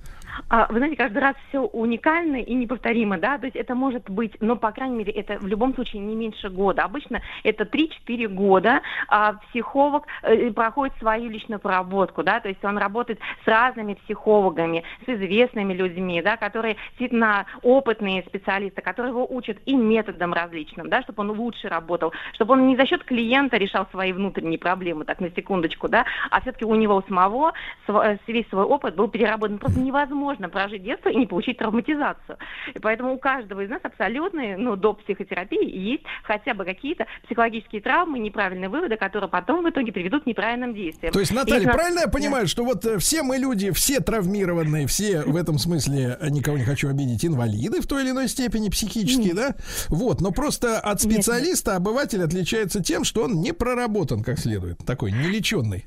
А, 0.49 0.67
вы 0.69 0.77
знаете, 0.77 0.95
каждый 0.95 1.19
раз 1.19 1.35
все 1.49 1.61
уникально 1.61 2.37
и 2.37 2.53
неповторимо, 2.53 3.17
да, 3.17 3.37
то 3.37 3.45
есть 3.45 3.55
это 3.55 3.75
может 3.75 4.09
быть, 4.09 4.33
но, 4.39 4.55
по 4.55 4.71
крайней 4.71 4.97
мере, 4.97 5.11
это 5.13 5.37
в 5.39 5.47
любом 5.47 5.73
случае 5.75 6.01
не 6.01 6.15
меньше 6.15 6.49
года. 6.49 6.83
Обычно 6.83 7.21
это 7.43 7.63
3-4 7.63 8.27
года 8.27 8.81
а, 9.07 9.33
психолог 9.49 10.05
э, 10.23 10.51
проходит 10.51 10.95
свою 10.99 11.29
личную 11.29 11.59
проработку, 11.59 12.23
да, 12.23 12.39
то 12.39 12.49
есть 12.49 12.63
он 12.63 12.77
работает 12.77 13.19
с 13.43 13.47
разными 13.47 13.95
психологами, 13.95 14.83
с 15.05 15.09
известными 15.09 15.73
людьми, 15.73 16.21
да, 16.21 16.37
которые 16.37 16.77
действительно 16.89 17.45
опытные 17.61 18.23
специалисты, 18.23 18.81
которые 18.81 19.11
его 19.11 19.27
учат 19.29 19.57
и 19.65 19.75
методам 19.75 20.33
различным, 20.33 20.89
да, 20.89 21.01
чтобы 21.01 21.21
он 21.21 21.31
лучше 21.31 21.67
работал, 21.67 22.13
чтобы 22.33 22.53
он 22.53 22.67
не 22.67 22.75
за 22.75 22.85
счет 22.85 23.03
клиента 23.03 23.57
решал 23.57 23.87
свои 23.91 24.11
внутренние 24.11 24.59
проблемы, 24.59 25.05
так, 25.05 25.19
на 25.19 25.29
секундочку, 25.31 25.87
да, 25.87 26.05
а 26.29 26.41
все-таки 26.41 26.65
у 26.65 26.75
него 26.75 27.03
самого 27.07 27.53
св- 27.85 28.19
весь 28.27 28.47
свой 28.49 28.63
опыт 28.63 28.95
был 28.95 29.07
переработан. 29.07 29.57
Просто 29.57 29.79
невозможно 29.79 30.26
невозможно 30.27 30.49
прожить 30.49 30.83
детство 30.83 31.09
и 31.09 31.15
не 31.15 31.25
получить 31.25 31.57
травматизацию. 31.57 32.37
И 32.73 32.79
поэтому 32.79 33.13
у 33.13 33.17
каждого 33.17 33.61
из 33.61 33.69
нас 33.69 33.79
абсолютно, 33.83 34.57
ну, 34.57 34.75
до 34.75 34.93
психотерапии 34.93 35.75
есть 35.75 36.03
хотя 36.23 36.53
бы 36.53 36.65
какие-то 36.65 37.05
психологические 37.25 37.81
травмы, 37.81 38.19
неправильные 38.19 38.69
выводы, 38.69 38.97
которые 38.97 39.29
потом 39.29 39.63
в 39.63 39.69
итоге 39.69 39.91
приведут 39.91 40.23
к 40.23 40.25
неправильным 40.25 40.73
действиям. 40.73 41.13
То 41.13 41.19
есть, 41.19 41.33
Наталья, 41.33 41.69
и 41.69 41.71
правильно 41.71 42.01
я 42.01 42.07
понимаю, 42.07 42.43
да. 42.43 42.47
что 42.47 42.63
вот 42.63 42.85
э, 42.85 42.97
все 42.97 43.23
мы 43.23 43.37
люди, 43.37 43.71
все 43.71 43.99
травмированные, 43.99 44.87
все 44.87 45.21
в 45.21 45.35
этом 45.35 45.57
смысле, 45.57 46.17
э, 46.19 46.29
никого 46.29 46.57
не 46.57 46.63
хочу 46.63 46.89
обидеть, 46.89 47.25
инвалиды 47.25 47.81
в 47.81 47.87
той 47.87 48.03
или 48.03 48.11
иной 48.11 48.27
степени 48.27 48.69
психические, 48.69 49.33
да? 49.33 49.55
Вот, 49.89 50.21
но 50.21 50.31
просто 50.31 50.79
от 50.79 51.01
специалиста 51.01 51.71
нет. 51.71 51.77
обыватель 51.77 52.23
отличается 52.23 52.83
тем, 52.83 53.03
что 53.03 53.23
он 53.23 53.41
не 53.41 53.53
проработан 53.53 54.23
как 54.23 54.39
следует, 54.39 54.77
такой 54.85 55.11
нелеченный. 55.11 55.85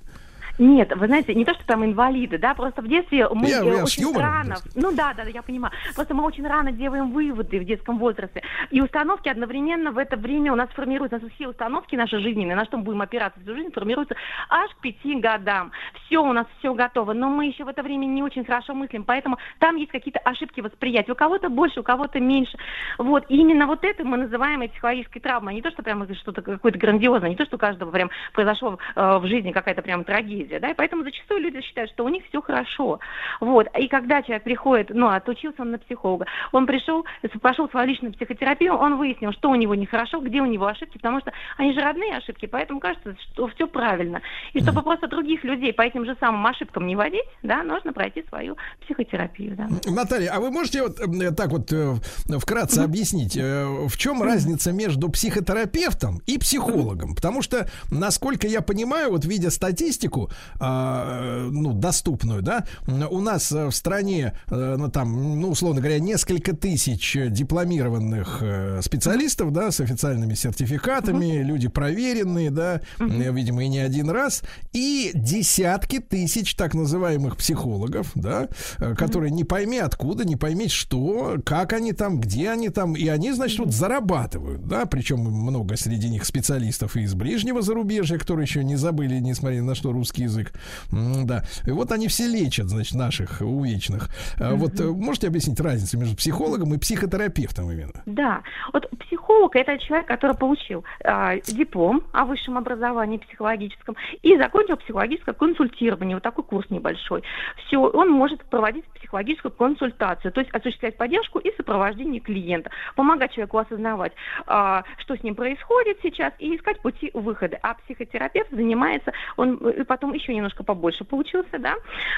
Нет, 0.61 0.95
вы 0.95 1.07
знаете, 1.07 1.35
не 1.35 1.47
то, 1.47 1.55
что 1.55 1.65
там 1.65 1.87
инвалиды, 1.87 2.37
да, 2.37 2.53
просто 2.53 2.83
в 2.83 2.87
детстве 2.87 3.27
мы 3.31 3.49
я, 3.49 3.63
я 3.63 3.83
очень 3.83 4.15
рано... 4.15 4.57
Ну 4.75 4.93
да, 4.93 5.15
да, 5.15 5.23
я 5.23 5.41
понимаю. 5.41 5.73
Просто 5.95 6.15
мы 6.15 6.23
очень 6.23 6.47
рано 6.47 6.71
делаем 6.71 7.13
выводы 7.13 7.59
в 7.61 7.65
детском 7.65 7.97
возрасте. 7.97 8.43
И 8.71 8.83
установки 8.83 9.31
одновременно 9.31 9.91
в 9.91 9.97
это 9.97 10.19
время 10.19 10.53
у 10.53 10.57
нас 10.57 10.69
формируются, 10.75 11.17
у 11.17 11.21
нас 11.23 11.33
все 11.33 11.49
установки 11.49 11.97
наши 11.97 12.19
жизненные, 12.19 12.57
на 12.57 12.67
что 12.67 12.77
мы 12.77 12.83
будем 12.83 13.01
опираться 13.01 13.41
всю 13.41 13.55
жизнь, 13.55 13.73
формируются 13.73 14.17
аж 14.51 14.71
к 14.73 14.81
пяти 14.83 15.19
годам. 15.19 15.73
Все 16.05 16.19
у 16.19 16.31
нас 16.35 16.47
все 16.59 16.75
готово, 16.75 17.15
но 17.15 17.31
мы 17.31 17.47
еще 17.47 17.65
в 17.65 17.69
это 17.69 17.83
время 17.83 18.05
не 18.05 18.23
очень 18.23 18.45
хорошо 18.45 18.75
мыслим, 18.75 19.05
поэтому 19.05 19.39
там 19.61 19.77
есть 19.77 19.91
какие-то 19.91 20.19
ошибки 20.19 20.61
восприятия. 20.61 21.13
У 21.13 21.15
кого-то 21.17 21.49
больше, 21.49 21.81
у 21.81 21.85
кого-то 21.85 22.21
меньше. 22.21 22.59
Вот, 22.99 23.25
и 23.31 23.37
именно 23.39 23.67
вот 23.67 23.83
это 23.83 24.05
мы 24.05 24.19
называем 24.19 24.69
психологической 24.69 25.23
травмой. 25.23 25.55
Не 25.55 25.63
то, 25.63 25.71
что 25.71 25.83
прямо 25.83 26.07
что-то 26.17 26.43
какое-то 26.43 26.79
грандиозное, 26.79 27.31
не 27.31 27.37
то, 27.37 27.47
что 27.47 27.57
у 27.57 27.59
каждого 27.59 27.91
прям 27.91 28.11
произошло 28.35 28.79
э, 28.95 29.19
в 29.19 29.27
жизни 29.27 29.53
какая-то 29.53 29.81
прям 29.81 30.05
трагедия 30.05 30.50
иллюзия, 30.51 30.61
да, 30.61 30.71
и 30.71 30.75
поэтому 30.75 31.05
зачастую 31.05 31.41
люди 31.41 31.61
считают, 31.63 31.91
что 31.93 32.05
у 32.05 32.09
них 32.09 32.25
все 32.29 32.43
хорошо. 32.43 33.01
Вот, 33.41 33.67
и 33.79 33.89
когда 33.89 34.23
человек 34.23 34.43
приходит, 34.43 34.91
ну, 34.91 35.09
отучился 35.09 35.63
он 35.63 35.71
на 35.73 35.79
психолога, 35.79 36.27
он 36.53 36.67
пришел, 36.67 37.05
пошел 37.41 37.69
в 37.69 37.71
свою 37.71 37.89
личную 37.89 38.13
психотерапию, 38.13 38.75
он 38.75 38.97
выяснил, 38.97 39.33
что 39.33 39.51
у 39.51 39.55
него 39.55 39.75
нехорошо, 39.75 40.21
где 40.21 40.41
у 40.41 40.47
него 40.47 40.67
ошибки, 40.67 40.99
потому 40.99 41.21
что 41.21 41.33
они 41.57 41.73
же 41.73 41.81
родные 41.81 42.17
ошибки, 42.17 42.47
поэтому 42.47 42.81
кажется, 42.81 43.17
что 43.33 43.49
все 43.49 43.67
правильно. 43.67 44.21
И 44.53 44.61
чтобы 44.61 44.83
просто 44.83 45.09
других 45.09 45.45
людей 45.45 45.73
по 45.73 45.83
этим 45.83 46.05
же 46.05 46.17
самым 46.21 46.47
ошибкам 46.47 46.87
не 46.87 46.97
водить, 46.97 47.25
да, 47.43 47.63
нужно 47.63 47.93
пройти 47.93 48.25
свою 48.29 48.57
психотерапию, 48.83 49.57
да. 49.57 49.69
Наталья, 49.87 50.33
а 50.33 50.41
вы 50.41 50.51
можете 50.51 50.83
вот 50.83 50.99
так 51.37 51.51
вот 51.51 51.73
э, 51.73 51.95
вкратце 52.39 52.81
объяснить, 52.81 53.37
э, 53.37 53.67
в 53.89 53.97
чем 53.97 54.23
разница 54.23 54.73
между 54.73 55.09
психотерапевтом 55.11 56.21
и 56.27 56.39
психологом? 56.39 57.15
Потому 57.15 57.43
что, 57.43 57.69
насколько 57.91 58.47
я 58.47 58.61
понимаю, 58.61 59.11
вот 59.11 59.25
видя 59.25 59.51
статистику, 59.51 60.30
э, 60.59 61.49
ну, 61.51 61.73
доступную, 61.73 62.43
да, 62.43 62.65
у 62.87 63.21
нас 63.21 63.51
в 63.51 63.71
стране, 63.73 64.35
э, 64.49 64.77
ну, 64.79 64.91
там, 64.91 65.41
ну, 65.41 65.51
условно 65.51 65.81
говоря, 65.81 65.99
несколько 65.99 66.55
тысяч 66.55 67.17
дипломированных 67.29 68.39
э, 68.41 68.81
специалистов, 68.83 69.53
да, 69.53 69.71
с 69.71 69.81
официальными 69.81 70.35
сертификатами, 70.35 71.41
uh-huh. 71.41 71.43
люди 71.43 71.69
проверенные, 71.69 72.51
да, 72.51 72.81
uh-huh. 72.99 73.35
видимо, 73.35 73.65
и 73.65 73.69
не 73.69 73.79
один 73.79 74.11
раз, 74.11 74.43
и 74.73 75.13
десятки 75.15 75.99
тысяч 75.99 76.55
так 76.55 76.75
называемых 76.75 77.37
психологов, 77.37 78.11
да, 78.15 78.49
uh-huh. 78.79 78.97
которые 78.97 79.31
не 79.31 79.45
пойми 79.45 79.79
откуда, 79.79 80.25
не 80.25 80.37
пойми 80.37 80.69
что, 80.69 81.37
как 81.45 81.73
они 81.73 81.93
там, 81.93 82.21
где 82.21 82.51
они 82.51 82.69
там, 82.69 82.95
и 82.95 83.07
они, 83.09 83.33
значит, 83.33 83.59
вот 83.59 83.73
зарабатывают, 83.73 84.67
да, 84.67 84.87
причем 84.87 85.21
много 85.21 85.77
среди 85.77 86.09
них 86.09 86.25
специалистов 86.25 86.97
и 86.97 87.03
из 87.03 87.15
ближнего 87.15 87.63
зарубежья, 87.63 88.19
которые 88.19 88.45
еще 88.45 88.65
не 88.65 88.77
забыли, 88.77 89.19
несмотря 89.19 89.63
на 89.63 89.75
что, 89.75 89.93
русский 89.93 90.20
язык. 90.21 90.53
Да. 90.91 91.45
И 91.67 91.71
вот 91.71 91.93
они 91.93 92.09
все 92.09 92.27
лечат, 92.27 92.69
значит, 92.69 92.95
наших 92.95 93.41
увечных. 93.41 94.09
Mm-hmm. 94.39 94.55
Вот 94.55 94.81
э, 94.81 94.85
можете 94.85 95.29
объяснить 95.29 95.61
разницу 95.61 95.99
между 95.99 96.17
психологом 96.17 96.75
и 96.75 96.79
психотерапевтом 96.79 97.71
именно? 97.71 98.03
Да. 98.07 98.43
Вот 98.73 98.89
психолог 99.01 99.57
это 99.57 99.79
человек, 99.79 100.07
который 100.07 100.37
получил 100.37 100.85
э, 101.01 101.41
диплом 101.47 102.03
о 102.13 102.25
высшем 102.25 102.59
образовании 102.59 103.19
психологическом 103.19 103.97
и 104.23 104.37
закончил 104.37 104.77
психологическое 104.77 105.33
консультирование. 105.33 106.17
Вот 106.17 106.23
такой 106.23 106.45
курс 106.45 106.69
небольшой. 106.71 107.23
Все, 107.67 107.79
он 107.79 108.11
может 108.11 108.45
проводить 108.45 108.85
психологическую 108.95 109.53
консультацию, 109.53 110.33
то 110.33 110.41
есть 110.41 110.53
осуществлять 110.53 110.97
поддержку 110.97 111.39
и 111.39 111.55
сопровождение 111.57 112.21
клиента, 112.21 112.71
помогать 112.97 113.33
человеку 113.33 113.59
осознавать, 113.59 114.13
э, 114.47 114.83
что 114.99 115.17
с 115.17 115.23
ним 115.23 115.35
происходит 115.35 115.99
сейчас, 116.03 116.33
и 116.39 116.57
искать 116.57 116.81
пути 116.81 117.11
выхода. 117.15 117.59
А 117.63 117.75
психотерапевт 117.75 118.51
занимается, 118.51 119.13
он 119.37 119.57
и 119.57 119.85
потом 119.85 120.10
потом 120.11 120.13
еще 120.13 120.35
немножко 120.35 120.65
побольше 120.65 121.05
поучился, 121.05 121.59
да, 121.59 121.75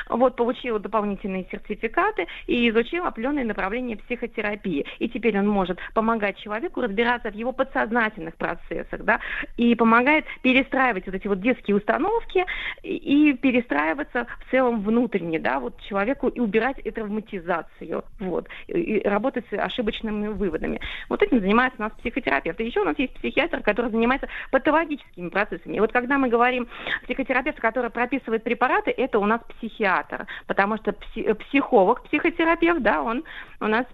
вот, 0.08 0.36
получил 0.36 0.78
дополнительные 0.78 1.46
сертификаты 1.50 2.26
и 2.46 2.68
изучил 2.70 3.04
определенные 3.04 3.44
направления 3.44 3.96
психотерапии. 3.96 4.86
И 4.98 5.08
теперь 5.08 5.38
он 5.38 5.48
может 5.48 5.78
помогать 5.94 6.38
человеку 6.38 6.80
разбираться 6.80 7.30
в 7.30 7.34
его 7.34 7.52
подсознательных 7.52 8.36
процессах, 8.36 9.04
да, 9.04 9.20
и 9.56 9.74
помогает 9.74 10.24
перестраивать 10.42 11.06
вот 11.06 11.14
эти 11.14 11.28
вот 11.28 11.40
детские 11.40 11.76
установки 11.76 12.44
и, 12.82 13.32
перестраиваться 13.34 14.26
в 14.40 14.50
целом 14.50 14.82
внутренне, 14.82 15.38
да, 15.38 15.60
вот 15.60 15.80
человеку 15.82 16.28
и 16.28 16.40
убирать 16.40 16.78
и 16.84 16.90
травматизацию, 16.90 18.04
вот, 18.20 18.48
и 18.68 19.02
работать 19.04 19.44
с 19.50 19.58
ошибочными 19.58 20.28
выводами. 20.28 20.80
Вот 21.08 21.22
этим 21.22 21.40
занимается 21.40 21.78
у 21.78 21.82
нас 21.82 21.92
психотерапевт. 21.98 22.60
И 22.60 22.64
еще 22.64 22.80
у 22.80 22.84
нас 22.84 22.98
есть 22.98 23.14
психиатр, 23.14 23.60
который 23.60 23.90
занимается 23.90 24.28
патологическими 24.50 25.28
процессами. 25.28 25.76
И 25.76 25.80
вот 25.80 25.92
когда 25.92 26.18
мы 26.18 26.28
говорим 26.28 26.68
психотерапевт, 27.04 27.60
который 27.60 27.81
прописывает 27.90 28.44
препараты, 28.44 28.90
это 28.90 29.18
у 29.18 29.26
нас 29.26 29.40
психиатр, 29.58 30.26
потому 30.46 30.76
что 30.76 30.92
пси- 30.92 31.34
психолог, 31.34 32.02
психотерапевт, 32.04 32.82
да, 32.82 33.02
он 33.02 33.24
у 33.60 33.66
нас 33.66 33.86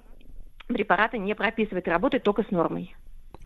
препараты 0.66 1.19
не 1.19 1.35
прописывает, 1.35 1.89
работает 1.89 2.23
только 2.23 2.43
с 2.43 2.51
нормой. 2.51 2.94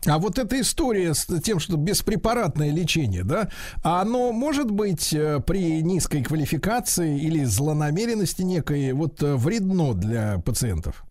А 0.07 0.19
вот 0.19 0.37
эта 0.39 0.61
история 0.61 1.15
с 1.15 1.27
тем, 1.43 1.61
что 1.61 1.77
беспрепаратное 1.77 2.73
лечение, 2.73 3.23
да, 3.23 3.49
а 3.85 4.01
оно 4.03 4.33
может 4.33 4.69
быть 4.69 5.15
э, 5.15 5.39
при 5.47 5.81
низкой 5.81 6.23
квалификации 6.25 7.21
или 7.21 7.45
злонамеренности 7.45 8.43
некой 8.43 8.93
вот 8.95 9.23
э, 9.23 9.37
вредно 9.37 9.95
для 9.95 10.41
пациентов? 10.45 11.05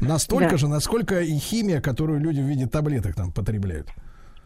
Настолько 0.00 0.50
Да. 0.50 0.56
же, 0.56 0.68
насколько 0.68 1.20
и 1.20 1.38
химия, 1.38 1.80
которую 1.80 2.18
люди 2.18 2.40
в 2.40 2.44
виде 2.44 2.66
таблеток 2.66 3.14
там 3.14 3.30
потребляют. 3.30 3.88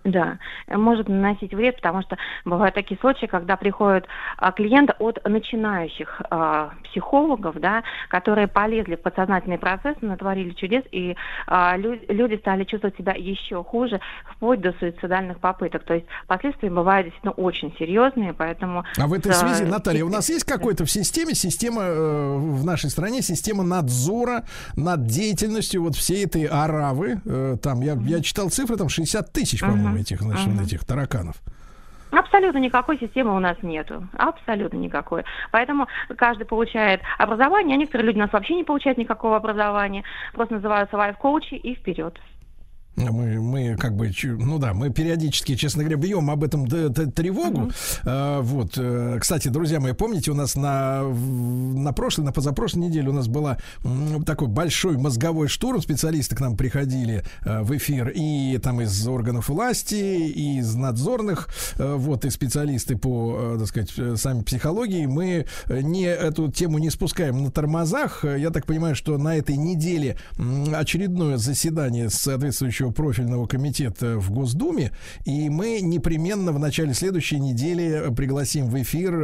Да, 0.07 0.39
может 0.69 1.09
наносить 1.09 1.53
вред, 1.53 1.77
потому 1.77 2.01
что 2.03 2.17
бывают 2.45 2.77
такие 2.77 2.99
случаи, 3.01 3.27
когда 3.27 3.57
приходят 3.57 4.07
а, 4.37 4.53
клиенты 4.53 4.95
от 5.01 5.19
начинающих 5.29 6.23
а, 6.31 6.71
психологов, 6.85 7.59
да, 7.59 7.83
которые 8.09 8.47
полезли 8.47 8.95
в 8.95 9.03
подсознательный 9.03 9.59
процесс, 9.59 9.97
натворили 10.01 10.51
чудес, 10.51 10.85
и 10.93 11.17
а, 11.49 11.77
лю- 11.77 11.99
люди 12.07 12.37
стали 12.37 12.63
чувствовать 12.63 12.97
себя 12.97 13.15
еще 13.17 13.65
хуже, 13.65 14.01
вплоть 14.31 14.61
до 14.61 14.73
суицидальных 14.79 15.41
попыток. 15.41 15.83
То 15.83 15.95
есть 15.95 16.07
последствия 16.29 16.71
бывают 16.71 17.07
действительно 17.07 17.33
очень 17.33 17.75
серьезные, 17.77 18.33
поэтому... 18.33 18.85
А 18.97 19.09
в 19.09 19.13
этой 19.13 19.33
с, 19.33 19.41
связи, 19.41 19.65
Наталья, 19.65 20.05
у 20.05 20.09
нас 20.09 20.29
есть 20.29 20.45
какой-то 20.45 20.85
в 20.85 20.91
системе, 20.91 21.35
система 21.35 21.83
э, 21.83 22.37
в 22.37 22.65
нашей 22.65 22.91
стране, 22.91 23.23
система 23.23 23.65
надзора 23.65 24.45
над 24.77 25.07
деятельностью 25.07 25.83
вот 25.83 25.97
всей 25.97 26.25
этой 26.25 26.45
аравы. 26.45 27.21
Э, 27.25 27.57
там 27.61 27.81
я, 27.81 27.95
я 28.07 28.21
читал 28.21 28.51
цифры, 28.51 28.77
там 28.77 28.89
60 28.89 29.33
тысяч, 29.33 29.61
по-моему, 29.61 29.96
этих, 29.97 30.21
значит, 30.21 30.47
Мгм. 30.49 30.63
этих 30.65 30.85
тараканов. 30.85 31.37
Абсолютно 32.13 32.59
никакой 32.59 32.99
системы 32.99 33.35
у 33.35 33.41
нас 33.41 33.57
нету. 33.63 34.07
Абсолютно 34.17 34.79
никакой. 34.79 35.25
Поэтому 35.51 35.87
каждый 36.17 36.45
получает 36.47 37.01
образование, 37.19 37.75
а 37.75 37.79
некоторые 37.79 38.07
люди 38.07 38.17
у 38.19 38.21
нас 38.21 38.33
вообще 38.33 38.55
не 38.55 38.65
получают 38.65 38.97
никакого 38.97 39.37
образования, 39.37 40.05
просто 40.33 40.55
называются 40.55 40.97
лайф-коучи 40.97 41.55
и 41.55 41.75
вперед. 41.75 42.19
Мы, 42.97 43.41
мы 43.41 43.77
как 43.77 43.95
бы, 43.95 44.11
ну 44.25 44.59
да, 44.59 44.73
мы 44.73 44.91
периодически, 44.91 45.55
честно 45.55 45.83
говоря, 45.83 45.99
бьем 45.99 46.31
об 46.31 46.43
этом 46.43 46.67
тревогу. 46.67 47.71
А, 48.05 48.41
вот, 48.41 48.75
э, 48.79 49.19
кстати, 49.21 49.49
друзья 49.49 49.81
мои, 49.81 49.93
помните, 49.93 50.31
у 50.31 50.35
нас 50.35 50.57
на, 50.57 51.03
на 51.03 51.93
прошлой, 51.93 52.25
на 52.25 52.33
позапрошлой 52.33 52.85
неделе 52.85 53.11
у 53.11 53.13
нас 53.13 53.29
была 53.29 53.59
такой 54.25 54.49
большой 54.49 54.97
мозговой 54.97 55.49
штурм, 55.49 55.83
специалисты 55.83 56.35
к 56.37 56.41
нам 56.41 56.57
приходили 56.57 57.23
э, 57.45 57.63
в 57.63 57.77
эфир 57.77 58.11
и 58.15 58.59
там 58.59 58.81
из 58.81 59.07
органов 59.07 59.51
власти, 59.51 59.95
и 59.95 60.59
из 60.59 60.75
надзорных, 60.75 61.49
э, 61.79 61.95
вот, 61.97 62.25
и 62.25 62.31
специалисты 62.31 62.97
по, 62.97 63.57
так 63.59 63.69
сказать, 63.69 64.19
сами 64.19 64.43
психологии. 64.43 65.05
Мы 65.05 65.47
не 65.69 66.05
эту 66.05 66.51
тему 66.51 66.79
не 66.79 66.89
спускаем 66.89 67.43
на 67.45 67.51
тормозах. 67.51 68.25
Я 68.25 68.51
так 68.51 68.65
понимаю, 68.65 68.95
что 68.95 69.19
на 69.19 69.37
этой 69.37 69.57
неделе 69.57 70.17
очередное 70.75 71.37
заседание 71.37 72.09
соответствующего 72.09 72.86
профильного 72.91 73.47
комитета 73.47 74.19
в 74.19 74.31
Госдуме, 74.31 74.93
и 75.25 75.49
мы 75.49 75.81
непременно 75.81 76.53
в 76.53 76.59
начале 76.59 76.95
следующей 76.95 77.41
недели 77.41 78.13
пригласим 78.15 78.69
в 78.69 78.81
эфир 78.81 79.15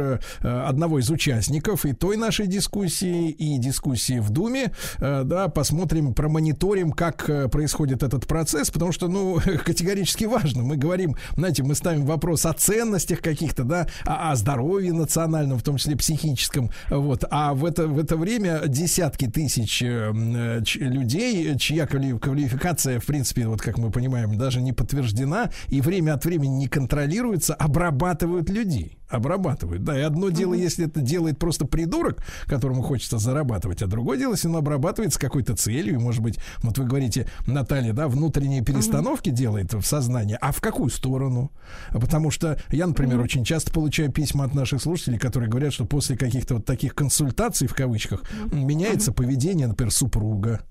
э, 0.41 0.47
одного 0.47 0.99
из 0.99 1.09
участников 1.09 1.85
и 1.85 1.93
той 1.93 2.17
нашей 2.17 2.47
дискуссии, 2.47 3.29
и 3.29 3.57
дискуссии 3.57 4.19
в 4.19 4.29
Думе, 4.29 4.71
Э, 4.99 5.23
да, 5.25 5.47
посмотрим, 5.47 6.13
промониторим, 6.13 6.91
как 6.91 7.29
э, 7.29 7.47
происходит 7.47 8.03
этот 8.03 8.27
процесс, 8.27 8.71
потому 8.71 8.91
что, 8.91 9.07
ну, 9.07 9.39
категорически 9.65 10.25
важно. 10.25 10.63
Мы 10.63 10.77
говорим, 10.77 11.15
знаете, 11.35 11.63
мы 11.63 11.75
ставим 11.75 12.05
вопрос 12.05 12.45
о 12.45 12.53
ценностях 12.53 13.21
каких-то, 13.21 13.63
да, 13.63 13.87
о, 14.05 14.35
здоровье 14.35 14.93
национальном, 14.93 15.59
в 15.59 15.63
том 15.63 15.77
числе 15.77 15.95
психическом, 15.95 16.71
вот, 16.89 17.25
а 17.29 17.53
в 17.53 17.65
это, 17.65 17.87
в 17.87 17.99
это 17.99 18.17
время 18.17 18.61
десятки 18.67 19.27
тысяч 19.27 19.81
людей, 19.81 21.57
чья 21.57 21.85
квали- 21.85 22.17
квалификация, 22.17 22.99
в 22.99 23.05
принципе, 23.05 23.47
вот 23.53 23.61
как 23.61 23.77
мы 23.77 23.91
понимаем, 23.91 24.35
даже 24.37 24.61
не 24.61 24.73
подтверждена 24.73 25.51
и 25.69 25.79
время 25.79 26.15
от 26.15 26.25
времени 26.25 26.55
не 26.55 26.67
контролируется, 26.67 27.53
обрабатывают 27.53 28.49
людей. 28.49 28.97
Обрабатывают, 29.09 29.83
да. 29.83 29.95
И 29.99 30.01
одно 30.01 30.29
дело, 30.29 30.55
если 30.55 30.87
это 30.87 30.99
делает 30.99 31.37
просто 31.37 31.65
придурок, 31.65 32.25
которому 32.47 32.81
хочется 32.81 33.19
зарабатывать, 33.19 33.83
а 33.83 33.87
другое 33.87 34.17
дело, 34.17 34.31
если 34.31 34.47
он 34.47 34.55
обрабатывает 34.55 35.13
с 35.13 35.19
какой-то 35.19 35.55
целью, 35.55 35.93
и, 35.93 35.97
может 35.97 36.23
быть, 36.23 36.39
вот 36.63 36.79
вы 36.79 36.85
говорите, 36.85 37.27
Наталья, 37.45 37.93
да, 37.93 38.07
внутренние 38.07 38.63
перестановки 38.63 39.29
делает 39.29 39.73
в 39.73 39.83
сознании, 39.83 40.35
а 40.41 40.51
в 40.51 40.61
какую 40.61 40.89
сторону? 40.89 41.51
Потому 41.91 42.31
что 42.31 42.59
я, 42.71 42.87
например, 42.87 43.19
очень 43.19 43.43
часто 43.43 43.71
получаю 43.71 44.11
письма 44.11 44.45
от 44.45 44.55
наших 44.55 44.81
слушателей, 44.81 45.19
которые 45.19 45.47
говорят, 45.47 45.73
что 45.73 45.85
после 45.85 46.17
каких-то 46.17 46.55
вот 46.55 46.65
таких 46.65 46.95
консультаций, 46.95 47.67
в 47.67 47.75
кавычках, 47.75 48.23
меняется 48.51 49.11
поведение, 49.11 49.67
например, 49.67 49.91
супруга. 49.91 50.61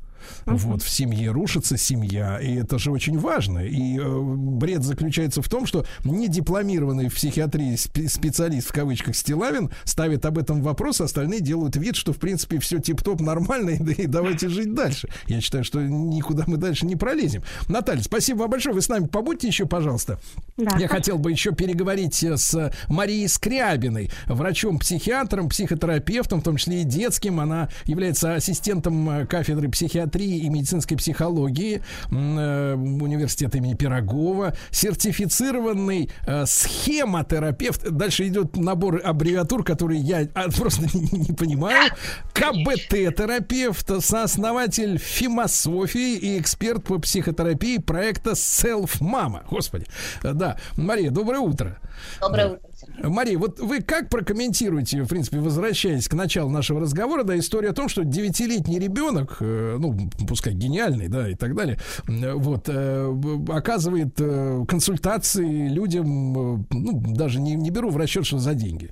Вот 0.47 0.82
в 0.82 0.89
семье 0.89 1.31
рушится 1.31 1.77
семья, 1.77 2.39
и 2.39 2.55
это 2.55 2.78
же 2.78 2.90
очень 2.90 3.19
важно. 3.19 3.61
И 3.61 3.99
э, 3.99 4.20
бред 4.23 4.82
заключается 4.82 5.43
в 5.43 5.49
том, 5.49 5.66
что 5.66 5.85
недипломированный 6.05 7.09
в 7.09 7.15
психиатрии 7.15 7.74
спе- 7.74 8.09
специалист 8.09 8.69
в 8.69 8.73
кавычках 8.73 9.16
Стилавин 9.16 9.70
ставит 9.85 10.24
об 10.27 10.39
этом 10.39 10.62
вопрос, 10.62 11.01
а 11.01 11.05
остальные 11.05 11.40
делают 11.40 11.77
вид, 11.77 11.97
что 11.97 12.12
в 12.12 12.19
принципе 12.19 12.59
все 12.59 12.78
тип-топ 12.78 13.20
нормально, 13.20 13.70
и, 13.70 14.03
и 14.03 14.07
давайте 14.07 14.49
жить 14.49 14.74
дальше. 14.74 15.09
Я 15.27 15.40
считаю, 15.40 15.65
что 15.65 15.81
никуда 15.81 16.44
мы 16.47 16.57
дальше 16.57 16.86
не 16.86 16.97
пролезем. 16.97 17.43
Наталья, 17.69 18.03
спасибо 18.03 18.40
вам 18.40 18.51
большое. 18.51 18.74
Вы 18.74 18.82
с 18.82 18.89
нами 18.89 19.07
побудьте 19.07 19.47
еще, 19.47 19.66
пожалуйста. 19.66 20.19
Да. 20.57 20.77
Я 20.78 20.89
хотел 20.89 21.19
бы 21.19 21.31
еще 21.31 21.53
переговорить 21.53 22.23
э, 22.23 22.36
с 22.36 22.73
Марией 22.89 23.28
Скрябиной, 23.28 24.11
врачом-психиатром, 24.27 25.49
психотерапевтом, 25.49 26.40
в 26.40 26.44
том 26.44 26.57
числе 26.57 26.82
и 26.82 26.85
детским. 26.85 27.40
Она 27.40 27.69
является 27.85 28.35
ассистентом 28.35 29.09
э, 29.09 29.27
кафедры 29.27 29.69
психиатрии 29.69 30.11
и 30.20 30.48
медицинской 30.48 30.97
психологии 30.97 31.82
э, 32.10 32.74
университета 32.74 33.59
имени 33.59 33.74
Пирогова, 33.74 34.55
сертифицированный 34.70 36.10
э, 36.26 36.47
схемотерапевт. 36.47 37.90
Дальше 37.90 38.28
идет 38.28 38.56
набор 38.56 39.01
аббревиатур, 39.02 39.64
которые 39.64 40.01
я 40.01 40.28
а, 40.34 40.51
просто 40.56 40.82
не, 40.97 41.28
не 41.28 41.32
понимаю. 41.34 41.93
КБТ-терапевт, 42.32 44.02
сооснователь 44.02 44.98
фимософии 44.98 46.16
и 46.16 46.39
эксперт 46.39 46.84
по 46.84 46.98
психотерапии 46.98 47.78
проекта 47.78 48.30
Self 48.30 49.01
Mama. 49.01 49.44
Господи. 49.48 49.86
Э, 50.22 50.32
Да, 50.32 50.59
Мария, 50.76 51.10
доброе 51.10 51.40
утро. 51.40 51.78
Доброе 52.20 52.47
утро. 52.48 52.72
Мария, 53.02 53.39
вот 53.39 53.60
вы 53.60 53.81
как 53.81 54.09
прокомментируете, 54.09 55.02
в 55.02 55.09
принципе, 55.09 55.39
возвращаясь 55.39 56.09
к 56.09 56.14
началу 56.14 56.51
нашего 56.51 56.81
разговора, 56.81 57.24
да, 57.24 57.39
история 57.39 57.70
о 57.70 57.73
том, 57.73 57.89
что 57.89 58.05
девятилетний 58.05 58.78
ребенок, 58.78 59.39
э, 59.40 59.77
ну, 59.78 60.10
пускай 60.28 60.55
гениальный, 60.55 61.09
да, 61.09 61.28
и 61.28 61.35
так 61.35 61.55
далее, 61.55 61.78
вот, 62.06 62.69
э, 62.69 63.14
оказывает 63.48 64.14
э, 64.19 64.64
консультации 64.69 65.69
людям, 65.69 66.66
ну, 66.70 67.02
даже 67.14 67.40
не, 67.40 67.55
не 67.55 67.70
беру 67.70 67.90
в 67.90 67.97
расчет, 67.97 68.27
что 68.27 68.39
за 68.39 68.55
деньги. 68.55 68.90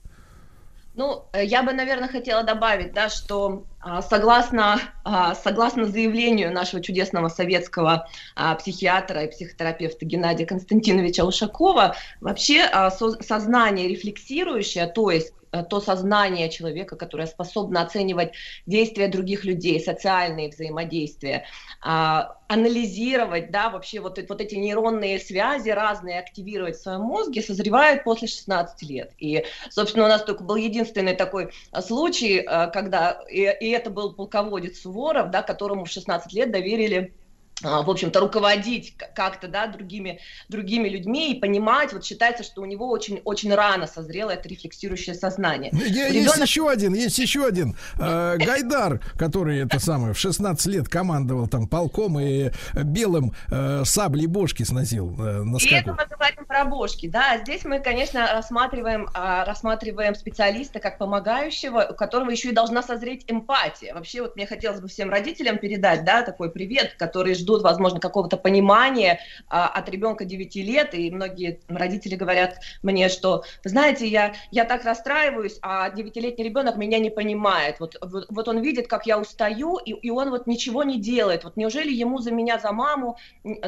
Ну, 1.01 1.25
э, 1.33 1.47
я 1.47 1.63
бы, 1.63 1.73
наверное, 1.73 2.09
хотела 2.09 2.43
добавить, 2.43 2.93
да, 2.93 3.09
что 3.09 3.65
а, 3.81 4.03
согласно, 4.03 4.79
а, 5.03 5.35
согласно 5.35 5.87
заявлению 5.87 6.53
нашего 6.53 6.83
чудесного 6.83 7.29
советского 7.29 8.07
а, 8.37 8.55
психиатра 8.57 9.23
и 9.25 9.31
психотерапевта 9.31 10.05
Геннадия 10.05 10.45
Константиновича 10.45 11.25
Ушакова, 11.25 11.97
вообще 12.21 12.69
со- 12.91 13.23
сознание 13.23 13.89
рефлексирующее, 13.89 14.89
то 14.89 15.11
есть 15.11 15.33
то 15.51 15.81
сознание 15.81 16.49
человека, 16.49 16.97
которое 16.97 17.27
способно 17.27 17.83
оценивать 17.83 18.33
действия 18.67 19.09
других 19.09 19.45
людей, 19.45 19.81
социальные 19.81 20.51
взаимодействия, 20.51 21.45
а, 21.83 22.37
анализировать, 22.49 23.51
да, 23.51 23.71
вообще 23.71 24.01
вот, 24.01 24.19
э- 24.19 24.27
вот 24.29 24.41
эти 24.41 24.55
нейронные 24.57 25.19
связи 25.19 25.71
разные 25.71 26.19
активировать 26.19 26.77
в 26.77 26.83
своем 26.83 27.03
мозге, 27.03 27.43
созревает 27.43 28.05
после 28.05 28.29
16 28.29 28.83
лет. 28.83 29.13
И, 29.19 29.45
собственно, 29.71 30.05
у 30.07 30.09
нас 30.09 30.25
только 30.25 30.45
был 30.45 30.57
единственный 30.57 31.15
такой 31.15 31.51
а, 31.71 31.83
случай, 31.83 32.41
а, 32.41 32.69
когда, 32.69 33.21
и, 33.31 33.43
и 33.43 33.71
это 33.71 33.91
был 33.91 34.15
полководец 34.15 34.81
Суворов, 34.81 35.31
да, 35.31 35.43
которому 35.43 35.85
в 35.85 35.91
16 35.91 36.33
лет 36.33 36.51
доверили 36.53 37.15
в 37.63 37.91
общем-то, 37.91 38.21
руководить 38.21 38.95
как-то, 39.15 39.49
да, 39.49 39.67
другими, 39.67 40.21
другими 40.49 40.89
людьми 40.89 41.33
и 41.33 41.39
понимать, 41.39 41.93
вот 41.93 42.05
считается, 42.05 42.43
что 42.43 42.63
у 42.63 42.65
него 42.65 42.89
очень, 42.89 43.21
очень 43.25 43.55
рано 43.55 43.87
созрело 43.87 44.31
это 44.31 44.49
рефлексирующее 44.49 45.15
сознание. 45.15 45.71
Е- 45.73 45.79
У 45.79 45.85
Есть 45.85 46.15
ребенка- 46.15 46.43
еще 46.43 46.69
один, 46.71 46.95
есть 46.95 47.19
еще 47.19 47.47
один. 47.47 47.77
Э, 47.99 48.37
Гайдар, 48.39 49.01
который 49.19 49.61
это 49.65 49.79
самое 49.79 50.15
в 50.15 50.19
16 50.19 50.67
лет 50.67 50.89
командовал 50.89 51.49
там 51.49 51.67
полком 51.69 52.19
и 52.19 52.51
белым 52.75 53.33
э, 53.51 53.83
саблей 53.85 54.27
бошки 54.27 54.63
сносил 54.63 55.15
э, 55.19 55.43
на 55.43 55.57
И 55.59 55.75
это 55.75 55.93
мы 55.93 56.07
говорим 56.07 56.45
про 56.47 56.65
бошки, 56.65 57.09
да. 57.09 57.33
А 57.33 57.39
Здесь 57.39 57.65
мы, 57.65 57.81
конечно, 57.81 58.27
рассматриваем, 58.33 59.09
а, 59.15 59.45
рассматриваем 59.45 60.15
специалиста 60.15 60.79
как 60.79 60.99
помогающего, 60.99 61.89
у 61.91 61.95
которого 61.95 62.31
еще 62.31 62.51
и 62.51 62.53
должна 62.53 62.83
созреть 62.83 63.25
эмпатия. 63.29 63.95
Вообще, 63.95 64.23
вот 64.23 64.37
мне 64.37 64.47
хотелось 64.47 64.81
бы 64.81 64.89
всем 64.89 65.11
родителям 65.11 65.59
передать, 65.59 66.05
да, 66.05 66.23
такой 66.23 66.51
привет, 66.51 66.95
которые 66.99 67.35
ждут, 67.35 67.50
возможно, 67.59 68.01
какого-то 68.01 68.37
понимания 68.37 69.21
а, 69.49 69.69
от 69.69 69.89
ребенка 69.89 70.25
9 70.25 70.57
лет, 70.57 70.95
и 70.95 71.11
многие 71.11 71.61
родители 71.69 72.15
говорят 72.15 72.59
мне, 72.83 73.09
что, 73.09 73.45
знаете, 73.65 74.07
я, 74.07 74.35
я 74.51 74.65
так 74.65 74.85
расстраиваюсь, 74.85 75.59
а 75.63 75.91
девятилетний 75.91 76.45
ребенок 76.45 76.77
меня 76.77 76.99
не 76.99 77.11
понимает. 77.11 77.81
Вот, 77.81 77.97
вот, 78.01 78.27
вот 78.29 78.49
он 78.49 78.61
видит, 78.61 78.89
как 78.89 79.07
я 79.07 79.19
устаю, 79.19 79.79
и, 79.79 79.91
и 79.91 80.11
он 80.11 80.31
вот 80.31 80.47
ничего 80.47 80.83
не 80.85 81.01
делает. 81.01 81.45
Вот 81.45 81.57
неужели 81.57 81.93
ему 81.93 82.19
за 82.19 82.31
меня, 82.31 82.59
за 82.59 82.73
маму 82.73 83.17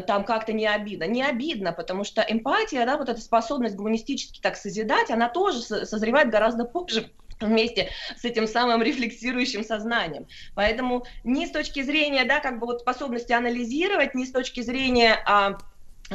там 0.07 0.25
как-то 0.25 0.53
не 0.53 0.67
обидно? 0.67 1.05
Не 1.05 1.23
обидно, 1.23 1.73
потому 1.73 2.05
что 2.05 2.23
эмпатия, 2.23 2.87
да, 2.87 2.97
вот 2.97 3.09
эта 3.09 3.21
способность 3.21 3.77
гуманистически 3.77 4.41
так 4.41 4.57
созидать, 4.57 5.11
она 5.11 5.29
тоже 5.29 5.61
со- 5.61 5.87
созревает 5.87 6.31
гораздо 6.31 6.65
позже 6.65 7.11
вместе 7.43 7.91
с 8.17 8.25
этим 8.25 8.47
самым 8.47 8.83
рефлексирующим 8.83 9.65
сознанием. 9.65 10.27
Поэтому 10.55 11.05
ни 11.25 11.47
с 11.47 11.51
точки 11.51 11.83
зрения, 11.83 12.25
да, 12.25 12.41
как 12.41 12.59
бы 12.59 12.67
вот 12.67 12.81
способности 12.81 13.33
анализировать, 13.33 14.15
ни 14.15 14.25
с 14.25 14.33
точки 14.33 14.61
зрения 14.61 15.19
а, 15.27 15.59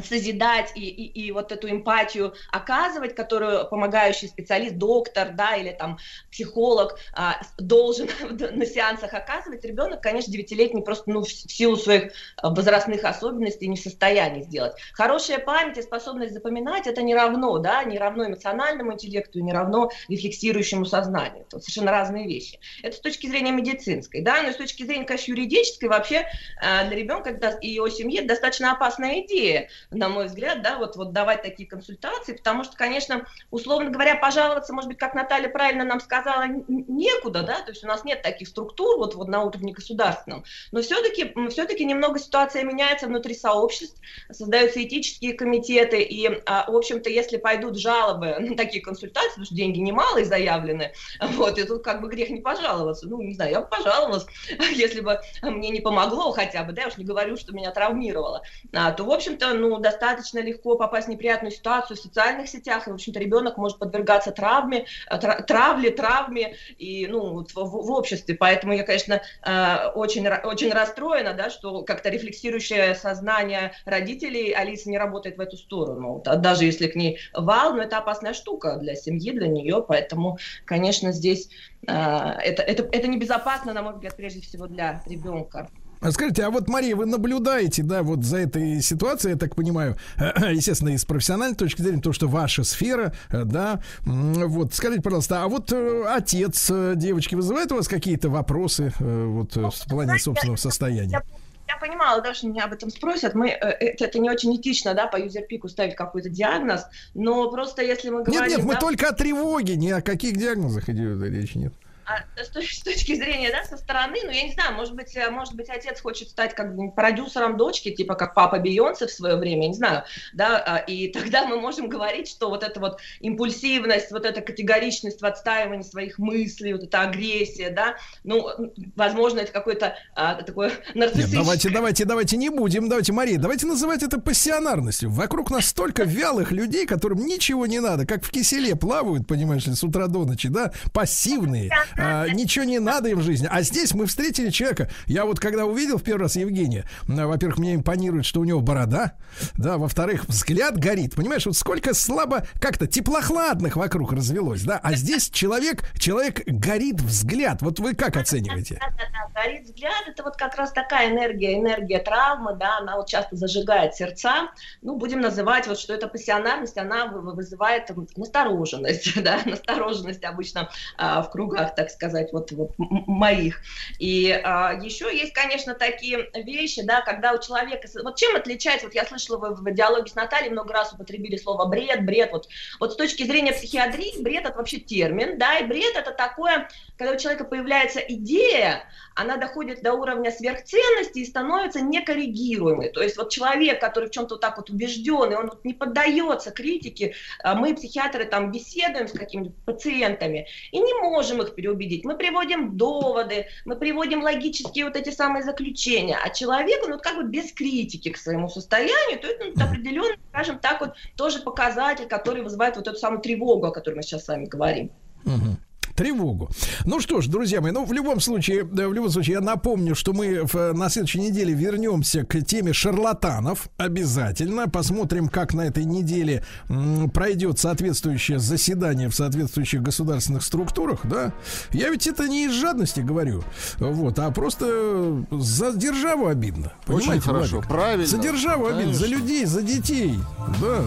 созидать 0.04 0.72
и, 0.76 0.82
и, 0.82 1.26
и 1.26 1.32
вот 1.32 1.52
эту 1.52 1.70
эмпатию 1.70 2.34
оказывать, 2.52 3.16
которую 3.16 3.68
помогающий 3.68 4.28
специалист, 4.28 4.76
доктор, 4.76 5.32
да, 5.34 5.56
или 5.56 5.72
там 5.72 5.98
психолог 6.32 7.00
а, 7.14 7.42
должен 7.58 8.10
на 8.30 8.66
сеансах 8.66 9.14
оказывать, 9.14 9.64
ребенок, 9.66 10.02
конечно, 10.02 10.32
девятилетний 10.32 10.84
просто, 10.84 11.10
ну, 11.10 11.22
в 11.22 11.30
силу 11.30 11.78
своих 11.78 12.12
а, 12.38 12.50
возрастных 12.50 13.04
особенностей 13.04 13.68
не 13.68 13.78
в 13.78 13.82
состоянии 13.82 14.44
сделать. 14.44 14.74
Хорошая 14.94 15.40
память 15.40 15.78
и 15.78 15.82
способность 15.82 16.34
запоминать 16.34 16.88
это 16.88 17.02
не 17.02 17.16
равно, 17.16 17.58
да, 17.60 17.84
не 17.84 17.98
равно 17.98 18.28
эмоциональному 18.28 18.94
интеллекту, 18.94 19.40
не 19.40 19.54
равно 19.54 19.90
рефлексирующему 20.10 20.86
сознанию. 20.86 21.46
Это 21.48 21.60
совершенно 21.60 21.92
разные 21.92 22.28
вещи. 22.28 22.60
Это 22.84 22.98
с 22.98 23.00
точки 23.00 23.28
зрения 23.28 23.52
медицинской, 23.52 24.22
да, 24.22 24.42
но 24.44 24.52
с 24.52 24.56
точки 24.56 24.84
зрения, 24.84 25.06
конечно, 25.06 25.32
юридической 25.32 25.88
вообще 25.88 26.28
э, 26.62 26.88
для 26.88 26.96
ребенка 26.96 27.30
и 27.62 27.70
его 27.70 27.90
семьи 27.90 28.22
достаточно 28.22 28.72
опасная 28.72 29.22
идея, 29.22 29.70
на 29.92 30.10
мой 30.10 30.26
взгляд, 30.26 30.62
да, 30.62 30.78
вот, 30.78 30.96
вот 30.96 31.14
давать 31.14 31.42
такие 31.42 31.68
консультации, 31.68 32.34
потому 32.34 32.64
что, 32.64 32.76
конечно, 32.76 33.26
условно 33.52 33.90
говоря, 33.90 34.16
пожаловаться, 34.16 34.74
может 34.74 34.90
быть, 34.90 34.98
как 34.98 35.14
Наталья 35.14 35.50
правильно 35.50 35.84
нам 35.84 36.00
сказала, 36.00 36.46
некуда, 36.48 37.44
да, 37.44 37.62
то 37.62 37.72
есть 37.72 37.84
у 37.84 37.88
нас 37.88 38.04
нет 38.04 38.22
таких 38.22 38.48
структур 38.48 38.98
вот, 38.98 39.16
вот 39.16 39.28
на 39.28 39.44
уровне 39.44 39.74
государственном, 39.74 40.44
но 40.72 40.82
все-таки 40.82 41.34
все-таки 41.50 41.86
немного 41.86 42.20
ситуация 42.20 42.64
меняется 42.64 43.08
внутри 43.08 43.34
сообществ, 43.34 44.00
создаются 44.32 44.84
этические 44.84 45.34
комитеты, 45.34 46.02
и, 46.02 46.42
а, 46.46 46.70
в 46.70 46.76
общем-то, 46.76 47.10
если 47.10 47.38
пойдут 47.38 47.78
жалобы 47.78 48.36
на 48.40 48.56
такие 48.56 48.84
консультации, 48.84 49.30
потому 49.30 49.46
что 49.46 49.56
деньги 49.56 49.80
немалые 49.80 50.26
заявлены, 50.26 50.94
вот, 51.22 51.58
и 51.58 51.64
тут 51.64 51.84
как 51.84 52.02
бы 52.02 52.10
грех 52.10 52.30
не 52.30 52.42
пожаловаться, 52.42 53.08
ну, 53.08 53.22
не 53.22 53.34
знаю, 53.34 53.52
я 53.52 53.62
бы 53.62 53.68
пожаловалась, 53.68 54.26
если 54.74 55.02
бы 55.02 55.20
мне 55.42 55.70
не 55.70 55.82
помогло 55.82 56.32
хотя 56.32 56.64
бы, 56.64 56.74
да, 56.74 56.84
я 56.84 56.88
уж 56.88 56.98
не 56.98 57.06
говорю, 57.06 57.38
что 57.38 57.54
меня 57.54 57.72
травмировало, 57.72 58.42
а, 58.74 58.92
то, 58.92 59.04
в 59.04 59.12
общем-то, 59.12 59.54
ну, 59.54 59.67
достаточно 59.80 60.40
легко 60.40 60.76
попасть 60.78 61.08
в 61.08 61.12
неприятную 61.12 61.52
ситуацию 61.52 61.98
в 61.98 62.00
социальных 62.00 62.48
сетях, 62.50 62.88
и, 62.88 62.92
в 62.92 62.94
общем-то, 62.94 63.20
ребенок 63.20 63.58
может 63.58 63.80
подвергаться 63.80 64.32
травме, 64.32 64.86
э, 65.10 65.18
тра- 65.20 65.42
травле, 65.44 65.92
травме, 65.92 66.56
и, 66.78 67.08
ну, 67.08 67.44
в, 67.44 67.54
в- 67.56 67.92
обществе, 67.92 68.36
поэтому 68.36 68.74
я, 68.74 68.84
конечно, 68.84 69.22
э, 69.46 69.88
очень, 69.96 70.28
очень 70.28 70.72
расстроена, 70.72 71.34
да, 71.34 71.50
что 71.50 71.84
как-то 71.84 72.10
рефлексирующее 72.10 72.96
сознание 72.96 73.74
родителей 73.86 74.52
Алиса 74.52 74.90
не 74.90 74.98
работает 74.98 75.38
в 75.38 75.42
эту 75.42 75.58
сторону, 75.58 76.22
Да, 76.24 76.36
даже 76.36 76.66
если 76.66 76.88
к 76.88 76.96
ней 76.96 77.20
вал, 77.34 77.74
но 77.74 77.84
это 77.84 77.98
опасная 77.98 78.34
штука 78.34 78.78
для 78.78 78.96
семьи, 78.96 79.32
для 79.32 79.48
нее, 79.48 79.84
поэтому, 79.88 80.38
конечно, 80.66 81.12
здесь 81.12 81.50
э, 81.88 81.92
это, 81.92 82.62
это, 82.64 82.84
это 82.92 83.08
небезопасно, 83.08 83.74
на 83.74 83.82
мой 83.82 83.94
взгляд, 83.94 84.16
прежде 84.16 84.42
всего 84.42 84.68
для 84.68 85.02
ребенка. 85.06 85.70
А 86.00 86.12
Скажите, 86.12 86.44
а 86.44 86.50
вот, 86.52 86.68
Мария, 86.68 86.96
вы 86.96 87.06
наблюдаете, 87.06 87.84
да, 87.84 88.04
вот 88.04 88.24
за 88.24 88.38
этой 88.38 88.82
ситуацией, 88.82 89.34
я 89.34 89.38
так 89.38 89.56
понимаю, 89.56 89.98
естественно, 90.18 90.90
из 90.90 91.06
профессиональной 91.06 91.56
точки 91.56 91.82
зрения, 91.82 92.02
то, 92.02 92.14
что 92.14 92.28
ваша 92.28 92.64
сфера, 92.64 93.14
э, 93.30 93.44
да, 93.44 93.82
вот, 94.06 94.74
скажите, 94.74 95.02
пожалуйста, 95.02 95.44
а 95.44 95.48
вот 95.48 95.72
э, 95.72 96.06
отец 96.08 96.70
э, 96.70 96.94
девочки 96.96 97.36
вызывает 97.36 97.72
у 97.72 97.76
вас 97.76 97.88
какие-то 97.88 98.30
вопросы 98.30 98.94
вот 99.00 99.58
э, 99.58 99.62
в 99.62 99.90
плане 99.90 100.20
собственного 100.20 100.58
состояния? 100.58 101.22
Я 101.68 101.76
понимала, 101.78 102.22
да, 102.22 102.34
что 102.34 102.48
меня 102.48 102.64
об 102.64 102.74
этом 102.74 102.90
спросят. 102.90 103.36
Мы, 103.36 103.50
это, 103.50 104.06
это 104.06 104.20
не 104.20 104.30
очень 104.30 104.56
этично, 104.56 104.94
да, 104.94 105.08
по 105.08 105.18
юзерпику 105.18 105.68
ставить 105.68 105.96
какой-то 105.96 106.30
диагноз, 106.30 106.86
но 107.14 107.52
просто 107.52 107.82
если 107.82 108.10
мы 108.10 108.24
говорим... 108.24 108.42
Нет, 108.42 108.58
нет, 108.58 108.66
мы 108.66 108.76
да, 108.76 108.80
только 108.80 109.10
о 109.10 109.12
тревоге, 109.14 109.76
ни 109.76 109.90
о 109.90 110.02
каких 110.02 110.38
диагнозах 110.38 110.88
идет 110.90 111.22
речь 111.24 111.56
нет. 111.56 111.74
А, 112.08 112.24
с, 112.42 112.50
точ- 112.50 112.74
с 112.74 112.84
точки 112.84 113.16
зрения, 113.16 113.52
да, 113.52 113.66
со 113.66 113.76
стороны, 113.76 114.16
ну, 114.24 114.32
я 114.32 114.44
не 114.44 114.54
знаю, 114.54 114.76
может 114.76 114.96
быть, 114.96 115.14
э, 115.18 115.30
может 115.30 115.56
быть, 115.56 115.70
отец 115.70 116.00
хочет 116.00 116.30
стать 116.30 116.56
как 116.56 116.74
бы 116.74 116.90
продюсером 116.90 117.58
дочки, 117.58 117.92
типа 117.92 118.16
как 118.16 118.34
папа 118.34 118.60
Бейонсе 118.60 119.08
в 119.08 119.12
свое 119.12 119.36
время, 119.36 119.64
я 119.64 119.68
не 119.68 119.74
знаю, 119.74 120.04
да, 120.34 120.58
а, 120.66 120.78
и 120.78 121.08
тогда 121.12 121.46
мы 121.46 121.60
можем 121.60 121.90
говорить, 121.90 122.30
что 122.30 122.50
вот 122.50 122.64
эта 122.64 122.80
вот 122.80 123.02
импульсивность, 123.20 124.12
вот 124.12 124.26
эта 124.26 124.40
категоричность 124.40 125.22
в 125.22 125.26
отстаивании 125.26 125.84
своих 125.84 126.18
мыслей, 126.18 126.74
вот 126.74 126.84
эта 126.84 127.02
агрессия, 127.02 127.72
да, 127.72 127.98
ну, 128.24 128.48
возможно, 128.96 129.42
это 129.42 129.52
какой-то 129.52 129.98
а, 130.16 130.42
такой 130.44 130.68
Нет, 130.96 130.96
нарциссический... 130.96 131.38
давайте, 131.38 131.70
давайте, 131.70 132.06
давайте 132.06 132.38
не 132.38 132.50
будем, 132.50 132.88
давайте, 132.88 133.12
Мария, 133.12 133.38
давайте 133.38 133.66
называть 133.66 134.02
это 134.02 134.18
пассионарностью. 134.18 135.10
Вокруг 135.10 135.52
нас 135.52 135.66
столько 135.66 136.04
вялых 136.04 136.54
людей, 136.54 136.86
которым 136.86 137.26
ничего 137.26 137.66
не 137.66 137.82
надо, 137.82 138.06
как 138.06 138.24
в 138.24 138.32
киселе 138.32 138.78
плавают, 138.78 139.28
понимаешь 139.28 139.66
ли, 139.68 139.76
с 139.76 139.84
утра 139.84 140.08
до 140.08 140.24
ночи, 140.24 140.48
да, 140.48 140.72
пассивные, 140.94 141.70
а, 141.98 142.28
ничего 142.28 142.66
не 142.66 142.80
надо 142.80 143.10
им 143.10 143.20
в 143.20 143.24
жизни. 143.24 143.48
А 143.50 143.62
здесь 143.62 143.94
мы 143.94 144.06
встретили 144.06 144.50
человека, 144.50 144.90
я 145.06 145.26
вот 145.26 145.40
когда 145.40 145.66
увидел 145.66 145.98
в 145.98 146.04
первый 146.04 146.24
раз 146.24 146.36
Евгения, 146.36 146.86
во-первых, 147.08 147.58
мне 147.58 147.76
импонирует, 147.76 148.26
что 148.26 148.40
у 148.40 148.44
него 148.44 148.62
борода, 148.62 149.14
да, 149.56 149.78
во-вторых, 149.78 150.26
взгляд 150.28 150.78
горит, 150.78 151.16
понимаешь, 151.16 151.46
вот 151.46 151.56
сколько 151.56 151.94
слабо, 151.94 152.46
как-то 152.60 152.88
теплохладных 152.88 153.76
вокруг 153.76 154.14
развелось, 154.14 154.64
да, 154.64 154.80
а 154.82 154.94
здесь 154.96 155.30
человек, 155.30 155.84
человек 155.98 156.42
горит 156.46 157.02
взгляд, 157.02 157.62
вот 157.62 157.80
вы 157.80 157.96
как 157.96 158.18
оцениваете? 158.18 158.78
Да, 158.80 158.88
да, 158.90 159.04
да, 159.12 159.42
горит 159.42 159.66
взгляд, 159.66 160.04
это 160.08 160.24
вот 160.24 160.36
как 160.36 160.56
раз 160.56 160.72
такая 160.72 161.12
энергия, 161.12 161.60
энергия 161.60 162.00
травмы, 162.00 162.56
да, 162.56 162.78
она 162.80 162.98
вот 162.98 163.08
часто 163.08 163.36
зажигает 163.36 163.96
сердца, 163.96 164.50
ну, 164.82 164.98
будем 164.98 165.22
называть 165.22 165.68
вот, 165.68 165.80
что 165.80 165.94
это 165.94 166.08
пассионарность, 166.08 166.78
она 166.78 167.08
вы- 167.08 167.22
вы- 167.22 167.34
вызывает 167.34 167.90
настороженность, 168.16 169.22
да, 169.24 169.40
настороженность 169.46 170.24
обычно 170.24 170.70
а, 170.98 171.22
в 171.22 171.32
кругах, 171.32 171.76
так 171.76 171.87
сказать, 171.92 172.32
вот, 172.34 172.52
вот 172.52 172.74
моих. 172.78 173.62
И 174.00 174.32
а, 174.32 174.74
еще 174.74 175.06
есть, 175.16 175.34
конечно, 175.34 175.74
такие 175.74 176.30
вещи, 176.34 176.82
да, 176.84 177.02
когда 177.02 177.34
у 177.34 177.42
человека, 177.42 177.88
вот 178.04 178.18
чем 178.18 178.36
отличается, 178.36 178.88
вот 178.88 178.96
я 178.96 179.06
слышала, 179.06 179.38
вы 179.38 179.54
в 179.54 179.74
диалоге 179.74 180.12
с 180.12 180.16
Натальей 180.16 180.50
много 180.50 180.74
раз 180.74 180.94
употребили 180.94 181.38
слово 181.38 181.66
бред, 181.66 182.06
бред, 182.06 182.32
вот, 182.32 182.48
вот 182.80 182.94
с 182.94 182.96
точки 182.96 183.24
зрения 183.24 183.54
психиатрии, 183.54 184.22
бред 184.22 184.46
это 184.46 184.58
вообще 184.58 184.80
термин, 184.80 185.38
да, 185.38 185.58
и 185.58 185.66
бред 185.66 185.96
это 185.96 186.12
такое, 186.12 186.70
когда 186.98 187.14
у 187.14 187.18
человека 187.18 187.44
появляется 187.44 188.00
идея, 188.00 188.84
она 189.16 189.38
доходит 189.38 189.82
до 189.82 189.94
уровня 189.94 190.32
сверхценности 190.32 191.20
и 191.20 191.26
становится 191.26 191.82
некоррегируемой. 191.82 192.90
То 192.90 193.02
есть 193.02 193.18
вот 193.18 193.30
человек, 193.30 193.80
который 193.80 194.10
в 194.10 194.12
чем-то 194.12 194.36
вот 194.36 194.42
так 194.42 194.58
вот 194.58 194.70
убежден, 194.70 195.32
и 195.32 195.36
он 195.36 195.48
вот 195.48 195.64
не 195.64 195.74
поддается 195.74 196.52
критике, 196.52 197.14
а 197.44 197.56
мы, 197.56 197.76
психиатры, 197.76 198.26
там 198.26 198.52
беседуем 198.52 199.08
с 199.08 199.12
какими-то 199.12 199.52
пациентами 199.66 200.48
и 200.72 200.80
не 200.80 200.94
можем 200.96 201.42
их 201.42 201.54
переубедить. 201.54 202.04
Мы 202.04 202.16
приводим 202.16 202.78
доводы, 202.78 203.48
мы 203.66 203.76
приводим 203.76 204.24
логические 204.24 204.86
вот 204.86 204.96
эти 204.96 205.12
самые 205.12 205.44
заключения, 205.44 206.18
а 206.24 206.30
человек, 206.30 206.84
он 206.84 206.94
вот 206.94 207.02
как 207.02 207.18
бы 207.18 207.24
без 207.24 207.52
критики 207.52 208.12
к 208.12 208.18
своему 208.18 208.50
состоянию, 208.50 209.20
то 209.20 209.28
это 209.28 209.46
ну, 209.56 209.66
определенный, 209.66 210.18
скажем 210.30 210.60
так, 210.60 210.82
вот 210.82 210.96
тоже 211.16 211.40
показатель, 211.40 212.08
который 212.08 212.42
вызывает 212.42 212.76
вот 212.76 212.88
эту 212.88 212.98
самую 212.98 213.22
тревогу, 213.22 213.68
о 213.68 213.72
которой 213.72 213.96
мы 213.96 214.04
сейчас 214.04 214.26
с 214.26 214.28
вами 214.28 214.46
говорим. 214.46 214.92
Мгм. 215.24 215.58
Тревогу. 215.98 216.50
Ну 216.86 217.02
что 217.02 217.20
ж, 217.22 217.28
друзья 217.28 217.60
мои, 217.60 217.72
ну 217.72 217.84
в 217.84 217.92
любом 217.92 218.20
случае, 218.22 218.64
в 218.64 218.94
любом 218.94 219.10
случае, 219.10 219.34
я 219.36 219.42
напомню, 219.42 219.96
что 219.96 220.14
мы 220.14 220.44
в, 220.46 220.74
на 220.74 220.90
следующей 220.90 221.20
неделе 221.20 221.54
вернемся 221.54 222.24
к 222.24 222.40
теме 222.44 222.72
шарлатанов. 222.72 223.68
Обязательно 223.78 224.70
посмотрим, 224.70 225.28
как 225.28 225.54
на 225.54 225.62
этой 225.62 225.86
неделе 225.86 226.44
м, 226.70 227.10
пройдет 227.10 227.58
соответствующее 227.60 228.38
заседание 228.40 229.10
в 229.10 229.16
соответствующих 229.16 229.82
государственных 229.82 230.44
структурах, 230.44 231.00
да. 231.04 231.34
Я 231.72 231.90
ведь 231.90 232.06
это 232.08 232.28
не 232.28 232.46
из 232.46 232.52
жадности 232.54 233.00
говорю, 233.00 233.44
вот, 233.80 234.20
а 234.20 234.30
просто 234.32 235.26
за 235.32 235.74
державу 235.74 236.28
обидно. 236.28 236.72
Очень 236.88 237.00
Понимаете, 237.00 237.26
хорошо, 237.26 237.56
Владик? 237.56 237.70
правильно. 237.70 238.06
За 238.06 238.18
державу 238.20 238.68
обидно, 238.68 238.94
за 238.94 239.04
Конечно. 239.06 239.22
людей, 239.24 239.46
за 239.46 239.62
детей, 239.64 240.20
да. 240.62 240.82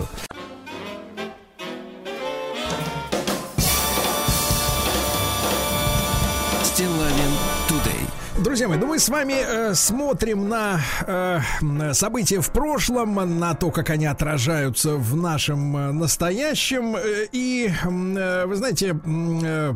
Друзья 8.42 8.68
мои, 8.68 8.78
ну 8.78 8.86
мы 8.86 8.98
с 8.98 9.10
вами 9.10 9.34
э, 9.36 9.74
смотрим 9.74 10.48
на 10.48 10.80
э, 11.06 11.92
события 11.92 12.40
в 12.40 12.50
прошлом, 12.50 13.38
на 13.38 13.52
то, 13.52 13.70
как 13.70 13.90
они 13.90 14.06
отражаются 14.06 14.96
в 14.96 15.14
нашем 15.14 15.76
э, 15.76 15.92
настоящем. 15.92 16.96
э, 16.96 17.26
и, 17.32 17.70
э, 17.70 18.46
вы 18.46 18.56
знаете, 18.56 18.98
э, 19.04 19.72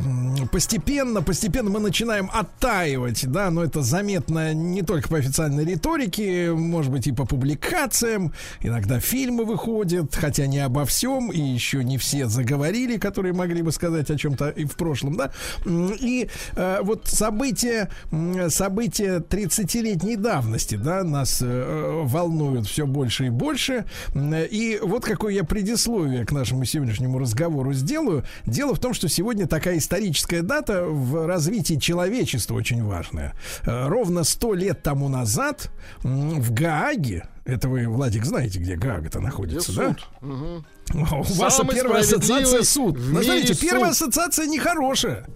постепенно, 0.50 1.20
постепенно 1.20 1.68
мы 1.68 1.78
начинаем 1.78 2.30
оттаивать, 2.32 3.30
да, 3.30 3.50
но 3.50 3.62
это 3.62 3.82
заметно 3.82 4.54
не 4.54 4.80
только 4.80 5.10
по 5.10 5.18
официальной 5.18 5.66
риторике, 5.66 6.50
может 6.52 6.90
быть, 6.90 7.06
и 7.06 7.12
по 7.12 7.26
публикациям. 7.26 8.32
Иногда 8.60 8.98
фильмы 8.98 9.44
выходят, 9.44 10.14
хотя 10.14 10.46
не 10.46 10.60
обо 10.60 10.86
всем, 10.86 11.30
и 11.30 11.38
еще 11.38 11.84
не 11.84 11.98
все 11.98 12.28
заговорили, 12.28 12.96
которые 12.96 13.34
могли 13.34 13.60
бы 13.60 13.72
сказать 13.72 14.10
о 14.10 14.16
чем-то 14.16 14.48
и 14.48 14.64
в 14.64 14.74
прошлом, 14.76 15.18
да. 15.18 15.32
И 15.66 16.30
э, 16.56 16.78
вот 16.80 17.08
события, 17.08 17.90
события 18.54 19.18
30-летней 19.18 20.16
давности, 20.16 20.76
да, 20.76 21.02
нас 21.04 21.40
э, 21.42 22.02
волнуют 22.04 22.66
все 22.66 22.86
больше 22.86 23.26
и 23.26 23.30
больше. 23.30 23.84
И 24.14 24.78
вот 24.82 25.04
какое 25.04 25.34
я 25.34 25.44
предисловие 25.44 26.24
к 26.24 26.32
нашему 26.32 26.64
сегодняшнему 26.64 27.18
разговору 27.18 27.72
сделаю. 27.72 28.24
Дело 28.46 28.74
в 28.74 28.78
том, 28.78 28.94
что 28.94 29.08
сегодня 29.08 29.46
такая 29.46 29.78
историческая 29.78 30.42
дата 30.42 30.84
в 30.84 31.26
развитии 31.26 31.74
человечества 31.74 32.54
очень 32.54 32.82
важная. 32.84 33.34
Э, 33.66 33.88
Ровно 33.88 34.24
сто 34.24 34.54
лет 34.54 34.82
тому 34.82 35.08
назад 35.08 35.70
в 36.02 36.52
Гааге, 36.52 37.28
это 37.44 37.68
вы, 37.68 37.86
Владик, 37.88 38.24
знаете, 38.24 38.58
где 38.58 38.76
Гаага-то 38.76 39.20
находится, 39.20 39.70
Где 39.72 39.80
да? 39.80 39.88
суд? 39.88 40.08
Мгм. 40.22 40.64
У 40.94 41.22
вас 41.34 41.56
Самый 41.56 41.74
первая 41.74 42.00
ассоциация 42.00 42.62
суд. 42.62 42.96
мире 42.98 43.22
смотрите, 43.24 43.54
первая 43.56 43.90
ассоциация 43.90 44.46
нехорошая. 44.46 45.26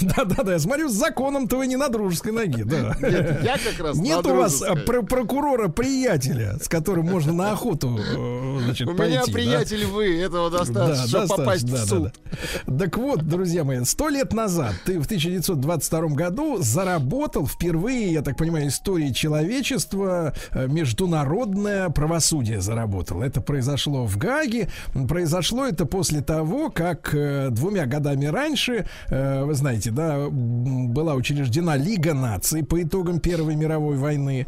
Да-да-да, 0.00 0.52
я 0.52 0.58
смотрю, 0.58 0.88
с 0.88 0.92
законом-то 0.92 1.56
вы 1.56 1.66
не 1.66 1.76
на 1.76 1.88
дружеской 1.88 2.32
ноге, 2.32 2.64
да. 2.64 2.96
Нет, 3.00 3.42
я 3.42 3.56
как 3.58 3.78
раз 3.84 3.96
Нет 3.96 4.24
у 4.26 4.34
вас 4.34 4.58
дружеской. 4.60 4.82
про- 4.84 5.02
прокурора-приятеля, 5.02 6.58
с 6.62 6.68
которым 6.68 7.06
можно 7.06 7.32
на 7.32 7.52
охоту, 7.52 7.98
э, 7.98 8.58
значит, 8.64 8.88
У 8.88 8.94
пойти, 8.94 9.12
меня 9.12 9.26
да? 9.26 9.32
приятель 9.32 9.86
вы, 9.86 10.20
этого 10.20 10.50
Да, 10.50 10.58
достаточно, 10.58 11.06
чтобы 11.06 11.26
достаточно, 11.26 11.36
попасть 11.44 11.66
да, 11.66 11.76
в 11.76 11.80
да, 11.80 11.86
суд. 11.86 12.12
да. 12.66 12.78
Так 12.78 12.96
вот, 12.98 13.22
друзья 13.26 13.64
мои, 13.64 13.84
сто 13.84 14.08
лет 14.08 14.32
назад, 14.32 14.74
ты 14.84 14.98
в 15.00 15.04
1922 15.06 16.00
году 16.08 16.58
заработал 16.60 17.46
впервые, 17.46 18.12
я 18.12 18.22
так 18.22 18.36
понимаю, 18.36 18.68
истории 18.68 19.10
человечества, 19.12 20.34
э, 20.52 20.66
международное 20.68 21.88
правосудие 21.90 22.60
заработал. 22.60 23.22
Это 23.22 23.40
произошло 23.40 24.04
в 24.06 24.16
Гаге. 24.16 24.68
Произошло 25.08 25.66
это 25.66 25.86
после 25.86 26.20
того, 26.20 26.70
как 26.70 27.14
э, 27.14 27.48
двумя 27.50 27.86
годами 27.86 28.26
раньше, 28.30 28.86
э, 29.08 29.44
вы 29.44 29.54
знаете, 29.54 29.90
да, 29.90 30.28
была 30.30 31.14
учреждена 31.14 31.76
Лига 31.76 32.14
наций 32.14 32.64
по 32.64 32.82
итогам 32.82 33.20
Первой 33.20 33.56
мировой 33.56 33.96
войны, 33.96 34.46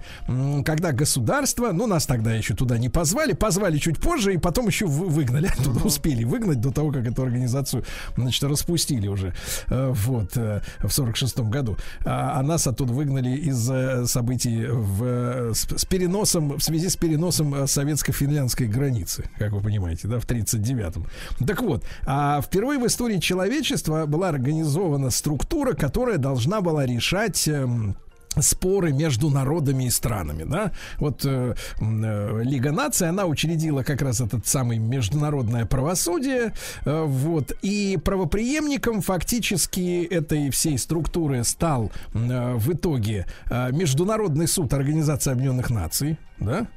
когда 0.64 0.92
государство, 0.92 1.72
ну, 1.72 1.86
нас 1.86 2.06
тогда 2.06 2.32
еще 2.32 2.54
туда 2.54 2.78
не 2.78 2.88
позвали, 2.88 3.32
позвали 3.32 3.78
чуть 3.78 3.98
позже, 3.98 4.34
и 4.34 4.38
потом 4.38 4.66
еще 4.66 4.86
вы- 4.86 5.08
выгнали 5.08 5.46
оттуда, 5.58 5.84
успели 5.84 6.24
выгнать 6.24 6.60
до 6.60 6.70
того, 6.70 6.92
как 6.92 7.06
эту 7.06 7.22
организацию, 7.22 7.84
значит, 8.16 8.42
распустили 8.44 9.08
уже, 9.08 9.34
э, 9.68 9.92
вот, 9.94 10.36
э, 10.36 10.60
в 10.80 10.90
46 10.90 11.40
году. 11.40 11.76
А, 12.04 12.38
а 12.38 12.42
нас 12.42 12.66
оттуда 12.66 12.92
выгнали 12.92 13.30
из-за 13.36 14.06
событий 14.06 14.66
в, 14.66 15.54
с, 15.54 15.66
с 15.76 15.84
переносом, 15.84 16.58
в 16.58 16.62
связи 16.62 16.88
с 16.88 16.96
переносом 16.96 17.66
советско-финляндской 17.66 18.66
границы, 18.66 19.24
как 19.38 19.52
вы 19.52 19.60
понимаете, 19.60 20.08
да, 20.08 20.18
в 20.18 20.26
39-м. 20.26 21.06
Так 21.46 21.62
вот, 21.62 21.84
а 22.06 22.40
впервые 22.42 22.78
в 22.78 22.86
истории 22.86 23.18
человечества 23.18 23.69
была 24.06 24.28
организована 24.28 25.10
структура, 25.10 25.74
которая 25.74 26.18
должна 26.18 26.60
была 26.60 26.86
решать 26.86 27.46
эм, 27.48 27.96
споры 28.38 28.92
между 28.92 29.28
народами 29.28 29.84
и 29.84 29.90
странами, 29.90 30.44
да. 30.44 30.72
Вот 30.98 31.24
э, 31.24 31.54
э, 31.80 32.42
Лига 32.44 32.72
наций, 32.72 33.08
она 33.08 33.26
учредила 33.26 33.82
как 33.82 34.02
раз 34.02 34.20
этот 34.20 34.46
самый 34.46 34.78
международное 34.78 35.66
правосудие, 35.66 36.52
э, 36.84 37.04
вот. 37.04 37.52
И 37.62 37.98
правопреемником 38.02 39.00
фактически 39.00 40.04
этой 40.04 40.50
всей 40.50 40.78
структуры 40.78 41.42
стал 41.44 41.90
э, 42.14 42.54
в 42.54 42.72
итоге 42.72 43.26
э, 43.50 43.72
Международный 43.72 44.46
суд 44.46 44.72
Организации 44.72 45.32
Объединенных 45.32 45.70
Наций, 45.70 46.18
да. 46.38 46.68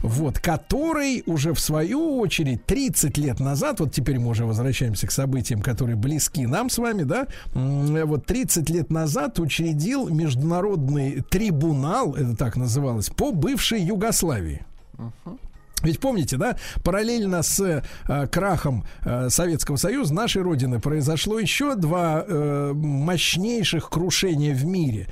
Вот, 0.00 0.38
который 0.38 1.22
уже 1.26 1.52
в 1.52 1.60
свою 1.60 2.18
очередь 2.18 2.64
30 2.66 3.18
лет 3.18 3.40
назад, 3.40 3.80
вот 3.80 3.92
теперь 3.92 4.18
мы 4.18 4.28
уже 4.30 4.44
возвращаемся 4.44 5.06
к 5.06 5.10
событиям, 5.10 5.62
которые 5.62 5.96
близки 5.96 6.46
нам 6.46 6.70
с 6.70 6.78
вами, 6.78 7.02
да, 7.02 7.26
вот 7.54 8.26
30 8.26 8.68
лет 8.70 8.90
назад 8.90 9.38
учредил 9.38 10.08
международный 10.08 11.22
трибунал, 11.22 12.14
это 12.14 12.36
так 12.36 12.56
называлось, 12.56 13.08
по 13.08 13.32
бывшей 13.32 13.80
Югославии. 13.80 14.64
Ведь 15.82 16.00
помните, 16.00 16.36
да, 16.36 16.56
параллельно 16.82 17.42
с 17.42 17.60
э, 17.60 18.26
крахом 18.28 18.84
э, 19.04 19.28
Советского 19.30 19.76
Союза 19.76 20.14
нашей 20.14 20.42
Родины 20.42 20.80
произошло 20.80 21.38
еще 21.38 21.74
два 21.74 22.24
э, 22.26 22.72
мощнейших 22.74 23.88
крушения 23.88 24.54
в 24.54 24.64
мире. 24.64 25.08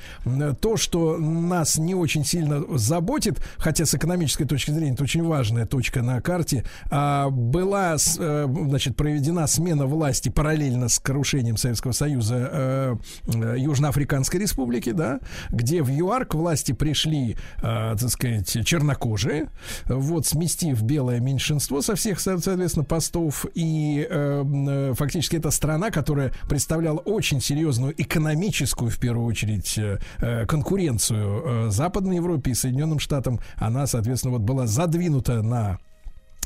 То, 0.61 0.77
что 0.77 1.17
нас 1.19 1.79
не 1.79 1.95
очень 1.95 2.25
сильно 2.25 2.63
заботит, 2.77 3.41
хотя 3.57 3.85
с 3.87 3.95
экономической 3.95 4.45
точки 4.45 4.71
зрения 4.71 4.95
это 4.95 5.05
очень 5.05 5.25
важная 5.25 5.67
точка 5.67 6.03
на 6.03 6.21
карте, 6.21 6.65
а, 6.91 7.31
была 7.31 7.97
э, 7.97 8.47
значит, 8.49 8.97
проведена 8.97 9.47
смена 9.47 9.87
власти 9.87 10.29
параллельно 10.29 10.89
с 10.89 10.99
крушением 10.99 11.57
Советского 11.57 11.93
Союза 11.93 12.49
э, 12.53 12.97
э, 13.27 13.55
Южноафриканской 13.59 14.41
Республики, 14.41 14.91
да, 14.91 15.21
где 15.51 15.83
в 15.83 15.91
ЮАР 15.91 16.27
к 16.27 16.35
власти 16.35 16.73
пришли, 16.73 17.37
э, 17.59 17.97
так 17.99 18.11
сказать, 18.11 18.67
чернокожие, 18.67 19.49
вот, 19.87 20.27
сместив 20.59 20.83
белое 20.83 21.21
меньшинство 21.21 21.81
со 21.83 21.95
всех, 21.95 22.21
со- 22.21 22.39
соответственно, 22.39 22.85
постов, 22.85 23.47
и 23.55 24.07
э, 24.09 24.45
э, 24.45 24.95
фактически 24.95 25.37
это 25.37 25.51
страна, 25.51 25.91
которая 25.91 26.33
представляла 26.49 26.99
очень 26.99 27.41
серьезную 27.41 27.95
экономическую, 27.97 28.91
в 28.91 28.99
первую 28.99 29.27
очередь, 29.27 29.79
э, 29.79 29.99
э, 30.19 30.47
конкуренцию 30.47 31.67
э, 31.69 31.71
Западной 31.71 32.17
Европе 32.17 32.51
и 32.51 32.55
Соединенным 32.55 32.99
Штатам, 32.99 33.41
она, 33.57 33.87
соответственно, 33.87 34.35
вот 34.35 34.43
была 34.43 34.67
задвинута 34.67 35.43
на 35.43 35.79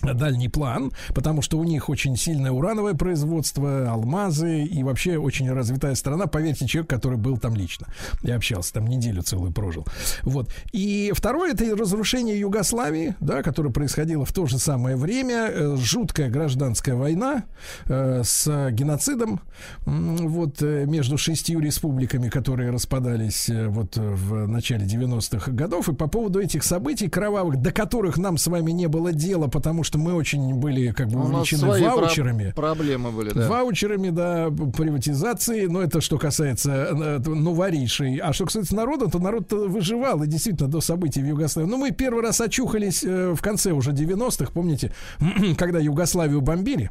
дальний 0.03 0.49
план, 0.49 0.93
потому 1.15 1.43
что 1.43 1.59
у 1.59 1.65
них 1.65 1.89
очень 1.89 2.16
сильное 2.16 2.51
урановое 2.51 2.95
производство, 2.95 3.91
алмазы 3.91 4.65
и 4.65 4.83
вообще 4.83 5.16
очень 5.16 5.51
развитая 5.51 5.95
страна. 5.95 6.27
Поверьте, 6.27 6.66
человек, 6.66 6.91
который 6.91 7.19
был 7.19 7.39
там 7.39 7.55
лично. 7.55 7.87
Я 8.23 8.37
общался, 8.37 8.74
там 8.74 8.87
неделю 8.87 9.23
целую 9.23 9.53
прожил. 9.53 9.87
Вот. 10.23 10.53
И 10.73 11.12
второе 11.15 11.53
это 11.53 11.77
разрушение 11.77 12.39
Югославии, 12.39 13.15
да, 13.20 13.43
которое 13.43 13.70
происходило 13.70 14.24
в 14.24 14.33
то 14.33 14.47
же 14.47 14.59
самое 14.59 14.97
время. 14.97 15.49
Э, 15.51 15.77
Жуткая 15.77 16.31
гражданская 16.31 16.95
война 16.95 17.45
э, 17.87 18.23
с 18.24 18.70
геноцидом 18.70 19.41
вот 19.85 20.62
э, 20.62 20.85
между 20.87 21.19
шестью 21.19 21.61
республиками, 21.61 22.29
которые 22.29 22.70
распадались 22.70 23.49
э, 23.49 23.69
вот 23.69 23.97
в 23.97 24.47
начале 24.47 24.87
90-х 24.87 25.53
годов. 25.53 25.89
И 25.89 25.95
по 25.95 26.09
поводу 26.09 26.41
этих 26.41 26.65
событий 26.65 27.09
кровавых, 27.09 27.61
до 27.61 27.73
которых 27.73 28.19
нам 28.19 28.39
с 28.39 28.47
вами 28.47 28.70
не 28.73 28.87
было 28.87 29.12
дела, 29.12 29.49
потому 29.49 29.85
что 29.85 29.91
мы 29.98 30.14
очень 30.14 30.55
были 30.55 30.93
как 30.93 31.09
бы 31.09 31.19
У 31.20 31.23
увлечены 31.24 31.60
свои 31.60 31.82
про- 31.85 31.97
ваучерами. 31.97 32.52
проблемы 32.55 33.10
были, 33.10 33.31
да. 33.31 33.48
Ваучерами, 33.48 34.10
да, 34.10 34.51
приватизации, 34.51 35.66
но 35.66 35.82
это 35.82 36.01
что 36.01 36.19
касается 36.19 36.70
э, 36.70 37.19
новарейшей. 37.28 38.19
А 38.19 38.32
что 38.32 38.44
касается 38.47 38.74
народа, 38.74 39.09
то 39.10 39.19
народ 39.19 39.52
выживал, 39.52 40.23
и 40.23 40.27
действительно, 40.27 40.69
до 40.69 40.81
событий 40.81 41.23
в 41.23 41.27
Югославии. 41.27 41.69
Ну, 41.69 41.77
мы 41.78 41.90
первый 41.90 42.23
раз 42.23 42.40
очухались 42.40 43.02
э, 43.05 43.32
в 43.35 43.40
конце 43.40 43.73
уже 43.73 43.93
90-х, 43.93 44.51
помните, 44.52 44.93
когда 45.59 45.78
Югославию 45.78 46.40
бомбили. 46.40 46.90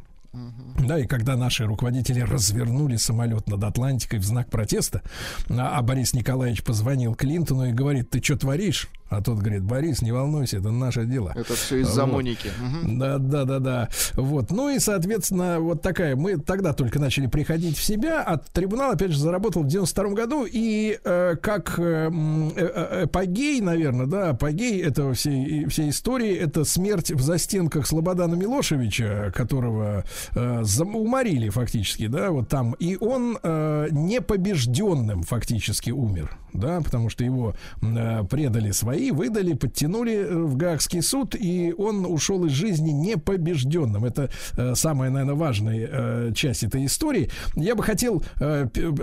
Да, 0.88 0.98
и 0.98 1.06
когда 1.06 1.36
наши 1.36 1.66
руководители 1.66 2.20
развернули 2.20 2.96
самолет 2.96 3.48
над 3.50 3.62
Атлантикой 3.64 4.18
в 4.18 4.24
знак 4.24 4.48
протеста, 4.48 5.02
а 5.50 5.76
а 5.78 5.82
Борис 5.82 6.14
Николаевич 6.14 6.64
позвонил 6.64 7.14
Клинтону 7.14 7.66
и 7.66 7.72
говорит, 7.72 8.08
ты 8.08 8.22
что 8.22 8.38
творишь? 8.38 8.88
А 9.12 9.22
тот 9.22 9.38
говорит, 9.40 9.62
Борис, 9.62 10.00
не 10.02 10.10
волнуйся, 10.10 10.56
это 10.58 10.70
наше 10.70 11.04
дело. 11.04 11.32
Это 11.34 11.54
все 11.54 11.80
из-за 11.82 12.04
Вот. 12.06 12.14
Моники. 12.14 12.50
Да, 12.84 13.18
да, 13.18 13.44
да, 13.44 13.58
да. 13.58 13.88
Вот. 14.14 14.50
Ну 14.50 14.70
и, 14.70 14.78
соответственно, 14.78 15.60
вот 15.60 15.82
такая. 15.82 16.16
Мы 16.16 16.38
тогда 16.38 16.72
только 16.72 16.98
начали 16.98 17.26
приходить 17.26 17.76
в 17.76 17.82
себя, 17.84 18.22
а 18.22 18.38
трибунал, 18.38 18.92
опять 18.92 19.10
же, 19.12 19.18
заработал 19.18 19.62
в 19.64 19.66
92 19.66 20.08
году. 20.14 20.46
И 20.50 20.98
э, 21.04 21.36
как 21.40 21.78
э, 21.78 22.06
м, 22.06 22.48
э, 22.48 22.52
э, 22.56 23.04
эпогей, 23.04 23.60
наверное, 23.60 24.06
да, 24.06 24.30
апогей 24.30 24.82
этого 24.82 25.12
всей, 25.14 25.66
всей 25.66 25.90
истории, 25.90 26.34
это 26.34 26.64
смерть 26.64 27.10
в 27.10 27.20
застенках 27.20 27.86
Слободана 27.86 28.34
Милошевича, 28.34 29.32
которого 29.34 30.04
э, 30.34 30.60
зам- 30.62 30.96
уморили 30.96 31.48
фактически, 31.50 32.06
да, 32.06 32.30
вот 32.30 32.48
там. 32.48 32.72
И 32.78 32.96
он 33.00 33.38
э, 33.42 33.88
непобежденным 33.90 35.22
фактически 35.22 35.90
умер, 35.90 36.36
да, 36.52 36.80
потому 36.80 37.08
что 37.10 37.24
его 37.24 37.54
э, 37.82 38.24
предали 38.30 38.70
свои, 38.70 39.01
выдали, 39.10 39.54
подтянули 39.54 40.14
э, 40.14 40.36
в 40.36 40.56
Гаагский 40.56 41.02
суд, 41.02 41.34
и 41.34 41.74
он 41.76 42.06
ушел 42.06 42.44
из 42.44 42.52
жизни 42.52 42.90
непобежденным. 42.90 44.04
Это 44.04 44.30
э, 44.56 44.74
самая, 44.74 45.10
наверное, 45.10 45.34
важная 45.34 45.88
э, 45.90 46.32
часть 46.34 46.62
этой 46.62 46.86
истории. 46.86 47.30
Я 47.56 47.74
бы 47.74 47.82
хотел 47.82 48.22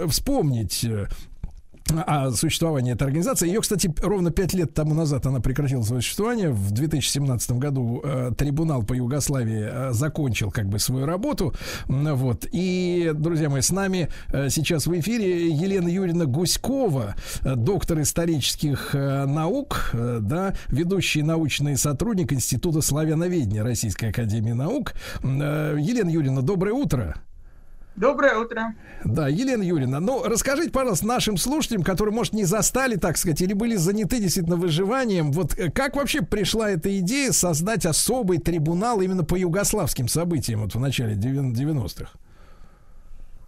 вспомнить 0.08 0.86
о 1.92 2.32
существовании 2.32 2.94
этой 2.94 3.04
организации. 3.04 3.48
Ее, 3.48 3.62
кстати, 3.62 3.94
ровно 4.02 4.32
пять 4.32 4.54
лет 4.54 4.74
тому 4.74 4.94
назад 4.94 5.26
она 5.26 5.40
прекратила 5.40 5.82
свое 5.82 6.02
существование. 6.02 6.50
В 6.50 6.72
2017 6.72 7.52
году 7.52 8.02
э, 8.04 8.32
трибунал 8.38 8.84
по 8.84 8.94
Югославии 8.94 9.68
э, 9.70 9.92
закончил 9.94 10.52
как 10.52 10.68
бы 10.68 10.80
свою 10.80 11.06
работу. 11.06 11.54
Вот. 11.88 12.46
И, 12.52 13.12
друзья 13.14 13.50
мои, 13.50 13.62
с 13.62 13.72
нами 13.72 14.10
э, 14.32 14.50
сейчас 14.50 14.88
в 14.88 15.00
эфире 15.00 15.50
Елена 15.50 15.88
Юрьевна 15.88 16.26
Гуськова, 16.26 17.16
э, 17.42 17.56
доктор 17.56 18.02
исторических 18.02 18.94
э, 18.94 19.26
наук, 19.26 19.92
э, 19.94 20.20
да, 20.22 20.56
ведущий 20.68 21.24
научный 21.24 21.78
сотрудник 21.78 22.34
Института 22.34 22.82
славяноведения 22.82 23.64
Российской 23.64 24.10
Академии 24.10 24.54
Наук. 24.54 24.94
Э, 25.24 25.76
Елена 25.80 26.10
Юрьевна, 26.10 26.42
доброе 26.42 26.74
утро. 26.74 27.16
Доброе 28.00 28.38
утро. 28.38 28.76
Да, 29.04 29.28
Елена 29.28 29.62
Юрьевна, 29.62 30.00
ну 30.00 30.24
расскажите, 30.24 30.72
пожалуйста, 30.72 31.06
нашим 31.06 31.36
слушателям, 31.36 31.84
которые, 31.84 32.16
может, 32.16 32.32
не 32.32 32.46
застали, 32.46 32.96
так 32.96 33.18
сказать, 33.18 33.42
или 33.42 33.52
были 33.52 33.76
заняты 33.76 34.22
действительно 34.22 34.56
выживанием, 34.56 35.34
вот 35.34 35.60
э, 35.60 35.70
как 35.70 35.98
вообще 35.98 36.22
пришла 36.22 36.70
эта 36.70 36.98
идея 37.00 37.34
создать 37.34 37.86
особый 37.86 38.38
трибунал 38.38 39.02
именно 39.02 39.26
по 39.26 39.36
югославским 39.36 40.08
событиям 40.08 40.62
вот 40.62 40.76
в 40.76 40.80
начале 40.80 41.16
90-х? 41.16 42.10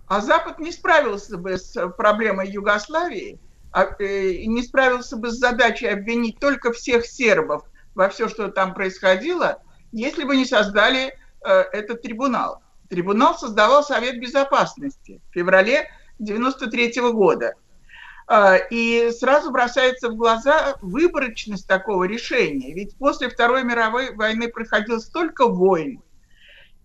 А 0.07 0.19
Запад 0.19 0.59
не 0.59 0.73
справился 0.73 1.37
бы 1.37 1.57
с 1.57 1.77
э, 1.77 1.87
проблемой 1.87 2.51
Югославии, 2.51 3.39
а, 3.71 3.85
э, 3.99 4.31
и 4.31 4.47
не 4.47 4.63
справился 4.63 5.15
бы 5.15 5.31
с 5.31 5.35
задачей 5.35 5.87
обвинить 5.87 6.39
только 6.39 6.73
всех 6.73 7.05
сербов 7.05 7.63
во 7.95 8.09
все, 8.09 8.27
что 8.27 8.49
там 8.49 8.73
происходило, 8.73 9.61
если 9.93 10.25
бы 10.25 10.35
не 10.35 10.45
создали 10.45 11.15
этот 11.41 12.03
трибунал. 12.03 12.61
Трибунал 12.91 13.37
создавал 13.37 13.83
Совет 13.85 14.19
Безопасности 14.19 15.21
в 15.29 15.33
феврале 15.33 15.89
93 16.19 16.99
года. 17.13 17.53
А, 18.27 18.57
И 18.57 19.11
сразу 19.11 19.49
бросается 19.49 20.09
в 20.09 20.17
глаза 20.17 20.75
выборочность 20.81 21.65
такого 21.69 22.03
решения. 22.03 22.73
Ведь 22.73 22.97
после 22.97 23.29
Второй 23.29 23.63
мировой 23.63 24.13
войны 24.13 24.49
проходило 24.49 24.99
столько 24.99 25.47
войн, 25.47 26.03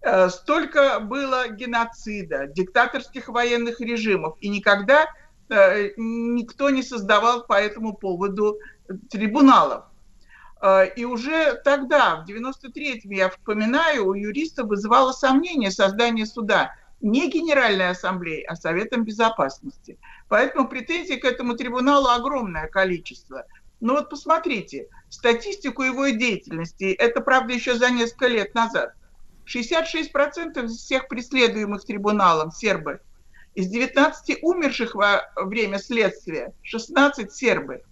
э, 0.02 0.28
столько 0.28 1.00
было 1.00 1.48
геноцида, 1.48 2.46
диктаторских 2.46 3.26
военных 3.26 3.80
режимов, 3.80 4.36
и 4.40 4.48
никогда 4.48 5.08
э, 5.48 5.90
никто 5.96 6.70
не 6.70 6.84
создавал 6.84 7.46
по 7.46 7.54
этому 7.54 7.94
поводу 7.94 8.60
трибуналов. 9.10 9.86
Э, 10.60 10.88
И 10.96 11.04
уже 11.04 11.60
тогда, 11.64 12.16
в 12.16 12.28
93-м, 12.28 13.10
я 13.10 13.30
вспоминаю, 13.30 14.08
у 14.08 14.14
юристов 14.14 14.68
вызывало 14.68 15.12
сомнение 15.12 15.70
создание 15.70 16.26
суда 16.26 16.74
не 17.00 17.30
Генеральной 17.30 17.90
Ассамблеей, 17.90 18.44
а 18.44 18.56
Советом 18.56 19.04
Безопасности. 19.04 19.98
Поэтому 20.28 20.68
претензий 20.68 21.16
к 21.16 21.24
этому 21.24 21.54
трибуналу 21.54 22.08
огромное 22.08 22.68
количество. 22.68 23.44
Но 23.80 23.94
вот 23.94 24.08
посмотрите, 24.08 24.88
статистику 25.10 25.82
его 25.82 26.08
деятельности, 26.08 26.92
это, 26.92 27.20
правда, 27.20 27.52
еще 27.52 27.76
за 27.76 27.90
несколько 27.90 28.28
лет 28.28 28.54
назад. 28.54 28.94
66% 29.46 30.64
из 30.64 30.76
всех 30.78 31.08
преследуемых 31.08 31.84
трибуналом 31.84 32.50
сербы. 32.50 33.00
Из 33.54 33.68
19 33.68 34.38
умерших 34.42 34.94
во 34.94 35.30
время 35.36 35.78
следствия 35.78 36.52
16 36.62 37.32
сербы. 37.32 37.82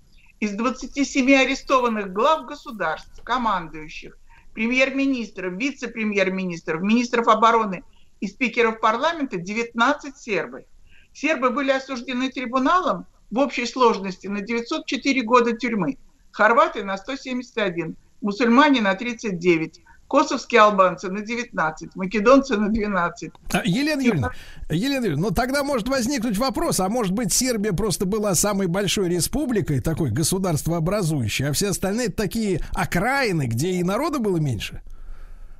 Из 0.40 0.52
27 0.52 1.32
арестованных 1.34 2.12
глав 2.12 2.46
государств, 2.46 3.22
командующих, 3.22 4.18
премьер-министров, 4.52 5.54
вице-премьер-министров, 5.54 6.82
министров 6.82 7.28
обороны 7.28 7.82
и 8.20 8.26
спикеров 8.26 8.80
парламента 8.80 9.36
19 9.36 10.16
сербы. 10.16 10.66
Сербы 11.12 11.50
были 11.50 11.70
осуждены 11.70 12.30
трибуналом 12.30 13.06
в 13.30 13.38
общей 13.38 13.66
сложности 13.66 14.26
на 14.26 14.40
904 14.40 15.22
года 15.22 15.56
тюрьмы, 15.56 15.98
хорваты 16.30 16.84
на 16.84 16.96
171, 16.96 17.96
мусульмане 18.20 18.80
на 18.80 18.94
39, 18.94 19.80
косовские 20.14 20.60
албанцы 20.60 21.10
на 21.10 21.22
19, 21.22 21.96
македонцы 21.96 22.56
на 22.56 22.68
12. 22.68 23.32
А, 23.52 23.62
Елена 23.64 24.00
Юрьевна, 24.00 24.30
Елена 24.70 25.06
Юрьевна, 25.06 25.28
ну 25.28 25.34
тогда 25.34 25.64
может 25.64 25.88
возникнуть 25.88 26.38
вопрос, 26.38 26.78
а 26.78 26.88
может 26.88 27.12
быть 27.12 27.32
Сербия 27.32 27.72
просто 27.72 28.06
была 28.06 28.36
самой 28.36 28.68
большой 28.68 29.08
республикой, 29.08 29.80
такой 29.80 30.12
государствообразующей, 30.12 31.48
а 31.48 31.52
все 31.52 31.70
остальные 31.70 32.10
такие 32.10 32.60
окраины, 32.74 33.48
где 33.48 33.72
и 33.72 33.82
народа 33.82 34.20
было 34.20 34.36
меньше? 34.36 34.82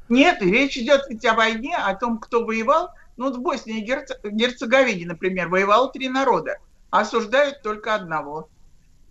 Нет, 0.09 0.41
речь 0.41 0.79
идет 0.79 1.03
ведь 1.09 1.25
о 1.25 1.35
войне, 1.35 1.77
о 1.77 1.93
том, 1.97 2.19
кто 2.19 2.45
воевал. 2.45 2.91
Ну, 3.17 3.25
вот 3.25 3.37
в 3.37 3.41
Боснии 3.41 3.81
и 3.81 3.85
Герц- 3.85 4.21
Герцеговине, 4.23 5.07
например, 5.07 5.49
воевало 5.49 5.91
три 5.91 6.09
народа, 6.09 6.59
а 6.91 7.01
осуждают 7.01 7.63
только 7.63 7.97
одного. 7.97 8.49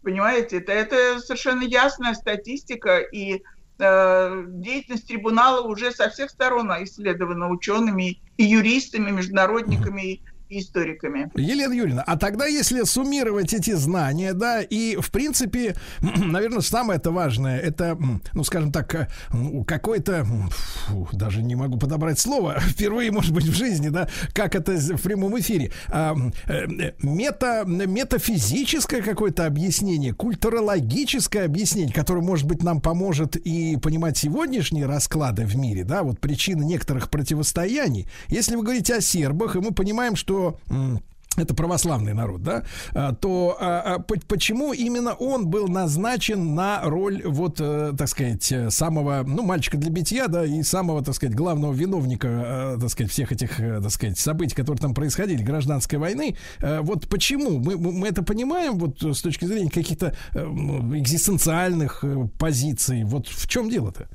Понимаете, 0.03 0.59
это, 0.59 0.71
это 0.71 1.19
совершенно 1.19 1.63
ясная 1.63 2.13
статистика, 2.13 2.99
и 2.99 3.43
деятельность 3.79 5.07
трибунала 5.07 5.61
уже 5.67 5.91
со 5.91 6.09
всех 6.09 6.29
сторон 6.29 6.71
исследована 6.83 7.49
учеными 7.49 8.21
и 8.37 8.43
юристами, 8.43 9.11
международниками 9.11 10.21
историками. 10.59 11.31
Елена 11.35 11.73
Юрьевна, 11.73 12.03
а 12.05 12.17
тогда, 12.17 12.45
если 12.45 12.84
суммировать 12.84 13.53
эти 13.53 13.73
знания, 13.73 14.34
да, 14.34 14.61
и, 14.61 14.97
в 14.97 15.11
принципе, 15.11 15.75
наверное, 16.01 16.61
самое 16.61 16.97
это 16.97 17.11
важное, 17.11 17.59
это, 17.59 17.97
ну, 18.34 18.43
скажем 18.43 18.71
так, 18.71 18.93
э, 18.95 19.07
какой-то, 19.65 20.25
даже 21.11 21.41
не 21.41 21.55
могу 21.55 21.77
подобрать 21.77 22.19
слово, 22.19 22.59
впервые, 22.59 23.11
может 23.11 23.34
быть, 23.34 23.45
в 23.45 23.55
жизни, 23.55 23.89
да, 23.89 24.07
как 24.34 24.55
это 24.55 24.73
в 24.73 25.01
прямом 25.01 25.39
эфире, 25.39 25.71
а, 25.88 26.11
м, 26.11 26.34
э, 26.47 26.91
мета, 27.01 27.63
метафизическое 27.65 29.01
какое-то 29.01 29.45
объяснение, 29.45 30.13
культурологическое 30.13 31.45
объяснение, 31.45 31.93
которое, 31.93 32.21
может 32.21 32.47
быть, 32.47 32.63
нам 32.63 32.81
поможет 32.81 33.35
и 33.35 33.77
понимать 33.77 34.17
сегодняшние 34.17 34.85
расклады 34.85 35.45
в 35.45 35.55
мире, 35.55 35.84
да, 35.84 36.03
вот 36.03 36.19
причины 36.19 36.63
некоторых 36.63 37.09
противостояний. 37.09 38.07
Если 38.27 38.55
вы 38.55 38.63
говорите 38.63 38.95
о 38.95 39.01
сербах, 39.01 39.55
и 39.55 39.59
мы 39.59 39.71
понимаем, 39.71 40.15
что 40.15 40.42
это 41.35 41.55
православный 41.55 42.13
народ, 42.13 42.43
да, 42.43 42.63
а, 42.93 43.13
то 43.13 43.57
а, 43.59 43.95
а, 43.95 43.99
по- 43.99 44.19
почему 44.27 44.71
именно 44.73 45.13
он 45.13 45.47
был 45.47 45.67
назначен 45.67 46.53
на 46.53 46.81
роль, 46.83 47.23
вот, 47.25 47.59
э, 47.59 47.93
так 47.97 48.07
сказать, 48.07 48.51
э, 48.51 48.69
самого, 48.69 49.23
ну, 49.25 49.41
мальчика 49.43 49.77
для 49.77 49.89
битья, 49.89 50.27
да, 50.27 50.45
и 50.45 50.61
самого, 50.61 51.03
так 51.03 51.15
сказать, 51.15 51.35
главного 51.35 51.73
виновника, 51.73 52.27
э, 52.27 52.77
так 52.79 52.89
сказать, 52.89 53.11
всех 53.11 53.31
этих, 53.31 53.57
так 53.57 53.89
сказать, 53.89 54.19
событий, 54.19 54.55
которые 54.55 54.79
там 54.79 54.93
происходили, 54.93 55.41
гражданской 55.43 55.97
войны. 55.97 56.35
Вот 56.59 57.07
почему? 57.07 57.59
Мы, 57.59 57.77
мы 57.77 58.07
это 58.07 58.23
понимаем, 58.23 58.77
вот 58.77 59.01
с 59.01 59.21
точки 59.21 59.45
зрения 59.45 59.69
каких-то 59.69 60.15
экзистенциальных 60.33 62.03
позиций. 62.37 63.03
Вот 63.03 63.27
в 63.27 63.47
чем 63.47 63.69
дело-то? 63.69 64.07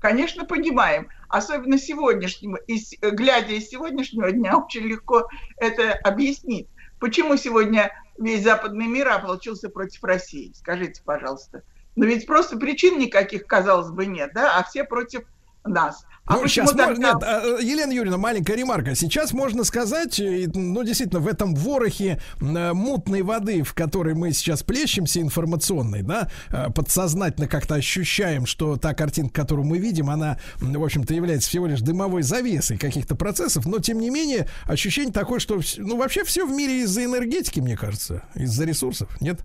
Конечно, 0.00 0.44
понимаем. 0.44 1.08
Особенно 1.34 1.78
сегодняшнего, 1.78 2.54
и 2.68 2.78
с- 2.78 2.96
глядя 3.00 3.54
из 3.54 3.68
сегодняшнего 3.68 4.30
дня, 4.30 4.56
очень 4.56 4.82
легко 4.86 5.26
это 5.56 5.92
объяснить. 6.04 6.68
Почему 7.00 7.36
сегодня 7.36 7.90
весь 8.16 8.44
западный 8.44 8.86
мир 8.86 9.08
ополчился 9.08 9.68
против 9.68 10.04
России? 10.04 10.52
Скажите, 10.54 11.02
пожалуйста. 11.04 11.62
Но 11.96 12.04
ведь 12.06 12.26
просто 12.28 12.56
причин 12.56 13.00
никаких, 13.00 13.48
казалось 13.48 13.90
бы, 13.90 14.06
нет, 14.06 14.30
да, 14.32 14.56
а 14.56 14.62
все 14.62 14.84
против 14.84 15.24
нас. 15.64 16.04
А 16.26 16.36
Ну, 16.36 16.48
сейчас 16.48 16.72
можно- 16.72 16.96
нет, 16.96 17.16
а, 17.22 17.42
э, 17.44 17.62
Елена 17.62 17.92
Юрьевна, 17.92 18.16
маленькая 18.16 18.56
ремарка. 18.56 18.94
Сейчас 18.94 19.32
можно 19.34 19.62
сказать, 19.62 20.18
э, 20.18 20.46
ну, 20.54 20.82
действительно, 20.82 21.20
в 21.20 21.28
этом 21.28 21.54
ворохе 21.54 22.18
э, 22.40 22.72
мутной 22.72 23.20
воды, 23.20 23.62
в 23.62 23.74
которой 23.74 24.14
мы 24.14 24.32
сейчас 24.32 24.62
плещемся 24.62 25.20
информационной, 25.20 26.00
да, 26.02 26.30
э, 26.48 26.70
подсознательно 26.70 27.46
как-то 27.46 27.74
ощущаем, 27.74 28.46
что 28.46 28.76
та 28.76 28.94
картинка, 28.94 29.42
которую 29.42 29.66
мы 29.66 29.76
видим, 29.76 30.08
она, 30.08 30.38
в 30.60 30.82
общем-то, 30.82 31.12
является 31.12 31.50
всего 31.50 31.66
лишь 31.66 31.82
дымовой 31.82 32.22
завесой 32.22 32.78
каких-то 32.78 33.16
процессов, 33.16 33.66
но, 33.66 33.78
тем 33.80 33.98
не 34.00 34.08
менее, 34.08 34.48
ощущение 34.64 35.12
такое, 35.12 35.40
что, 35.40 35.60
ну, 35.76 35.98
вообще 35.98 36.24
все 36.24 36.46
в 36.46 36.50
мире 36.50 36.84
из-за 36.84 37.04
энергетики, 37.04 37.60
мне 37.60 37.76
кажется, 37.76 38.22
из-за 38.34 38.64
ресурсов, 38.64 39.10
нет? 39.20 39.40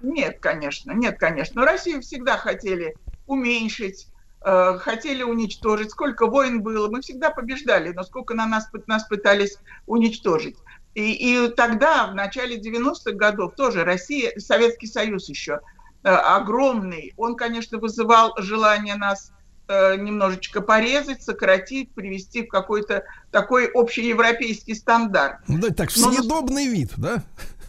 Нет, 0.00 0.38
конечно, 0.40 0.92
нет, 0.92 1.18
конечно. 1.18 1.60
Но 1.60 1.66
Россию 1.66 2.02
всегда 2.02 2.36
хотели 2.36 2.94
уменьшить, 3.26 4.06
э, 4.44 4.78
хотели 4.78 5.22
уничтожить. 5.22 5.90
Сколько 5.90 6.26
войн 6.26 6.62
было, 6.62 6.88
мы 6.88 7.00
всегда 7.00 7.30
побеждали, 7.30 7.92
но 7.92 8.02
сколько 8.02 8.34
на 8.34 8.46
нас, 8.46 8.68
нас 8.86 9.04
пытались 9.04 9.58
уничтожить. 9.86 10.56
И, 10.94 11.12
и 11.12 11.48
тогда, 11.48 12.06
в 12.06 12.14
начале 12.14 12.58
90-х 12.58 13.12
годов, 13.12 13.54
тоже 13.56 13.84
Россия, 13.84 14.32
Советский 14.38 14.86
Союз 14.86 15.28
еще 15.28 15.60
э, 16.04 16.08
огромный, 16.08 17.12
он, 17.16 17.36
конечно, 17.36 17.78
вызывал 17.78 18.34
желание 18.38 18.94
нас 18.94 19.32
э, 19.66 19.96
немножечко 19.96 20.60
порезать, 20.60 21.22
сократить, 21.22 21.92
привести 21.92 22.46
в 22.46 22.48
какой-то 22.48 23.04
такой 23.32 23.66
общеевропейский 23.74 24.76
стандарт. 24.76 25.40
Ну, 25.48 25.58
да, 25.58 25.70
так, 25.70 25.90
в 25.90 25.96
Но 25.96 26.12
съедобный 26.12 26.66
вид, 26.66 26.92
да? 26.96 27.24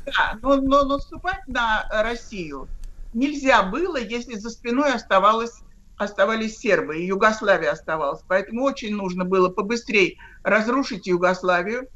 Да, 0.06 0.38
но, 0.42 0.58
но 0.58 0.84
наступать 0.84 1.48
на 1.48 1.88
Россию 1.92 2.68
нельзя 3.16 3.64
было, 3.64 3.98
если 3.98 4.36
за 4.36 4.52
спиной 4.52 4.94
оставалось, 4.94 5.62
оставались 5.98 6.58
сербы, 6.58 6.98
и 6.98 7.06
Югославия 7.06 7.72
оставалась. 7.72 8.22
Поэтому 8.28 8.64
очень 8.64 8.96
нужно 8.96 9.26
было 9.26 9.50
побыстрее 9.50 10.18
разрушить 10.44 11.08
Югославию. 11.08 11.88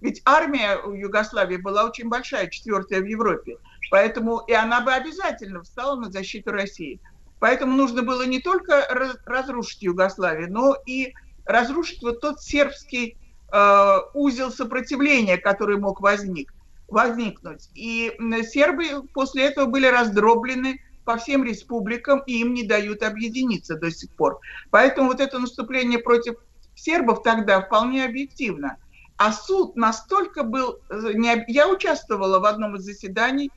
Ведь 0.00 0.20
армия 0.24 0.76
у 0.76 0.92
Югославии 0.92 1.56
была 1.56 1.84
очень 1.84 2.08
большая, 2.08 2.48
четвертая 2.48 3.00
в 3.00 3.06
Европе. 3.06 3.56
Поэтому 3.90 4.38
и 4.46 4.52
она 4.52 4.80
бы 4.80 4.92
обязательно 4.92 5.62
встала 5.62 5.96
на 5.96 6.10
защиту 6.10 6.52
России. 6.52 7.00
Поэтому 7.38 7.76
нужно 7.76 8.02
было 8.02 8.26
не 8.26 8.40
только 8.40 8.86
раз- 8.90 9.18
разрушить 9.24 9.82
Югославию, 9.82 10.52
но 10.52 10.76
и 10.86 11.14
разрушить 11.44 12.02
вот 12.02 12.20
тот 12.20 12.42
сербский 12.42 13.16
э, 13.52 13.96
узел 14.14 14.50
сопротивления, 14.50 15.38
который 15.38 15.78
мог 15.78 16.00
возник, 16.00 16.52
возникнуть. 16.88 17.68
И 17.74 18.12
сербы 18.42 19.06
после 19.14 19.44
этого 19.44 19.66
были 19.66 19.86
раздроблены 19.86 20.80
по 21.06 21.16
всем 21.16 21.44
республикам, 21.44 22.22
и 22.26 22.40
им 22.40 22.52
не 22.52 22.64
дают 22.64 23.02
объединиться 23.02 23.76
до 23.76 23.90
сих 23.90 24.10
пор. 24.10 24.40
Поэтому 24.70 25.08
вот 25.08 25.20
это 25.20 25.38
наступление 25.38 26.00
против 26.00 26.34
сербов 26.74 27.22
тогда 27.22 27.62
вполне 27.62 28.04
объективно. 28.04 28.76
А 29.16 29.32
суд 29.32 29.76
настолько 29.76 30.42
был... 30.42 30.80
э, 30.90 31.12
Я 31.48 31.68
участвовала 31.68 32.40
в 32.40 32.44
одном 32.44 32.76
из 32.76 32.82
заседаний 32.82 33.50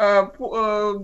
э, 0.00 0.22
э, 0.22 0.94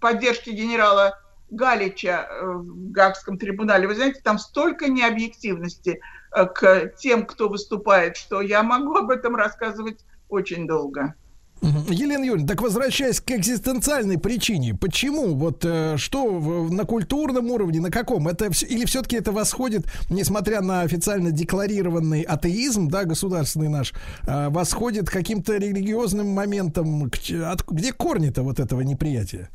поддержки 0.00 0.50
генерала 0.50 1.18
Галича 1.50 2.28
в 2.42 2.92
Гаагском 2.92 3.38
трибунале. 3.38 3.88
Вы 3.88 3.96
знаете, 3.96 4.20
там 4.22 4.38
столько 4.38 4.88
необъективности 4.88 6.00
к 6.30 6.92
тем, 6.96 7.26
кто 7.26 7.48
выступает, 7.48 8.16
что 8.16 8.40
я 8.40 8.62
могу 8.62 8.94
об 8.94 9.10
этом 9.10 9.34
рассказывать 9.34 10.04
очень 10.28 10.68
долго. 10.68 11.14
Елена 11.62 12.24
Юрьевна, 12.24 12.46
так 12.46 12.62
возвращаясь 12.62 13.20
к 13.20 13.30
экзистенциальной 13.32 14.18
причине, 14.18 14.74
почему, 14.74 15.34
вот 15.34 15.62
э, 15.64 15.96
что 15.98 16.40
на 16.70 16.84
культурном 16.84 17.50
уровне, 17.50 17.80
на 17.80 17.90
каком, 17.90 18.28
это 18.28 18.46
или 18.46 18.86
все-таки 18.86 19.16
это 19.16 19.30
восходит, 19.30 19.84
несмотря 20.08 20.62
на 20.62 20.80
официально 20.82 21.30
декларированный 21.30 22.22
атеизм, 22.22 22.88
да, 22.88 23.04
государственный 23.04 23.68
наш, 23.68 23.92
э, 24.26 24.48
восходит 24.48 25.10
к 25.10 25.12
каким-то 25.12 25.56
религиозным 25.58 26.28
моментам, 26.28 27.04
от- 27.04 27.68
где 27.68 27.92
корни-то 27.92 28.42
вот 28.42 28.58
этого 28.58 28.80
неприятия? 28.80 29.50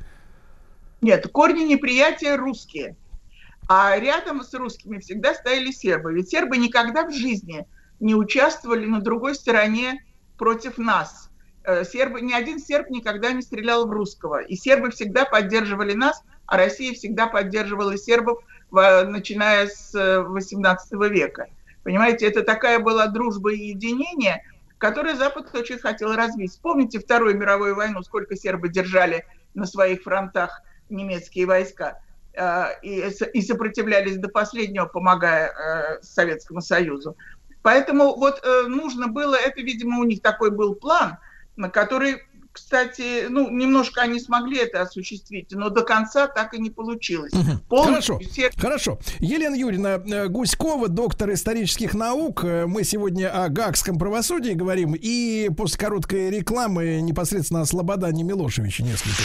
Нет, 1.02 1.28
корни 1.32 1.64
неприятия 1.64 2.36
русские. 2.36 2.96
А 3.68 3.98
рядом 3.98 4.44
с 4.44 4.54
русскими 4.54 5.00
всегда 5.00 5.34
стояли 5.34 5.72
сербы. 5.72 6.14
Ведь 6.14 6.30
сербы 6.30 6.58
никогда 6.58 7.08
в 7.08 7.12
жизни 7.12 7.66
не 8.00 8.14
участвовали 8.14 8.86
на 8.86 9.02
другой 9.02 9.34
стороне 9.34 10.04
против 10.38 10.78
нас. 10.78 11.25
Э, 11.66 11.84
Сербы, 11.84 12.22
ни 12.22 12.34
один 12.34 12.60
серб 12.60 12.90
никогда 12.90 13.32
не 13.32 13.42
стрелял 13.42 13.88
в 13.88 13.92
русского. 13.92 14.42
И 14.42 14.56
сербы 14.56 14.92
всегда 14.92 15.26
поддерживали 15.26 15.94
нас, 15.94 16.24
а 16.46 16.58
Россия 16.58 16.94
всегда 16.94 17.28
поддерживала 17.28 17.98
сербов, 17.98 18.44
начиная 18.72 19.68
с 19.68 19.96
э, 19.96 20.22
18 20.22 20.94
века. 21.12 21.48
Понимаете, 21.84 22.28
это 22.28 22.44
такая 22.44 22.80
была 22.80 23.08
дружба 23.08 23.54
и 23.54 23.68
единение, 23.70 24.44
которое 24.78 25.16
Запад 25.16 25.54
очень 25.56 25.80
хотел 25.80 26.14
развить. 26.14 26.52
Вспомните 26.52 27.00
Вторую 27.00 27.38
мировую 27.38 27.76
войну, 27.76 28.04
сколько 28.04 28.36
сербы 28.36 28.70
держали 28.70 29.26
на 29.54 29.66
своих 29.66 30.04
фронтах 30.04 30.62
немецкие 30.90 31.46
войска 31.46 32.00
э, 32.34 32.66
и, 32.84 33.10
и 33.34 33.42
сопротивлялись 33.42 34.18
до 34.18 34.30
последнего, 34.30 34.86
помогая 34.86 35.52
э, 35.52 36.02
Советскому 36.02 36.62
Союзу. 36.62 37.16
Поэтому 37.62 38.16
вот 38.16 38.42
э, 38.44 38.68
нужно 38.68 39.08
было, 39.08 39.36
это, 39.36 39.62
видимо, 39.62 40.00
у 40.00 40.04
них 40.04 40.22
такой 40.22 40.52
был 40.52 40.76
план, 40.76 41.18
на 41.56 41.70
который, 41.70 42.18
кстати, 42.52 43.28
ну, 43.30 43.50
немножко 43.50 44.02
они 44.02 44.20
смогли 44.20 44.60
это 44.60 44.82
осуществить, 44.82 45.52
но 45.52 45.70
до 45.70 45.82
конца 45.84 46.28
так 46.28 46.54
и 46.54 46.60
не 46.60 46.70
получилось. 46.70 47.34
Хорошо, 47.70 48.20
хорошо. 48.58 49.00
Елена 49.20 49.56
Юрьевна 49.56 49.96
э, 49.96 50.28
Гуськова, 50.28 50.88
доктор 50.88 51.34
исторических 51.34 51.94
наук. 51.94 52.44
Э, 52.44 52.66
Мы 52.66 52.84
сегодня 52.84 53.30
о 53.30 53.50
гагском 53.50 53.98
правосудии 53.98 54.52
говорим. 54.52 54.96
И 54.96 55.50
после 55.58 55.80
короткой 55.80 56.30
рекламы 56.30 57.02
непосредственно 57.02 57.62
о 57.62 57.66
Слободане 57.66 58.24
Милошевиче 58.24 58.84
несколько. 58.84 59.22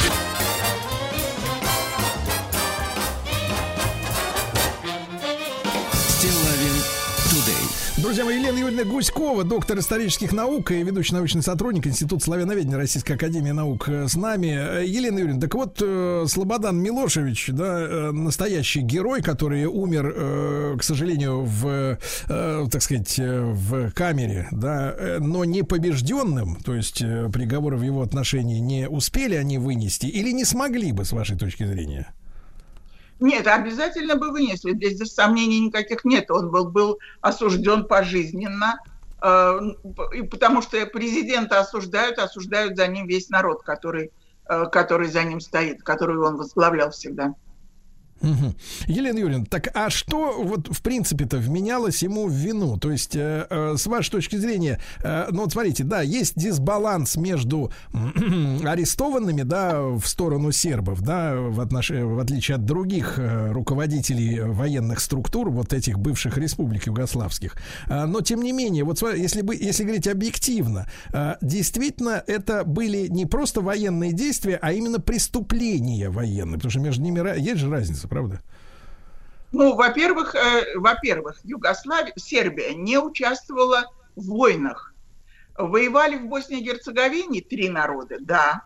Друзья 8.11 8.25
мои, 8.25 8.41
Елена 8.41 8.59
Юрьевна 8.59 8.83
Гуськова, 8.83 9.45
доктор 9.45 9.79
исторических 9.79 10.33
наук 10.33 10.73
и 10.73 10.83
ведущий 10.83 11.15
научный 11.15 11.45
сотрудник 11.45 11.87
Института 11.87 12.25
славяноведения 12.25 12.77
Российской 12.77 13.13
Академии 13.13 13.53
Наук 13.53 13.89
э, 13.89 14.09
с 14.09 14.17
нами. 14.17 14.49
Э, 14.49 14.85
Елена 14.85 15.21
Юрьевна, 15.21 15.41
так 15.41 15.55
вот, 15.55 15.81
э, 15.81 16.25
Слободан 16.27 16.77
Милошевич, 16.83 17.51
да, 17.53 18.11
настоящий 18.11 18.81
герой, 18.81 19.23
который 19.23 19.65
умер, 19.67 20.77
к 20.77 20.83
сожалению, 20.83 21.45
в, 21.45 21.99
так 22.27 22.83
сказать, 22.83 23.15
в 23.17 23.93
камере, 23.93 24.49
да, 24.51 24.93
но 25.21 25.45
не 25.45 25.63
побежденным, 25.63 26.57
то 26.57 26.75
есть 26.75 26.99
приговоры 26.99 27.77
в 27.77 27.83
его 27.83 28.03
отношении 28.03 28.59
не 28.59 28.89
успели 28.89 29.37
они 29.37 29.59
вынести 29.59 30.07
или 30.07 30.33
не 30.33 30.45
смогли 30.45 30.91
бы, 30.91 31.05
с 31.05 31.13
вашей 31.13 31.39
точки 31.39 31.65
зрения? 31.65 32.13
Нет, 33.21 33.47
обязательно 33.47 34.17
бы 34.17 34.31
вынесли. 34.31 34.73
Здесь 34.73 35.13
сомнений 35.13 35.61
никаких 35.61 36.05
нет. 36.05 36.31
Он 36.31 36.51
был, 36.51 36.71
был 36.71 36.99
осужден 37.21 37.85
пожизненно, 37.85 38.79
э, 39.23 39.59
потому 40.31 40.63
что 40.63 40.85
президента 40.87 41.61
осуждают, 41.61 42.19
осуждают 42.19 42.77
за 42.77 42.87
ним 42.87 43.07
весь 43.07 43.29
народ, 43.29 43.63
который, 43.63 44.11
э, 44.49 44.65
который 44.73 45.09
за 45.09 45.23
ним 45.23 45.41
стоит, 45.41 45.83
который 45.83 46.19
он 46.19 46.37
возглавлял 46.37 46.91
всегда. 46.91 47.35
Мгм. 48.21 48.55
Елена 48.87 49.19
Юрьевна, 49.19 49.47
так 49.49 49.69
а 49.75 49.91
что 49.91 50.43
вот 50.43 50.69
в 50.69 50.83
принципе-то 50.83 51.39
вменялось 51.39 52.03
ему 52.03 52.27
в 52.27 52.33
вину? 52.33 52.77
То 52.77 52.91
есть, 52.91 53.17
э, 53.17 53.47
э, 53.49 53.75
с 53.77 53.87
вашей 53.87 54.11
точки 54.11 54.37
зрения, 54.37 54.81
э, 55.03 55.29
ну 55.31 55.43
вот 55.43 55.53
смотрите, 55.53 55.85
да, 55.85 56.03
есть 56.03 56.35
дисбаланс 56.37 57.17
между 57.17 57.73
арестованными, 58.65 59.43
да, 59.43 59.81
в 59.83 60.05
сторону 60.07 60.53
сербов, 60.53 61.03
да, 61.03 61.35
в, 61.37 61.61
отнош... 61.61 61.91
в 61.91 62.19
отличие 62.19 62.57
от 62.57 62.65
других 62.65 63.19
э, 63.19 63.53
руководителей 63.53 64.41
военных 64.41 65.01
структур, 65.01 65.51
вот 65.51 65.73
этих 65.73 65.99
бывших 65.99 66.37
республик 66.37 66.87
югославских. 66.87 67.57
А, 67.87 68.07
но 68.07 68.21
тем 68.21 68.43
не 68.43 68.53
менее, 68.53 68.85
вот 68.85 69.01
если, 69.03 69.43
бы, 69.43 69.55
если 69.55 69.85
говорить 69.85 70.07
объективно, 70.09 70.87
э, 71.13 71.37
действительно 71.41 72.23
это 72.27 72.65
были 72.65 73.07
не 73.09 73.27
просто 73.27 73.61
военные 73.61 74.13
действия, 74.13 74.59
а 74.61 74.73
именно 74.73 75.01
преступления 75.01 76.11
военные, 76.11 76.57
потому 76.57 76.71
что 76.71 76.81
между 76.81 77.03
ними 77.03 77.21
есть 77.41 77.61
же 77.61 77.71
разница, 77.71 78.09
правда? 78.11 78.43
Ну, 79.53 79.75
во-первых, 79.75 80.35
э, 80.35 80.79
во-первых, 80.79 81.41
Югославия, 81.45 82.13
Сербия 82.17 82.75
не 82.75 82.99
участвовала 82.99 83.85
в 84.15 84.27
войнах. 84.27 84.95
Воевали 85.57 86.17
в 86.17 86.27
Боснии 86.27 86.61
и 86.61 86.65
Герцеговине 86.65 87.41
три 87.41 87.69
народа, 87.69 88.17
да. 88.21 88.63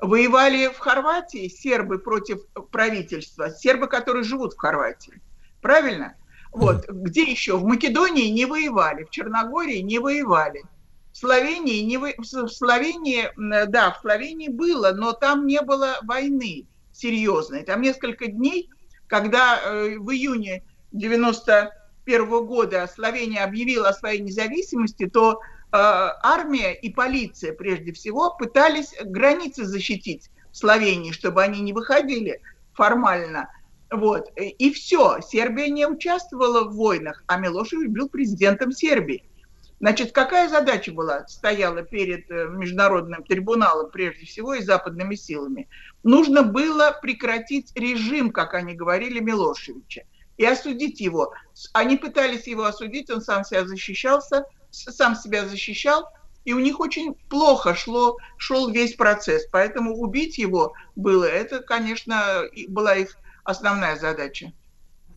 Воевали 0.00 0.68
в 0.68 0.78
Хорватии 0.78 1.48
сербы 1.48 1.98
против 1.98 2.46
правительства, 2.70 3.50
сербы, 3.50 3.88
которые 3.88 4.24
живут 4.24 4.54
в 4.54 4.58
Хорватии. 4.58 5.20
Правильно? 5.60 6.14
Вот. 6.50 6.88
Где 6.88 7.22
еще? 7.22 7.56
В 7.56 7.64
Македонии 7.64 8.28
не 8.28 8.46
воевали, 8.46 9.04
в 9.04 9.10
Черногории 9.10 9.78
не 9.78 9.98
воевали. 9.98 10.64
В 11.12 11.16
Словении, 11.18 11.80
не 11.82 11.98
во- 11.98 12.14
в 12.16 12.24
С- 12.24 12.42
в 12.42 12.48
Словении, 12.48 13.30
да, 13.66 13.92
в 13.92 14.00
Словении 14.00 14.48
было, 14.48 14.92
но 14.92 15.12
там 15.12 15.46
не 15.46 15.60
было 15.60 15.98
войны 16.02 16.66
серьезной. 16.92 17.62
Там 17.62 17.82
несколько 17.82 18.26
дней, 18.26 18.70
когда 19.12 19.60
э, 19.62 19.98
в 19.98 20.10
июне 20.10 20.62
91 20.92 22.46
года 22.46 22.88
Словения 22.90 23.44
объявила 23.44 23.90
о 23.90 23.92
своей 23.92 24.20
независимости, 24.20 25.06
то 25.06 25.34
э, 25.34 25.36
армия 25.70 26.72
и 26.72 26.90
полиция, 26.90 27.52
прежде 27.52 27.92
всего, 27.92 28.34
пытались 28.34 28.94
границы 29.04 29.66
защитить 29.66 30.30
в 30.50 30.56
Словении, 30.56 31.12
чтобы 31.12 31.42
они 31.42 31.60
не 31.60 31.74
выходили 31.74 32.40
формально. 32.72 33.50
Вот. 33.90 34.30
И 34.36 34.72
все. 34.72 35.20
Сербия 35.20 35.68
не 35.68 35.86
участвовала 35.86 36.64
в 36.64 36.74
войнах, 36.74 37.22
а 37.26 37.36
Милошевич 37.36 37.90
был 37.90 38.08
президентом 38.08 38.72
Сербии. 38.72 39.28
Значит, 39.78 40.12
какая 40.12 40.48
задача 40.48 40.90
была, 40.90 41.26
стояла 41.26 41.82
перед 41.82 42.30
э, 42.30 42.46
международным 42.48 43.24
трибуналом, 43.24 43.90
прежде 43.90 44.24
всего, 44.24 44.54
и 44.54 44.62
западными 44.62 45.16
силами? 45.16 45.68
Нужно 46.02 46.42
было 46.42 46.98
прекратить 47.00 47.72
режим, 47.76 48.30
как 48.32 48.54
они 48.54 48.74
говорили, 48.74 49.20
Милошевича, 49.20 50.02
и 50.36 50.44
осудить 50.44 51.00
его. 51.00 51.32
Они 51.72 51.96
пытались 51.96 52.46
его 52.46 52.64
осудить, 52.64 53.10
он 53.10 53.20
сам 53.20 53.44
себя 53.44 53.66
защищался, 53.66 54.44
сам 54.70 55.14
себя 55.14 55.46
защищал, 55.46 56.08
и 56.44 56.52
у 56.54 56.58
них 56.58 56.80
очень 56.80 57.14
плохо 57.28 57.74
шло, 57.74 58.16
шел 58.36 58.70
весь 58.70 58.94
процесс. 58.94 59.46
Поэтому 59.52 59.96
убить 59.96 60.38
его 60.38 60.72
было, 60.96 61.24
это, 61.24 61.60
конечно, 61.60 62.42
была 62.68 62.96
их 62.96 63.16
основная 63.44 63.96
задача. 63.96 64.52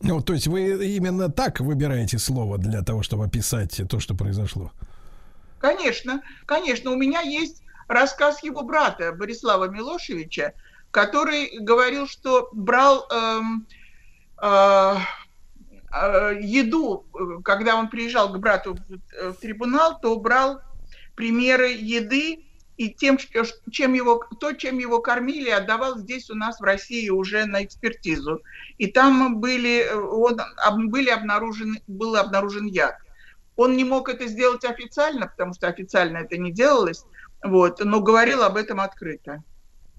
Ну, 0.02 0.20
то 0.20 0.34
есть 0.34 0.46
вы 0.46 0.94
именно 0.94 1.30
так 1.30 1.60
выбираете 1.60 2.18
слово 2.18 2.58
для 2.58 2.82
того, 2.82 3.02
чтобы 3.02 3.24
описать 3.24 3.80
то, 3.88 3.98
что 3.98 4.14
произошло? 4.14 4.70
Конечно, 5.58 6.22
конечно. 6.44 6.90
У 6.90 6.96
меня 6.96 7.20
есть 7.22 7.62
рассказ 7.88 8.42
его 8.42 8.62
брата 8.62 9.12
Борислава 9.12 9.68
Милошевича, 9.68 10.52
который 10.90 11.58
говорил, 11.60 12.06
что 12.06 12.48
брал 12.52 13.06
эм, 13.10 13.66
э, 14.42 14.94
э, 15.92 16.38
еду, 16.40 17.06
когда 17.44 17.76
он 17.76 17.88
приезжал 17.90 18.32
к 18.32 18.38
брату 18.38 18.74
в, 18.74 19.32
в 19.32 19.36
трибунал, 19.36 19.98
то 20.00 20.16
брал 20.18 20.60
примеры 21.14 21.72
еды 21.72 22.46
и 22.76 22.90
тем, 22.90 23.18
чем 23.70 23.94
его, 23.94 24.22
то, 24.38 24.52
чем 24.52 24.78
его 24.78 25.00
кормили, 25.00 25.48
отдавал 25.48 25.98
здесь 25.98 26.30
у 26.30 26.34
нас 26.34 26.60
в 26.60 26.62
России 26.62 27.08
уже 27.08 27.46
на 27.46 27.64
экспертизу. 27.64 28.42
И 28.78 28.86
там 28.86 29.40
были, 29.40 29.88
он, 29.94 30.38
были 30.90 31.08
обнаружены, 31.08 31.82
был 31.86 32.16
обнаружен 32.16 32.66
яд. 32.66 32.96
Он 33.56 33.76
не 33.76 33.84
мог 33.84 34.10
это 34.10 34.26
сделать 34.26 34.64
официально, 34.64 35.26
потому 35.26 35.54
что 35.54 35.68
официально 35.68 36.18
это 36.18 36.36
не 36.36 36.52
делалось, 36.52 37.04
вот, 37.42 37.82
но 37.82 38.00
говорил 38.00 38.42
об 38.42 38.58
этом 38.58 38.80
открыто. 38.80 39.42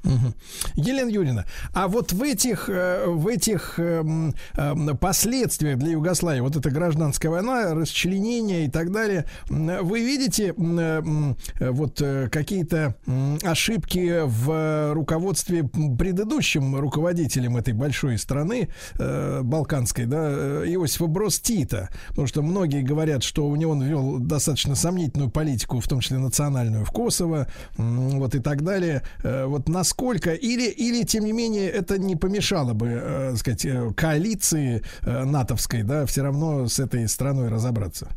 Угу. 0.03 0.33
Елена 0.75 1.09
Юрьевна, 1.09 1.45
а 1.73 1.87
вот 1.87 2.13
в 2.13 2.21
этих, 2.21 2.69
э, 2.69 3.05
в 3.07 3.27
этих 3.27 3.77
эм, 3.77 4.33
эм, 4.55 4.97
последствиях 4.97 5.77
для 5.77 5.91
Югославии, 5.91 6.39
вот 6.39 6.55
эта 6.55 6.69
гражданская 6.69 7.31
война, 7.31 7.73
расчленение 7.73 8.65
и 8.65 8.69
так 8.69 8.91
далее, 8.91 9.25
вы 9.49 9.99
видите 9.99 10.53
вот 10.57 12.01
э, 12.01 12.29
какие-то 12.29 12.95
ошибки 13.43 14.21
в 14.25 14.93
руководстве 14.93 15.63
предыдущим 15.63 16.75
руководителем 16.75 17.57
этой 17.57 17.73
большой 17.73 18.17
страны, 18.17 18.69
э, 18.99 19.41
балканской, 19.43 20.05
да, 20.05 20.29
Иосифа 20.65 21.07
Брос 21.07 21.39
Тита? 21.39 21.89
Потому 22.09 22.27
что 22.27 22.41
многие 22.41 22.81
говорят, 22.81 23.23
что 23.23 23.47
у 23.47 23.55
него 23.55 23.73
он 23.73 23.83
вел 23.83 24.19
достаточно 24.19 24.75
сомнительную 24.75 25.29
политику, 25.29 25.79
в 25.79 25.87
том 25.87 25.99
числе 25.99 26.17
национальную 26.19 26.85
в 26.85 26.91
Коsovo, 26.91 27.47
вот 27.77 28.35
и 28.35 28.39
так 28.39 28.63
далее. 28.63 29.01
Вот 29.23 29.67
насколько 29.67 29.86
насколько, 29.87 30.33
или, 30.33 30.69
или 30.69 31.03
тем 31.05 31.23
не 31.23 31.31
менее, 31.31 31.69
это 31.69 31.97
не 31.97 32.15
помешало 32.17 32.73
бы, 32.73 32.87
э, 32.87 33.35
сказать, 33.35 33.65
э, 33.65 33.93
коалиции 33.95 34.83
э, 35.01 35.23
натовской, 35.23 35.83
да, 35.83 36.05
все 36.05 36.23
равно 36.23 36.67
с 36.67 36.79
этой 36.79 37.07
страной 37.07 37.47
разобраться? 37.47 38.09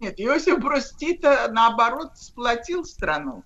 Нет, 0.00 0.14
Иосиф 0.18 0.60
Брос 0.60 0.94
наоборот, 1.50 2.12
сплотил 2.14 2.84
страну. 2.84 3.42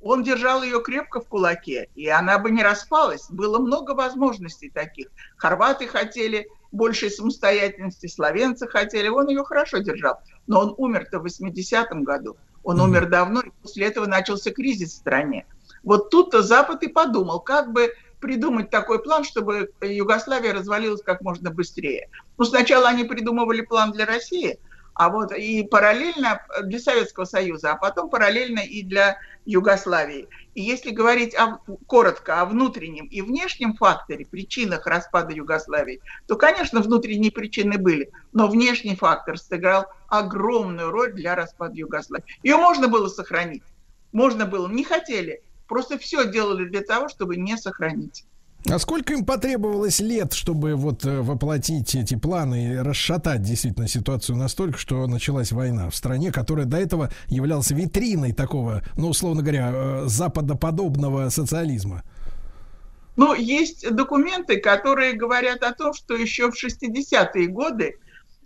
Он 0.00 0.22
держал 0.22 0.62
ее 0.62 0.80
крепко 0.80 1.20
в 1.20 1.26
кулаке, 1.28 1.88
и 1.94 2.08
она 2.08 2.38
бы 2.38 2.50
не 2.50 2.62
распалась. 2.62 3.26
Было 3.28 3.58
много 3.58 3.94
возможностей 3.94 4.70
таких. 4.70 5.08
Хорваты 5.36 5.86
хотели 5.88 6.46
большей 6.72 7.10
самостоятельности, 7.10 8.06
словенцы 8.06 8.66
хотели. 8.66 9.08
Он 9.08 9.28
ее 9.28 9.44
хорошо 9.44 9.78
держал. 9.78 10.20
Но 10.46 10.60
он 10.60 10.74
умер-то 10.78 11.18
в 11.18 11.26
80-м 11.26 12.04
году. 12.04 12.36
Он 12.62 12.78
mm-hmm. 12.78 12.84
умер 12.84 13.08
давно, 13.08 13.40
и 13.40 13.50
после 13.62 13.86
этого 13.86 14.06
начался 14.06 14.52
кризис 14.52 14.92
в 14.92 14.96
стране. 14.96 15.46
Вот 15.88 16.10
тут-то 16.10 16.42
Запад 16.42 16.82
и 16.82 16.88
подумал, 16.88 17.40
как 17.40 17.72
бы 17.72 17.94
придумать 18.20 18.68
такой 18.68 19.02
план, 19.02 19.24
чтобы 19.24 19.70
Югославия 19.80 20.52
развалилась 20.52 21.00
как 21.02 21.22
можно 21.22 21.50
быстрее. 21.50 22.10
Ну, 22.36 22.44
сначала 22.44 22.88
они 22.88 23.04
придумывали 23.04 23.62
план 23.62 23.92
для 23.92 24.04
России, 24.04 24.58
а 24.92 25.08
вот 25.08 25.32
и 25.32 25.62
параллельно 25.62 26.42
для 26.64 26.78
Советского 26.78 27.24
Союза, 27.24 27.72
а 27.72 27.76
потом 27.76 28.10
параллельно 28.10 28.58
и 28.58 28.82
для 28.82 29.16
Югославии. 29.46 30.28
И 30.54 30.60
если 30.60 30.90
говорить 30.90 31.34
о, 31.34 31.58
коротко 31.86 32.42
о 32.42 32.44
внутреннем 32.44 33.06
и 33.06 33.22
внешнем 33.22 33.72
факторе, 33.72 34.26
причинах 34.26 34.86
распада 34.86 35.32
Югославии, 35.32 36.02
то, 36.26 36.36
конечно, 36.36 36.82
внутренние 36.82 37.32
причины 37.32 37.78
были, 37.78 38.10
но 38.34 38.48
внешний 38.48 38.94
фактор 38.94 39.38
сыграл 39.38 39.86
огромную 40.08 40.90
роль 40.90 41.14
для 41.14 41.34
распада 41.34 41.76
Югославии. 41.76 42.26
Ее 42.42 42.58
можно 42.58 42.88
было 42.88 43.08
сохранить, 43.08 43.62
можно 44.12 44.44
было, 44.44 44.68
не 44.68 44.84
хотели, 44.84 45.42
Просто 45.68 45.98
все 45.98 46.30
делали 46.30 46.68
для 46.68 46.80
того, 46.80 47.08
чтобы 47.08 47.36
не 47.36 47.56
сохранить. 47.56 48.24
А 48.68 48.78
сколько 48.78 49.12
им 49.12 49.24
потребовалось 49.24 50.00
лет, 50.00 50.32
чтобы 50.32 50.74
вот 50.74 51.04
э, 51.04 51.20
воплотить 51.20 51.94
эти 51.94 52.16
планы 52.16 52.74
и 52.74 52.76
расшатать 52.76 53.42
действительно 53.42 53.86
ситуацию 53.86 54.36
настолько, 54.36 54.78
что 54.78 55.06
началась 55.06 55.52
война 55.52 55.88
в 55.88 55.94
стране, 55.94 56.32
которая 56.32 56.66
до 56.66 56.76
этого 56.76 57.10
являлась 57.28 57.70
витриной 57.70 58.32
такого, 58.32 58.82
ну, 58.96 59.10
условно 59.10 59.42
говоря, 59.42 59.70
э, 59.72 60.02
западоподобного 60.06 61.28
социализма? 61.28 62.02
Ну, 63.16 63.32
есть 63.34 63.88
документы, 63.94 64.58
которые 64.58 65.12
говорят 65.12 65.62
о 65.62 65.72
том, 65.72 65.94
что 65.94 66.14
еще 66.14 66.50
в 66.50 66.54
60-е 66.54 67.46
годы 67.46 67.94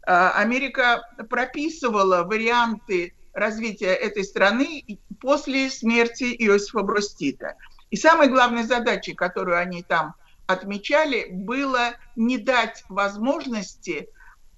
э, 0.06 0.12
Америка 0.12 1.02
прописывала 1.30 2.22
варианты 2.22 3.14
развития 3.32 3.94
этой 3.94 4.24
страны 4.24 4.84
после 5.20 5.70
смерти 5.70 6.34
Иосифа 6.38 6.82
Брустита. 6.82 7.54
И 7.90 7.96
самой 7.96 8.28
главной 8.28 8.64
задачей, 8.64 9.14
которую 9.14 9.58
они 9.58 9.82
там 9.82 10.14
отмечали, 10.46 11.28
было 11.30 11.94
не 12.16 12.38
дать 12.38 12.84
возможности 12.88 14.08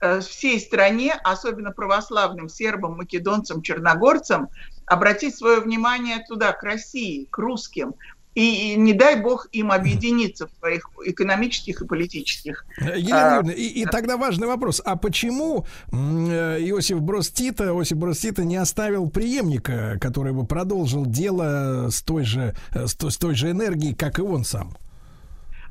э, 0.01 0.21
всей 0.21 0.61
стране, 0.61 1.15
особенно 1.25 1.73
православным 1.73 2.49
сербам, 2.49 2.97
македонцам, 2.97 3.63
черногорцам, 3.63 4.49
обратить 4.87 5.37
свое 5.37 5.61
внимание 5.61 6.25
туда, 6.29 6.53
к 6.53 6.63
России, 6.63 7.27
к 7.31 7.39
русским, 7.39 7.95
и 8.35 8.75
не 8.77 8.93
дай 8.93 9.21
бог 9.21 9.49
им 9.53 9.71
объединиться 9.71 10.49
в 10.49 10.51
своих 10.59 10.91
экономических 11.05 11.83
и 11.83 11.87
политических. 11.87 12.67
Елена 12.79 13.37
Юрьевна, 13.37 13.53
и, 13.53 13.67
и 13.67 13.85
тогда 13.87 14.17
важный 14.17 14.49
вопрос. 14.49 14.83
А 14.85 14.97
почему 14.97 15.67
э, 15.93 15.97
Иосиф 15.97 17.01
Брос 17.01 17.31
Тита, 17.31 17.67
Иосиф 17.67 17.97
Брос 17.97 18.19
Тита 18.19 18.45
не 18.45 18.57
оставил 18.57 19.09
преемника, 19.09 19.99
который 20.01 20.33
бы 20.33 20.47
продолжил 20.47 21.07
дело 21.07 21.89
с 21.91 22.03
той 22.03 22.25
же, 22.25 22.55
э, 22.75 22.87
с 22.87 22.95
той, 22.95 23.13
с 23.13 23.17
той 23.17 23.35
же 23.35 23.51
энергией, 23.51 23.95
как 23.95 24.19
и 24.19 24.23
он 24.23 24.45
сам? 24.45 24.77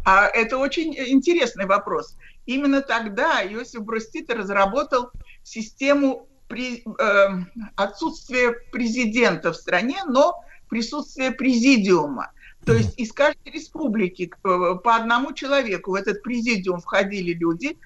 А 0.05 0.27
это 0.27 0.57
очень 0.57 0.95
интересный 0.95 1.65
вопрос. 1.65 2.15
Именно 2.45 2.81
тогда 2.81 3.43
Иосиф 3.43 3.83
Брос 3.83 4.09
Тита 4.09 4.35
разработал 4.35 5.11
систему 5.43 6.27
при, 6.47 6.83
э, 6.99 7.27
отсутствия 7.75 8.51
президента 8.71 9.51
в 9.51 9.55
стране, 9.55 9.97
но 10.07 10.43
присутствие 10.69 11.31
президиума. 11.31 12.31
То 12.65 12.73
есть 12.73 12.97
из 12.97 13.11
каждой 13.11 13.51
республики 13.51 14.31
э, 14.31 14.75
по 14.83 14.95
одному 14.95 15.33
человеку 15.33 15.91
в 15.91 15.95
этот 15.95 16.23
президиум 16.23 16.79
входили 16.79 17.33
люди, 17.33 17.77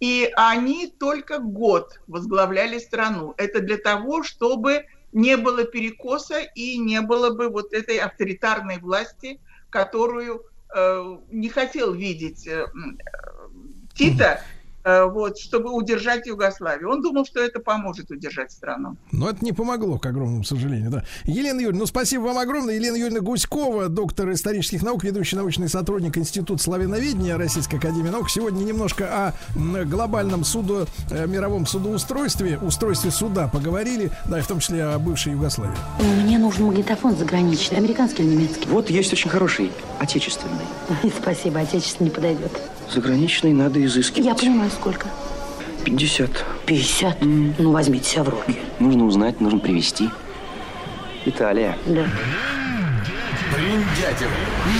и 0.00 0.30
они 0.36 0.88
только 0.98 1.38
год 1.38 2.00
возглавляли 2.06 2.78
страну. 2.78 3.34
Это 3.36 3.60
для 3.60 3.76
того, 3.76 4.22
чтобы 4.22 4.86
не 5.12 5.36
было 5.36 5.64
перекоса 5.64 6.40
и 6.40 6.78
не 6.78 7.00
было 7.00 7.30
бы 7.30 7.48
вот 7.48 7.72
этой 7.72 7.98
авторитарной 7.98 8.78
власти, 8.78 9.40
которую 9.70 10.44
э, 10.74 11.18
не 11.30 11.48
хотел 11.48 11.94
видеть 11.94 12.46
э, 12.46 12.66
Тита, 13.94 14.40
Э, 14.40 14.53
вот, 14.84 15.38
чтобы 15.38 15.72
удержать 15.72 16.26
Югославию. 16.26 16.90
Он 16.90 17.02
думал, 17.02 17.24
что 17.24 17.40
это 17.40 17.60
поможет 17.60 18.10
удержать 18.10 18.52
страну. 18.52 18.96
Но 19.12 19.30
это 19.30 19.44
не 19.44 19.52
помогло, 19.52 19.98
к 19.98 20.06
огромному 20.06 20.44
сожалению. 20.44 20.90
Да. 20.90 21.04
Елена 21.24 21.60
Юрьевна, 21.60 21.80
ну 21.80 21.86
спасибо 21.86 22.22
вам 22.22 22.38
огромное. 22.38 22.74
Елена 22.74 22.96
Юрьевна 22.96 23.20
Гуськова, 23.20 23.88
доктор 23.88 24.30
исторических 24.32 24.82
наук, 24.82 25.04
ведущий 25.04 25.36
научный 25.36 25.68
сотрудник 25.68 26.18
Института 26.18 26.62
славяноведения 26.62 27.36
Российской 27.36 27.76
Академии 27.76 28.10
наук. 28.10 28.30
Сегодня 28.30 28.64
немножко 28.64 29.32
о 29.56 29.84
глобальном 29.84 30.44
суду, 30.44 30.86
э, 31.10 31.26
мировом 31.26 31.66
судоустройстве, 31.66 32.58
устройстве 32.58 33.10
суда 33.10 33.48
поговорили, 33.48 34.10
да, 34.28 34.38
и 34.38 34.42
в 34.42 34.46
том 34.46 34.60
числе 34.60 34.84
о 34.84 34.98
бывшей 34.98 35.32
Югославии. 35.32 35.76
Мне 36.22 36.38
нужен 36.38 36.66
магнитофон 36.66 37.16
заграничный, 37.16 37.78
американский 37.78 38.22
или 38.22 38.34
немецкий? 38.34 38.68
Вот 38.68 38.90
есть 38.90 39.12
очень 39.12 39.30
хороший, 39.30 39.72
отечественный. 39.98 40.66
Спасибо, 41.22 41.60
отечественный 41.60 42.10
не 42.10 42.14
подойдет. 42.14 42.52
Заграничный 42.92 43.52
надо 43.52 43.84
изыскивать. 43.84 44.26
Я 44.26 44.34
понимаю, 44.34 44.70
сколько? 44.70 45.08
50. 45.84 46.30
50? 46.66 47.22
Mm. 47.22 47.54
Ну, 47.58 47.72
возьмите 47.72 48.08
себя 48.08 48.24
в 48.24 48.28
руки. 48.28 48.56
Нужно 48.78 49.04
узнать, 49.04 49.40
нужно 49.40 49.58
привезти. 49.58 50.10
Италия. 51.26 51.76
Да. 51.86 52.06
Бриндятин 53.54 54.28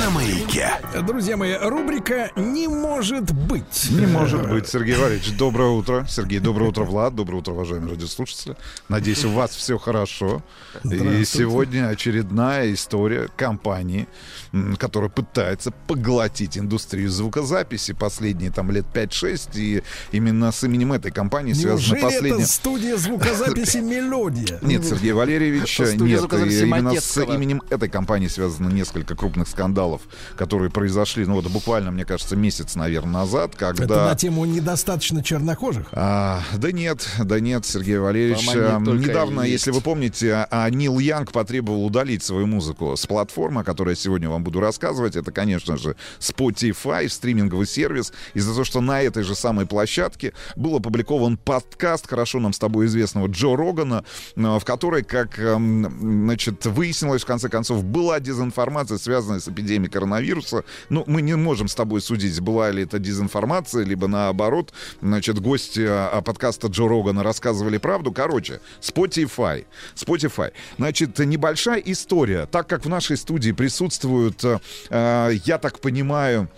на 0.01 0.11
маяке. 0.11 0.69
Друзья 1.07 1.37
мои, 1.37 1.57
рубрика 1.57 2.31
«Не 2.35 2.67
может 2.67 3.33
быть». 3.33 3.89
Не 3.91 4.07
может 4.07 4.49
быть, 4.49 4.67
Сергей 4.67 4.97
Валерьевич. 4.97 5.37
Доброе 5.37 5.71
утро. 5.71 6.05
Сергей, 6.09 6.41
доброе 6.41 6.71
утро, 6.71 6.83
Влад. 6.83 7.15
Доброе 7.15 7.37
утро, 7.37 7.53
уважаемые 7.53 7.93
радиослушатели. 7.93 8.57
Надеюсь, 8.89 9.25
у 9.25 9.31
вас 9.31 9.55
все 9.55 9.79
хорошо. 9.79 10.43
И 10.83 11.25
сегодня 11.25 11.89
очередная 11.89 12.73
история 12.73 13.29
компании, 13.37 14.09
которая 14.79 15.11
пытается 15.11 15.71
поглотить 15.87 16.59
индустрию 16.59 17.11
звукозаписи 17.11 17.93
последние 17.93 18.51
там 18.51 18.73
лет 18.73 18.87
5-6. 18.93 19.51
И 19.55 19.83
именно 20.11 20.51
с 20.51 20.65
именем 20.65 20.93
этой 20.93 21.13
компании 21.13 21.53
связано 21.53 21.77
Неужели 21.77 22.01
последнее... 22.01 22.35
это 22.43 22.47
студия 22.53 22.97
звукозаписи 22.97 23.77
«Мелодия»? 23.77 24.59
Нет, 24.63 24.85
Сергей 24.85 25.13
Валерьевич, 25.13 25.79
нет. 25.79 25.95
именно 26.01 27.01
с 27.01 27.23
именем 27.23 27.63
этой 27.71 27.89
компании 27.89 28.27
связано 28.65 28.75
несколько 28.75 29.15
крупных 29.15 29.49
скандалов, 29.49 30.03
которые 30.37 30.71
произошли, 30.71 31.27
ну 31.27 31.35
вот 31.35 31.47
буквально, 31.49 31.91
мне 31.91 32.05
кажется, 32.05 32.37
месяц, 32.37 32.75
наверное, 32.75 33.15
назад, 33.15 33.55
когда... 33.57 33.85
Это 33.85 34.05
на 34.07 34.15
тему 34.15 34.45
недостаточно 34.45 35.23
чернокожих? 35.23 35.87
А, 35.93 36.43
да 36.57 36.73
нет, 36.73 37.07
да 37.19 37.41
нет, 37.41 37.67
Сергей 37.67 37.99
Валерьевич. 37.99 38.49
А, 38.55 38.81
только 38.85 39.09
Недавно, 39.09 39.43
если 39.43 39.71
вы 39.71 39.81
помните, 39.81 40.47
а, 40.51 40.69
Нил 40.71 40.99
Янг 40.99 41.33
потребовал 41.33 41.85
удалить 41.87 42.23
свою 42.23 42.47
музыку 42.47 42.97
с 42.97 43.07
платформы, 43.07 43.61
о 43.63 43.65
которой 43.65 43.91
я 43.91 43.97
сегодня 43.97 44.29
вам 44.29 44.43
буду 44.43 44.61
рассказывать. 44.61 45.17
Это, 45.17 45.33
конечно 45.33 45.77
же, 45.77 45.97
Spotify, 46.19 47.09
стриминговый 47.09 47.67
сервис. 47.67 48.13
Из-за 48.35 48.53
того, 48.53 48.65
что 48.65 48.81
на 48.81 49.03
этой 49.03 49.23
же 49.23 49.35
самой 49.35 49.67
площадке 49.67 50.33
был 50.57 50.77
опубликован 50.77 51.37
подкаст, 51.37 52.09
хорошо 52.09 52.41
нам 52.41 52.53
с 52.53 52.59
тобой 52.59 52.87
известного 52.87 53.27
Джо 53.29 53.57
Рогана, 53.57 54.05
а, 54.37 54.59
в 54.59 54.65
которой, 54.65 55.03
как 55.03 55.39
эм, 55.39 56.25
значит, 56.25 56.67
выяснилось, 56.67 57.23
в 57.23 57.27
конце 57.27 57.49
концов, 57.49 57.85
была 57.85 58.21
дезинформация, 58.21 58.44
связанная 58.99 59.41
с 59.41 59.49
эпидемией 59.49 59.91
коронавируса. 59.91 60.65
Ну, 60.89 61.05
мы 61.07 61.23
не 61.23 61.37
можем 61.37 61.69
с 61.69 61.75
тобой 61.75 62.01
судить, 62.01 62.41
была 62.41 62.71
ли 62.71 62.83
это 62.83 62.99
дезинформация, 62.99 63.85
либо 63.85 64.07
наоборот, 64.09 64.73
значит, 65.01 65.39
гости 65.41 65.85
а, 65.87 66.21
подкаста 66.23 66.69
Джо 66.69 66.89
Рогана 66.89 67.23
рассказывали 67.23 67.79
правду. 67.79 68.13
Короче, 68.13 68.61
Spotify. 68.81 69.65
Spotify. 69.95 70.53
Значит, 70.79 71.19
небольшая 71.19 71.81
история. 71.81 72.47
Так 72.47 72.69
как 72.69 72.85
в 72.85 72.89
нашей 72.89 73.17
студии 73.17 73.53
присутствуют, 73.53 74.45
э, 74.45 74.59
э, 74.91 75.31
я 75.45 75.59
так 75.59 75.81
понимаю, 75.81 76.49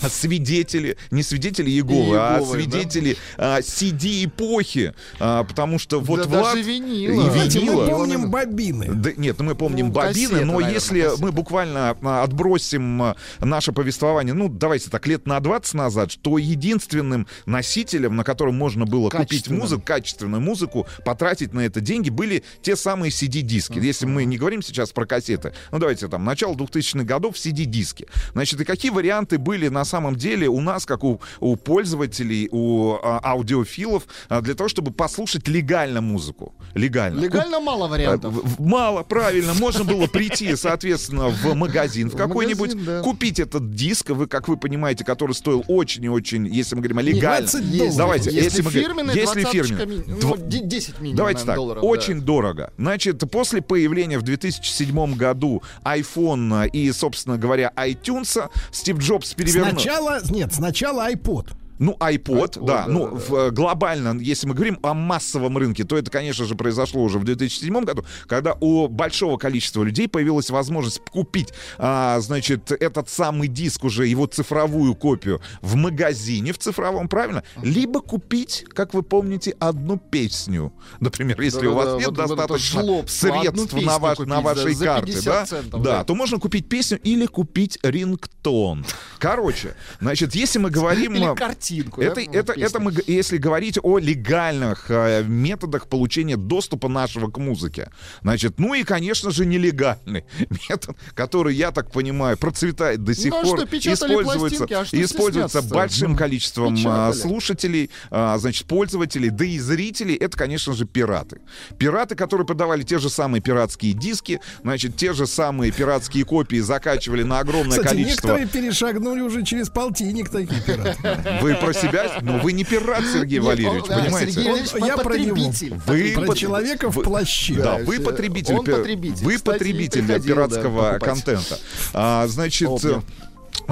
свидетели, 0.00 0.96
не 1.10 1.22
свидетели 1.22 1.70
Иеговы, 1.70 2.16
а 2.18 2.40
свидетели 2.42 3.16
а, 3.36 3.60
CD-эпохи, 3.60 4.94
а, 5.18 5.44
потому 5.44 5.78
что 5.78 6.00
вот 6.00 6.22
Да 6.22 6.28
Влад... 6.28 6.54
даже 6.54 6.62
винила. 6.62 7.26
И 7.26 7.28
Кстати, 7.28 7.58
мы 7.58 7.64
винила. 7.64 7.86
Помним 7.88 8.30
бобины. 8.30 8.86
Да, 8.94 9.12
нет, 9.16 9.36
ну 9.38 9.44
мы 9.44 9.54
помним 9.54 9.86
Ну, 9.86 9.92
бобины, 9.92 10.12
кассеты, 10.12 10.44
но 10.44 10.52
наверное, 10.54 10.74
если 10.74 11.02
кассеты. 11.02 11.22
мы 11.22 11.32
буквально 11.32 11.96
а, 12.02 12.22
отбросим 12.22 13.02
а, 13.02 13.16
наше 13.40 13.72
повествование, 13.72 14.34
ну, 14.34 14.48
давайте 14.48 14.90
так, 14.90 15.06
лет 15.06 15.26
на 15.26 15.40
20 15.40 15.74
назад, 15.74 16.12
то 16.20 16.38
единственным 16.38 17.26
носителем, 17.46 18.16
на 18.16 18.24
котором 18.24 18.54
можно 18.56 18.84
было 18.86 19.10
купить 19.10 19.48
музыку, 19.48 19.82
качественную 19.84 20.40
музыку, 20.40 20.86
потратить 21.04 21.52
на 21.52 21.60
это 21.60 21.80
деньги, 21.80 22.10
были 22.10 22.42
те 22.62 22.76
самые 22.76 23.10
CD-диски. 23.10 23.78
Если 23.78 24.06
мы 24.06 24.24
не 24.24 24.38
говорим 24.38 24.62
сейчас 24.62 24.92
про 24.92 25.06
кассеты, 25.06 25.52
ну, 25.70 25.78
давайте 25.78 26.08
там, 26.08 26.24
начало 26.24 26.54
2000-х 26.54 27.04
годов, 27.04 27.36
CD-диски. 27.36 28.06
Значит, 28.32 28.60
и 28.60 28.64
какие 28.64 28.90
варианты 28.90 29.38
были 29.38 29.68
на 29.68 29.81
самом 29.84 30.16
деле 30.16 30.48
у 30.48 30.60
нас, 30.60 30.86
как 30.86 31.04
у, 31.04 31.20
у 31.40 31.56
пользователей, 31.56 32.48
у 32.52 32.94
а, 33.02 33.20
аудиофилов, 33.24 34.04
а, 34.28 34.40
для 34.40 34.54
того, 34.54 34.68
чтобы 34.68 34.90
послушать 34.92 35.48
легально 35.48 36.00
музыку? 36.00 36.54
Легально. 36.74 37.20
Легально 37.20 37.60
мало 37.60 37.88
вариантов. 37.88 38.32
В- 38.34 38.62
Мало, 38.62 39.02
правильно. 39.02 39.54
Можно 39.54 39.84
было 39.84 40.06
прийти, 40.06 40.54
соответственно, 40.56 41.28
в 41.28 41.54
магазин 41.54 42.10
в 42.10 42.16
какой-нибудь, 42.16 42.84
да. 42.84 43.02
купить 43.02 43.38
этот 43.40 43.74
диск, 43.74 44.10
вы, 44.10 44.26
как 44.26 44.48
вы 44.48 44.56
понимаете, 44.56 45.04
который 45.04 45.32
стоил 45.34 45.64
очень 45.68 46.04
и 46.04 46.08
очень, 46.08 46.46
если 46.46 46.74
мы 46.74 46.80
говорим 46.82 46.98
о 46.98 47.02
легально. 47.02 47.46
20 47.48 47.76
долларов. 47.78 47.96
Давайте, 47.96 48.30
Если 48.30 48.44
если, 48.62 48.62
фирменный, 48.62 49.14
если 49.14 49.42
20 49.42 49.52
фирменный, 49.66 49.96
ми- 49.96 50.04
ну, 50.06 50.16
дв- 50.34 50.48
де- 50.48 50.64
10 50.64 51.00
минимум, 51.00 51.16
Давайте 51.16 51.44
так, 51.44 51.56
долларов, 51.56 51.82
да. 51.82 51.88
очень 51.88 52.20
дорого. 52.20 52.72
Значит, 52.78 53.22
после 53.30 53.60
появления 53.62 54.18
в 54.18 54.22
2007 54.22 55.14
году 55.16 55.62
iPhone 55.84 56.68
и, 56.68 56.90
собственно 56.92 57.36
говоря, 57.38 57.72
iTunes, 57.76 58.48
Стив 58.70 58.98
Джобс 58.98 59.34
перевернул... 59.34 59.71
Сначала, 59.72 60.20
нет, 60.30 60.52
сначала 60.52 61.10
iPod. 61.10 61.52
Ну, 61.82 61.96
iPod, 61.98 62.58
iPod, 62.58 62.64
да. 62.64 62.84
да, 62.84 62.86
ну, 62.86 63.10
да. 63.10 63.16
в, 63.16 63.34
э, 63.34 63.50
глобально, 63.50 64.16
если 64.20 64.46
мы 64.46 64.54
говорим 64.54 64.78
о 64.82 64.94
массовом 64.94 65.58
рынке, 65.58 65.82
то 65.82 65.96
это, 65.96 66.12
конечно 66.12 66.44
же, 66.44 66.54
произошло 66.54 67.02
уже 67.02 67.18
в 67.18 67.24
2007 67.24 67.84
году, 67.84 68.04
когда 68.28 68.54
у 68.60 68.86
большого 68.86 69.36
количества 69.36 69.82
людей 69.82 70.06
появилась 70.06 70.48
возможность 70.50 71.00
купить, 71.10 71.52
а, 71.78 72.20
значит, 72.20 72.70
этот 72.70 73.08
самый 73.08 73.48
диск 73.48 73.82
уже, 73.82 74.06
его 74.06 74.26
цифровую 74.26 74.94
копию 74.94 75.40
в 75.60 75.74
магазине, 75.74 76.52
в 76.52 76.58
цифровом, 76.58 77.08
правильно? 77.08 77.42
Либо 77.62 78.00
купить, 78.00 78.64
как 78.72 78.94
вы 78.94 79.02
помните, 79.02 79.56
одну 79.58 79.98
песню. 79.98 80.72
Например, 81.00 81.40
если 81.40 81.66
у 81.66 81.74
вас 81.74 81.86
Да-да-да, 81.86 81.98
нет 81.98 82.06
вот- 82.10 82.28
достаточно 82.28 83.08
средств 83.08 83.72
на, 83.72 83.98
ваш- 83.98 84.18
купить 84.18 84.28
на 84.28 84.40
вашей 84.40 84.74
за 84.74 84.84
карте, 84.84 85.06
50 85.06 85.24
да, 85.24 85.46
центов, 85.46 85.82
да, 85.82 85.90
да. 85.98 86.04
то 86.04 86.14
можно 86.14 86.38
купить 86.38 86.68
песню 86.68 87.00
или 87.02 87.26
купить 87.26 87.80
рингтон. 87.82 88.86
Короче, 89.18 89.74
значит, 90.00 90.36
если 90.36 90.60
мы 90.60 90.70
говорим... 90.70 91.14
Или 91.14 91.24
а, 91.24 91.34
картинку, 91.72 92.00
да, 92.00 92.06
Это, 92.06 92.20
ну, 92.20 92.32
это, 92.32 92.52
песни. 92.54 92.64
это 92.66 92.80
мы, 92.80 92.92
если 93.06 93.36
говорить 93.38 93.78
о 93.82 93.98
легальных 93.98 94.86
э, 94.90 95.22
методах 95.24 95.88
получения 95.88 96.36
доступа 96.36 96.88
нашего 96.88 97.30
к 97.30 97.38
музыке. 97.38 97.90
Значит, 98.22 98.58
ну 98.58 98.74
и, 98.74 98.82
конечно 98.84 99.30
же, 99.30 99.46
нелегальный 99.46 100.24
метод, 100.68 100.96
который, 101.14 101.54
я 101.54 101.70
так 101.70 101.90
понимаю, 101.90 102.36
процветает 102.36 103.02
до 103.04 103.14
сих 103.14 103.32
Ну, 103.32 103.40
а 103.40 103.42
пор. 103.44 103.64
используется 103.64 104.64
а 104.70 104.84
что 104.84 105.02
используется 105.02 105.62
большим 105.62 106.16
количеством 106.16 106.74
а, 106.74 106.76
печатали. 106.76 107.12
слушателей, 107.20 107.90
а, 108.10 108.38
значит, 108.38 108.66
пользователей, 108.66 109.30
да 109.30 109.44
и 109.44 109.58
зрителей. 109.58 110.14
Это, 110.14 110.36
конечно 110.36 110.72
же, 110.74 110.84
пираты. 110.86 111.40
Пираты, 111.78 112.14
которые 112.14 112.46
продавали 112.46 112.82
те 112.82 112.98
же 112.98 113.08
самые 113.10 113.40
пиратские 113.40 113.92
диски, 113.92 114.40
значит, 114.62 114.96
те 114.96 115.12
же 115.12 115.26
самые 115.26 115.72
пиратские 115.72 116.24
копии 116.24 116.58
закачивали 116.60 117.22
на 117.22 117.38
огромное 117.40 117.78
Кстати, 117.78 117.88
количество 117.88 118.28
некоторые 118.38 118.46
перешагнули 118.46 119.20
уже 119.20 119.44
через 119.44 119.68
полтинник 119.68 120.28
такие 120.30 120.60
пираты. 120.60 121.18
вы 121.40 121.51
про 121.56 121.72
себя, 121.72 122.18
но 122.22 122.38
вы 122.38 122.52
не 122.52 122.64
пират, 122.64 123.02
Сергей 123.12 123.38
Нет, 123.38 123.46
Валерьевич, 123.46 123.82
он- 123.84 123.88
да, 123.88 123.98
понимаете? 123.98 124.32
Сергей 124.32 124.50
Валерьевич 124.50 124.74
Он- 124.74 124.86
я 124.88 124.96
про 124.96 125.18
него. 125.18 125.52
Вы 125.86 126.12
Про 126.14 126.24
под- 126.26 126.36
человека 126.38 126.90
в 126.90 127.02
плаще. 127.02 127.54
Да, 127.54 127.78
Да, 127.78 127.84
вы 127.84 127.96
э, 127.96 128.00
потребитель, 128.00 128.54
он 128.54 128.64
потребитель. 128.64 129.24
вы 129.24 129.36
Кстати, 129.36 129.58
потребитель 129.58 130.02
приходил, 130.06 130.36
да, 130.36 130.42
пиратского 130.46 130.82
покупать. 130.92 131.02
контента. 131.08 131.58
А, 131.92 132.26
значит, 132.28 132.68
Помню. 132.68 133.02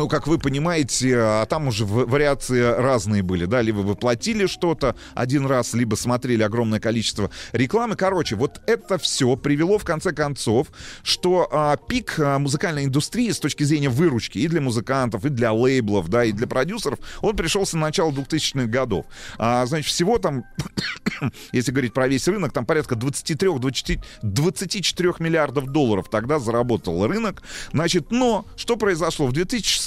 Ну, 0.00 0.08
как 0.08 0.26
вы 0.26 0.38
понимаете, 0.38 1.14
а 1.18 1.44
там 1.44 1.68
уже 1.68 1.84
вариации 1.84 2.62
разные 2.62 3.22
были, 3.22 3.44
да, 3.44 3.60
либо 3.60 3.80
вы 3.80 3.96
платили 3.96 4.46
что-то 4.46 4.96
один 5.14 5.44
раз, 5.44 5.74
либо 5.74 5.94
смотрели 5.94 6.42
огромное 6.42 6.80
количество 6.80 7.30
рекламы. 7.52 7.96
Короче, 7.96 8.34
вот 8.34 8.62
это 8.66 8.96
все 8.96 9.36
привело 9.36 9.76
в 9.76 9.84
конце 9.84 10.12
концов, 10.12 10.68
что 11.02 11.46
а, 11.52 11.76
пик 11.76 12.18
а, 12.18 12.38
музыкальной 12.38 12.86
индустрии 12.86 13.30
с 13.30 13.38
точки 13.38 13.62
зрения 13.62 13.90
выручки 13.90 14.38
и 14.38 14.48
для 14.48 14.62
музыкантов, 14.62 15.26
и 15.26 15.28
для 15.28 15.52
лейблов, 15.52 16.08
да, 16.08 16.24
и 16.24 16.32
для 16.32 16.46
продюсеров, 16.46 16.98
он 17.20 17.36
пришелся 17.36 17.76
на 17.76 17.82
начало 17.82 18.10
2000-х 18.10 18.68
годов. 18.68 19.04
А, 19.36 19.66
значит, 19.66 19.88
всего 19.88 20.18
там, 20.18 20.46
если 21.52 21.72
говорить 21.72 21.92
про 21.92 22.08
весь 22.08 22.26
рынок, 22.26 22.54
там 22.54 22.64
порядка 22.64 22.94
23-24 22.94 25.22
миллиардов 25.22 25.66
долларов 25.66 26.08
тогда 26.10 26.38
заработал 26.38 27.06
рынок. 27.06 27.42
Значит, 27.74 28.10
но 28.10 28.46
что 28.56 28.76
произошло? 28.76 29.26
В 29.26 29.32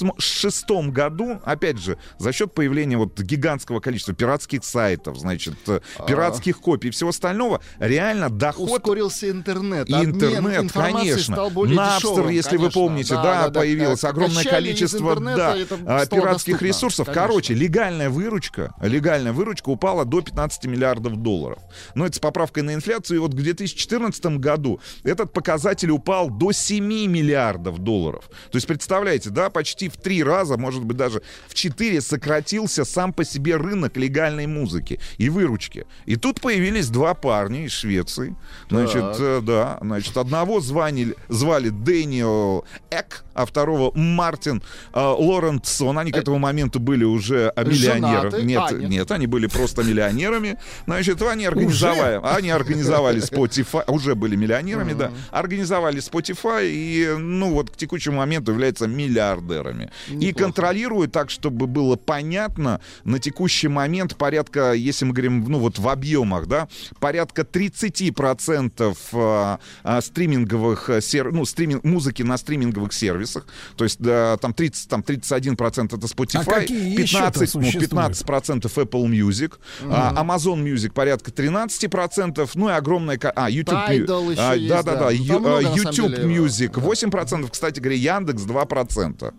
2006 0.04 0.70
году, 0.92 1.40
опять 1.44 1.80
же, 1.80 1.98
за 2.18 2.32
счет 2.32 2.54
появления 2.54 2.98
вот 2.98 3.20
гигантского 3.20 3.80
количества 3.80 4.14
пиратских 4.14 4.64
сайтов, 4.64 5.18
значит, 5.18 5.56
э, 5.68 5.80
А. 5.98 6.06
пиратских 6.06 6.60
копий 6.60 6.90
и 6.90 6.92
всего 6.92 7.10
остального, 7.10 7.62
реально 7.80 8.30
доход... 8.30 8.70
Ускорился 8.70 9.30
интернет. 9.30 9.90
Интернет, 9.90 10.72
конечно. 10.72 11.36
дешевым, 11.36 12.30
если 12.30 12.58
вы 12.58 12.64
конечно. 12.70 12.82
помните, 12.82 13.14
да, 13.16 13.50
появилось 13.52 14.02
Как- 14.02 14.12
огромное 14.12 14.44
качали 14.44 14.70
из 14.70 14.80
количество 14.80 15.20
да, 15.20 15.54
а, 15.54 16.06
стало 16.06 16.22
пиратских 16.22 16.54
доступно, 16.54 16.66
ресурсов. 16.66 17.06
конечно. 17.08 17.22
Короче, 17.28 17.54
легальная 17.54 18.10
выручка, 18.10 18.74
легальная 18.82 19.34
выручка 19.34 19.70
упала 19.70 20.06
до 20.06 20.22
15 20.22 20.66
миллиардов 20.66 21.18
долларов. 21.18 21.60
Но 21.96 22.06
это 22.06 22.16
с 22.16 22.20
поправкой 22.20 22.64
на 22.64 22.74
инфляцию. 22.74 23.18
И 23.18 23.20
вот 23.20 23.32
к 23.32 23.36
2014 23.36 24.38
году 24.40 24.80
этот 25.04 25.34
показатель 25.34 25.92
упал 25.92 26.30
до 26.30 26.52
7 26.52 26.84
миллиардов 26.84 27.80
долларов. 27.80 28.26
То 28.52 28.58
есть, 28.58 28.68
представляете, 28.68 29.30
да, 29.30 29.50
почти 29.50 29.83
почти 29.84 29.90
в 29.90 30.02
три 30.04 30.24
раза, 30.24 30.58
может 30.58 30.84
быть, 30.84 30.98
даже 30.98 31.22
в 31.48 31.54
четыре 31.54 32.02
сократился 32.02 32.86
сам 32.86 33.14
по 33.14 33.26
себе 33.26 33.56
рынок 33.58 33.98
легальной 33.98 34.48
музыки 34.48 35.00
и 35.20 35.30
выручки. 35.30 35.86
И 36.06 36.16
тут 36.16 36.42
появились 36.42 36.90
два 36.90 37.14
парня 37.14 37.66
из 37.66 37.72
Швеции. 37.72 38.36
Значит, 38.70 39.02
Так. 39.02 39.16
э, 39.20 39.42
да, 39.42 39.78
значит, 39.82 40.18
одного 40.18 40.60
звали, 40.62 41.16
звали 41.30 41.70
Дэниел 41.70 42.66
Эк, 42.92 43.24
а 43.34 43.46
второго 43.46 43.92
Мартин 43.98 44.62
э, 44.94 45.00
Лоренсон. 45.00 45.98
Они 45.98 46.12
к 46.12 46.18
этому 46.18 46.40
моменту 46.40 46.80
были 46.80 47.04
уже 47.04 47.52
э, 47.56 47.64
миллионеры. 47.66 48.44
Нет, 48.44 48.62
А, 48.64 48.74
нет. 48.74 48.90
нет, 48.90 49.12
они 49.12 49.28
были 49.28 49.48
просто 49.48 49.84
миллионерами. 49.84 50.58
Значит, 50.86 51.22
они 51.22 51.46
организовали, 51.46 52.20
они 52.24 52.50
организовали 52.52 53.22
Spotify, 53.22 53.84
уже 53.88 54.16
были 54.16 54.36
миллионерами, 54.36 54.94
да, 54.94 55.12
организовали 55.32 56.00
Spotify 56.00 56.68
и, 56.70 57.16
ну, 57.18 57.52
вот 57.54 57.70
к 57.70 57.78
текущему 57.78 58.18
моменту 58.18 58.52
являются 58.52 58.88
миллиардерами. 58.88 59.73
И 60.10 60.14
Неплохо. 60.16 60.46
контролируют 60.46 61.12
так, 61.12 61.30
чтобы 61.30 61.68
было 61.68 61.96
понятно, 61.96 62.80
на 63.04 63.20
текущий 63.20 63.68
момент 63.68 64.16
порядка, 64.16 64.74
если 64.74 65.06
мы 65.06 65.14
говорим, 65.14 65.46
ну, 65.48 65.60
вот 65.60 65.80
в 65.80 65.88
объемах, 65.88 66.48
да, 66.48 66.68
порядка 67.00 67.44
30% 67.44 68.98
а, 69.14 69.60
а, 69.84 70.02
стриминговых 70.02 70.90
э, 70.90 71.02
ну, 71.32 71.46
стриминг... 71.46 71.84
музыки 71.84 72.24
на 72.24 72.38
стриминговых 72.38 72.94
сервисах. 72.94 73.46
То 73.76 73.84
есть, 73.84 74.00
да, 74.00 74.38
там 74.38 74.54
30, 74.54 74.90
там 74.90 75.02
31% 75.02 75.86
это 75.86 76.08
Spotify, 76.08 76.42
А 76.42 76.46
какие 76.46 77.02
еще-то 77.02 77.32
15, 77.40 77.56
ну, 77.56 77.62
существуют? 77.62 77.94
15% 77.94 78.62
Apple 78.64 79.08
Music, 79.08 79.54
а, 79.84 80.24
Amazon 80.24 80.64
Music 80.64 80.92
порядка 80.92 81.32
13%, 81.32 82.50
ну 82.56 82.70
и 82.70 82.72
огромное... 82.72 83.20
А, 83.36 83.50
YouTube... 83.50 83.76
Tidal 83.76 84.36
а, 84.38 84.56
есть, 84.56 84.70
да, 84.70 84.84
да, 84.84 84.94
да. 84.94 85.00
да. 85.00 85.06
Ну, 85.06 85.12
Ю- 85.12 85.28
там 85.28 85.42
много, 85.42 85.58
а, 85.58 85.62
на 85.62 85.78
самом 85.78 85.94
YouTube 85.94 86.20
Music 86.20 86.72
8%, 86.74 87.50
кстати 87.50 87.80
говоря, 87.80 87.98
Яндекс 87.98 88.44
2%. 88.44 89.34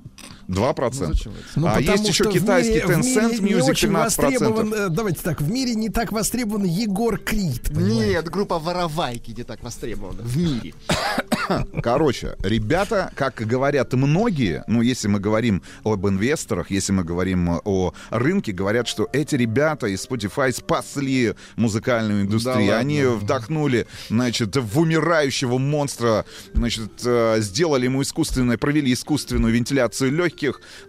2%. 0.48 1.28
Ну, 1.56 1.66
а 1.66 1.70
потому 1.74 1.90
есть 1.92 2.08
еще 2.08 2.30
китайский 2.30 2.74
мире- 2.74 2.86
Tencent 2.86 3.40
Music 3.40 3.62
очень 3.70 3.88
13%. 3.88 3.92
востребован, 3.92 4.74
э, 4.74 4.88
давайте 4.88 5.20
так, 5.22 5.40
в 5.40 5.50
мире 5.50 5.74
не 5.74 5.88
так 5.88 6.12
востребован 6.12 6.64
Егор 6.64 7.18
Крид. 7.18 7.70
понимаете? 7.74 8.12
Нет, 8.12 8.28
группа 8.30 8.58
Воровайки 8.58 9.32
не 9.32 9.42
так 9.44 9.62
востребована 9.62 10.22
в 10.22 10.36
мире. 10.36 10.74
Короче, 11.82 12.36
ребята, 12.42 13.10
как 13.14 13.34
говорят 13.36 13.92
многие, 13.92 14.64
ну, 14.66 14.80
если 14.82 15.08
мы 15.08 15.20
говорим 15.20 15.62
об 15.84 16.06
инвесторах, 16.06 16.70
если 16.70 16.92
мы 16.92 17.04
говорим 17.04 17.60
о 17.64 17.92
рынке, 18.10 18.52
говорят, 18.52 18.88
что 18.88 19.08
эти 19.12 19.34
ребята 19.34 19.86
из 19.86 20.06
Spotify 20.06 20.52
спасли 20.52 21.34
музыкальную 21.56 22.22
индустрию. 22.22 22.56
ладно. 22.68 22.78
Они 22.78 23.02
вдохнули, 23.02 23.86
значит, 24.08 24.56
в 24.56 24.78
умирающего 24.78 25.58
монстра, 25.58 26.24
значит, 26.54 26.90
э, 27.04 27.36
сделали 27.40 27.84
ему 27.84 28.02
искусственное, 28.02 28.56
провели 28.58 28.92
искусственную 28.92 29.52
вентиляцию 29.52 30.12
легких, 30.12 30.33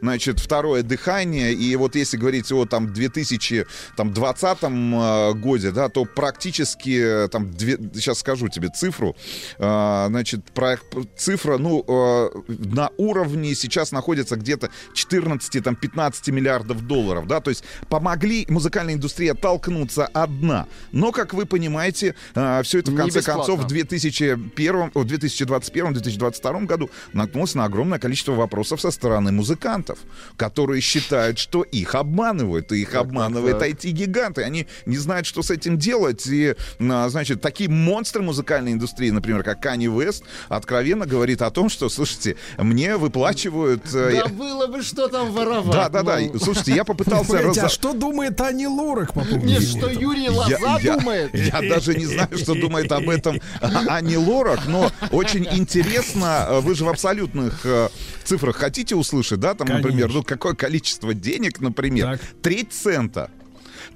значит, 0.02 0.40
второе 0.40 0.84
дыхание. 0.84 1.54
И 1.54 1.76
вот 1.76 1.96
если 1.96 2.18
говорить 2.18 2.52
о 2.52 2.66
там 2.66 2.94
2020 2.94 4.58
э, 4.64 5.34
годе, 5.34 5.72
да, 5.72 5.90
то 5.90 6.06
практически 6.06 7.26
э, 7.26 7.28
там 7.28 7.52
две, 7.52 7.78
сейчас 7.94 8.20
скажу 8.20 8.48
тебе 8.48 8.70
цифру, 8.70 9.16
э, 9.58 10.06
значит, 10.08 10.46
про, 10.54 10.78
цифра, 11.18 11.58
ну, 11.58 11.84
э, 11.88 12.30
на 12.48 12.90
уровне 12.98 13.56
сейчас 13.56 13.92
находится 13.92 14.36
где-то 14.36 14.70
14-15 14.94 16.32
миллиардов 16.32 16.88
долларов, 16.88 17.28
да, 17.28 17.40
то 17.40 17.50
есть 17.50 17.64
помогли 17.90 18.46
музыкальной 18.50 18.94
индустрии 18.94 19.30
оттолкнуться 19.30 20.08
одна. 20.08 20.68
Но, 20.92 21.12
как 21.12 21.34
вы 21.34 21.46
понимаете, 21.46 22.16
все 22.34 22.80
это 22.80 22.92
в 22.92 22.96
конце 22.96 23.22
концов 23.22 23.62
в 23.62 23.68
2001, 23.68 24.92
о, 24.94 25.04
2021-2022 25.04 26.66
году 26.66 26.90
наткнулось 27.14 27.56
на 27.56 27.66
огромное 27.66 28.00
количество 28.00 28.34
вопросов 28.34 28.82
со 28.82 28.92
стороны 28.92 29.32
музыкантов, 29.36 30.00
которые 30.38 30.82
считают, 30.82 31.38
что 31.38 31.62
их 31.64 31.96
обманывают, 31.96 32.72
и 32.72 32.82
их 32.82 32.96
обманывают 32.96 33.60
так. 33.60 33.70
IT-гиганты. 33.70 34.44
Они 34.44 34.68
не 34.86 34.98
знают, 34.98 35.26
что 35.28 35.42
с 35.44 35.52
этим 35.52 35.78
делать. 35.78 36.26
И, 36.28 36.56
а, 36.80 37.10
значит, 37.10 37.42
такие 37.42 37.70
монстры 37.70 38.22
музыкальной 38.24 38.74
индустрии, 38.74 39.10
например, 39.12 39.44
как 39.44 39.62
Кани 39.62 39.88
Вест, 39.88 40.24
откровенно 40.50 41.06
говорит 41.06 41.42
о 41.42 41.52
том, 41.52 41.70
что, 41.70 41.90
слушайте, 41.90 42.36
мне 42.58 42.98
выплачивают... 42.98 43.86
э, 43.94 44.22
Да 44.24 44.28
было 44.28 44.68
бы 44.68 44.82
что 44.82 45.08
там 45.08 45.32
воровать. 45.32 45.72
да, 45.74 45.90
да, 45.90 46.04
да. 46.04 46.20
ну. 46.20 46.40
Слушайте, 46.40 46.74
я 46.74 46.84
попытался... 46.84 47.36
А 47.66 47.70
что 47.70 47.94
думает 47.94 48.40
Ани 48.42 48.68
Лорак 48.68 49.14
по 49.14 49.22
поводу 49.22 49.46
Нет, 49.46 49.64
что? 49.64 49.90
Юрий 49.90 50.30
Лоза 50.30 50.80
думает. 50.82 51.34
я 51.34 51.62
даже 51.62 51.96
не 51.96 52.06
знаю, 52.06 52.30
что 52.38 52.54
думает 52.56 52.92
об 52.92 53.10
этом 53.10 53.40
А- 53.62 53.96
Ани 53.98 54.18
Лорак, 54.18 54.62
но 54.68 54.92
очень 55.12 55.48
интересно, 55.52 56.46
э, 56.50 56.60
вы 56.62 56.76
же 56.76 56.86
в 56.86 56.90
абсолютных 56.90 57.66
э, 57.66 57.90
цифрах 58.24 58.56
хотите 58.58 58.96
услышать, 58.96 59.25
да, 59.32 59.54
там, 59.54 59.68
например, 59.68 60.12
ну 60.14 60.24
какое 60.24 60.54
количество 60.54 61.14
денег, 61.14 61.60
например, 61.60 62.20
треть 62.42 62.72
цента. 62.72 63.32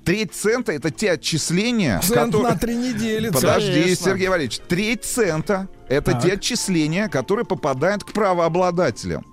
Треть 0.04 0.34
цента 0.34 0.72
это 0.72 0.92
те 0.92 1.12
отчисления, 1.12 2.00
Цент 2.00 2.34
которые... 2.34 2.54
на 2.54 2.58
три 2.58 2.76
недели. 2.76 3.30
Подожди, 3.34 3.82
конечно. 3.84 4.06
Сергей 4.06 4.28
Валерьевич, 4.28 4.60
треть 4.68 5.04
цента 5.04 5.68
это 5.88 6.12
Так. 6.14 6.24
те 6.24 6.34
отчисления, 6.34 7.10
которые 7.10 7.46
попадают 7.46 8.04
к 8.04 8.12
правообладателям. 8.14 9.26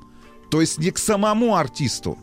То 0.50 0.60
есть 0.60 0.78
не 0.78 0.90
к 0.90 0.98
самому 0.98 1.56
артисту. 1.56 2.18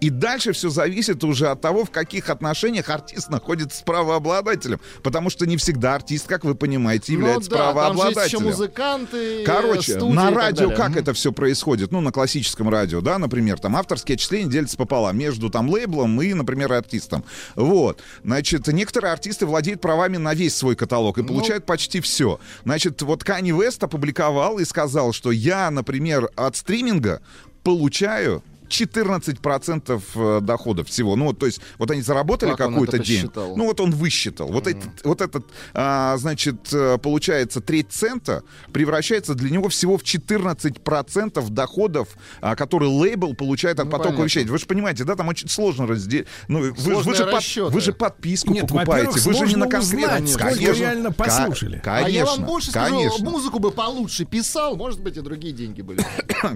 И 0.00 0.10
дальше 0.10 0.52
все 0.52 0.68
зависит 0.68 1.22
уже 1.24 1.48
от 1.48 1.60
того, 1.60 1.84
в 1.84 1.90
каких 1.90 2.30
отношениях 2.30 2.88
артист 2.88 3.30
находится 3.30 3.78
с 3.78 3.82
правообладателем. 3.82 4.80
Потому 5.02 5.30
что 5.30 5.46
не 5.46 5.56
всегда 5.56 5.94
артист, 5.94 6.26
как 6.26 6.44
вы 6.44 6.54
понимаете, 6.54 7.12
является 7.12 7.50
ну, 7.50 7.56
да, 7.56 7.64
там 7.64 7.68
же 7.68 7.74
правообладателем. 7.74 8.24
еще 8.26 8.38
музыканты, 8.38 9.44
Короче, 9.44 9.92
студии 9.94 10.12
и 10.12 10.14
на 10.14 10.30
радио 10.30 10.70
как 10.70 10.96
это 10.96 11.12
все 11.12 11.32
происходит? 11.32 11.92
Ну, 11.92 12.00
на 12.00 12.12
классическом 12.12 12.68
радио, 12.68 13.00
да, 13.00 13.18
например, 13.18 13.58
там 13.58 13.76
авторские 13.76 14.14
отчисления 14.16 14.50
делятся 14.50 14.76
пополам 14.76 15.16
между 15.18 15.50
там 15.50 15.68
лейблом 15.68 16.20
и, 16.22 16.34
например, 16.34 16.72
артистом. 16.72 17.24
Вот. 17.54 18.00
Значит, 18.24 18.66
некоторые 18.68 19.12
артисты 19.12 19.46
владеют 19.46 19.80
правами 19.80 20.16
на 20.16 20.34
весь 20.34 20.56
свой 20.56 20.76
каталог 20.76 21.18
и 21.18 21.22
Ну. 21.22 21.28
получают 21.28 21.66
почти 21.66 22.00
все. 22.00 22.38
Значит, 22.64 23.00
вот 23.02 23.24
Кани 23.24 23.52
Вест 23.52 23.82
опубликовал 23.82 24.58
и 24.58 24.64
сказал, 24.64 25.12
что 25.12 25.30
я, 25.30 25.70
например, 25.70 26.30
от 26.36 26.56
стриминга 26.56 27.20
получаю 27.62 28.42
14% 28.68 30.02
э, 30.14 30.40
доходов 30.40 30.88
всего. 30.88 31.16
Ну, 31.16 31.26
вот, 31.26 31.38
то 31.38 31.46
есть, 31.46 31.60
вот 31.78 31.90
они 31.90 32.02
заработали 32.02 32.54
какую-то 32.54 32.96
это 32.96 33.04
день. 33.06 33.22
посчитал? 33.22 33.56
Ну, 33.56 33.64
вот 33.66 33.80
он 33.80 33.90
высчитал. 33.92 34.48
Вот, 34.48 34.66
этот, 34.66 35.04
вот 35.04 35.20
этот, 35.20 35.46
а, 35.74 36.16
значит, 36.16 36.72
э, 36.72 36.98
получается, 36.98 37.60
треть 37.60 37.90
цента 37.90 38.42
превращается 38.72 39.34
для 39.34 39.50
него 39.50 39.68
всего 39.68 39.96
в 39.98 40.02
14% 40.02 41.48
доходов, 41.50 42.08
а, 42.40 42.56
которые 42.56 42.90
лейбл 42.90 43.34
получает 43.34 43.78
от 43.80 43.86
Ну, 43.86 43.90
потока 43.90 44.08
понятно. 44.10 44.24
вещей. 44.24 44.44
Вы 44.44 44.58
же 44.58 44.66
понимаете, 44.66 45.04
да, 45.04 45.14
там 45.14 45.28
очень 45.28 45.48
сложно 45.48 45.86
разделить. 45.86 46.26
Ну, 46.48 46.60
вы, 46.60 46.72
вы 46.72 47.14
же 47.14 47.26
под- 47.26 47.72
вы 47.72 47.80
же 47.80 47.92
подписку 47.92 48.52
Нет, 48.52 48.68
покупаете. 48.68 49.18
Вы 49.20 49.34
же 49.34 49.46
не 49.46 49.56
на 49.56 49.66
конкретно. 49.68 49.78
узнать, 50.18 50.28
сколько 50.28 50.72
реально 50.72 51.12
послушали. 51.12 51.78
Ка- 51.78 51.98
а 52.04 52.08
я 52.08 52.24
вам 52.24 52.34
Конечно, 52.36 52.46
больше 52.46 52.70
скажу, 52.70 52.94
конечно. 52.96 53.30
музыку 53.30 53.58
бы 53.58 53.70
получше 53.70 54.24
писал, 54.24 54.76
может 54.76 55.00
быть, 55.00 55.16
и 55.16 55.20
другие 55.20 55.52
деньги 55.54 55.82
были. 55.82 56.04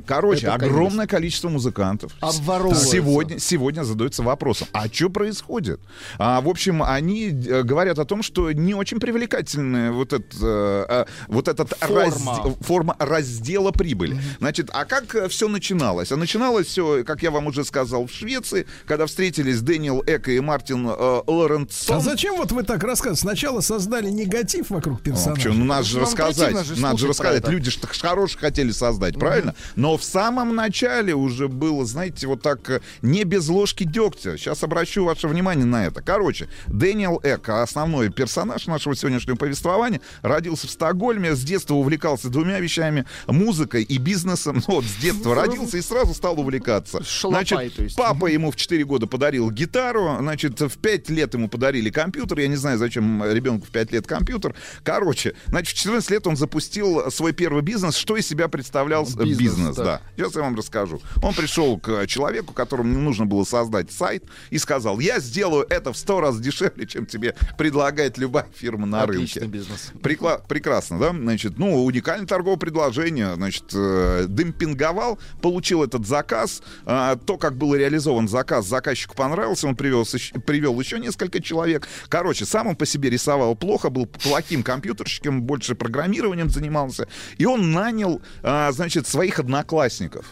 Короче, 0.06 0.46
Это, 0.46 0.58
конечно. 0.58 0.72
огромное 0.76 1.06
количество 1.06 1.48
музыкантов 1.48 2.01
Обворовываются. 2.20 2.86
сегодня, 2.90 3.38
сегодня 3.38 3.82
задаются 3.84 4.22
вопросом, 4.22 4.68
а 4.72 4.86
что 4.88 5.10
происходит? 5.10 5.80
А, 6.18 6.40
в 6.40 6.48
общем, 6.48 6.82
они 6.82 7.28
э, 7.28 7.62
говорят 7.62 7.98
о 7.98 8.04
том, 8.04 8.22
что 8.22 8.50
не 8.52 8.74
очень 8.74 8.98
привлекательная 9.00 9.92
вот, 9.92 10.12
это, 10.12 10.24
э, 10.40 10.86
э, 10.88 11.04
вот 11.28 11.48
этот 11.48 11.70
Форма. 11.78 12.02
разде- 12.04 12.64
форма 12.64 12.96
раздела 12.98 13.70
прибыли. 13.72 14.18
Значит, 14.38 14.70
а 14.72 14.84
как 14.84 15.28
все 15.30 15.48
начиналось? 15.48 16.12
А 16.12 16.16
начиналось 16.16 16.66
все, 16.66 17.04
как 17.04 17.22
я 17.22 17.30
вам 17.30 17.46
уже 17.46 17.64
сказал, 17.64 18.06
в 18.06 18.12
Швеции, 18.12 18.66
когда 18.86 19.06
встретились 19.06 19.60
Дэниел 19.60 20.02
Эко 20.06 20.30
и 20.30 20.40
Мартин 20.40 20.86
э, 20.88 21.22
Лоренсон. 21.26 21.96
А 21.96 22.00
зачем 22.00 22.36
вот 22.36 22.52
вы 22.52 22.62
так 22.62 22.82
рассказываете? 22.82 23.20
Сначала 23.22 23.60
создали 23.60 24.10
негатив 24.10 24.70
вокруг 24.70 25.00
А, 25.00 25.02
персонажа. 25.02 25.34
почему? 25.48 25.54
Ну, 25.54 25.64
надо 25.64 25.84
же 25.84 25.96
Вам 25.98 26.04
рассказать. 26.06 26.66
же 26.66 26.80
надо 26.80 26.98
же 26.98 27.08
рассказать. 27.08 27.48
Люди 27.48 27.70
же 27.70 27.78
так 27.78 27.92
хорошие 27.96 28.38
хотели 28.40 28.70
создать, 28.70 29.18
правильно? 29.18 29.54
Но 29.76 29.96
в 29.96 30.04
самом 30.04 30.54
начале 30.54 31.14
уже 31.14 31.48
было, 31.48 31.84
знаете, 31.92 32.26
вот 32.26 32.42
так 32.42 32.68
э, 32.70 32.80
не 33.02 33.24
без 33.24 33.48
ложки 33.48 33.84
дегтя. 33.84 34.36
Сейчас 34.36 34.62
обращу 34.62 35.04
ваше 35.04 35.28
внимание 35.28 35.64
на 35.64 35.86
это. 35.86 36.02
Короче, 36.02 36.48
Дэниел 36.66 37.20
Эко, 37.22 37.62
основной 37.62 38.10
персонаж 38.10 38.66
нашего 38.66 38.96
сегодняшнего 38.96 39.36
повествования, 39.36 40.00
родился 40.22 40.66
в 40.66 40.70
Стокгольме, 40.70 41.34
с 41.34 41.42
детства 41.42 41.74
увлекался 41.74 42.28
двумя 42.28 42.58
вещами, 42.60 43.04
музыкой 43.26 43.82
и 43.82 43.98
бизнесом. 43.98 44.62
Ну, 44.66 44.76
вот 44.76 44.84
с 44.84 44.94
детства 44.96 45.34
родился 45.34 45.76
и 45.76 45.82
сразу 45.82 46.14
стал 46.14 46.40
увлекаться. 46.40 47.04
Шалопай, 47.04 47.44
Значит, 47.46 47.76
то 47.76 47.82
есть. 47.82 47.96
папа 47.96 48.26
ему 48.26 48.50
в 48.50 48.56
4 48.56 48.84
года 48.84 49.06
подарил 49.06 49.50
гитару, 49.50 50.16
значит, 50.18 50.60
в 50.60 50.78
5 50.78 51.10
лет 51.10 51.34
ему 51.34 51.48
подарили 51.48 51.90
компьютер. 51.90 52.38
Я 52.40 52.48
не 52.48 52.56
знаю, 52.56 52.78
зачем 52.78 53.22
ребенку 53.24 53.66
в 53.66 53.70
5 53.70 53.92
лет 53.92 54.06
компьютер. 54.06 54.54
Короче, 54.82 55.34
значит, 55.46 55.76
в 55.76 55.78
14 55.78 56.10
лет 56.10 56.26
он 56.26 56.36
запустил 56.36 57.10
свой 57.10 57.32
первый 57.32 57.62
бизнес. 57.62 57.96
Что 57.96 58.16
из 58.16 58.26
себя 58.26 58.48
представлял 58.48 59.04
Бизнес, 59.04 59.38
бизнес, 59.38 59.76
да. 59.76 59.84
да. 59.84 60.00
Сейчас 60.16 60.34
я 60.36 60.42
вам 60.42 60.56
расскажу. 60.56 61.02
Он 61.22 61.34
пришел 61.34 61.78
к 61.82 61.88
э, 61.90 62.06
человеку, 62.06 62.54
которому 62.54 62.90
не 62.94 63.00
нужно 63.00 63.26
было 63.26 63.44
создать 63.44 63.90
сайт, 63.92 64.24
и 64.50 64.58
сказал, 64.58 65.00
я 65.00 65.18
сделаю 65.20 65.66
это 65.68 65.92
в 65.92 65.96
сто 65.98 66.20
раз 66.20 66.38
дешевле, 66.40 66.86
чем 66.86 67.04
тебе 67.06 67.34
предлагает 67.58 68.16
любая 68.18 68.46
фирма 68.54 68.86
на 68.86 69.02
Отличный 69.02 69.42
рынке. 69.42 69.58
бизнес. 69.58 69.92
Прикла- 70.00 70.40
прекрасно, 70.46 70.98
да? 70.98 71.10
Значит, 71.10 71.58
ну, 71.58 71.84
уникальное 71.84 72.26
торговое 72.26 72.56
предложение. 72.58 73.34
Значит, 73.34 73.64
э, 73.74 74.26
демпинговал, 74.28 75.18
получил 75.40 75.82
этот 75.82 76.06
заказ. 76.06 76.62
А, 76.86 77.16
то, 77.16 77.36
как 77.36 77.56
был 77.56 77.74
реализован 77.74 78.28
заказ, 78.28 78.66
заказчику 78.66 79.14
понравился. 79.14 79.66
Он 79.66 79.74
привел, 79.76 80.02
еще- 80.02 80.34
привел 80.40 80.78
еще 80.80 80.98
несколько 81.00 81.42
человек. 81.42 81.88
Короче, 82.08 82.44
сам 82.44 82.68
он 82.68 82.76
по 82.76 82.86
себе 82.86 83.10
рисовал 83.10 83.56
плохо, 83.56 83.90
был 83.90 84.06
плохим 84.06 84.62
компьютерщиком, 84.62 85.42
больше 85.42 85.74
программированием 85.74 86.48
занимался. 86.48 87.08
И 87.38 87.44
он 87.46 87.72
нанял, 87.72 88.22
а, 88.42 88.70
значит, 88.72 89.06
своих 89.08 89.38
одноклассников. 89.40 90.26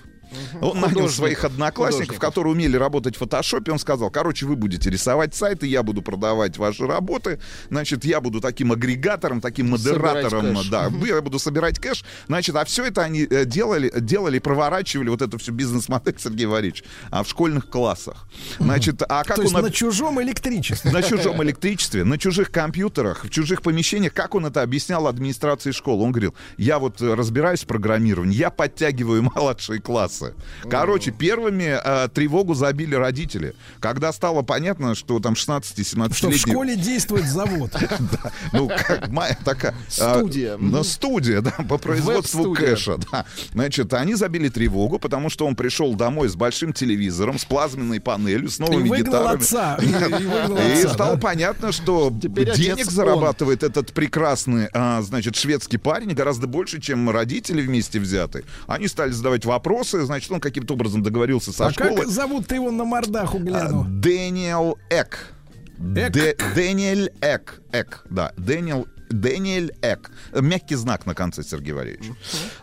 Он 0.60 0.80
нанял 0.80 1.08
своих 1.08 1.44
одноклассников, 1.44 2.16
Художников. 2.16 2.20
которые 2.20 2.52
умели 2.52 2.76
работать 2.76 3.16
в 3.16 3.18
фотошопе. 3.18 3.72
Он 3.72 3.78
сказал, 3.78 4.10
короче, 4.10 4.46
вы 4.46 4.56
будете 4.56 4.90
рисовать 4.90 5.34
сайты, 5.34 5.66
я 5.66 5.82
буду 5.82 6.02
продавать 6.02 6.56
ваши 6.56 6.86
работы. 6.86 7.40
Значит, 7.68 8.04
я 8.04 8.20
буду 8.20 8.40
таким 8.40 8.72
агрегатором, 8.72 9.40
таким 9.40 9.70
модератором. 9.70 10.56
Да, 10.70 10.90
я 11.06 11.20
буду 11.20 11.38
собирать 11.38 11.78
кэш. 11.78 12.04
Значит, 12.26 12.56
а 12.56 12.64
все 12.64 12.86
это 12.86 13.02
они 13.02 13.26
э, 13.28 13.44
делали, 13.44 13.92
делали, 13.98 14.38
проворачивали 14.38 15.08
вот 15.08 15.22
эту 15.22 15.38
всю 15.38 15.52
бизнес-модель, 15.52 16.14
Сергей 16.18 16.46
Валерьевич, 16.46 16.84
а 17.10 17.22
в 17.22 17.28
школьных 17.28 17.68
классах. 17.68 18.26
Значит, 18.58 19.02
а 19.08 19.24
как 19.24 19.36
То 19.36 19.42
он... 19.42 19.62
на 19.62 19.70
чужом 19.70 20.20
электричестве. 20.22 20.90
На 20.90 21.02
чужом 21.02 21.42
электричестве, 21.42 22.04
на 22.04 22.18
чужих 22.18 22.50
компьютерах, 22.50 23.24
в 23.24 23.30
чужих 23.30 23.62
помещениях. 23.62 24.12
Как 24.12 24.34
он 24.34 24.46
это 24.46 24.62
объяснял 24.62 25.06
администрации 25.06 25.72
школы? 25.72 26.04
Он 26.04 26.12
говорил, 26.12 26.34
я 26.56 26.78
вот 26.78 27.00
э, 27.00 27.14
разбираюсь 27.14 27.62
в 27.62 27.66
программировании, 27.66 28.36
я 28.36 28.50
подтягиваю 28.50 29.22
младшие 29.34 29.80
классы. 29.80 30.19
Короче, 30.68 31.10
первыми 31.10 31.78
э, 31.82 32.08
тревогу 32.08 32.54
забили 32.54 32.94
родители. 32.94 33.54
Когда 33.80 34.12
стало 34.12 34.42
понятно, 34.42 34.94
что 34.94 35.18
там 35.20 35.34
16-17 35.34 36.14
Что 36.14 36.30
в 36.30 36.36
школе 36.36 36.76
действует 36.76 37.26
завод. 37.26 37.72
ну, 38.52 38.68
как 38.68 39.08
моя 39.08 39.36
такая... 39.44 39.74
а, 40.00 40.18
Студия. 40.18 40.56
Ну, 40.58 40.84
студия, 40.84 41.40
да, 41.40 41.52
по 41.68 41.78
производству 41.78 42.52
кэша, 42.54 42.98
да. 43.10 43.24
Значит, 43.52 43.92
они 43.94 44.14
забили 44.14 44.48
тревогу, 44.48 44.98
потому 44.98 45.30
что 45.30 45.46
он 45.46 45.56
пришел 45.56 45.94
домой 45.94 46.28
с 46.28 46.36
большим 46.36 46.72
телевизором, 46.72 47.38
с 47.38 47.44
плазменной 47.44 48.00
панелью, 48.00 48.50
с 48.50 48.58
новыми 48.58 48.88
гитарами. 48.98 49.40
И- 50.82 50.86
стало 50.86 51.16
понятно, 51.16 51.72
что 51.72 52.10
денег 52.10 52.90
зарабатывает 52.90 53.62
этот 53.62 53.92
прекрасный, 53.92 54.68
а, 54.72 55.02
значит, 55.02 55.36
шведский 55.36 55.78
парень 55.78 56.14
гораздо 56.14 56.46
больше, 56.46 56.80
чем 56.80 57.10
родители 57.10 57.62
вместе 57.62 58.00
взяты. 58.00 58.44
Они 58.66 58.88
стали 58.88 59.10
задавать 59.10 59.44
вопросы, 59.44 60.04
значит, 60.10 60.30
он 60.30 60.40
каким-то 60.40 60.74
образом 60.74 61.02
договорился 61.02 61.52
со 61.52 61.66
А 61.66 61.72
школой. 61.72 61.96
как 61.96 62.08
зовут 62.08 62.46
ты 62.46 62.56
его 62.56 62.70
на 62.70 62.84
мордаху 62.84 63.38
гляну? 63.38 63.84
Дэниел 63.88 64.78
Эк. 64.90 65.32
Эк? 65.78 66.12
Дэ- 66.14 66.54
Дэниэль 66.54 67.10
Эк. 67.20 67.60
Эк, 67.72 68.04
да. 68.10 68.32
Дэниел 68.36 68.86
Дэниэль 69.08 69.72
Эк. 69.82 70.10
Мягкий 70.32 70.76
знак 70.76 71.04
на 71.06 71.14
конце, 71.14 71.42
Сергей 71.42 71.72
Валерьевич. 71.72 72.12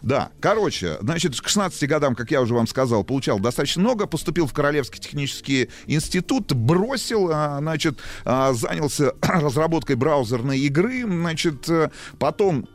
Да, 0.02 0.30
короче, 0.40 0.98
значит, 1.02 1.40
к 1.42 1.48
16 1.50 1.90
годам, 1.90 2.16
как 2.16 2.32
я 2.32 2.42
уже 2.42 2.54
вам 2.54 2.68
сказал, 2.68 3.04
получал 3.04 3.40
достаточно 3.40 3.82
много, 3.82 4.06
поступил 4.08 4.48
в 4.48 4.54
Королевский 4.54 5.00
технический 5.02 5.70
институт, 5.88 6.54
бросил, 6.54 7.30
а, 7.34 7.58
значит, 7.60 7.98
а, 8.24 8.54
занялся 8.54 9.12
разработкой 9.22 9.98
браузерной 9.98 10.60
игры, 10.60 11.04
значит, 11.06 11.68
э, 11.70 11.90
потом 12.20 12.68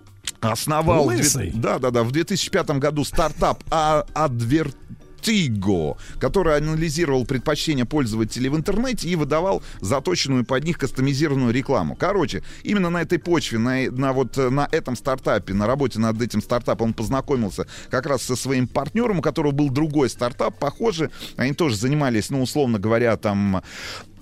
основал... 0.43 1.07
Лысый. 1.07 1.53
Да, 1.55 1.79
да, 1.79 1.91
да. 1.91 2.03
В 2.03 2.11
2005 2.11 2.71
году 2.73 3.05
стартап 3.05 3.63
а- 3.71 4.05
Advertigo, 4.15 5.97
который 6.19 6.57
анализировал 6.57 7.25
предпочтения 7.25 7.85
пользователей 7.85 8.49
в 8.49 8.57
интернете 8.57 9.09
и 9.09 9.17
выдавал 9.17 9.63
заточенную 9.81 10.45
под 10.45 10.65
них 10.65 10.79
кастомизированную 10.79 11.53
рекламу. 11.53 11.95
Короче, 11.95 12.43
именно 12.65 12.91
на 12.91 13.03
этой 13.03 13.19
почве, 13.19 13.59
на, 13.59 13.91
на 13.91 14.13
вот 14.13 14.37
э, 14.37 14.51
на 14.51 14.69
этом 14.71 14.97
стартапе, 14.97 15.55
на 15.55 15.67
работе 15.67 16.01
над 16.01 16.21
этим 16.21 16.43
стартапом 16.43 16.89
он 16.89 16.95
познакомился 16.95 17.67
как 17.89 18.07
раз 18.07 18.23
со 18.23 18.35
своим 18.35 18.67
партнером, 18.67 19.21
у 19.21 19.23
которого 19.23 19.53
был 19.53 19.71
другой 19.71 20.11
стартап, 20.11 20.59
похоже, 20.59 21.11
они 21.37 21.53
тоже 21.53 21.77
занимались, 21.77 22.31
ну, 22.31 22.43
условно 22.43 22.79
говоря, 22.81 23.17
там 23.17 23.63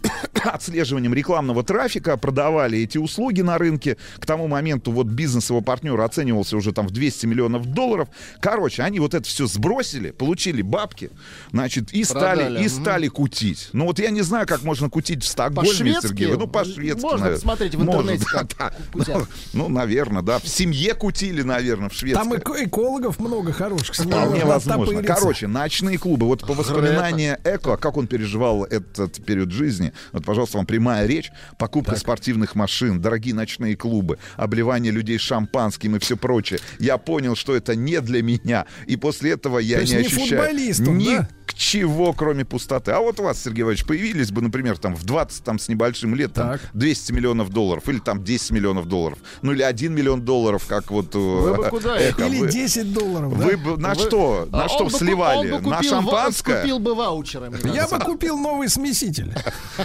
отслеживанием 0.45 1.15
рекламного 1.15 1.63
трафика, 1.63 2.17
продавали 2.17 2.79
эти 2.79 2.99
услуги 2.99 3.41
на 3.41 3.59
рынке. 3.59 3.97
К 4.19 4.27
тому 4.27 4.49
моменту 4.49 4.93
вот 4.93 5.07
бизнес 5.07 5.51
его 5.51 5.61
партнера 5.61 6.05
оценивался 6.05 6.57
уже 6.57 6.73
там 6.73 6.87
в 6.87 6.91
200 6.91 7.27
миллионов 7.27 7.67
долларов. 7.67 8.09
Короче, 8.41 8.83
они 8.83 9.01
вот 9.01 9.15
это 9.15 9.27
все 9.27 9.47
сбросили, 9.47 10.11
получили 10.11 10.63
бабки, 10.63 11.11
значит, 11.53 11.93
и 11.93 12.05
Продали. 12.05 12.43
стали, 12.43 12.65
и 12.65 12.69
стали 12.69 13.09
кутить. 13.09 13.69
Ну 13.73 13.87
вот 13.87 13.99
я 13.99 14.11
не 14.11 14.23
знаю, 14.23 14.47
как 14.47 14.63
можно 14.63 14.89
кутить 14.89 15.23
в 15.25 15.29
Стокгольме? 15.29 15.97
Сергей. 16.01 16.33
Ну, 16.33 16.47
по-шведски. 16.47 17.03
Можно 17.03 17.19
наверное. 17.19 17.37
посмотреть 17.37 17.75
в 17.75 17.83
интернете, 17.83 18.25
да, 18.33 18.39
как 18.39 18.57
да. 18.57 18.73
Ну, 18.95 19.27
ну, 19.53 19.69
наверное, 19.69 20.23
да. 20.23 20.39
В 20.39 20.49
семье 20.49 20.95
кутили, 20.95 21.43
наверное, 21.43 21.89
в 21.89 21.95
шведской. 21.95 22.25
Там 22.25 22.35
эко- 22.35 22.65
экологов 22.65 23.19
много 23.19 23.53
хороших. 23.53 23.95
Вполне 23.95 24.45
можно 24.45 24.47
возможно. 24.47 25.03
Короче, 25.03 25.47
ночные 25.47 25.99
клубы. 25.99 26.27
Вот 26.27 26.47
по 26.47 26.55
воспоминанию 26.55 27.39
Эко, 27.45 27.77
как 27.77 27.97
он 27.97 28.07
переживал 28.07 28.65
этот 28.65 29.25
период 29.25 29.51
жизни. 29.51 29.90
Вот, 30.13 30.25
пожалуйста, 30.25 30.57
вам 30.59 30.67
прямая 30.67 31.07
речь. 31.07 31.31
Покупка 31.59 31.97
спортивных 31.97 32.55
машин, 32.55 33.01
дорогие 33.01 33.35
ночные 33.35 33.77
клубы, 33.77 34.19
обливание 34.37 34.93
людей 34.93 35.19
шампанским 35.19 35.97
и 35.97 35.99
все 35.99 36.17
прочее. 36.17 36.61
Я 36.79 36.99
понял, 36.99 37.37
что 37.37 37.55
это 37.55 37.75
не 37.75 38.01
для 38.01 38.23
меня. 38.23 38.67
И 38.87 38.97
после 38.97 39.33
этого 39.33 39.59
я 39.59 39.79
То 39.79 39.85
не 39.85 39.91
не 39.93 39.97
ощущаю 39.99 40.51
ни 40.97 41.17
да? 41.17 41.29
к 41.47 41.55
чего, 41.55 42.13
кроме 42.13 42.45
пустоты. 42.45 42.93
А 42.93 43.01
вот 43.01 43.21
у 43.21 43.25
вас, 43.25 43.43
Сергей 43.43 43.63
Иванович, 43.63 43.85
появились 43.85 44.31
бы, 44.31 44.41
например, 44.43 44.79
там 44.79 44.95
в 44.95 45.05
20 45.05 45.45
там, 45.45 45.59
с 45.59 45.69
небольшим 45.69 46.15
лет 46.15 46.33
там, 46.33 46.59
200 46.75 47.13
миллионов 47.13 47.51
долларов, 47.51 47.89
или 47.89 47.99
там 47.99 48.23
10 48.23 48.51
миллионов 48.53 48.87
долларов, 48.87 49.19
ну 49.43 49.53
или 49.53 49.63
1 49.63 49.93
миллион 49.95 50.23
долларов, 50.23 50.67
как 50.67 50.91
вот... 50.91 51.15
Вы 51.15 51.55
бы 51.55 51.65
э, 51.65 51.71
куда 51.71 51.99
Эхо, 51.99 52.25
Или 52.27 52.41
вы- 52.41 52.51
10 52.51 52.93
долларов, 52.93 53.39
да? 53.39 53.45
вы 53.45 53.57
бы 53.57 53.77
на 53.77 53.95
Вы- 53.95 54.01
что? 54.01 54.49
На 54.51 54.65
А 54.65 54.69
что 54.69 54.85
бы 54.85 54.91
ку- 54.91 54.99
сливали? 54.99 55.51
на 55.59 55.83
шампанское? 55.83 56.61
Купил 56.63 56.79
бы 56.79 56.95
ваучерами. 56.95 57.57
Я 57.75 57.89
бы 57.89 57.99
купил 57.99 58.39
новый 58.39 58.69
смеситель. 58.69 59.33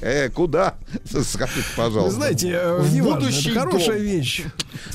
Э, 0.00 0.28
куда? 0.30 0.74
Скажите, 1.04 1.66
пожалуйста. 1.76 2.16
знаете, 2.16 2.50
э, 2.52 2.84
это 2.84 3.60
хорошая 3.60 3.98
дом. 3.98 4.06
вещь. 4.06 4.42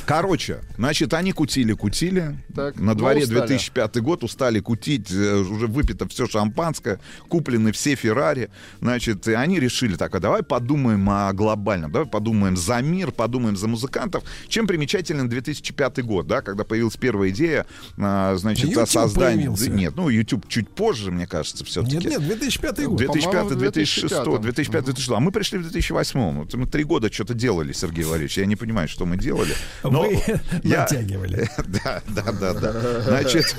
Короче, 0.05 0.61
значит, 0.77 1.13
они 1.13 1.33
кутили-кутили. 1.33 2.37
На 2.75 2.95
дворе 2.95 3.23
устали. 3.23 3.39
2005 3.39 4.01
год 4.01 4.23
устали 4.23 4.59
кутить, 4.59 5.11
э, 5.11 5.35
уже 5.37 5.67
выпито 5.67 6.07
все 6.07 6.27
шампанское, 6.27 6.99
куплены 7.27 7.71
все 7.71 7.95
Феррари. 7.95 8.49
Значит, 8.81 9.27
и 9.27 9.33
они 9.33 9.59
решили 9.59 9.95
так, 9.95 10.13
а 10.15 10.19
давай 10.19 10.43
подумаем 10.43 11.09
о 11.09 11.31
глобальном, 11.33 11.91
давай 11.91 12.07
подумаем 12.07 12.57
за 12.57 12.81
мир, 12.81 13.11
подумаем 13.11 13.55
за 13.55 13.67
музыкантов. 13.67 14.23
Чем 14.47 14.67
примечателен 14.67 15.29
2005 15.29 16.03
год, 16.03 16.27
да, 16.27 16.41
когда 16.41 16.63
появилась 16.63 16.97
первая 16.97 17.29
идея, 17.29 17.65
а, 17.97 18.35
значит, 18.35 18.65
о 18.65 18.67
YouTube 18.69 18.89
создании... 18.89 19.35
появился. 19.47 19.69
Нет, 19.69 19.93
ну, 19.95 20.09
YouTube 20.09 20.47
чуть 20.47 20.69
позже, 20.69 21.11
мне 21.11 21.27
кажется, 21.27 21.63
все-таки. 21.65 21.97
Нет, 21.97 22.05
нет, 22.05 22.25
2005 22.25 22.85
год. 22.85 22.97
2005, 22.97 23.23
По-моему, 23.23 23.49
в 23.49 23.57
2006, 23.87 24.41
2005. 24.41 24.41
2005, 24.41 24.85
2006. 24.85 25.09
А 25.11 25.19
мы 25.19 25.31
пришли 25.31 25.57
в 25.59 25.63
2008. 25.63 26.37
Вот 26.39 26.53
мы 26.53 26.65
три 26.67 26.83
года 26.83 27.11
что-то 27.11 27.33
делали, 27.33 27.71
Сергей 27.73 28.03
Валерьевич. 28.05 28.37
Я 28.37 28.45
не 28.45 28.55
понимаю, 28.55 28.87
что 28.87 29.05
мы 29.05 29.17
делали. 29.17 29.53
Но 29.83 30.03
Вы 30.03 30.21
я- 30.63 30.81
натягивали. 30.81 31.49
Да, 31.83 32.01
да, 32.07 32.31
да, 32.31 32.53
да. 32.53 33.01
Значит, 33.01 33.45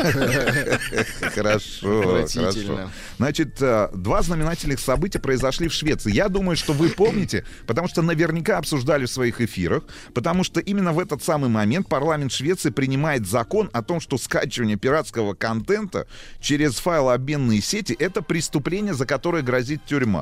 хорошо, 1.35 2.03
хорошо. 2.03 2.91
Значит, 3.19 3.61
э, 3.61 3.89
два 3.95 4.23
знаменательных 4.23 4.81
события 4.81 5.19
произошли 5.19 5.69
в 5.69 5.73
Швеции. 5.73 6.13
Я 6.13 6.29
думаю, 6.29 6.57
что 6.57 6.73
вы 6.73 6.89
помните, 6.91 7.45
потому 7.67 7.89
что 7.89 8.03
наверняка 8.03 8.59
обсуждали 8.59 9.07
в 9.07 9.11
своих 9.11 9.41
эфирах, 9.41 9.85
потому 10.15 10.45
что 10.45 10.61
именно 10.61 10.93
в 10.93 10.99
этот 10.99 11.23
самый 11.23 11.51
момент 11.51 11.89
парламент 11.89 12.33
Швеции 12.33 12.71
принимает 12.71 13.27
закон 13.27 13.71
о 13.73 13.83
том, 13.83 14.01
что 14.01 14.19
скачивание 14.19 14.77
пиратского 14.77 15.35
контента 15.35 16.07
через 16.41 16.77
файлообменные 16.77 17.61
сети— 17.61 17.97
это 17.99 18.23
преступление, 18.23 18.95
за 18.95 19.07
которое 19.07 19.43
грозит 19.43 19.85
тюрьма. 19.87 20.18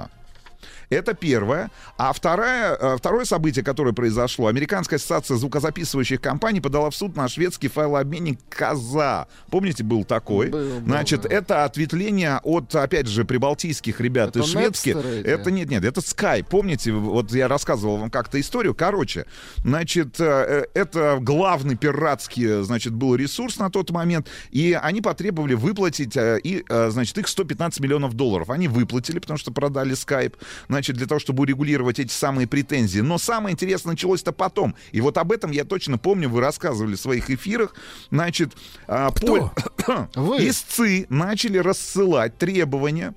Это 0.91 1.15
первое. 1.15 1.71
А 1.97 2.13
второе, 2.13 2.75
э, 2.75 2.97
второе 2.99 3.25
событие, 3.25 3.65
которое 3.65 3.93
произошло, 3.93 4.47
Американская 4.47 4.99
ассоциация 4.99 5.37
звукозаписывающих 5.37 6.21
компаний 6.21 6.61
подала 6.61 6.91
в 6.91 6.95
суд 6.95 7.17
на 7.17 7.29
шведский 7.29 7.69
файлообменник 7.69 8.39
Каза. 8.49 9.27
Помните, 9.51 9.83
был 9.83 10.05
такой? 10.05 10.49
Был, 10.49 10.59
был, 10.59 10.81
Значит, 10.87 11.23
да. 11.23 11.29
это 11.31 11.65
ответвление 11.65 12.41
от, 12.43 12.75
опять 12.75 13.07
же, 13.07 13.25
прибалтийских 13.25 14.01
ребят 14.01 14.31
Это 14.31 14.41
из 14.41 14.47
шведских. 14.47 14.97
Это 14.97 15.51
нет, 15.51 15.71
нет, 15.71 15.85
это 15.85 16.01
Skype. 16.01 16.47
Помните, 16.49 16.93
вот 16.93 17.33
я 17.33 17.49
рассказывал 17.49 17.97
вам 17.97 18.11
как-то 18.11 18.41
историю. 18.41 18.75
Короче, 18.75 19.27
значит, 19.59 20.21
э, 20.21 20.67
это 20.75 21.19
главный 21.21 21.77
пиратский, 21.77 22.63
значит, 22.63 22.93
был 22.93 23.15
ресурс 23.15 23.59
на 23.59 23.71
тот 23.71 23.91
момент, 23.91 24.29
и 24.51 24.79
они 24.81 25.01
потребовали 25.01 25.55
выплатить, 25.55 26.17
э, 26.17 26.39
и, 26.43 26.65
э, 26.69 26.91
значит, 26.91 27.19
их 27.19 27.29
115 27.29 27.81
миллионов 27.81 28.15
долларов. 28.15 28.51
Они 28.51 28.69
выплатили, 28.69 29.19
потому 29.19 29.39
что 29.39 29.51
продали 29.51 29.93
Skype. 29.93 30.35
Значит, 30.77 30.97
для 30.97 31.07
того, 31.07 31.19
чтобы 31.19 31.43
урегулировать 31.43 31.99
эти 31.99 32.13
самые 32.13 32.47
претензии. 32.47 33.01
Но 33.01 33.17
самое 33.17 33.55
интересное 33.55 33.93
началось-то 33.93 34.33
потом. 34.33 34.75
И 34.93 35.01
вот 35.01 35.17
об 35.17 35.33
этом 35.33 35.51
я 35.51 35.65
точно 35.65 35.97
помню, 35.97 36.29
вы 36.29 36.41
рассказывали 36.41 36.97
в 36.97 37.01
своих 37.01 37.31
эфирах. 37.31 37.75
Значит, 38.11 38.53
а, 38.87 39.11
пол- 39.11 39.51
истцы 40.39 41.07
начали 41.09 41.57
рассылать 41.57 42.37
требования 42.37 43.15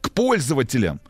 к 0.00 0.10
пользователям 0.10 1.00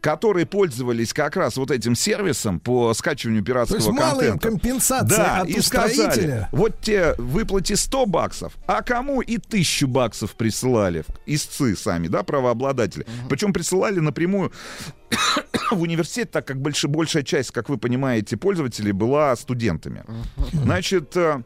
которые 0.00 0.46
пользовались 0.46 1.12
как 1.12 1.36
раз 1.36 1.56
вот 1.56 1.70
этим 1.70 1.94
сервисом 1.94 2.60
по 2.60 2.94
скачиванию 2.94 3.42
пиратского 3.42 3.80
То 3.80 3.86
есть 3.86 3.98
малая 3.98 4.30
контента. 4.30 4.48
компенсация 4.48 5.18
да, 5.18 5.40
от 5.40 5.48
и 5.48 5.60
сказали, 5.60 6.48
вот 6.52 6.80
те 6.80 7.14
выплати 7.18 7.74
100 7.74 8.06
баксов, 8.06 8.54
а 8.66 8.82
кому 8.82 9.20
и 9.20 9.38
тысячу 9.38 9.86
баксов 9.86 10.34
присылали 10.34 11.04
истцы 11.26 11.76
сами, 11.76 12.08
да, 12.08 12.22
правообладатели. 12.22 13.06
Причем 13.28 13.52
присылали 13.52 14.00
напрямую 14.00 14.52
в 15.70 15.80
университет, 15.80 16.30
так 16.30 16.46
как 16.46 16.60
больше, 16.60 16.88
большая 16.88 17.22
часть, 17.22 17.50
как 17.50 17.68
вы 17.68 17.78
понимаете, 17.78 18.36
пользователей 18.36 18.92
была 18.92 19.34
студентами. 19.36 20.04
Значит, 20.52 21.16
э, 21.16 21.42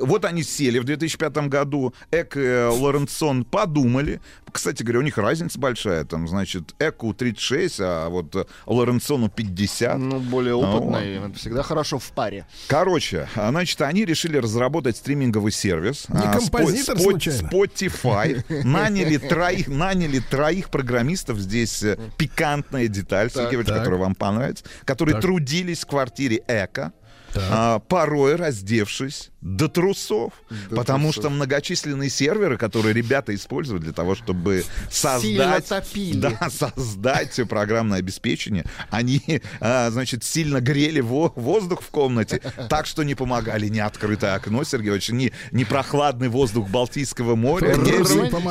вот 0.00 0.24
они 0.24 0.42
сели 0.42 0.78
в 0.78 0.84
2005 0.84 1.48
году, 1.48 1.94
Эк 2.10 2.36
и 2.36 2.66
Лоренсон 2.70 3.44
подумали. 3.44 4.20
Кстати 4.50 4.82
говоря, 4.82 5.00
у 5.00 5.02
них 5.02 5.18
разница 5.18 5.58
большая. 5.58 6.04
Там, 6.04 6.26
значит, 6.26 6.74
Эку 6.78 7.12
36, 7.12 7.80
а 7.80 8.08
вот 8.08 8.48
Лоренсону 8.66 9.28
50. 9.28 9.98
Ну, 9.98 10.20
более 10.20 10.54
опытный. 10.54 11.16
Это 11.16 11.38
всегда 11.38 11.62
хорошо 11.62 11.98
в 11.98 12.10
паре. 12.12 12.46
Короче, 12.66 13.28
а, 13.34 13.50
значит, 13.50 13.80
они 13.82 14.04
решили 14.04 14.38
разработать 14.38 14.96
стриминговый 14.96 15.52
сервис. 15.52 16.06
Не 16.08 16.20
А, 16.20 16.32
композитор, 16.38 16.96
Спо- 16.96 17.02
случайно? 17.02 17.48
Spotify. 17.48 18.44
Наняли 18.64 19.18
троих, 19.18 19.68
наняли 19.68 20.20
троих 20.20 20.70
программистов. 20.70 21.38
Здесь 21.38 21.82
э, 21.82 21.98
пикантная 22.16 22.88
деталь, 22.88 23.30
Сергей 23.30 23.62
которая 23.62 24.00
вам 24.00 24.14
понравится. 24.14 24.64
Которые 24.84 25.14
Так. 25.14 25.22
трудились 25.22 25.80
в 25.80 25.86
квартире 25.86 26.42
Эко. 26.48 26.92
а, 27.34 27.78
порой 27.80 28.36
раздевшись 28.36 29.30
до 29.40 29.68
трусов, 29.68 30.32
До 30.68 30.76
потому 30.76 31.12
трусов. 31.12 31.22
что 31.22 31.30
многочисленные 31.30 32.10
серверы, 32.10 32.56
которые 32.56 32.92
ребята 32.92 33.34
используют 33.34 33.84
для 33.84 33.92
того, 33.92 34.14
чтобы 34.16 34.64
создать, 34.90 35.68
да, 36.14 36.50
создать 36.50 37.40
программное 37.48 37.98
обеспечение, 38.00 38.64
они, 38.90 39.40
а, 39.60 39.90
значит, 39.90 40.24
сильно 40.24 40.60
грели 40.60 41.00
во- 41.00 41.32
воздух 41.36 41.82
в 41.82 41.88
комнате, 41.90 42.40
так 42.68 42.86
что 42.86 43.04
не 43.04 43.14
помогали 43.14 43.68
ни 43.68 43.78
открытое 43.78 44.34
окно, 44.34 44.64
Сергей 44.64 44.88
Иванович, 44.88 45.10
ни, 45.10 45.32
ни 45.52 45.64
прохладный 45.64 46.28
воздух 46.28 46.68
Балтийского 46.68 47.36
моря, 47.36 47.76
ни, 47.76 47.90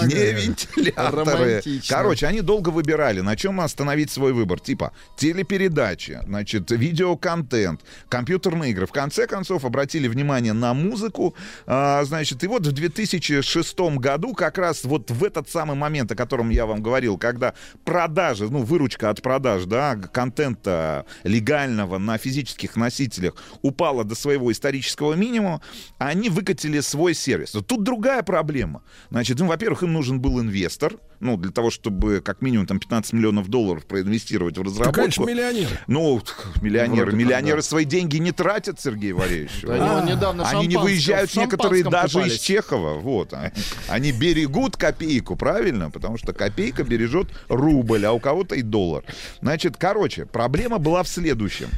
ни 0.08 0.42
вентиляторы. 0.42 1.24
Романтично. 1.26 1.96
Короче, 1.98 2.28
они 2.28 2.42
долго 2.42 2.70
выбирали, 2.70 3.20
на 3.20 3.36
чем 3.36 3.60
остановить 3.60 4.10
свой 4.12 4.32
выбор. 4.32 4.60
Типа 4.62 4.94
телепередачи, 5.18 6.20
значит, 6.26 6.72
видеоконтент, 6.72 7.82
компьютерные 8.10 8.72
игры. 8.72 8.86
В 8.88 8.92
конце 8.92 9.28
концов 9.28 9.66
обратили 9.66 10.08
внимание 10.08 10.54
на 10.54 10.74
музыку. 10.78 11.36
А, 11.66 12.04
значит, 12.04 12.44
и 12.44 12.48
вот 12.48 12.66
в 12.66 12.72
2006 12.72 13.80
году 13.98 14.34
как 14.34 14.58
раз 14.58 14.84
вот 14.84 15.12
в 15.12 15.24
этот 15.24 15.50
самый 15.50 15.76
момент, 15.76 16.12
о 16.12 16.16
котором 16.16 16.50
я 16.50 16.66
вам 16.66 16.82
говорил, 16.82 17.18
когда 17.18 17.54
продажи, 17.84 18.50
ну, 18.50 18.64
выручка 18.64 19.10
от 19.10 19.22
продаж, 19.22 19.66
да, 19.66 19.96
контента 19.96 21.06
легального 21.24 21.98
на 21.98 22.18
физических 22.18 22.76
носителях 22.76 23.36
упала 23.62 24.04
до 24.04 24.16
своего 24.16 24.52
исторического 24.52 25.14
минимума, 25.14 25.62
они 25.98 26.30
выкатили 26.30 26.80
свой 26.80 27.14
сервис. 27.14 27.54
Но 27.54 27.62
тут 27.62 27.84
другая 27.84 28.24
проблема. 28.24 28.84
Значит, 29.10 29.40
ну, 29.40 29.48
во-первых, 29.48 29.84
им 29.84 29.94
нужен 29.94 30.20
был 30.20 30.40
инвестор, 30.40 30.94
ну, 31.20 31.38
для 31.38 31.52
того, 31.52 31.70
чтобы 31.72 32.22
как 32.22 32.42
минимум 32.42 32.68
там 32.68 32.80
15 32.80 33.14
миллионов 33.14 33.48
долларов 33.48 33.86
проинвестировать 33.86 34.58
в 34.58 34.62
разработку. 34.62 34.94
конечно, 35.02 35.24
миллионер. 35.26 35.68
Ну, 35.88 36.22
миллионеры. 36.62 36.96
Вроде 36.98 37.12
как, 37.12 37.20
Миллионеры 37.20 37.58
да. 37.58 37.68
свои 37.68 37.86
деньги 37.86 38.18
не 38.18 38.32
тратят, 38.32 38.80
Сергей 38.80 39.14
Валерьевич. 39.14 39.64
Они 39.66 40.68
не 40.68 40.78
выезжают 40.78 41.36
некоторые 41.36 41.84
даже 41.84 42.28
из 42.28 42.40
Чехова. 42.40 42.96
Вот. 43.00 43.34
А- 43.34 43.52
Они 43.88 44.12
берегут 44.12 44.78
копейку, 44.78 45.36
правильно? 45.36 45.90
Потому 45.90 46.18
что 46.18 46.34
копейка 46.34 46.84
бережет 46.84 47.28
рубль, 47.50 48.06
а 48.06 48.12
у 48.14 48.20
кого-то 48.20 48.56
и 48.56 48.62
доллар. 48.62 49.04
Значит, 49.42 49.78
короче, 49.78 50.26
проблема 50.26 50.78
была 50.78 51.04
в 51.04 51.08
следующем. 51.08 51.70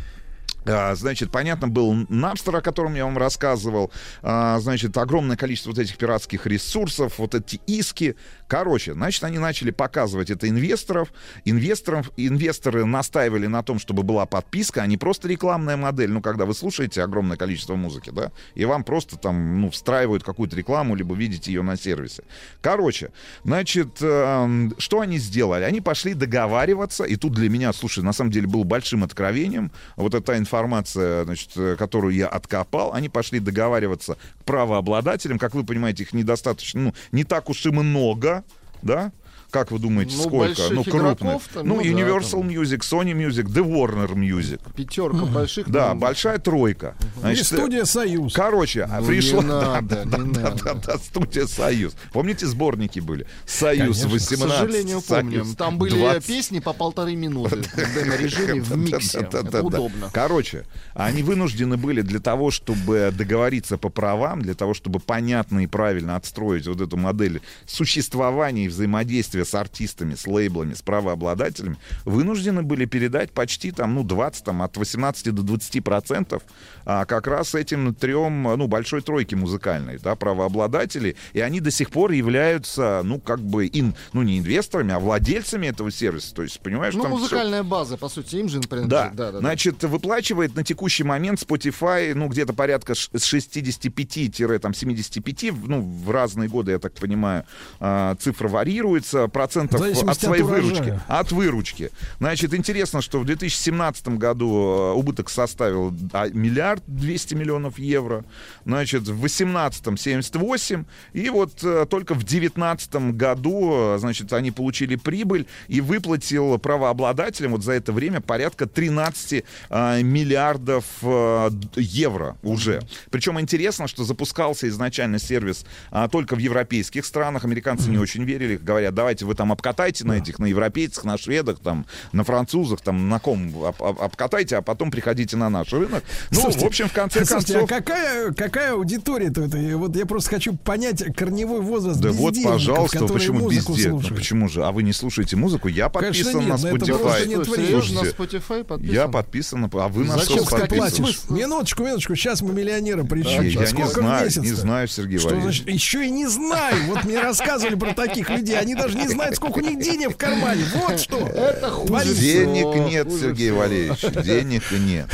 А, 0.65 0.93
Значит, 0.95 1.31
понятно, 1.31 1.67
был 1.67 1.93
Napster, 1.93 2.57
о 2.57 2.61
котором 2.61 2.93
я 2.95 3.05
вам 3.05 3.17
рассказывал. 3.17 3.91
А, 4.21 4.59
Значит, 4.59 4.97
огромное 4.97 5.37
количество 5.37 5.69
вот 5.71 5.79
этих 5.79 5.97
пиратских 5.97 6.45
ресурсов, 6.45 7.17
вот 7.17 7.33
эти 7.35 7.59
иски. 7.65 8.15
Короче, 8.49 8.93
значит, 8.93 9.23
они 9.23 9.37
начали 9.37 9.69
показывать 9.69 10.31
это 10.31 10.49
инвесторов. 10.49 11.13
Инвесторов, 11.45 12.09
инвесторы 12.17 12.83
настаивали 12.83 13.45
на 13.45 13.61
том, 13.61 13.77
чтобы 13.77 14.01
была 14.01 14.25
подписка, 14.25 14.81
а 14.81 14.87
не 14.87 14.97
просто 14.97 15.27
рекламная 15.27 15.77
модель. 15.77 16.09
Ну, 16.09 16.19
когда 16.19 16.45
вы 16.45 16.55
слушаете 16.55 17.03
огромное 17.03 17.37
количество 17.37 17.75
музыки, 17.75 18.09
да, 18.09 18.31
и 18.55 18.65
вам 18.65 18.83
просто 18.83 19.17
там, 19.17 19.61
ну, 19.61 19.69
встраивают 19.69 20.23
какую-то 20.23 20.55
рекламу, 20.55 20.95
либо 20.95 21.13
видите 21.13 21.51
ее 21.51 21.61
на 21.61 21.77
сервисе. 21.77 22.23
Короче, 22.59 23.11
значит, 23.43 24.01
эм, 24.01 24.73
что 24.79 25.01
они 25.01 25.19
сделали? 25.19 25.63
Они 25.63 25.79
пошли 25.79 26.15
договариваться, 26.15 27.03
и 27.03 27.17
тут 27.17 27.33
для 27.33 27.49
меня, 27.49 27.71
слушай, 27.71 28.03
на 28.03 28.13
самом 28.13 28.31
деле 28.31 28.47
было 28.47 28.63
большим 28.63 29.03
откровением, 29.03 29.71
вот 29.95 30.15
эта 30.15 30.39
информация, 30.39 31.23
значит, 31.23 31.51
э, 31.55 31.75
которую 31.77 32.15
я 32.15 32.27
откопал, 32.27 32.95
они 32.95 33.09
пошли 33.09 33.39
договариваться 33.39 34.17
к 34.39 34.43
правообладателям, 34.45 35.37
как 35.37 35.53
вы 35.53 35.63
понимаете, 35.63 36.01
их 36.01 36.13
недостаточно, 36.13 36.81
ну, 36.81 36.93
не 37.11 37.23
так 37.23 37.47
уж 37.51 37.63
и 37.67 37.69
много, 37.69 38.38
да? 38.83 39.11
Как 39.51 39.71
вы 39.71 39.79
думаете, 39.79 40.15
Ну, 40.17 40.23
сколько? 40.23 40.61
Ну, 40.71 40.83
крупных. 40.83 41.41
Ну, 41.55 41.63
ну 41.63 41.75
да, 41.77 41.81
Universal 41.89 42.43
Music, 42.43 42.79
Sony 42.81 43.13
Music, 43.13 43.45
The 43.45 43.63
Warner 43.65 44.13
Music. 44.13 44.59
Пятерка 44.75 45.25
больших. 45.25 45.69
Да, 45.69 45.93
ну, 45.93 45.99
большая 45.99 46.37
тройка. 46.37 46.95
И 47.17 47.19
Значит, 47.19 47.47
студия 47.47 47.85
«Союз». 47.85 48.33
Короче, 48.33 48.87
Ну, 48.99 49.05
пришла... 49.07 49.41
не 49.41 49.47
надо, 49.49 49.81
да, 50.05 50.05
да, 50.05 50.17
не 50.23 50.33
да, 50.33 50.41
надо. 50.41 50.63
да, 50.63 50.73
да, 50.75 50.97
студия 50.97 51.47
«Союз». 51.47 51.93
Помните, 52.13 52.45
сборники 52.45 52.99
были? 52.99 53.25
«Союз» 53.45 54.01
Конечно. 54.03 54.09
18. 54.09 54.45
К 54.45 54.57
сожалению, 54.59 55.01
помним. 55.01 55.43
«Союз» 55.43 55.55
Там 55.55 55.77
были 55.79 55.95
20. 55.95 56.25
песни 56.27 56.59
по 56.59 56.73
полторы 56.73 57.15
минуты 57.15 57.57
в 57.57 57.93
демо-режиме 57.95 58.61
в 58.61 58.77
миксе. 58.77 59.19
Это 59.19 59.63
удобно. 59.63 60.09
Короче, 60.13 60.65
они 60.93 61.23
вынуждены 61.23 61.77
были 61.77 62.01
для 62.01 62.19
того, 62.19 62.51
чтобы 62.51 63.11
договориться 63.17 63.77
по 63.77 63.89
правам, 63.89 64.41
для 64.41 64.53
того, 64.53 64.73
чтобы 64.73 64.99
понятно 64.99 65.59
и 65.63 65.67
правильно 65.67 66.15
отстроить 66.15 66.67
вот 66.67 66.81
эту 66.81 66.97
модель 66.97 67.41
существования 67.65 68.65
и 68.65 68.67
взаимодействия 68.67 69.38
с 69.45 69.53
артистами, 69.55 70.15
с 70.15 70.27
лейблами, 70.27 70.73
с 70.73 70.81
правообладателями, 70.81 71.77
вынуждены 72.05 72.63
были 72.63 72.85
передать 72.85 73.31
почти 73.31 73.71
там, 73.71 73.95
ну, 73.95 74.03
20, 74.03 74.43
там, 74.43 74.61
от 74.61 74.77
18 74.77 75.33
до 75.33 75.41
20 75.43 75.83
процентов 75.83 76.43
а, 76.85 77.05
как 77.05 77.27
раз 77.27 77.55
этим 77.55 77.93
трем, 77.93 78.43
ну, 78.43 78.67
большой 78.67 79.01
тройке 79.01 79.35
музыкальной, 79.35 79.97
да, 79.99 80.15
правообладателей, 80.15 81.15
и 81.33 81.39
они 81.39 81.59
до 81.59 81.71
сих 81.71 81.89
пор 81.91 82.11
являются, 82.11 83.01
ну, 83.03 83.19
как 83.19 83.39
бы, 83.39 83.67
ин, 83.67 83.95
ну, 84.13 84.23
не 84.23 84.39
инвесторами, 84.39 84.93
а 84.93 84.99
владельцами 84.99 85.67
этого 85.67 85.91
сервиса, 85.91 86.33
то 86.35 86.43
есть, 86.43 86.59
понимаешь, 86.59 86.93
Ну, 86.95 87.07
музыкальная 87.07 87.63
база, 87.63 87.97
по 87.97 88.09
сути, 88.09 88.35
им 88.37 88.49
же 88.49 88.59
принадлежит. 88.59 88.89
да. 88.89 89.09
Да, 89.09 89.25
да, 89.25 89.31
да. 89.33 89.39
Значит, 89.39 89.83
выплачивает 89.83 90.55
на 90.55 90.63
текущий 90.63 91.03
момент 91.03 91.39
Spotify, 91.41 92.13
ну, 92.13 92.27
где-то 92.27 92.53
порядка 92.53 92.95
с 92.95 93.09
65-75, 93.13 95.67
ну, 95.67 95.81
в 95.81 96.11
разные 96.11 96.49
годы, 96.49 96.71
я 96.71 96.79
так 96.79 96.93
понимаю, 96.93 97.43
а, 97.79 98.15
цифра 98.15 98.47
вариируется, 98.47 99.27
процентов 99.29 99.81
от 99.81 100.19
своей 100.19 100.43
от 100.43 100.49
урожая. 100.49 100.61
выручки. 100.61 100.99
От 101.07 101.31
выручки. 101.31 101.91
Значит, 102.19 102.53
интересно, 102.53 103.01
что 103.01 103.19
в 103.19 103.25
2017 103.25 104.09
году 104.09 104.49
э, 104.49 104.93
убыток 104.93 105.29
составил 105.29 105.93
а, 106.13 106.29
миллиард 106.29 106.83
200 106.87 107.35
миллионов 107.35 107.79
евро. 107.79 108.25
Значит, 108.65 109.03
в 109.03 109.19
2018 109.19 109.99
78. 109.99 110.85
И 111.13 111.29
вот 111.29 111.63
э, 111.63 111.85
только 111.89 112.13
в 112.13 112.19
2019 112.19 112.95
году, 113.15 113.95
э, 113.95 113.97
значит, 113.99 114.31
они 114.33 114.51
получили 114.51 114.95
прибыль 114.95 115.45
и 115.67 115.81
выплатил 115.81 116.57
правообладателям 116.57 117.51
вот 117.51 117.63
за 117.63 117.73
это 117.73 117.91
время 117.91 118.21
порядка 118.21 118.65
13 118.65 119.43
э, 119.69 120.01
миллиардов 120.01 120.85
э, 121.01 121.49
евро 121.75 122.37
уже. 122.43 122.81
Причем 123.09 123.39
интересно, 123.39 123.87
что 123.87 124.03
запускался 124.03 124.67
изначально 124.67 125.19
сервис 125.19 125.65
а, 125.91 126.07
только 126.07 126.35
в 126.35 126.39
европейских 126.39 127.05
странах. 127.05 127.45
Американцы 127.45 127.89
не 127.89 127.97
очень 127.97 128.23
верили, 128.23 128.57
говорят, 128.57 128.93
давайте 128.93 129.18
вы 129.25 129.35
там 129.35 129.51
обкатайте 129.51 130.05
на 130.05 130.13
этих, 130.13 130.39
на 130.39 130.45
европейцах, 130.45 131.03
на 131.03 131.17
шведах, 131.17 131.59
там, 131.59 131.85
на 132.11 132.23
французах, 132.23 132.81
там, 132.81 133.09
на 133.09 133.19
ком 133.19 133.53
об- 133.65 133.81
об- 133.83 134.01
обкатайте, 134.01 134.57
а 134.57 134.61
потом 134.61 134.91
приходите 134.91 135.37
на 135.37 135.49
наш 135.49 135.71
рынок. 135.73 136.03
Ну, 136.31 136.41
Слушайте, 136.41 136.65
в 136.65 136.67
общем, 136.67 136.87
в 136.89 136.93
конце 136.93 137.25
слушайте, 137.25 137.53
концов... 137.53 137.71
а 137.71 137.73
какая, 137.81 138.33
какая 138.33 138.73
аудитория-то 138.73 139.43
это? 139.45 139.77
Вот 139.77 139.95
я 139.95 140.05
просто 140.05 140.29
хочу 140.31 140.55
понять 140.55 141.03
корневой 141.15 141.61
возраст 141.61 141.99
Да 141.99 142.11
вот, 142.11 142.35
пожалуйста, 142.43 143.05
почему 143.07 143.49
бездельно? 143.49 143.91
слушают. 143.93 144.15
Почему 144.15 144.49
же? 144.49 144.65
А 144.65 144.71
вы 144.71 144.83
не 144.83 144.93
слушаете 144.93 145.35
музыку? 145.35 145.67
Я 145.67 145.89
Конечно, 145.89 146.23
подписан 146.33 146.45
нет, 146.45 146.63
на 146.63 146.67
это 146.67 146.85
Spotify. 146.85 146.99
просто 146.99 147.25
нет 147.27 147.45
Что, 147.45 147.55
серьезно, 147.55 147.77
на 148.03 148.09
Слушайте, 148.09 148.37
Spotify 148.37 148.63
подписан? 148.63 148.93
Я 148.95 149.07
подписан, 149.07 149.69
а 149.73 149.87
вы 149.87 150.03
на 150.05 150.17
Зачем 150.17 150.45
что 150.45 150.57
подписаны? 150.57 151.07
Минуточку, 151.29 151.83
минуточку, 151.83 152.15
сейчас 152.15 152.41
мы 152.41 152.53
миллионера 152.53 153.03
причем. 153.03 153.41
Я, 153.41 153.49
я 153.49 153.59
не 153.61 153.65
Сколько 153.67 153.87
в 153.87 154.03
знаю, 154.03 154.29
не 154.37 154.51
знаю, 154.53 154.87
Сергей 154.87 155.19
Что 155.19 155.29
Валерьевич. 155.29 155.63
значит, 155.63 155.73
еще 155.73 156.05
и 156.05 156.09
не 156.09 156.27
знаю. 156.27 156.75
Вот 156.87 157.03
мне 157.03 157.19
рассказывали 157.21 157.75
про 157.75 157.93
таких 157.93 158.29
людей. 158.29 158.57
Они 158.57 158.75
даже 158.75 158.97
не 158.97 159.07
не 159.09 159.15
знают, 159.15 159.35
сколько 159.35 159.59
у 159.59 159.61
них 159.61 159.79
денег 159.79 160.11
в 160.11 160.17
кармане. 160.17 160.63
Вот 160.75 160.99
что. 160.99 161.17
Это 161.27 161.69
хуже 161.69 162.15
Денег 162.15 162.89
нет, 162.89 163.11
Сергей. 163.11 163.51
Валерьевич, 163.51 164.01
денег 164.23 164.63
нет. 164.71 165.07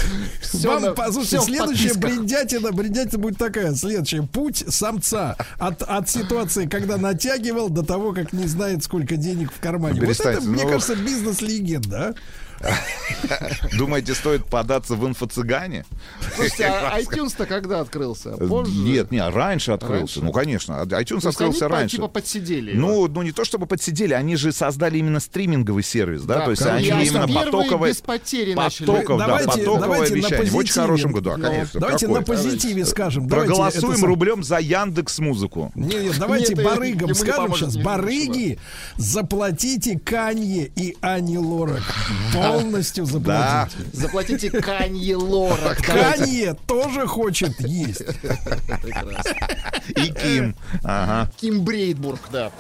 Вам, 0.54 0.96
послушайте, 0.96 1.42
следующая 1.42 1.94
бредятина, 1.94 2.72
бредятина 2.72 3.22
будет 3.22 3.38
такая. 3.38 3.74
Следующая. 3.74 4.24
Путь 4.24 4.64
самца 4.68 5.36
от, 5.58 5.82
от 5.82 6.10
ситуации, 6.10 6.66
когда 6.68 6.98
натягивал, 6.98 7.70
до 7.70 7.84
того, 7.84 8.14
как 8.14 8.34
не 8.34 8.48
знает, 8.48 8.84
сколько 8.84 9.16
денег 9.16 9.52
в 9.54 9.60
кармане. 9.60 10.02
Вот 10.02 10.20
это, 10.20 10.42
мне 10.42 10.64
ну. 10.64 10.70
кажется, 10.70 10.96
бизнес-легенда. 10.96 12.16
А? 12.62 12.74
Думаете, 13.78 14.14
стоит 14.14 14.46
податься 14.46 14.96
в 14.96 15.06
инфо-цыгане? 15.08 15.86
Слушайте, 16.36 16.66
а 16.66 17.00
iTunes-то 17.02 17.46
когда 17.46 17.80
открылся? 17.82 18.32
Позже? 18.32 18.72
Нет, 18.72 19.12
не, 19.12 19.28
раньше 19.28 19.72
открылся. 19.72 20.20
Раньше? 20.20 20.22
Ну, 20.24 20.32
конечно. 20.32 20.74
iTunes 20.74 21.22
То 21.22 21.30
открылся 21.30 21.66
они 21.66 21.74
раньше. 21.76 21.96
типа 21.98 22.08
подсидели 22.08 22.72
его. 22.72 22.82
Ну, 22.82 23.08
ну, 23.08 23.22
не 23.24 23.32
то 23.32 23.46
чтобы 23.46 23.66
подсидели, 23.66 24.14
они 24.14 24.36
же 24.36 24.52
создали 24.52 24.98
именно 24.98 25.20
стриминговый 25.20 25.84
сервис, 25.84 26.24
да, 26.24 26.42
то 26.42 26.52
есть 26.52 26.62
они 26.66 26.90
конечно. 26.90 27.18
именно 27.18 27.28
Первые 27.28 27.52
потоковое... 27.64 27.90
без 27.92 28.02
потери 28.02 28.54
начали. 28.54 28.86
Потоков, 28.88 29.20
да, 29.20 29.28
Давайте- 29.28 29.50
потоковое 29.50 29.80
давайте 29.82 30.14
на 30.14 30.18
вещание. 30.18 30.52
В 30.52 30.56
очень 30.56 30.74
хорошем 30.74 31.12
году, 31.12 31.32
а, 31.32 31.38
Ну, 31.38 31.44
конечно. 31.46 31.80
давайте 31.80 32.06
какой? 32.08 32.20
на 32.20 32.26
позитиве 32.26 32.86
скажем. 32.86 33.28
Давайте 33.28 33.54
Проголосуем 33.54 34.06
рублем 34.06 34.44
за 34.44 34.58
Яндекс 34.60 35.20
Музыку. 35.20 35.72
Не, 35.76 35.96
не, 35.96 36.10
давайте 36.12 36.54
Нет, 36.56 36.64
барыгам 36.66 37.16
скажем 37.16 37.54
сейчас. 37.56 37.78
Барыги, 37.78 38.60
заплатите 38.98 40.00
Канье 40.00 40.72
и 40.76 40.96
Ани 41.02 41.38
Лорак. 41.38 41.84
Полностью 42.52 43.06
Да. 43.06 43.68
заплатите. 43.70 43.90
Заплатите 43.94 44.50
Канье 44.62 45.16
Лора. 45.16 45.76
Канье 45.76 46.56
тоже 46.68 47.08
хочет 47.08 47.60
есть. 47.62 48.06
Прекрасно. 48.82 49.36
И 49.90 50.12
Ким. 50.12 50.56
Ага. 50.84 51.32
Ким 51.40 51.64
Брейдбург, 51.64 52.20
да. 52.32 52.52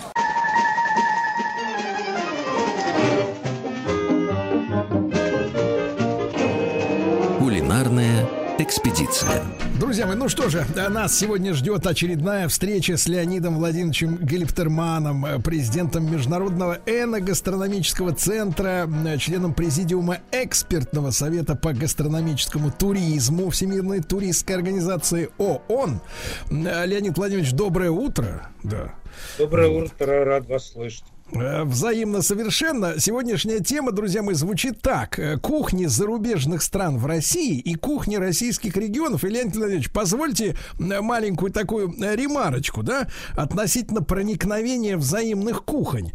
Кулинарная 7.39 8.25
экспедиция. 8.57 9.43
Друзья 9.79 10.05
мои, 10.07 10.15
ну 10.15 10.29
что 10.29 10.49
же, 10.49 10.65
нас 10.89 11.17
сегодня 11.17 11.53
ждет 11.53 11.85
очередная 11.85 12.47
встреча 12.47 12.97
с 12.97 13.07
Леонидом 13.07 13.57
Владимировичем 13.57 14.17
Гелиптерманом, 14.17 15.25
э, 15.25 15.39
президентом 15.39 16.09
Международного 16.11 16.79
эногастрономического 16.85 18.13
центра, 18.13 18.89
э, 19.05 19.17
членом 19.17 19.53
президиума 19.53 20.19
экспертного 20.31 21.11
совета 21.11 21.55
по 21.55 21.73
гастрономическому 21.73 22.71
туризму 22.71 23.49
Всемирной 23.49 24.01
туристской 24.01 24.55
организации 24.55 25.29
ООН. 25.37 26.01
Э, 26.49 26.85
Леонид 26.85 27.17
Владимирович, 27.17 27.51
доброе 27.51 27.91
утро. 27.91 28.49
Да. 28.63 28.93
Доброе 29.37 29.69
утро, 29.69 30.23
рад 30.23 30.47
вас 30.47 30.71
слышать. 30.71 31.05
Э, 31.31 31.63
Взаимно 31.63 32.21
совершенно. 32.21 32.99
Сегодняшняя 32.99 33.59
тема, 33.59 33.91
друзья 33.91 34.21
мои, 34.21 34.35
звучит 34.35 34.81
так. 34.81 35.17
Э, 35.17 35.37
Кухни 35.37 35.85
зарубежных 35.85 36.61
стран 36.61 36.97
в 36.97 37.05
России 37.05 37.57
и 37.57 37.75
кухни 37.75 38.15
российских 38.15 38.77
регионов. 38.77 39.23
И, 39.23 39.29
Леонид 39.29 39.55
Владимирович, 39.55 39.91
позвольте 39.91 40.55
маленькую 40.77 41.51
такую 41.51 41.93
э, 41.99 42.15
ремарочку, 42.15 42.83
да, 42.83 43.07
относительно 43.35 44.03
проникновения 44.03 44.97
взаимных 44.97 45.63
кухонь. 45.63 46.11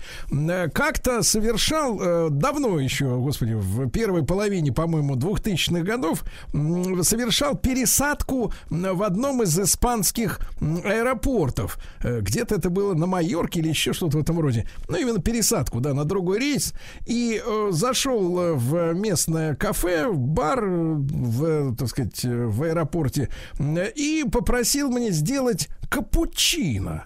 Как-то 0.72 1.22
совершал 1.22 2.30
давно 2.30 2.78
еще, 2.78 3.16
господи, 3.16 3.54
в 3.54 3.88
первой 3.90 4.24
половине, 4.24 4.72
по-моему, 4.72 5.16
2000-х 5.16 5.82
годов, 5.82 6.22
совершал 6.52 7.56
пересадку 7.56 8.52
в 8.68 9.02
одном 9.02 9.42
из 9.42 9.58
испанских 9.58 10.40
аэропортов. 10.84 11.78
Где-то 12.02 12.56
это 12.56 12.70
было 12.70 12.94
на 12.94 13.06
Майорке 13.06 13.60
или 13.60 13.68
еще 13.68 13.92
что-то 13.92 14.18
в 14.18 14.20
этом 14.20 14.40
роде. 14.40 14.68
Ну, 14.88 14.99
именно 15.00 15.20
пересадку, 15.20 15.80
да, 15.80 15.94
на 15.94 16.04
другой 16.04 16.38
рейс. 16.38 16.74
И 17.06 17.42
э, 17.44 17.68
зашел 17.70 18.38
э, 18.38 18.52
в 18.54 18.92
местное 18.94 19.54
кафе, 19.54 20.08
в 20.08 20.18
бар, 20.18 20.64
э, 20.64 20.94
в, 20.94 21.76
так 21.76 21.88
сказать, 21.88 22.24
э, 22.24 22.46
в 22.46 22.62
аэропорте, 22.62 23.28
э, 23.58 23.90
и 23.94 24.24
попросил 24.30 24.90
мне 24.90 25.10
сделать 25.10 25.68
капучино. 25.88 27.04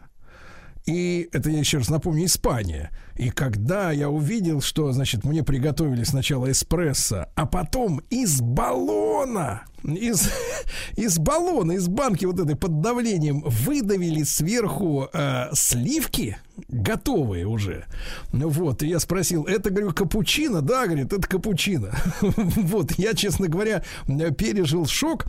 И 0.87 1.29
это 1.33 1.51
я 1.51 1.59
еще 1.59 1.79
раз 1.79 1.89
напомню, 1.89 2.27
Испания. 2.27 2.91
И 3.17 3.31
когда 3.31 3.91
я 3.91 4.11
увидел, 4.11 4.61
что, 4.61 4.93
значит, 4.93 5.25
мне 5.25 5.43
приготовили 5.43 6.05
сначала 6.05 6.51
эспрессо, 6.51 7.27
а 7.35 7.47
потом 7.47 8.01
из 8.11 8.41
баллона, 8.41 9.63
из, 9.85 10.31
из 10.97 11.19
баллона, 11.19 11.73
из 11.73 11.89
банки 11.89 12.25
вот 12.25 12.41
этой 12.41 12.57
под 12.57 12.81
давлением 12.81 13.43
выдавили 13.43 14.23
сверху 14.23 15.09
э, 15.13 15.49
сливки, 15.53 16.39
готовые 16.69 17.47
уже. 17.47 17.85
Вот, 18.33 18.83
и 18.83 18.89
я 18.89 18.99
спросил, 18.99 19.45
это, 19.45 19.71
говорю, 19.71 19.93
капучино? 19.93 20.63
Да, 20.63 20.87
говорит, 20.87 21.13
это 21.13 21.27
капучино. 21.29 21.95
Вот, 22.65 22.93
я, 22.93 23.15
честно 23.15 23.49
говоря, 23.49 23.85
пережил 24.07 24.87
шок, 24.87 25.27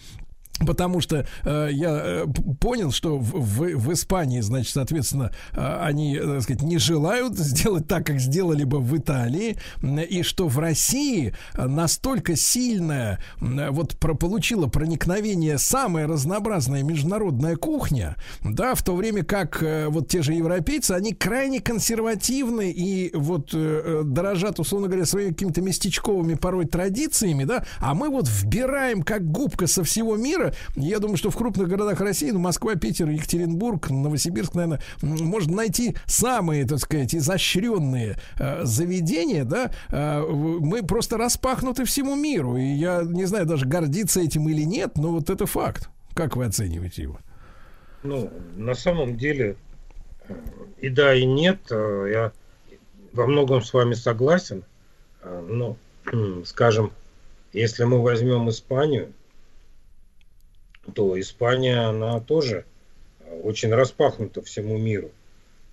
Потому 0.60 1.02
что 1.02 1.28
э, 1.44 1.70
я 1.72 2.02
э, 2.02 2.26
понял, 2.62 2.92
что 2.92 3.18
в, 3.18 3.32
в, 3.32 3.76
в 3.76 3.94
Испании, 3.94 4.40
значит, 4.40 4.74
соответственно, 4.74 5.32
э, 5.52 5.80
они, 5.82 6.16
э, 6.16 6.22
так 6.22 6.44
сказать, 6.44 6.64
не 6.64 6.78
желают 6.78 7.38
сделать 7.38 7.88
так, 7.88 8.06
как 8.06 8.20
сделали 8.20 8.64
бы 8.64 8.80
в 8.80 8.98
Италии, 8.98 9.58
и 9.82 10.24
что 10.24 10.48
в 10.48 10.58
России 10.58 11.34
э, 11.54 11.68
настолько 11.68 12.38
сильное 12.38 13.20
м, 13.42 13.74
вот 13.74 13.98
про, 13.98 14.14
получила 14.16 14.68
проникновение 14.68 15.58
самая 15.58 16.08
разнообразная 16.08 16.84
международная 16.84 17.58
кухня, 17.58 18.16
да, 18.42 18.76
в 18.76 18.84
то 18.84 18.96
время 18.96 19.26
как 19.26 19.62
э, 19.62 19.88
вот 19.90 20.08
те 20.08 20.22
же 20.22 20.34
европейцы, 20.34 20.92
они 20.92 21.14
крайне 21.14 21.60
консервативны 21.60 22.72
и 22.72 23.14
вот 23.14 23.50
э, 23.54 23.82
э, 23.84 24.02
дорожат, 24.06 24.60
условно 24.60 24.88
говоря, 24.88 25.06
своими 25.06 25.32
какими-то 25.32 25.62
местечковыми 25.62 26.36
порой 26.36 26.66
традициями, 26.66 27.44
да, 27.44 27.66
а 27.80 27.94
мы 27.94 28.10
вот 28.10 28.30
вбираем 28.30 29.04
как 29.04 29.30
губка 29.30 29.68
со 29.68 29.84
всего 29.84 30.16
мира. 30.16 30.45
Я 30.76 31.00
думаю, 31.00 31.18
что 31.18 31.30
в 31.30 31.36
крупных 31.38 31.68
городах 31.68 32.00
России, 32.02 32.32
ну, 32.32 32.40
Москва, 32.40 32.76
Питер, 32.76 33.10
Екатеринбург, 33.10 33.90
Новосибирск, 33.90 34.56
наверное, 34.56 34.82
можно 35.02 35.56
найти 35.56 35.96
самые, 36.06 36.66
так 36.66 36.80
сказать, 36.80 37.16
изощренные 37.16 38.18
э, 38.40 38.64
заведения, 38.66 39.46
да, 39.46 39.72
э, 39.90 40.22
мы 40.22 40.84
просто 40.84 41.18
распахнуты 41.18 41.86
всему 41.86 42.16
миру, 42.16 42.58
и 42.58 42.66
я 42.66 43.04
не 43.04 43.26
знаю 43.26 43.46
даже 43.46 43.66
гордиться 43.66 44.22
этим 44.22 44.48
или 44.50 44.64
нет, 44.64 44.98
но 44.98 45.12
вот 45.12 45.30
это 45.30 45.46
факт. 45.46 45.90
Как 46.14 46.36
вы 46.36 46.46
оцениваете 46.46 47.04
его? 47.04 47.20
Ну, 48.04 48.32
на 48.56 48.76
самом 48.76 49.18
деле, 49.18 49.58
э, 50.28 50.34
и 50.80 50.90
да, 50.90 51.14
и 51.14 51.26
нет. 51.26 51.60
Э, 51.72 52.08
Я 52.12 52.32
во 53.14 53.28
многом 53.28 53.62
с 53.62 53.74
вами 53.74 53.94
согласен. 53.94 54.64
Э, 55.22 55.46
Но, 55.50 55.78
скажем, 56.46 56.92
если 57.54 57.84
мы 57.84 58.02
возьмем 58.02 58.50
Испанию, 58.50 59.12
то 60.94 61.20
Испания, 61.20 61.80
она 61.80 62.20
тоже 62.20 62.66
очень 63.44 63.74
распахнута 63.74 64.42
всему 64.42 64.78
миру. 64.78 65.12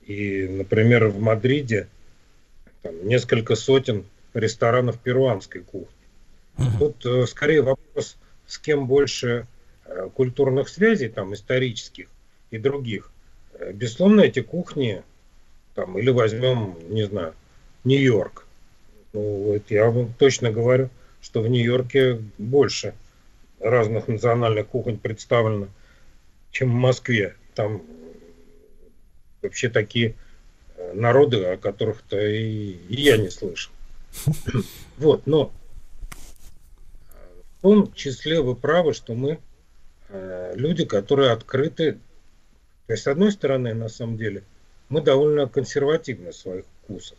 И, 0.07 0.49
например, 0.49 1.09
в 1.09 1.21
Мадриде 1.21 1.89
там 2.83 3.07
несколько 3.07 3.55
сотен 3.55 4.05
ресторанов 4.35 4.99
перуанской 4.99 5.63
кухни. 5.63 5.89
Тут 6.79 7.05
э, 7.07 7.27
скорее 7.27 7.63
вопрос, 7.63 8.17
с 8.47 8.59
кем 8.59 8.87
больше 8.87 9.47
э, 9.85 10.09
культурных 10.15 10.69
связей, 10.69 11.09
там, 11.09 11.35
исторических 11.35 12.09
и 12.51 12.59
других. 12.59 13.11
Э, 13.55 13.73
Безусловно, 13.73 14.23
эти 14.23 14.41
кухни, 14.41 15.03
там, 15.75 15.99
или 15.99 16.11
возьмем, 16.11 16.77
не 16.89 17.05
знаю, 17.05 17.35
Нью-Йорк. 17.85 18.47
Ну, 19.13 19.21
вот 19.21 19.63
я 19.71 19.91
вам 19.91 20.13
точно 20.19 20.51
говорю, 20.51 20.91
что 21.21 21.41
в 21.41 21.49
Нью-Йорке 21.49 22.21
больше 22.39 22.95
разных 23.63 24.09
национальных 24.09 24.67
кухонь 24.69 24.99
представлено, 24.99 25.69
чем 26.51 26.71
в 26.71 26.75
Москве. 26.75 27.37
Там 27.55 27.83
вообще 29.41 29.69
такие 29.69 30.15
э, 30.77 30.93
народы, 30.95 31.45
о 31.45 31.57
которых-то 31.57 32.21
и, 32.21 32.77
и 32.89 33.03
я 33.03 33.17
не 33.17 33.31
слышал. 33.31 33.73
Вот, 34.99 35.27
но 35.27 35.51
в 37.59 37.63
том 37.63 37.93
числе 37.95 38.41
вы 38.41 38.55
правы, 38.55 38.93
что 38.93 39.15
мы 39.15 39.39
э, 40.09 40.53
люди, 40.55 40.85
которые 40.85 41.31
открыты. 41.31 41.99
То 42.87 42.93
есть, 42.93 43.05
с 43.05 43.07
одной 43.07 43.33
стороны, 43.33 43.73
на 43.75 43.89
самом 43.89 44.17
деле, 44.17 44.43
мы 44.89 45.01
довольно 45.01 45.49
консервативны 45.49 46.33
в 46.33 46.37
своих 46.37 46.65
вкусах. 46.83 47.19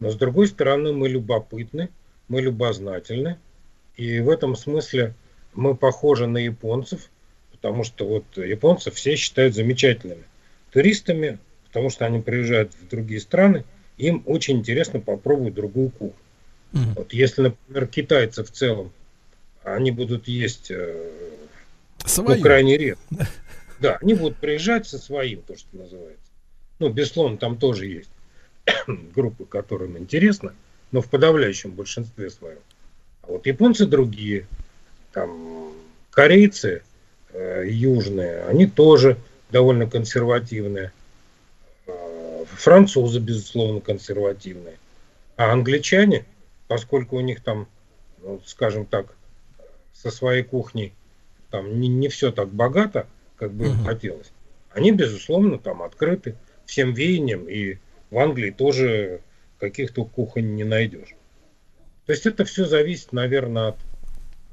Но 0.00 0.10
с 0.10 0.16
другой 0.16 0.48
стороны, 0.48 0.92
мы 0.92 1.08
любопытны, 1.08 1.90
мы 2.28 2.40
любознательны. 2.40 3.38
И 3.96 4.20
в 4.20 4.30
этом 4.30 4.56
смысле 4.56 5.14
мы 5.54 5.74
похожи 5.74 6.26
на 6.26 6.38
японцев, 6.38 7.10
потому 7.52 7.84
что 7.84 8.06
вот 8.06 8.24
японцев 8.36 8.94
все 8.94 9.16
считают 9.16 9.54
замечательными 9.54 10.24
туристами, 10.72 11.38
потому 11.66 11.90
что 11.90 12.06
они 12.06 12.20
приезжают 12.20 12.72
в 12.74 12.88
другие 12.88 13.20
страны, 13.20 13.64
им 13.96 14.22
очень 14.26 14.58
интересно 14.58 15.00
попробовать 15.00 15.54
другую 15.54 15.90
кухню. 15.90 16.14
Вот 16.72 17.12
если, 17.12 17.42
например, 17.42 17.86
китайцы 17.86 18.44
в 18.44 18.50
целом, 18.50 18.92
они 19.64 19.90
будут 19.90 20.28
есть 20.28 20.70
э, 20.70 21.10
Свою. 22.04 22.36
ну, 22.36 22.42
крайне 22.42 22.76
редко. 22.76 23.02
Да, 23.80 23.96
они 24.00 24.14
будут 24.14 24.36
приезжать 24.38 24.86
со 24.86 24.98
своим, 24.98 25.42
то, 25.42 25.56
что 25.56 25.68
называется. 25.76 26.30
Ну, 26.78 26.90
безусловно, 26.90 27.38
там 27.38 27.58
тоже 27.58 27.86
есть 27.86 28.10
группы, 29.14 29.44
которым 29.44 29.98
интересно, 29.98 30.54
но 30.90 31.00
в 31.00 31.08
подавляющем 31.08 31.72
большинстве 31.72 32.30
своем. 32.30 32.58
А 33.22 33.28
вот 33.28 33.46
японцы 33.46 33.86
другие, 33.86 34.46
там 35.12 35.72
корейцы 36.10 36.82
э, 37.32 37.64
южные, 37.66 38.44
они 38.44 38.66
тоже 38.66 39.18
довольно 39.50 39.88
консервативные. 39.88 40.92
Э, 41.86 42.44
французы, 42.46 43.20
безусловно, 43.20 43.80
консервативные. 43.80 44.78
А 45.36 45.52
англичане, 45.52 46.24
поскольку 46.66 47.16
у 47.16 47.20
них 47.20 47.42
там, 47.42 47.68
ну, 48.22 48.40
скажем 48.44 48.86
так, 48.86 49.14
со 49.92 50.10
своей 50.10 50.42
кухней 50.42 50.92
там 51.50 51.80
не, 51.80 51.88
не 51.88 52.08
все 52.08 52.30
так 52.30 52.48
богато, 52.48 53.06
как 53.36 53.52
бы 53.52 53.66
им 53.66 53.84
хотелось, 53.84 54.30
они, 54.70 54.92
безусловно, 54.92 55.58
там 55.58 55.82
открыты 55.82 56.36
всем 56.66 56.92
веяниям, 56.92 57.48
и 57.48 57.78
в 58.10 58.18
Англии 58.18 58.50
тоже 58.50 59.20
каких-то 59.58 60.04
кухонь 60.04 60.54
не 60.54 60.64
найдешь. 60.64 61.14
То 62.06 62.12
есть 62.12 62.26
это 62.26 62.44
все 62.44 62.64
зависит, 62.64 63.12
наверное, 63.12 63.68
от 63.68 63.76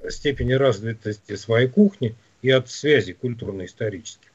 степени 0.10 0.54
развитости 0.54 1.36
своей 1.36 1.68
кухни 1.68 2.16
и 2.42 2.50
от 2.52 2.70
связи 2.70 3.14
культурно-исторических. 3.14 4.32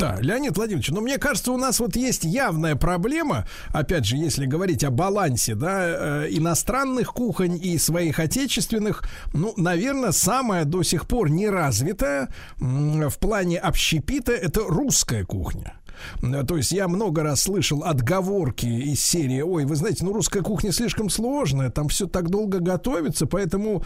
Да, 0.00 0.16
Леонид 0.18 0.56
Владимирович, 0.56 0.88
но 0.88 1.02
мне 1.02 1.18
кажется, 1.18 1.52
у 1.52 1.58
нас 1.58 1.78
вот 1.78 1.94
есть 1.94 2.24
явная 2.24 2.74
проблема, 2.74 3.46
опять 3.68 4.06
же, 4.06 4.16
если 4.16 4.46
говорить 4.46 4.82
о 4.82 4.90
балансе, 4.90 5.54
да, 5.54 6.24
э, 6.24 6.28
иностранных 6.30 7.12
кухонь 7.12 7.60
и 7.62 7.76
своих 7.76 8.18
отечественных, 8.18 9.04
ну, 9.34 9.52
наверное, 9.58 10.12
самая 10.12 10.64
до 10.64 10.82
сих 10.84 11.06
пор 11.06 11.28
неразвитая 11.28 12.30
м, 12.62 13.10
в 13.10 13.18
плане 13.18 13.58
общепита 13.58 14.32
это 14.32 14.62
русская 14.62 15.26
кухня. 15.26 15.74
Э, 16.22 16.44
То 16.44 16.56
есть 16.56 16.72
я 16.72 16.88
много 16.88 17.22
раз 17.22 17.42
слышал 17.42 17.84
отговорки 17.84 18.66
из 18.66 19.00
серии, 19.02 19.40
ой, 19.40 19.64
вы 19.64 19.76
знаете, 19.76 20.04
ну 20.04 20.12
русская 20.12 20.42
кухня 20.42 20.72
слишком 20.72 21.10
сложная, 21.10 21.70
там 21.70 21.88
все 21.88 22.06
так 22.06 22.30
долго 22.30 22.60
готовится, 22.60 23.26
поэтому, 23.26 23.84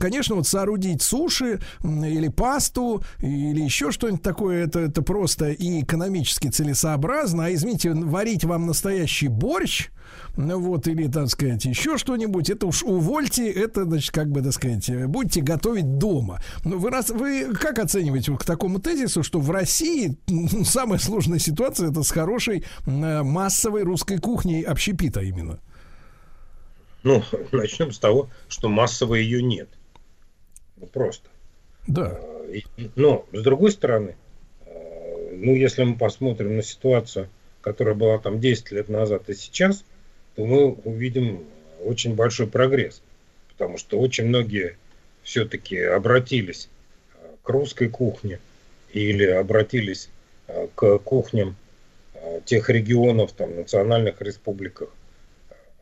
конечно, 0.00 0.34
вот 0.34 0.46
соорудить 0.46 1.02
суши 1.02 1.60
или 1.82 2.28
пасту 2.28 3.02
или 3.20 3.62
еще 3.62 3.90
что-нибудь 3.90 4.22
такое, 4.22 4.64
это, 4.64 4.80
это 4.80 5.02
просто 5.02 5.50
и 5.50 5.82
экономически 5.82 6.48
целесообразно, 6.48 7.46
а 7.46 7.54
извините, 7.54 7.92
варить 7.92 8.44
вам 8.44 8.66
настоящий 8.66 9.28
борщ, 9.28 9.88
вот, 10.36 10.86
или, 10.88 11.08
так 11.08 11.28
сказать, 11.28 11.64
еще 11.64 11.98
что-нибудь, 11.98 12.48
это 12.50 12.66
уж 12.66 12.82
увольте, 12.82 13.50
это, 13.50 13.84
значит, 13.84 14.12
как 14.14 14.28
бы, 14.30 14.42
так 14.42 14.52
сказать, 14.52 14.88
э, 14.88 15.06
будете 15.06 15.42
готовить 15.42 15.98
дома. 15.98 16.40
Ну, 16.64 16.78
вы, 16.78 16.90
раз, 16.90 17.10
вы 17.10 17.52
как 17.54 17.78
оцениваете 17.78 18.36
к 18.36 18.44
такому 18.44 18.80
тезису, 18.80 19.22
что 19.22 19.40
в 19.40 19.50
России 19.50 20.16
м, 20.30 20.64
самая 20.64 20.98
сложная 20.98 21.38
ситуация 21.38 21.90
это 21.90 22.02
с 22.02 22.10
хорошей 22.10 22.64
э, 22.86 23.22
массовой 23.22 23.82
русской 23.82 24.18
кухней 24.18 24.62
общепита 24.62 25.20
именно? 25.20 25.58
Ну, 27.02 27.22
начнем 27.52 27.92
с 27.92 27.98
того, 27.98 28.30
что 28.48 28.68
массово 28.68 29.16
ее 29.16 29.42
нет. 29.42 29.68
Ну, 30.76 30.86
просто. 30.86 31.28
Да. 31.86 32.18
И- 32.52 32.64
Но, 32.96 33.26
с 33.32 33.42
другой 33.42 33.70
стороны, 33.72 34.16
э, 34.66 35.36
ну, 35.36 35.54
если 35.54 35.84
мы 35.84 35.96
посмотрим 35.96 36.56
на 36.56 36.62
ситуацию, 36.62 37.28
которая 37.60 37.94
была 37.94 38.18
там 38.18 38.40
10 38.40 38.72
лет 38.72 38.88
назад 38.88 39.28
и 39.28 39.34
сейчас, 39.34 39.84
то 40.34 40.44
мы 40.44 40.72
увидим 40.72 41.44
очень 41.84 42.14
большой 42.14 42.46
прогресс. 42.46 43.02
Потому 43.48 43.78
что 43.78 43.98
очень 43.98 44.26
многие 44.26 44.76
все-таки 45.22 45.78
обратились 45.78 46.68
э, 47.14 47.36
к 47.42 47.48
русской 47.48 47.88
кухне 47.88 48.40
или 48.92 49.24
обратились 49.24 50.08
э, 50.48 50.68
к 50.74 50.98
кухням 50.98 51.56
э, 52.14 52.40
тех 52.44 52.68
регионов, 52.70 53.32
там, 53.32 53.54
национальных 53.56 54.20
республиках, 54.20 54.88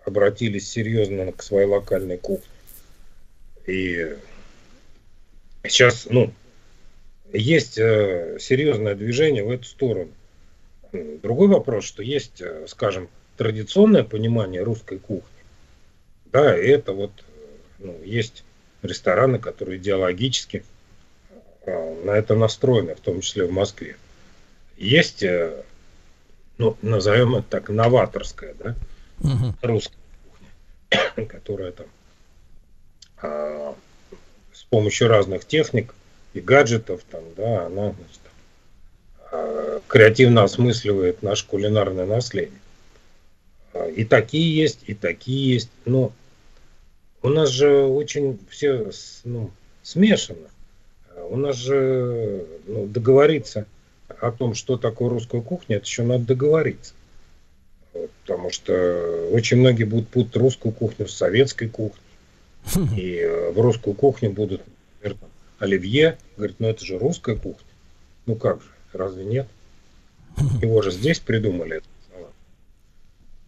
обратились 0.04 0.68
серьезно 0.68 1.32
к 1.32 1.42
своей 1.42 1.66
локальной 1.66 2.18
кухне. 2.18 2.50
И 3.66 4.16
сейчас, 5.64 6.06
ну, 6.10 6.32
есть 7.32 7.74
серьезное 7.74 8.96
движение 8.96 9.44
в 9.44 9.50
эту 9.50 9.64
сторону. 9.64 10.10
Другой 10.92 11.46
вопрос, 11.46 11.84
что 11.84 12.02
есть, 12.02 12.42
скажем, 12.66 13.08
традиционное 13.40 14.04
понимание 14.04 14.62
русской 14.62 14.98
кухни. 14.98 15.24
Да, 16.26 16.54
это 16.54 16.92
вот, 16.92 17.10
э, 17.26 17.46
ну, 17.78 17.98
есть 18.04 18.44
рестораны, 18.82 19.38
которые 19.38 19.78
идеологически 19.78 20.62
э, 21.64 22.04
на 22.04 22.10
это 22.10 22.34
настроены, 22.34 22.94
в 22.94 23.00
том 23.00 23.22
числе 23.22 23.46
в 23.46 23.50
Москве. 23.50 23.96
Есть, 24.76 25.22
э, 25.22 25.64
ну, 26.58 26.76
назовем 26.82 27.36
это 27.36 27.46
так, 27.48 27.70
новаторская, 27.70 28.54
да, 28.58 28.76
русская 29.62 29.96
кухня, 30.28 31.26
которая 31.26 31.72
там 31.72 31.86
а, 33.22 33.74
с 34.52 34.64
помощью 34.64 35.08
разных 35.08 35.46
техник 35.46 35.94
и 36.34 36.40
гаджетов, 36.40 37.00
там, 37.10 37.22
да, 37.38 37.64
она 37.64 37.94
значит, 37.94 38.20
а, 39.32 39.80
креативно 39.88 40.42
осмысливает 40.42 41.22
наше 41.22 41.46
кулинарное 41.46 42.04
наследие. 42.04 42.60
И 43.94 44.04
такие 44.04 44.54
есть, 44.54 44.80
и 44.86 44.94
такие 44.94 45.54
есть. 45.54 45.70
Но 45.84 46.12
у 47.22 47.28
нас 47.28 47.50
же 47.50 47.84
очень 47.84 48.38
все 48.48 48.90
ну, 49.24 49.50
смешано. 49.82 50.48
У 51.28 51.36
нас 51.36 51.56
же 51.56 52.46
ну, 52.66 52.86
договориться 52.86 53.66
о 54.20 54.32
том, 54.32 54.54
что 54.54 54.76
такое 54.76 55.10
русская 55.10 55.40
кухня, 55.40 55.76
это 55.76 55.86
еще 55.86 56.02
надо 56.02 56.24
договориться. 56.24 56.94
Вот, 57.92 58.10
потому 58.24 58.50
что 58.50 59.28
очень 59.32 59.58
многие 59.58 59.84
будут 59.84 60.08
путать 60.08 60.36
русскую 60.36 60.72
кухню 60.72 61.06
с 61.06 61.14
советской 61.14 61.68
кухней. 61.68 62.02
И 62.96 63.16
э, 63.16 63.50
в 63.52 63.60
русскую 63.60 63.94
кухню 63.94 64.30
будут, 64.30 64.62
например, 64.94 65.18
там, 65.18 65.30
оливье. 65.58 66.18
Говорит, 66.36 66.56
ну 66.58 66.68
это 66.68 66.84
же 66.84 66.98
русская 66.98 67.36
кухня. 67.36 67.66
Ну 68.26 68.36
как 68.36 68.62
же, 68.62 68.68
разве 68.92 69.24
нет? 69.24 69.48
Его 70.62 70.82
же 70.82 70.90
здесь 70.90 71.20
придумали. 71.20 71.82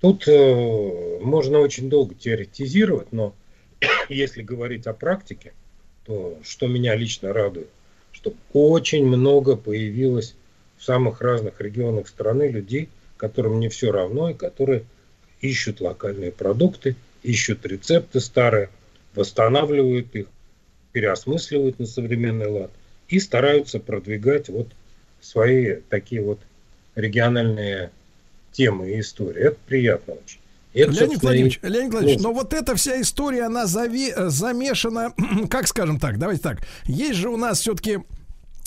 Тут 0.02 0.26
э, 0.26 1.18
можно 1.20 1.60
очень 1.60 1.89
долго 1.89 2.14
теоретизировать, 2.16 3.12
но 3.12 3.34
если 4.08 4.42
говорить 4.42 4.89
о 4.89 4.94
практике, 4.94 5.52
то 6.05 6.39
что 6.42 6.66
меня 6.66 6.97
лично 6.97 7.32
радует, 7.32 7.68
что 8.10 8.34
очень 8.52 9.06
много 9.06 9.56
появилось 9.56 10.34
в 10.76 10.82
самых 10.82 11.20
разных 11.20 11.60
регионах 11.60 12.08
страны 12.08 12.48
людей, 12.48 12.89
которым 13.16 13.60
не 13.60 13.68
все 13.68 13.92
равно 13.92 14.31
и 14.31 14.34
которые 14.34 14.84
ищут 15.40 15.81
локальные 15.81 16.32
продукты, 16.32 16.97
ищут 17.22 17.64
рецепты 17.64 18.18
старые, 18.18 18.70
восстанавливают 19.14 20.12
их, 20.16 20.26
переосмысливают 20.90 21.78
на 21.78 21.86
современный 21.86 22.48
лад 22.48 22.72
и 23.06 23.20
стараются 23.20 23.78
продвигать 23.78 24.48
вот 24.48 24.66
свои 25.20 25.76
такие 25.89 26.22
вот 26.22 26.40
региональные 26.97 27.92
темы 28.52 28.90
и 28.90 29.00
истории. 29.00 29.42
Это 29.42 29.56
приятно 29.66 30.14
очень. 30.14 30.39
Это, 30.74 30.90
Леонид 30.92 31.22
Владимирович, 31.22 31.60
и 31.62 31.66
Леонид 31.66 31.92
Владимирович, 31.92 32.22
но 32.22 32.32
вот 32.32 32.55
эта 32.55 32.74
вся 32.76 32.98
история, 33.00 33.44
она 33.44 33.64
зави- 33.64 34.12
э, 34.14 34.31
замешана, 34.31 35.12
как 35.50 35.68
скажем 35.68 36.00
так, 36.00 36.18
давайте 36.18 36.42
так, 36.42 36.60
есть 36.86 37.18
же 37.18 37.28
у 37.28 37.36
нас 37.36 37.60
все-таки 37.60 38.00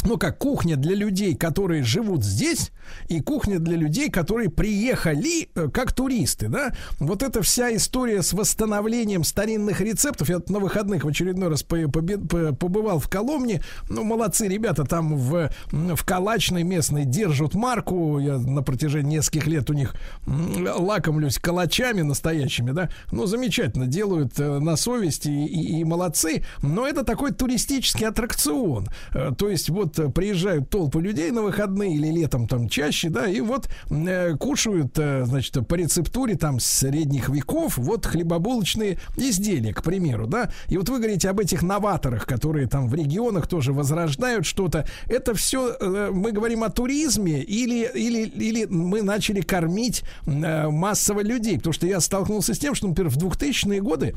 ну 0.06 0.17
как 0.17 0.38
кухня 0.38 0.75
для 0.75 0.95
людей, 0.95 1.35
которые 1.35 1.84
живут 1.84 2.24
здесь, 2.24 2.72
и 3.09 3.19
кухня 3.19 3.59
для 3.59 3.75
людей, 3.77 4.09
которые 4.09 4.50
приехали 4.50 5.50
э, 5.56 5.69
как 5.69 5.92
туристы, 5.93 6.48
да? 6.48 6.74
Вот 7.00 7.24
эта 7.24 7.42
вся 7.42 7.75
история 7.75 8.22
с 8.22 8.34
восстановлением 8.34 9.24
старинных 9.24 9.82
рецептов. 9.82 10.30
Я 10.30 10.40
на 10.48 10.59
выходных 10.59 11.03
в 11.03 11.08
очередной 11.08 11.50
раз 11.50 11.64
побывал 11.64 13.00
в 13.00 13.09
Коломне. 13.09 13.61
Ну, 13.90 14.03
молодцы 14.03 14.48
ребята, 14.48 14.84
там 14.85 15.17
в, 15.17 15.50
в 15.72 16.06
Калачной 16.06 16.64
местной 16.64 17.06
держат 17.06 17.56
марку. 17.56 18.19
Я 18.19 18.38
на 18.38 18.61
протяжении 18.61 19.17
нескольких 19.17 19.48
лет 19.48 19.69
у 19.69 19.74
них 19.74 19.95
лакомлюсь 20.27 21.40
калачами 21.40 22.01
настоящими, 22.01 22.72
да? 22.72 22.90
Ну, 23.11 23.25
замечательно, 23.25 23.88
делают 23.88 24.40
э, 24.40 24.59
на 24.59 24.75
совести 24.75 25.30
и, 25.30 25.45
и- 25.45 25.80
и 25.80 25.84
молодцы. 25.84 26.43
Но 26.61 26.88
это 26.88 27.03
такой 27.03 27.32
туристический 27.32 28.08
аттракцион. 28.08 28.88
Э, 29.14 29.32
То 29.38 29.50
есть 29.50 29.69
вот 29.69 29.94
э, 29.99 30.09
приезжают 30.09 30.69
толпы 30.69 31.01
людей 31.01 31.32
на 31.32 31.41
выходные 31.41 31.95
или 31.95 32.07
летом 32.07 32.48
там 32.48 32.69
чаще, 32.69 33.09
да, 33.09 33.27
и 33.27 33.41
вот 33.41 33.69
э, 33.90 34.35
кушают, 34.38 34.98
э, 34.98 35.25
значит, 35.25 35.67
по 35.67 35.75
рецептуре 35.75 36.35
там 36.35 36.59
средних 36.59 37.30
веков 37.30 37.77
вот 37.77 38.06
хлебобулочные 38.06 38.99
изделия, 39.17 39.74
к 39.74 39.83
примеру, 39.83 40.27
да. 40.27 40.51
И 40.67 40.77
вот 40.77 40.90
вы 40.90 40.98
говорите 40.98 41.30
об 41.30 41.40
этих 41.40 41.61
новаторах, 41.61 42.25
которые 42.25 42.67
там 42.67 42.88
в 42.88 42.95
регионах 42.95 43.48
тоже 43.48 43.74
возрождают 43.74 44.45
что-то. 44.45 44.88
Это 45.07 45.33
все 45.33 45.75
мы 46.11 46.32
говорим 46.32 46.64
о 46.64 46.69
туризме 46.69 47.41
или, 47.41 47.90
или, 47.93 48.27
или 48.27 48.65
мы 48.65 49.01
начали 49.01 49.41
кормить 49.41 50.03
э, 50.25 50.69
массово 50.69 51.22
людей? 51.22 51.57
Потому 51.57 51.74
что 51.74 51.88
я 51.88 51.99
столкнулся 51.99 52.53
с 52.53 52.59
тем, 52.59 52.75
что, 52.75 52.88
например, 52.88 53.11
в 53.11 53.17
2000-е 53.17 53.82
годы 53.82 54.14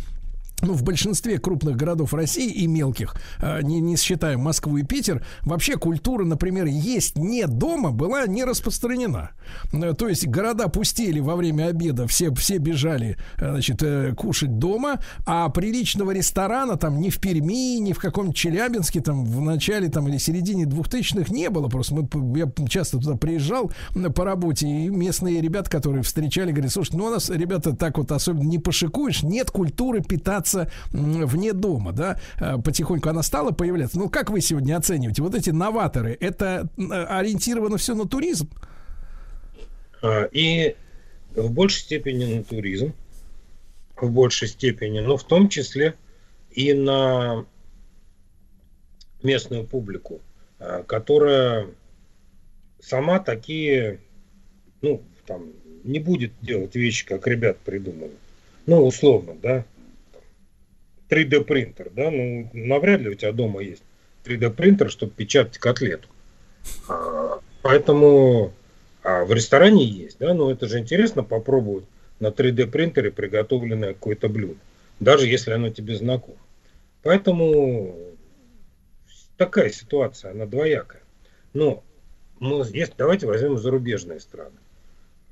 ну, 0.63 0.73
в 0.73 0.83
большинстве 0.83 1.39
крупных 1.39 1.77
городов 1.77 2.15
России 2.15 2.51
и 2.51 2.67
мелких, 2.67 3.15
э, 3.41 3.63
не, 3.63 3.81
не 3.81 3.97
считая 3.97 4.37
Москву 4.37 4.77
и 4.77 4.83
Питер, 4.83 5.25
вообще 5.43 5.77
культура, 5.77 6.25
например, 6.25 6.67
есть 6.67 7.17
не 7.17 7.47
дома, 7.47 7.91
была 7.91 8.27
не 8.27 8.45
распространена. 8.45 9.31
Э, 9.73 9.93
То 9.95 10.09
есть 10.09 10.27
города 10.27 10.69
пустели 10.69 11.21
во 11.21 11.37
время 11.37 11.67
обеда, 11.67 12.07
все, 12.07 12.35
все 12.35 12.59
бежали, 12.59 13.17
э, 13.39 13.51
значит, 13.51 13.83
кушать 14.17 14.59
дома, 14.59 15.01
а 15.27 15.49
приличного 15.49 16.11
ресторана 16.11 16.77
там 16.77 17.01
ни 17.01 17.11
в 17.11 17.19
Перми, 17.19 17.79
ни 17.79 17.93
в 17.93 17.99
каком-нибудь 17.99 18.37
Челябинске 18.37 19.01
там 19.01 19.25
в 19.25 19.41
начале 19.41 19.89
там 19.89 20.09
или 20.09 20.19
середине 20.19 20.65
2000-х 20.65 21.33
не 21.33 21.51
было. 21.51 21.69
Просто 21.69 21.95
мы, 21.95 22.39
я 22.39 22.51
часто 22.69 22.99
туда 22.99 23.17
приезжал 23.17 23.73
по 24.15 24.25
работе, 24.25 24.67
и 24.67 24.89
местные 24.89 25.41
ребята, 25.41 25.71
которые 25.71 26.03
встречали, 26.03 26.51
говорят, 26.51 26.73
слушай, 26.73 26.97
ну 26.97 27.05
у 27.05 27.11
нас, 27.11 27.31
ребята, 27.31 27.75
так 27.75 27.99
вот 27.99 28.11
особенно 28.13 28.49
не 28.49 28.59
пошикуешь, 28.59 29.23
нет 29.23 29.51
культуры 29.51 30.03
питаться 30.03 30.48
м, 30.55 31.27
вне 31.27 31.53
дома, 31.53 31.93
да, 31.93 32.19
Э, 32.41 32.57
потихоньку 32.63 33.09
она 33.09 33.23
стала 33.23 33.51
появляться. 33.51 33.99
Ну, 33.99 34.09
как 34.09 34.31
вы 34.31 34.41
сегодня 34.41 34.77
оцениваете? 34.77 35.23
Вот 35.23 35.35
эти 35.35 35.51
новаторы, 35.51 36.17
это 36.21 36.69
м, 36.77 36.93
ориентировано 36.93 37.77
все 37.77 37.95
на 37.95 38.07
туризм? 38.07 38.49
А, 40.03 40.25
И 40.33 40.77
в 41.35 41.51
большей 41.51 41.81
степени 41.81 42.37
на 42.37 42.45
туризм, 42.45 42.93
в 43.97 44.11
большей 44.11 44.49
степени, 44.49 45.01
но 45.01 45.17
в 45.17 45.25
том 45.25 45.49
числе 45.49 45.95
и 46.51 46.73
на 46.73 47.45
местную 49.23 49.65
публику, 49.65 50.21
а, 50.59 50.83
которая 50.83 51.69
сама 52.81 53.19
такие, 53.19 54.01
ну, 54.83 55.03
там, 55.27 55.51
не 55.85 55.99
будет 56.01 56.33
делать 56.41 56.75
вещи, 56.75 57.07
как 57.07 57.27
ребят 57.27 57.59
придумали. 57.59 58.13
Ну, 58.67 58.85
условно, 58.87 59.35
да. 59.43 59.65
3D 61.11 61.45
принтер, 61.45 61.91
да, 61.91 62.11
ну, 62.11 62.51
навряд 62.53 63.01
ли 63.01 63.11
у 63.11 63.15
тебя 63.15 63.33
дома 63.33 63.63
есть 63.63 63.83
3D 64.25 64.51
принтер, 64.51 64.91
чтобы 64.91 65.13
печатать 65.13 65.59
котлету. 65.59 66.09
А, 66.89 67.41
Поэтому 67.63 68.53
а 69.03 69.25
в 69.25 69.33
ресторане 69.33 69.85
есть, 69.85 70.19
да, 70.19 70.35
но 70.35 70.51
это 70.51 70.67
же 70.67 70.79
интересно 70.79 71.23
попробовать 71.23 71.85
на 72.21 72.29
3D 72.29 72.67
принтере 72.67 73.11
приготовленное 73.11 73.95
какое-то 73.95 74.29
блюдо, 74.29 74.59
даже 75.01 75.27
если 75.27 75.53
оно 75.53 75.71
тебе 75.71 75.97
знакомо. 75.97 76.37
Поэтому 77.03 77.97
такая 79.37 79.71
ситуация, 79.71 80.33
она 80.33 80.47
двоякая. 80.47 81.03
Но 81.55 81.83
мы, 82.39 82.67
если, 82.73 82.93
давайте 82.99 83.27
возьмем 83.27 83.57
зарубежные 83.57 84.21
страны. 84.21 84.57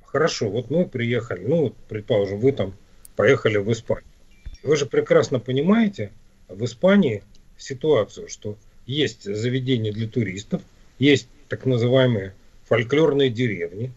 Хорошо, 0.05 0.49
вот 0.49 0.71
мы 0.71 0.87
приехали, 0.87 1.45
ну, 1.45 1.75
предположим, 1.89 2.39
вы 2.39 2.53
там 2.53 2.75
поехали 3.17 3.59
в 3.59 3.71
Испанию. 3.71 4.09
Вы 4.67 4.77
же 4.77 4.87
прекрасно 4.87 5.39
понимаете 5.39 6.11
в 6.49 6.65
Испании 6.65 7.23
ситуацию, 7.57 8.29
что 8.29 8.57
есть 8.85 9.23
заведения 9.23 9.93
для 9.93 10.09
туристов, 10.09 10.61
есть 10.99 11.29
так 11.49 11.67
называемые 11.67 12.35
фольклорные 12.65 13.31
деревни. 13.31 13.93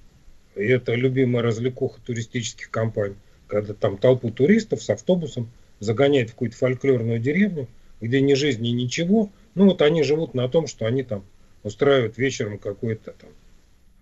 И 0.55 0.63
это 0.63 0.93
любимая 0.93 1.41
развлекуха 1.41 1.99
туристических 2.05 2.69
компаний, 2.69 3.15
когда 3.47 3.73
там 3.73 3.97
толпу 3.97 4.29
туристов 4.29 4.83
с 4.83 4.91
автобусом 4.91 5.49
загоняют 5.79 6.29
в 6.29 6.33
какую-то 6.33 6.57
фольклорную 6.57 7.19
деревню, 7.19 7.67
где 7.99 8.21
ни 8.21 8.35
жизни, 8.35 8.69
ничего. 8.69 9.31
Ну 9.55 9.65
вот 9.65 9.81
они 9.81 10.03
живут 10.03 10.35
на 10.35 10.47
том, 10.49 10.67
что 10.67 10.85
они 10.85 11.01
там 11.01 11.23
устраивают 11.63 12.19
вечером 12.19 12.59
какое-то 12.59 13.13
там 13.13 13.29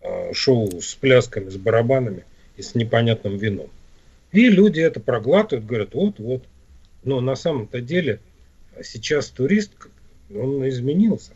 э, 0.01 0.33
шоу 0.33 0.81
с 0.81 0.95
плясками, 0.95 1.49
с 1.49 1.55
барабанами 1.55 2.25
и 2.57 2.61
с 2.61 2.75
непонятным 2.75 3.37
вином. 3.37 3.69
И 4.33 4.49
люди 4.49 4.81
это 4.81 4.99
проглатывают, 4.99 5.65
говорят, 5.65 5.93
вот-вот. 5.93 6.43
Но 7.07 7.21
на 7.21 7.37
самом-то 7.37 7.79
деле 7.79 8.19
сейчас 8.83 9.29
турист, 9.29 9.71
он 10.29 10.67
изменился. 10.67 11.31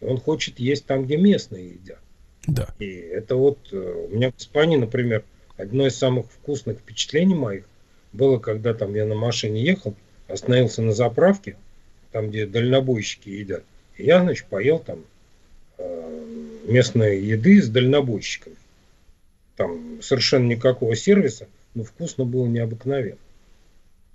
Он 0.00 0.20
хочет 0.20 0.60
есть 0.60 0.86
там, 0.86 1.04
где 1.04 1.16
местные 1.16 1.70
едят. 1.70 1.98
Да. 2.46 2.68
И 2.78 2.86
это 2.86 3.34
вот 3.34 3.58
э, 3.72 4.06
у 4.08 4.14
меня 4.14 4.30
в 4.30 4.38
Испании, 4.38 4.76
например, 4.76 5.24
одно 5.56 5.84
из 5.88 5.96
самых 5.96 6.26
вкусных 6.26 6.78
впечатлений 6.78 7.34
моих 7.34 7.64
было, 8.12 8.38
когда 8.38 8.72
там 8.72 8.94
я 8.94 9.04
на 9.04 9.16
машине 9.16 9.64
ехал, 9.64 9.96
остановился 10.28 10.80
на 10.80 10.92
заправке, 10.92 11.56
там, 12.12 12.30
где 12.30 12.46
дальнобойщики 12.46 13.28
едят. 13.28 13.64
И 13.96 14.04
я, 14.04 14.20
значит, 14.20 14.46
поел 14.46 14.78
там 14.78 15.00
э, 15.78 16.24
местной 16.68 17.20
еды 17.20 17.60
с 17.60 17.68
дальнобойщиками. 17.68 18.54
Там 19.56 20.00
совершенно 20.02 20.46
никакого 20.46 20.94
сервиса, 20.94 21.48
но 21.74 21.82
вкусно 21.82 22.24
было 22.24 22.46
необыкновенно. 22.46 23.18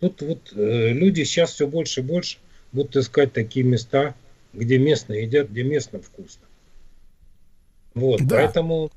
Тут 0.01 0.21
вот 0.23 0.51
э, 0.55 0.93
люди 0.93 1.23
сейчас 1.23 1.53
все 1.53 1.67
больше 1.67 2.01
и 2.01 2.03
больше 2.03 2.39
будут 2.71 2.95
искать 2.97 3.33
такие 3.33 3.63
места, 3.63 4.15
где 4.51 4.79
местные 4.79 5.23
едят, 5.23 5.49
где 5.49 5.63
местно 5.63 5.99
вкусно. 6.01 6.41
Вот, 7.93 8.25
Да. 8.25 8.37
поэтому 8.37 8.91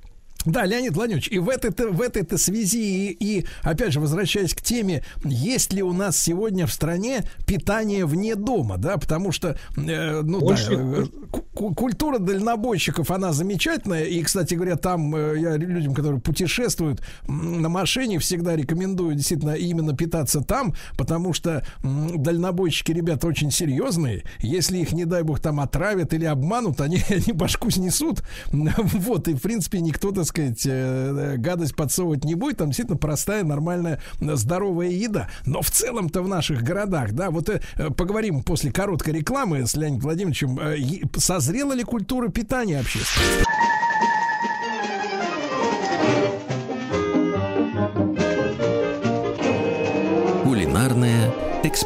Да, 0.44 0.64
Леонид 0.66 0.92
Владимирович, 0.94 1.28
и 1.28 1.38
в 1.38 1.48
этой-то, 1.48 1.88
в 1.88 2.00
этой-то 2.00 2.36
связи, 2.38 2.76
и, 3.08 3.38
и, 3.38 3.46
опять 3.62 3.92
же, 3.92 4.00
возвращаясь 4.00 4.52
к 4.54 4.60
теме, 4.60 5.02
есть 5.24 5.72
ли 5.72 5.82
у 5.82 5.92
нас 5.92 6.18
сегодня 6.18 6.66
в 6.66 6.72
стране 6.72 7.24
питание 7.46 8.04
вне 8.04 8.34
дома, 8.34 8.76
да, 8.76 8.98
потому 8.98 9.32
что, 9.32 9.56
э, 9.76 10.20
ну 10.22 10.40
Больше- 10.40 10.76
да, 10.76 11.02
э, 11.02 11.06
ку- 11.54 11.74
культура 11.74 12.18
дальнобойщиков, 12.18 13.10
она 13.10 13.32
замечательная, 13.32 14.04
и, 14.04 14.22
кстати 14.22 14.54
говоря, 14.54 14.76
там 14.76 15.14
э, 15.16 15.36
я 15.38 15.56
людям, 15.56 15.94
которые 15.94 16.20
путешествуют 16.20 17.00
на 17.26 17.68
машине, 17.68 18.18
всегда 18.18 18.54
рекомендую 18.54 19.14
действительно 19.14 19.52
именно 19.54 19.96
питаться 19.96 20.40
там, 20.42 20.74
потому 20.98 21.32
что 21.32 21.64
м, 21.82 22.22
дальнобойщики, 22.22 22.92
ребята, 22.92 23.26
очень 23.26 23.50
серьезные, 23.50 24.24
если 24.40 24.78
их, 24.78 24.92
не 24.92 25.04
дай 25.06 25.22
бог, 25.22 25.40
там 25.40 25.60
отравят 25.60 26.12
или 26.12 26.24
обманут, 26.26 26.80
они, 26.80 27.00
они 27.08 27.32
башку 27.32 27.70
снесут, 27.70 28.22
вот, 28.52 29.28
и, 29.28 29.34
в 29.34 29.40
принципе, 29.40 29.80
никто, 29.80 30.10
так 30.12 30.26
сказать, 30.34 30.66
э, 30.66 31.36
гадость 31.38 31.76
подсовывать 31.76 32.24
не 32.24 32.34
будет, 32.34 32.58
там 32.58 32.68
действительно 32.68 32.98
простая, 32.98 33.44
нормальная, 33.44 34.00
э, 34.20 34.34
здоровая 34.34 34.88
еда. 34.88 35.28
Но 35.46 35.62
в 35.62 35.70
целом-то 35.70 36.22
в 36.22 36.28
наших 36.28 36.62
городах, 36.62 37.12
да, 37.12 37.30
вот 37.30 37.48
э, 37.48 37.60
э, 37.76 37.90
поговорим 37.90 38.42
после 38.42 38.72
короткой 38.72 39.14
рекламы 39.14 39.66
с 39.66 39.74
Леонидом 39.74 40.00
Владимировичем, 40.00 40.58
э, 40.58 40.76
созрела 41.16 41.72
ли 41.72 41.84
культура 41.84 42.28
питания 42.28 42.80
общественного? 42.80 43.44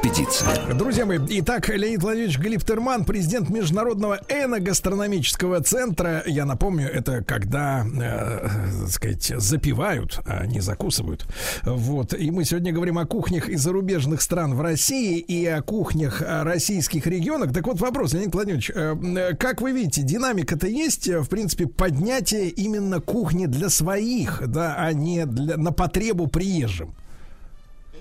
Экспедиция. 0.09 0.75
Друзья 0.75 1.07
мои, 1.07 1.19
итак, 1.19 1.69
Леонид 1.69 2.03
Владимирович 2.03 2.39
Глиптерман, 2.39 3.05
президент 3.05 3.51
Международного 3.51 4.21
эногастрономического 4.29 5.61
центра. 5.63 6.23
Я 6.27 6.45
напомню, 6.45 6.89
это 6.89 7.23
когда, 7.23 7.85
э, 7.85 8.49
так 8.81 8.91
сказать, 8.91 9.33
запивают, 9.37 10.21
а 10.25 10.47
не 10.47 10.61
закусывают. 10.61 11.27
Вот. 11.65 12.15
И 12.15 12.31
мы 12.31 12.45
сегодня 12.45 12.73
говорим 12.73 12.99
о 12.99 13.07
кухнях 13.07 13.49
из 13.49 13.61
зарубежных 13.63 14.23
стран 14.23 14.55
в 14.55 14.61
России 14.61 15.19
и 15.19 15.47
о 15.47 15.63
кухнях 15.63 16.23
э, 16.23 16.43
российских 16.43 17.07
регионах. 17.07 17.53
Так 17.53 17.67
вот 17.67 17.81
вопрос, 17.81 18.13
Леонид 18.13 18.35
Владимирович, 18.35 18.71
э, 18.75 18.97
э, 18.97 19.37
как 19.37 19.61
вы 19.61 19.73
видите, 19.73 20.03
динамика-то 20.03 20.67
есть, 20.67 21.09
э, 21.09 21.21
в 21.21 21.29
принципе, 21.29 21.67
поднятие 21.67 22.49
именно 22.49 23.01
кухни 23.01 23.47
для 23.47 23.69
своих, 23.69 24.43
да, 24.47 24.75
а 24.79 24.93
не 24.93 25.27
для, 25.27 25.57
на 25.57 25.73
потребу 25.73 26.29
приезжим? 26.29 26.95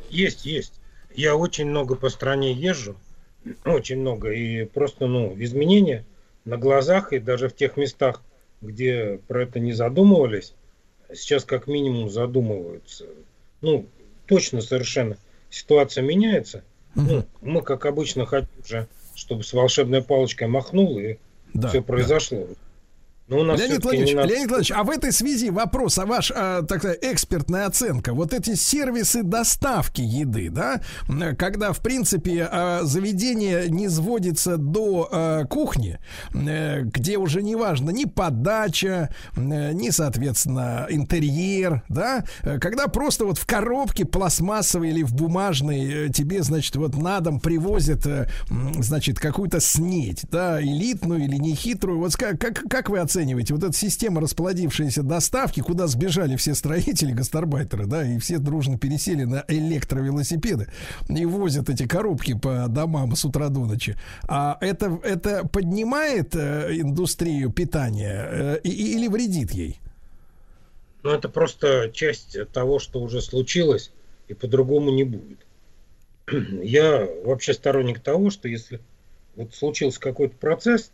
Есть, 0.10 0.46
есть. 0.46 0.77
Я 1.18 1.36
очень 1.36 1.66
много 1.66 1.96
по 1.96 2.10
стране 2.10 2.54
езжу, 2.54 2.96
очень 3.66 4.00
много, 4.00 4.32
и 4.32 4.66
просто, 4.66 5.08
ну, 5.08 5.36
изменения 5.40 6.06
на 6.46 6.58
глазах, 6.58 7.12
и 7.12 7.18
даже 7.18 7.50
в 7.50 7.56
тех 7.56 7.76
местах, 7.76 8.22
где 8.62 9.20
про 9.28 9.42
это 9.42 9.60
не 9.60 9.74
задумывались, 9.74 10.54
сейчас 11.12 11.44
как 11.44 11.66
минимум 11.66 12.12
задумываются. 12.12 13.06
Ну, 13.62 13.88
точно 14.28 14.62
совершенно 14.62 15.18
ситуация 15.50 16.04
меняется. 16.04 16.64
Ну, 16.94 17.26
мы, 17.42 17.64
как 17.64 17.88
обычно, 17.88 18.28
хотим 18.28 18.64
же, 18.64 18.88
чтобы 19.16 19.44
с 19.44 19.54
волшебной 19.54 20.04
палочкой 20.04 20.48
махнул, 20.48 21.00
и 21.00 21.18
Да, 21.56 21.70
все 21.70 21.82
произошло. 21.82 22.48
Но 23.30 23.40
у 23.40 23.44
нас 23.44 23.60
Леонид 23.60 23.84
Владимирович, 23.84 24.16
надо- 24.16 24.28
Леонид 24.30 24.50
Владимирович, 24.50 24.72
а 24.72 24.84
в 24.84 24.90
этой 24.90 25.12
связи 25.12 25.50
вопрос, 25.50 25.98
а 26.00 26.06
ваш, 26.06 26.32
а, 26.34 26.62
так 26.62 26.80
сказать, 26.80 27.00
экспертная 27.02 27.66
оценка, 27.66 28.14
вот 28.14 28.34
эти 28.34 28.56
сервисы 28.56 29.22
доставки 29.22 30.00
еды, 30.02 30.50
да, 30.50 30.80
когда, 31.38 31.74
в 31.74 31.80
принципе, 31.82 32.48
а, 32.50 32.84
заведение 32.84 33.68
не 33.68 33.90
сводится 33.90 34.56
до 34.56 35.10
а, 35.12 35.44
кухни, 35.44 36.00
э, 36.34 36.84
где 36.84 37.18
уже 37.18 37.44
не 37.44 37.58
важно 37.58 37.90
ни 37.90 38.06
подача, 38.06 39.14
э, 39.36 39.72
ни, 39.74 39.90
соответственно, 39.90 40.88
интерьер, 40.90 41.84
да, 41.90 42.24
э, 42.44 42.60
когда 42.60 42.88
просто 42.88 43.26
вот 43.26 43.38
в 43.38 43.46
коробке 43.46 44.06
пластмассовой 44.06 44.90
или 44.90 45.04
в 45.04 45.14
бумажной 45.14 46.08
э, 46.08 46.10
тебе, 46.14 46.44
значит, 46.44 46.78
вот 46.78 46.96
на 46.96 47.20
дом 47.20 47.42
привозят, 47.42 48.06
э, 48.06 48.30
значит, 48.80 49.20
какую-то 49.20 49.60
снедь, 49.60 50.22
да, 50.32 50.62
элитную 50.62 51.26
или 51.26 51.36
нехитрую, 51.36 52.00
вот 52.00 52.16
как, 52.16 52.40
как 52.40 52.90
вы 52.90 53.00
оцениваете 53.00 53.17
оцениваете? 53.18 53.54
Вот 53.54 53.64
эта 53.64 53.74
система 53.74 54.22
расплодившейся 54.22 55.04
доставки, 55.04 55.62
куда 55.62 55.88
сбежали 55.88 56.36
все 56.36 56.54
строители, 56.54 57.12
гастарбайтеры, 57.12 57.86
да, 57.86 58.06
и 58.06 58.20
все 58.20 58.38
дружно 58.38 58.78
пересели 58.78 59.24
на 59.24 59.44
электровелосипеды 59.48 60.68
и 61.10 61.26
возят 61.26 61.70
эти 61.70 61.88
коробки 61.88 62.38
по 62.38 62.68
домам 62.68 63.16
с 63.16 63.26
утра 63.26 63.50
до 63.50 63.66
ночи. 63.66 63.96
А 64.28 64.58
это, 64.62 65.00
это 65.04 65.48
поднимает 65.48 66.36
э, 66.36 66.80
индустрию 66.80 67.52
питания 67.52 68.28
э, 68.30 68.60
или 68.64 69.08
вредит 69.08 69.52
ей? 69.52 69.80
Ну, 71.04 71.12
это 71.12 71.30
просто 71.30 71.90
часть 71.94 72.38
того, 72.52 72.80
что 72.80 73.02
уже 73.02 73.22
случилось, 73.22 73.92
и 74.28 74.34
по-другому 74.34 74.92
не 74.92 75.04
будет. 75.04 75.40
Я 76.64 77.08
вообще 77.24 77.54
сторонник 77.54 78.00
того, 78.00 78.30
что 78.30 78.48
если 78.48 78.80
вот 79.36 79.54
случился 79.56 80.00
какой-то 80.00 80.36
процесс, 80.36 80.92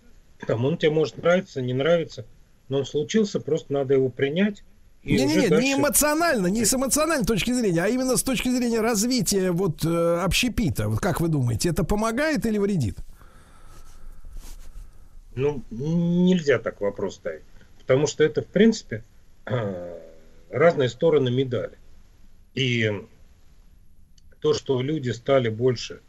там 0.47 0.65
он 0.65 0.77
тебе 0.77 0.91
может 0.91 1.17
нравиться, 1.17 1.61
не 1.61 1.73
нравиться, 1.73 2.25
но 2.69 2.79
он 2.79 2.85
случился, 2.85 3.39
просто 3.39 3.73
надо 3.73 3.93
его 3.93 4.09
принять. 4.09 4.63
И 5.03 5.17
Не, 5.17 5.25
не, 5.25 5.25
уже 5.25 5.41
не, 5.41 5.47
дальше- 5.49 5.63
не 5.67 5.73
эмоционально, 5.73 6.47
не 6.47 6.63
с 6.63 6.73
эмоциональной 6.73 7.25
точки 7.25 7.51
зрения, 7.51 7.83
а 7.83 7.87
именно 7.89 8.15
с 8.15 8.23
точки 8.23 8.47
зрения 8.49 8.79
развития 8.79 9.51
вот 9.51 9.83
э, 9.83 10.19
общепита. 10.23 10.87
Вот 10.87 10.99
как 10.99 11.19
вы 11.19 11.27
думаете, 11.27 11.69
это 11.69 11.83
помогает 11.83 12.45
или 12.45 12.57
вредит? 12.57 12.97
Ну, 15.35 15.61
нельзя 15.71 16.59
так 16.59 16.79
вопрос 16.79 17.15
ставить. 17.15 17.43
Потому 17.79 18.07
что 18.07 18.23
это, 18.23 18.43
в 18.43 18.47
принципе, 18.47 19.03
а, 19.45 19.99
разные 20.49 20.89
стороны 20.89 21.31
медали. 21.31 21.77
И 22.53 22.89
то, 24.39 24.53
что 24.53 24.81
люди 24.81 25.09
стали 25.09 25.49
больше 25.49 26.01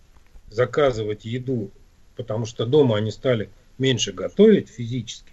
заказывать 0.51 1.25
еду, 1.25 1.71
потому 2.17 2.47
что 2.47 2.67
дома 2.67 2.97
они 2.99 3.11
стали 3.11 3.49
меньше 3.79 4.13
готовить 4.13 4.69
физически, 4.69 5.33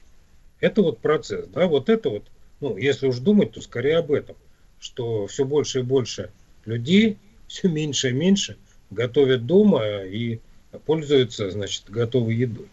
это 0.59 0.81
вот 0.81 0.99
процесс, 0.99 1.47
да, 1.47 1.67
вот 1.67 1.89
это 1.89 2.09
вот, 2.09 2.23
ну, 2.59 2.77
если 2.77 3.07
уж 3.07 3.17
думать, 3.19 3.51
то 3.51 3.61
скорее 3.61 3.97
об 3.97 4.11
этом, 4.11 4.35
что 4.79 5.27
все 5.27 5.43
больше 5.45 5.79
и 5.79 5.83
больше 5.83 6.31
людей, 6.65 7.17
все 7.47 7.67
меньше 7.67 8.09
и 8.09 8.13
меньше 8.13 8.57
готовят 8.89 9.45
дома 9.45 10.03
и 10.03 10.39
пользуются, 10.85 11.49
значит, 11.49 11.89
готовой 11.89 12.35
едой. 12.35 12.67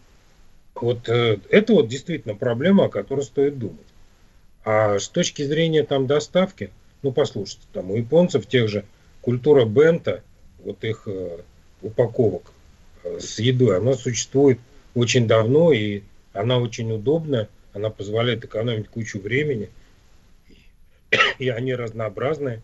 Вот 0.75 1.09
э, 1.09 1.39
это 1.49 1.73
вот 1.73 1.87
действительно 1.87 2.35
проблема, 2.35 2.85
о 2.85 2.89
которой 2.89 3.21
стоит 3.21 3.59
думать. 3.59 3.85
А 4.63 4.99
с 4.99 5.09
точки 5.09 5.41
зрения 5.43 5.83
там 5.83 6.07
доставки, 6.07 6.71
ну 7.01 7.11
послушайте, 7.11 7.65
там 7.73 7.91
у 7.91 7.95
японцев 7.95 8.45
тех 8.45 8.69
же 8.69 8.85
культура 9.21 9.65
бента, 9.65 10.23
вот 10.63 10.83
их 10.83 11.03
э, 11.07 11.39
упаковок 11.81 12.51
э, 13.03 13.19
с 13.19 13.39
едой, 13.39 13.77
она 13.77 13.93
существует 13.93 14.59
очень 14.99 15.27
давно 15.27 15.71
и 15.71 16.03
она 16.33 16.59
очень 16.59 16.91
удобная, 16.91 17.49
она 17.73 17.89
позволяет 17.89 18.45
экономить 18.45 18.87
кучу 18.89 19.19
времени, 19.19 19.69
и 21.39 21.49
они 21.49 21.73
разнообразные, 21.73 22.61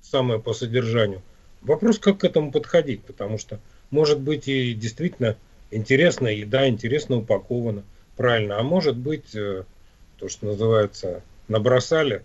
самое 0.00 0.40
по 0.40 0.54
содержанию. 0.54 1.22
Вопрос, 1.62 1.98
как 1.98 2.18
к 2.18 2.24
этому 2.24 2.52
подходить, 2.52 3.02
потому 3.02 3.38
что 3.38 3.60
может 3.90 4.20
быть 4.20 4.48
и 4.48 4.74
действительно 4.74 5.36
интересная 5.70 6.32
еда, 6.32 6.68
интересно 6.68 7.16
упакована, 7.16 7.82
правильно, 8.16 8.58
а 8.58 8.62
может 8.62 8.96
быть 8.96 9.34
э, 9.34 9.64
то, 10.18 10.28
что 10.28 10.46
называется, 10.46 11.22
набросали, 11.48 12.22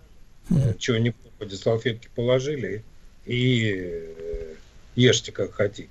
э, 0.50 0.74
чего 0.78 0.98
не 0.98 1.12
попадя, 1.12 1.58
салфетки 1.58 2.10
положили 2.16 2.84
и 3.26 3.74
э, 3.76 4.54
ешьте 4.96 5.32
как 5.32 5.54
хотите. 5.54 5.90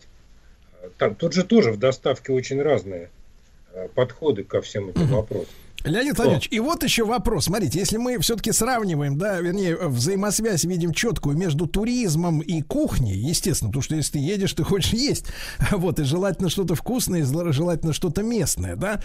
Там, 0.96 1.14
тут 1.14 1.32
же 1.32 1.44
тоже 1.44 1.72
в 1.72 1.78
доставке 1.78 2.32
очень 2.32 2.62
разные 2.62 3.04
э, 3.04 3.19
подходы 3.94 4.44
ко 4.44 4.60
всем 4.60 4.90
этим 4.90 5.06
вопросам. 5.08 5.54
Леонид 5.84 6.16
Владимирович, 6.16 6.48
и 6.50 6.60
вот 6.60 6.84
еще 6.84 7.04
вопрос. 7.04 7.46
Смотрите, 7.46 7.78
если 7.78 7.96
мы 7.96 8.18
все-таки 8.18 8.52
сравниваем, 8.52 9.16
да, 9.16 9.40
вернее, 9.40 9.76
взаимосвязь 9.76 10.64
видим 10.64 10.92
четкую 10.92 11.36
между 11.36 11.66
туризмом 11.66 12.40
и 12.40 12.60
кухней, 12.62 13.16
естественно, 13.16 13.70
потому 13.70 13.82
что 13.82 13.96
если 13.96 14.12
ты 14.12 14.18
едешь, 14.18 14.52
ты 14.52 14.62
хочешь 14.64 14.92
есть. 14.92 15.26
Вот, 15.70 15.98
и 15.98 16.04
желательно 16.04 16.50
что-то 16.50 16.74
вкусное, 16.74 17.20
и 17.20 17.52
желательно 17.52 17.92
что-то 17.92 18.22
местное, 18.22 18.76
да. 18.76 19.00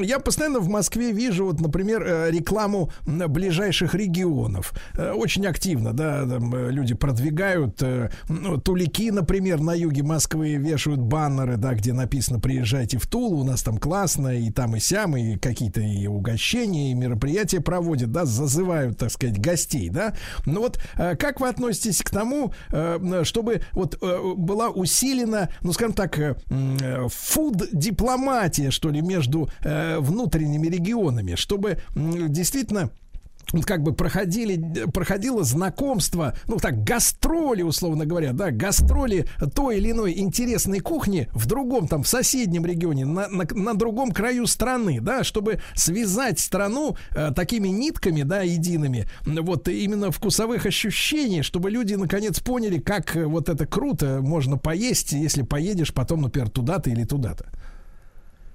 Я 0.00 0.18
постоянно 0.18 0.58
в 0.58 0.68
Москве 0.68 1.12
вижу, 1.12 1.46
вот, 1.46 1.60
например, 1.60 2.02
э, 2.02 2.30
рекламу 2.30 2.90
ближайших 3.06 3.94
регионов. 3.94 4.72
Э, 4.94 5.12
Очень 5.12 5.46
активно, 5.46 5.92
да, 5.92 6.26
там, 6.26 6.54
э, 6.54 6.70
люди 6.72 6.94
продвигают. 6.94 7.82
ну, 8.28 8.60
Тулики, 8.60 9.10
например, 9.10 9.60
на 9.60 9.74
юге 9.74 10.02
Москвы 10.02 10.54
вешают 10.54 11.00
баннеры, 11.00 11.56
да, 11.56 11.74
где 11.74 11.92
написано 11.92 12.40
«Приезжайте 12.40 12.98
в 12.98 13.06
Тулу, 13.06 13.40
у 13.40 13.44
нас 13.44 13.62
там 13.62 13.78
классно», 13.78 14.28
и 14.36 14.50
там 14.50 14.74
и 14.76 14.80
сям, 14.80 15.16
и 15.16 15.36
какие-то 15.36 15.80
и 15.80 16.06
угощения, 16.16 16.90
и 16.90 16.94
мероприятия 16.94 17.60
проводят, 17.60 18.12
да, 18.12 18.24
зазывают, 18.24 18.98
так 18.98 19.10
сказать, 19.10 19.40
гостей, 19.40 19.88
да. 19.88 20.14
Ну 20.44 20.60
вот, 20.60 20.78
э, 20.96 21.16
как 21.16 21.40
вы 21.40 21.48
относитесь 21.48 22.02
к 22.02 22.10
тому, 22.10 22.52
э, 22.70 23.22
чтобы 23.24 23.62
вот 23.72 23.98
э, 24.00 24.34
была 24.36 24.70
усилена, 24.70 25.50
ну, 25.62 25.72
скажем 25.72 25.94
так, 25.94 26.18
фуд-дипломатия, 27.08 28.70
что 28.70 28.90
ли, 28.90 29.00
между 29.00 29.48
внутренними 29.62 30.68
регионами, 30.68 31.34
чтобы 31.34 31.78
действительно 31.94 32.90
как 33.64 33.82
бы 33.82 33.94
проходили, 33.94 34.86
проходило 34.90 35.44
знакомство, 35.44 36.34
ну 36.46 36.58
так, 36.58 36.84
гастроли, 36.84 37.62
условно 37.62 38.06
говоря, 38.06 38.32
да, 38.32 38.50
гастроли 38.50 39.26
той 39.54 39.78
или 39.78 39.92
иной 39.92 40.18
интересной 40.18 40.80
кухни 40.80 41.28
в 41.32 41.46
другом, 41.46 41.88
там, 41.88 42.02
в 42.02 42.08
соседнем 42.08 42.66
регионе, 42.66 43.04
на, 43.04 43.28
на, 43.28 43.44
на 43.50 43.74
другом 43.74 44.12
краю 44.12 44.46
страны, 44.46 45.00
да, 45.00 45.24
чтобы 45.24 45.60
связать 45.74 46.38
страну 46.38 46.96
э, 47.14 47.30
такими 47.34 47.68
нитками, 47.68 48.22
да, 48.22 48.42
едиными, 48.42 49.06
вот 49.24 49.68
именно 49.68 50.10
вкусовых 50.10 50.66
ощущений, 50.66 51.42
чтобы 51.42 51.70
люди 51.70 51.94
наконец 51.94 52.40
поняли, 52.40 52.78
как 52.78 53.16
э, 53.16 53.24
вот 53.24 53.48
это 53.48 53.66
круто 53.66 54.20
можно 54.20 54.58
поесть, 54.58 55.12
если 55.12 55.42
поедешь 55.42 55.94
потом, 55.94 56.22
например, 56.22 56.50
туда-то 56.50 56.90
или 56.90 57.04
туда-то. 57.04 57.46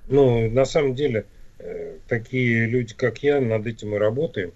Ну, 0.10 0.50
на 0.50 0.66
самом 0.66 0.96
деле, 0.96 1.26
э, 1.60 1.98
такие 2.08 2.66
люди, 2.66 2.94
как 2.94 3.24
я, 3.24 3.40
над 3.40 3.66
этим 3.66 3.96
и 3.96 3.98
работаем. 3.98 4.52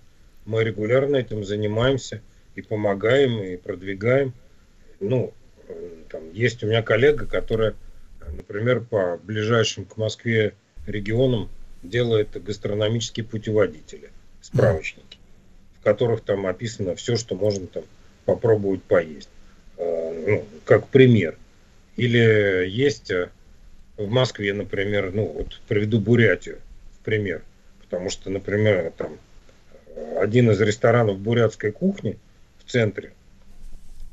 Мы 0.46 0.64
регулярно 0.64 1.16
этим 1.18 1.44
занимаемся 1.44 2.22
и 2.56 2.62
помогаем, 2.62 3.42
и 3.42 3.58
продвигаем. 3.58 4.34
Ну, 5.00 5.34
э, 5.68 5.90
там 6.10 6.32
есть 6.34 6.64
у 6.64 6.68
меня 6.68 6.82
коллега, 6.82 7.26
которая, 7.26 7.74
например, 8.26 8.82
по 8.82 9.20
ближайшим 9.24 9.86
к 9.86 9.98
Москве 9.98 10.54
регионам 10.86 11.50
делает 11.84 12.42
гастрономические 12.42 13.26
путеводители, 13.26 14.10
справочники, 14.42 15.18
в 15.80 15.84
которых 15.84 16.22
там 16.22 16.46
описано 16.46 16.96
все, 16.96 17.16
что 17.16 17.36
можно 17.36 17.68
там 17.68 17.84
попробовать 18.26 18.84
поесть. 18.84 19.30
Э, 19.78 20.24
Ну, 20.28 20.46
как 20.66 20.88
пример. 20.88 21.38
Или 21.98 22.68
есть 22.68 23.12
э, 23.12 23.30
в 23.98 24.10
Москве, 24.10 24.54
например, 24.54 25.12
ну 25.14 25.26
вот 25.26 25.60
приведу 25.68 26.00
Бурятию 26.00 26.60
в 27.00 27.04
пример, 27.04 27.42
потому 27.82 28.10
что, 28.10 28.30
например, 28.30 28.92
там 28.98 29.18
один 30.20 30.52
из 30.52 30.60
ресторанов 30.62 31.20
бурятской 31.20 31.72
кухни 31.72 32.18
в 32.64 32.70
центре, 32.70 33.14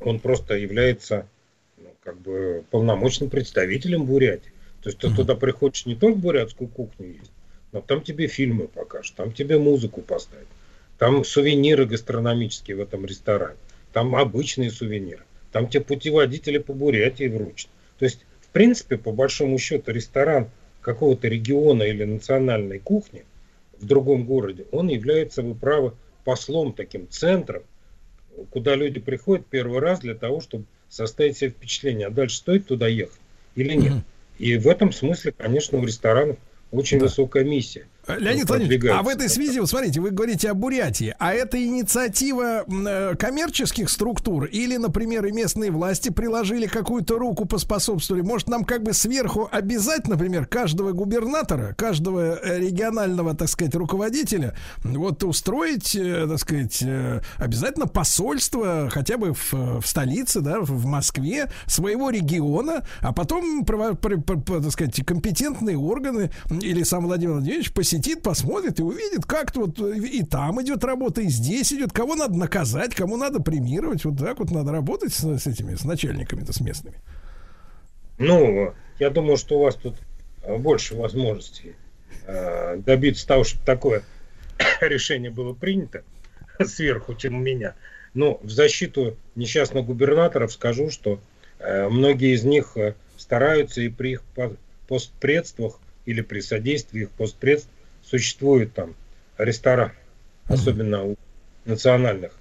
он 0.00 0.18
просто 0.18 0.54
является 0.54 1.26
ну, 1.78 1.88
как 2.02 2.18
бы 2.18 2.64
полномочным 2.70 3.30
представителем 3.30 4.04
Бурятии. 4.04 4.52
То 4.82 4.88
есть 4.88 4.98
ты 4.98 5.14
туда 5.14 5.36
приходишь 5.36 5.86
не 5.86 5.94
только 5.94 6.18
бурятскую 6.18 6.68
кухню 6.68 7.12
есть, 7.12 7.30
но 7.70 7.80
там 7.80 8.02
тебе 8.02 8.26
фильмы 8.26 8.66
покажут, 8.66 9.14
там 9.14 9.32
тебе 9.32 9.58
музыку 9.58 10.00
поставят, 10.00 10.48
там 10.98 11.24
сувениры 11.24 11.86
гастрономические 11.86 12.76
в 12.76 12.80
этом 12.80 13.06
ресторане, 13.06 13.56
там 13.92 14.16
обычные 14.16 14.72
сувениры, 14.72 15.22
там 15.52 15.68
тебе 15.68 15.84
путеводители 15.84 16.58
по 16.58 16.72
Бурятии 16.72 17.28
вручат. 17.28 17.70
То 17.98 18.04
есть, 18.04 18.26
в 18.40 18.48
принципе, 18.48 18.96
по 18.96 19.12
большому 19.12 19.56
счету, 19.58 19.92
ресторан 19.92 20.50
какого-то 20.80 21.28
региона 21.28 21.84
или 21.84 22.04
национальной 22.04 22.80
кухни 22.80 23.24
в 23.82 23.86
другом 23.86 24.24
городе, 24.24 24.66
он 24.70 24.88
является, 24.88 25.42
вы 25.42 25.54
правы, 25.54 25.92
послом, 26.24 26.72
таким 26.72 27.08
центром, 27.10 27.64
куда 28.50 28.76
люди 28.76 29.00
приходят 29.00 29.46
первый 29.46 29.80
раз 29.80 30.00
для 30.00 30.14
того, 30.14 30.40
чтобы 30.40 30.64
составить 30.88 31.36
себе 31.36 31.50
впечатление, 31.50 32.06
а 32.06 32.10
дальше 32.10 32.36
стоит 32.36 32.66
туда 32.66 32.86
ехать 32.86 33.20
или 33.56 33.74
нет. 33.74 33.94
И 34.38 34.56
в 34.56 34.68
этом 34.68 34.92
смысле, 34.92 35.32
конечно, 35.32 35.78
у 35.78 35.84
ресторанов 35.84 36.36
очень 36.70 36.98
высокая 36.98 37.44
миссия. 37.44 37.86
Э, 38.06 38.18
Леонид 38.18 38.48
Владимирович, 38.48 38.90
а 38.90 39.02
в 39.02 39.08
этой 39.08 39.28
связи, 39.28 39.60
вот 39.60 39.68
смотрите, 39.68 40.00
вы 40.00 40.10
говорите 40.10 40.50
о 40.50 40.54
Бурятии, 40.54 41.14
а 41.18 41.32
это 41.32 41.62
инициатива 41.62 42.64
э, 42.66 43.14
коммерческих 43.16 43.88
структур? 43.88 44.46
Или, 44.46 44.76
например, 44.76 45.24
и 45.26 45.32
местные 45.32 45.70
власти 45.70 46.08
приложили 46.08 46.66
какую-то 46.66 47.16
руку, 47.18 47.44
поспособствовали? 47.44 48.22
Может, 48.22 48.48
нам 48.48 48.64
как 48.64 48.82
бы 48.82 48.92
сверху 48.92 49.48
обязать, 49.52 50.08
например, 50.08 50.46
каждого 50.46 50.90
губернатора, 50.92 51.74
каждого 51.74 52.40
э, 52.42 52.58
регионального, 52.58 53.36
так 53.36 53.48
сказать, 53.48 53.74
руководителя, 53.76 54.56
вот 54.82 55.22
устроить, 55.22 55.92
так 55.92 56.38
сказать, 56.38 56.82
обязательно 57.36 57.86
посольство 57.86 58.90
хотя 58.90 59.16
бы 59.16 59.32
в, 59.32 59.80
в 59.80 59.86
столице, 59.86 60.40
да, 60.40 60.60
в 60.60 60.86
Москве 60.86 61.50
своего 61.66 62.10
региона, 62.10 62.84
а 63.00 63.12
потом, 63.12 63.64
так 63.64 64.72
сказать, 64.72 65.04
компетентные 65.06 65.78
органы 65.78 66.30
или 66.50 66.82
сам 66.82 67.06
Владимир 67.06 67.34
Владимирович 67.34 67.72
посещают 67.72 67.91
посетит, 67.92 68.22
посмотрит 68.22 68.80
и 68.80 68.82
увидит, 68.82 69.26
как 69.26 69.54
вот 69.54 69.78
и 69.78 70.24
там 70.24 70.62
идет 70.62 70.82
работа, 70.84 71.20
и 71.20 71.28
здесь 71.28 71.72
идет, 71.72 71.92
кого 71.92 72.14
надо 72.14 72.38
наказать, 72.38 72.94
кому 72.94 73.16
надо 73.16 73.40
премировать. 73.40 74.04
Вот 74.04 74.18
так 74.18 74.38
вот 74.38 74.50
надо 74.50 74.72
работать 74.72 75.12
с, 75.12 75.22
с 75.22 75.46
этими, 75.46 75.74
с 75.74 75.84
начальниками-то, 75.84 76.52
с 76.52 76.60
местными. 76.60 76.96
Ну, 78.18 78.72
я 78.98 79.10
думаю, 79.10 79.36
что 79.36 79.58
у 79.58 79.62
вас 79.62 79.74
тут 79.74 79.96
э, 80.42 80.56
больше 80.56 80.94
возможностей 80.94 81.74
э, 82.26 82.78
добиться 82.78 83.26
того, 83.26 83.44
чтобы 83.44 83.64
такое 83.64 84.02
решение 84.80 85.30
было 85.30 85.52
принято 85.52 86.02
сверху, 86.64 87.14
чем 87.14 87.36
у 87.36 87.40
меня. 87.40 87.74
Но 88.14 88.40
в 88.42 88.50
защиту 88.50 89.16
несчастных 89.34 89.84
губернаторов 89.84 90.52
скажу, 90.52 90.90
что 90.90 91.20
э, 91.58 91.88
многие 91.88 92.34
из 92.34 92.44
них 92.44 92.72
э, 92.76 92.94
стараются 93.18 93.82
и 93.82 93.88
при 93.88 94.12
их 94.12 94.22
по- 94.34 94.56
постпредствах 94.88 95.78
или 96.06 96.22
при 96.22 96.40
содействии 96.40 97.02
их 97.02 97.10
постпредств 97.10 97.68
существует 98.12 98.74
там 98.74 98.94
ресторан, 99.38 99.92
особенно 100.44 101.02
у 101.02 101.16
национальных 101.64 102.32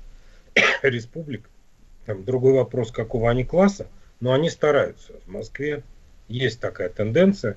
республик. 0.81 1.49
Там 2.05 2.25
другой 2.25 2.51
вопрос, 2.51 2.91
какого 2.91 3.29
они 3.29 3.45
класса, 3.45 3.87
но 4.19 4.33
они 4.33 4.49
стараются. 4.49 5.13
В 5.25 5.29
Москве 5.29 5.83
есть 6.27 6.59
такая 6.59 6.89
тенденция. 6.89 7.55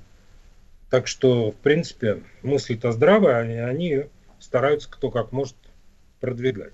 Так 0.90 1.08
что, 1.08 1.50
в 1.50 1.56
принципе, 1.56 2.22
мысли-то 2.42 2.92
здравые, 2.92 3.36
они, 3.36 3.56
они 3.56 4.04
стараются 4.38 4.88
кто 4.88 5.10
как 5.10 5.32
может 5.32 5.56
продвигать. 6.20 6.72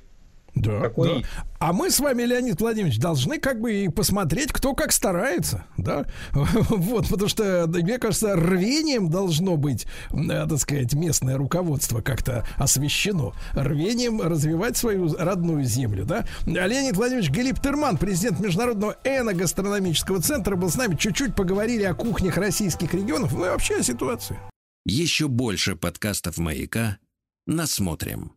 Да, 0.54 0.80
Такой- 0.80 1.22
да. 1.22 1.28
А 1.58 1.72
мы 1.72 1.90
с 1.90 2.00
вами, 2.00 2.22
Леонид 2.22 2.60
Владимирович, 2.60 2.98
должны 2.98 3.38
как 3.38 3.60
бы 3.60 3.84
и 3.84 3.88
посмотреть, 3.88 4.50
кто 4.50 4.74
как 4.74 4.92
старается, 4.92 5.64
да? 5.76 6.06
Вот, 6.32 7.08
потому 7.08 7.28
что, 7.28 7.66
да, 7.66 7.78
мне 7.80 7.98
кажется, 7.98 8.34
рвением 8.34 9.10
должно 9.10 9.56
быть, 9.56 9.86
э, 10.12 10.46
так 10.48 10.58
сказать, 10.58 10.94
местное 10.94 11.36
руководство 11.36 12.00
как-то 12.00 12.46
освещено. 12.56 13.34
Рвением 13.52 14.20
развивать 14.22 14.76
свою 14.76 15.14
родную 15.16 15.64
землю, 15.64 16.04
да? 16.04 16.24
А 16.46 16.66
Леонид 16.66 16.96
Владимирович 16.96 17.30
Галиптерман, 17.30 17.98
президент 17.98 18.40
Международного 18.40 18.96
эногастрономического 19.04 20.20
центра, 20.22 20.56
был 20.56 20.70
с 20.70 20.76
нами. 20.76 20.96
Чуть-чуть 20.96 21.34
поговорили 21.34 21.82
о 21.84 21.94
кухнях 21.94 22.36
российских 22.36 22.94
регионов, 22.94 23.32
ну 23.32 23.44
и 23.44 23.48
вообще 23.48 23.76
о 23.76 23.82
ситуации. 23.82 24.38
Еще 24.86 25.28
больше 25.28 25.76
подкастов 25.76 26.38
«Маяка» 26.38 26.98
насмотрим. 27.46 28.32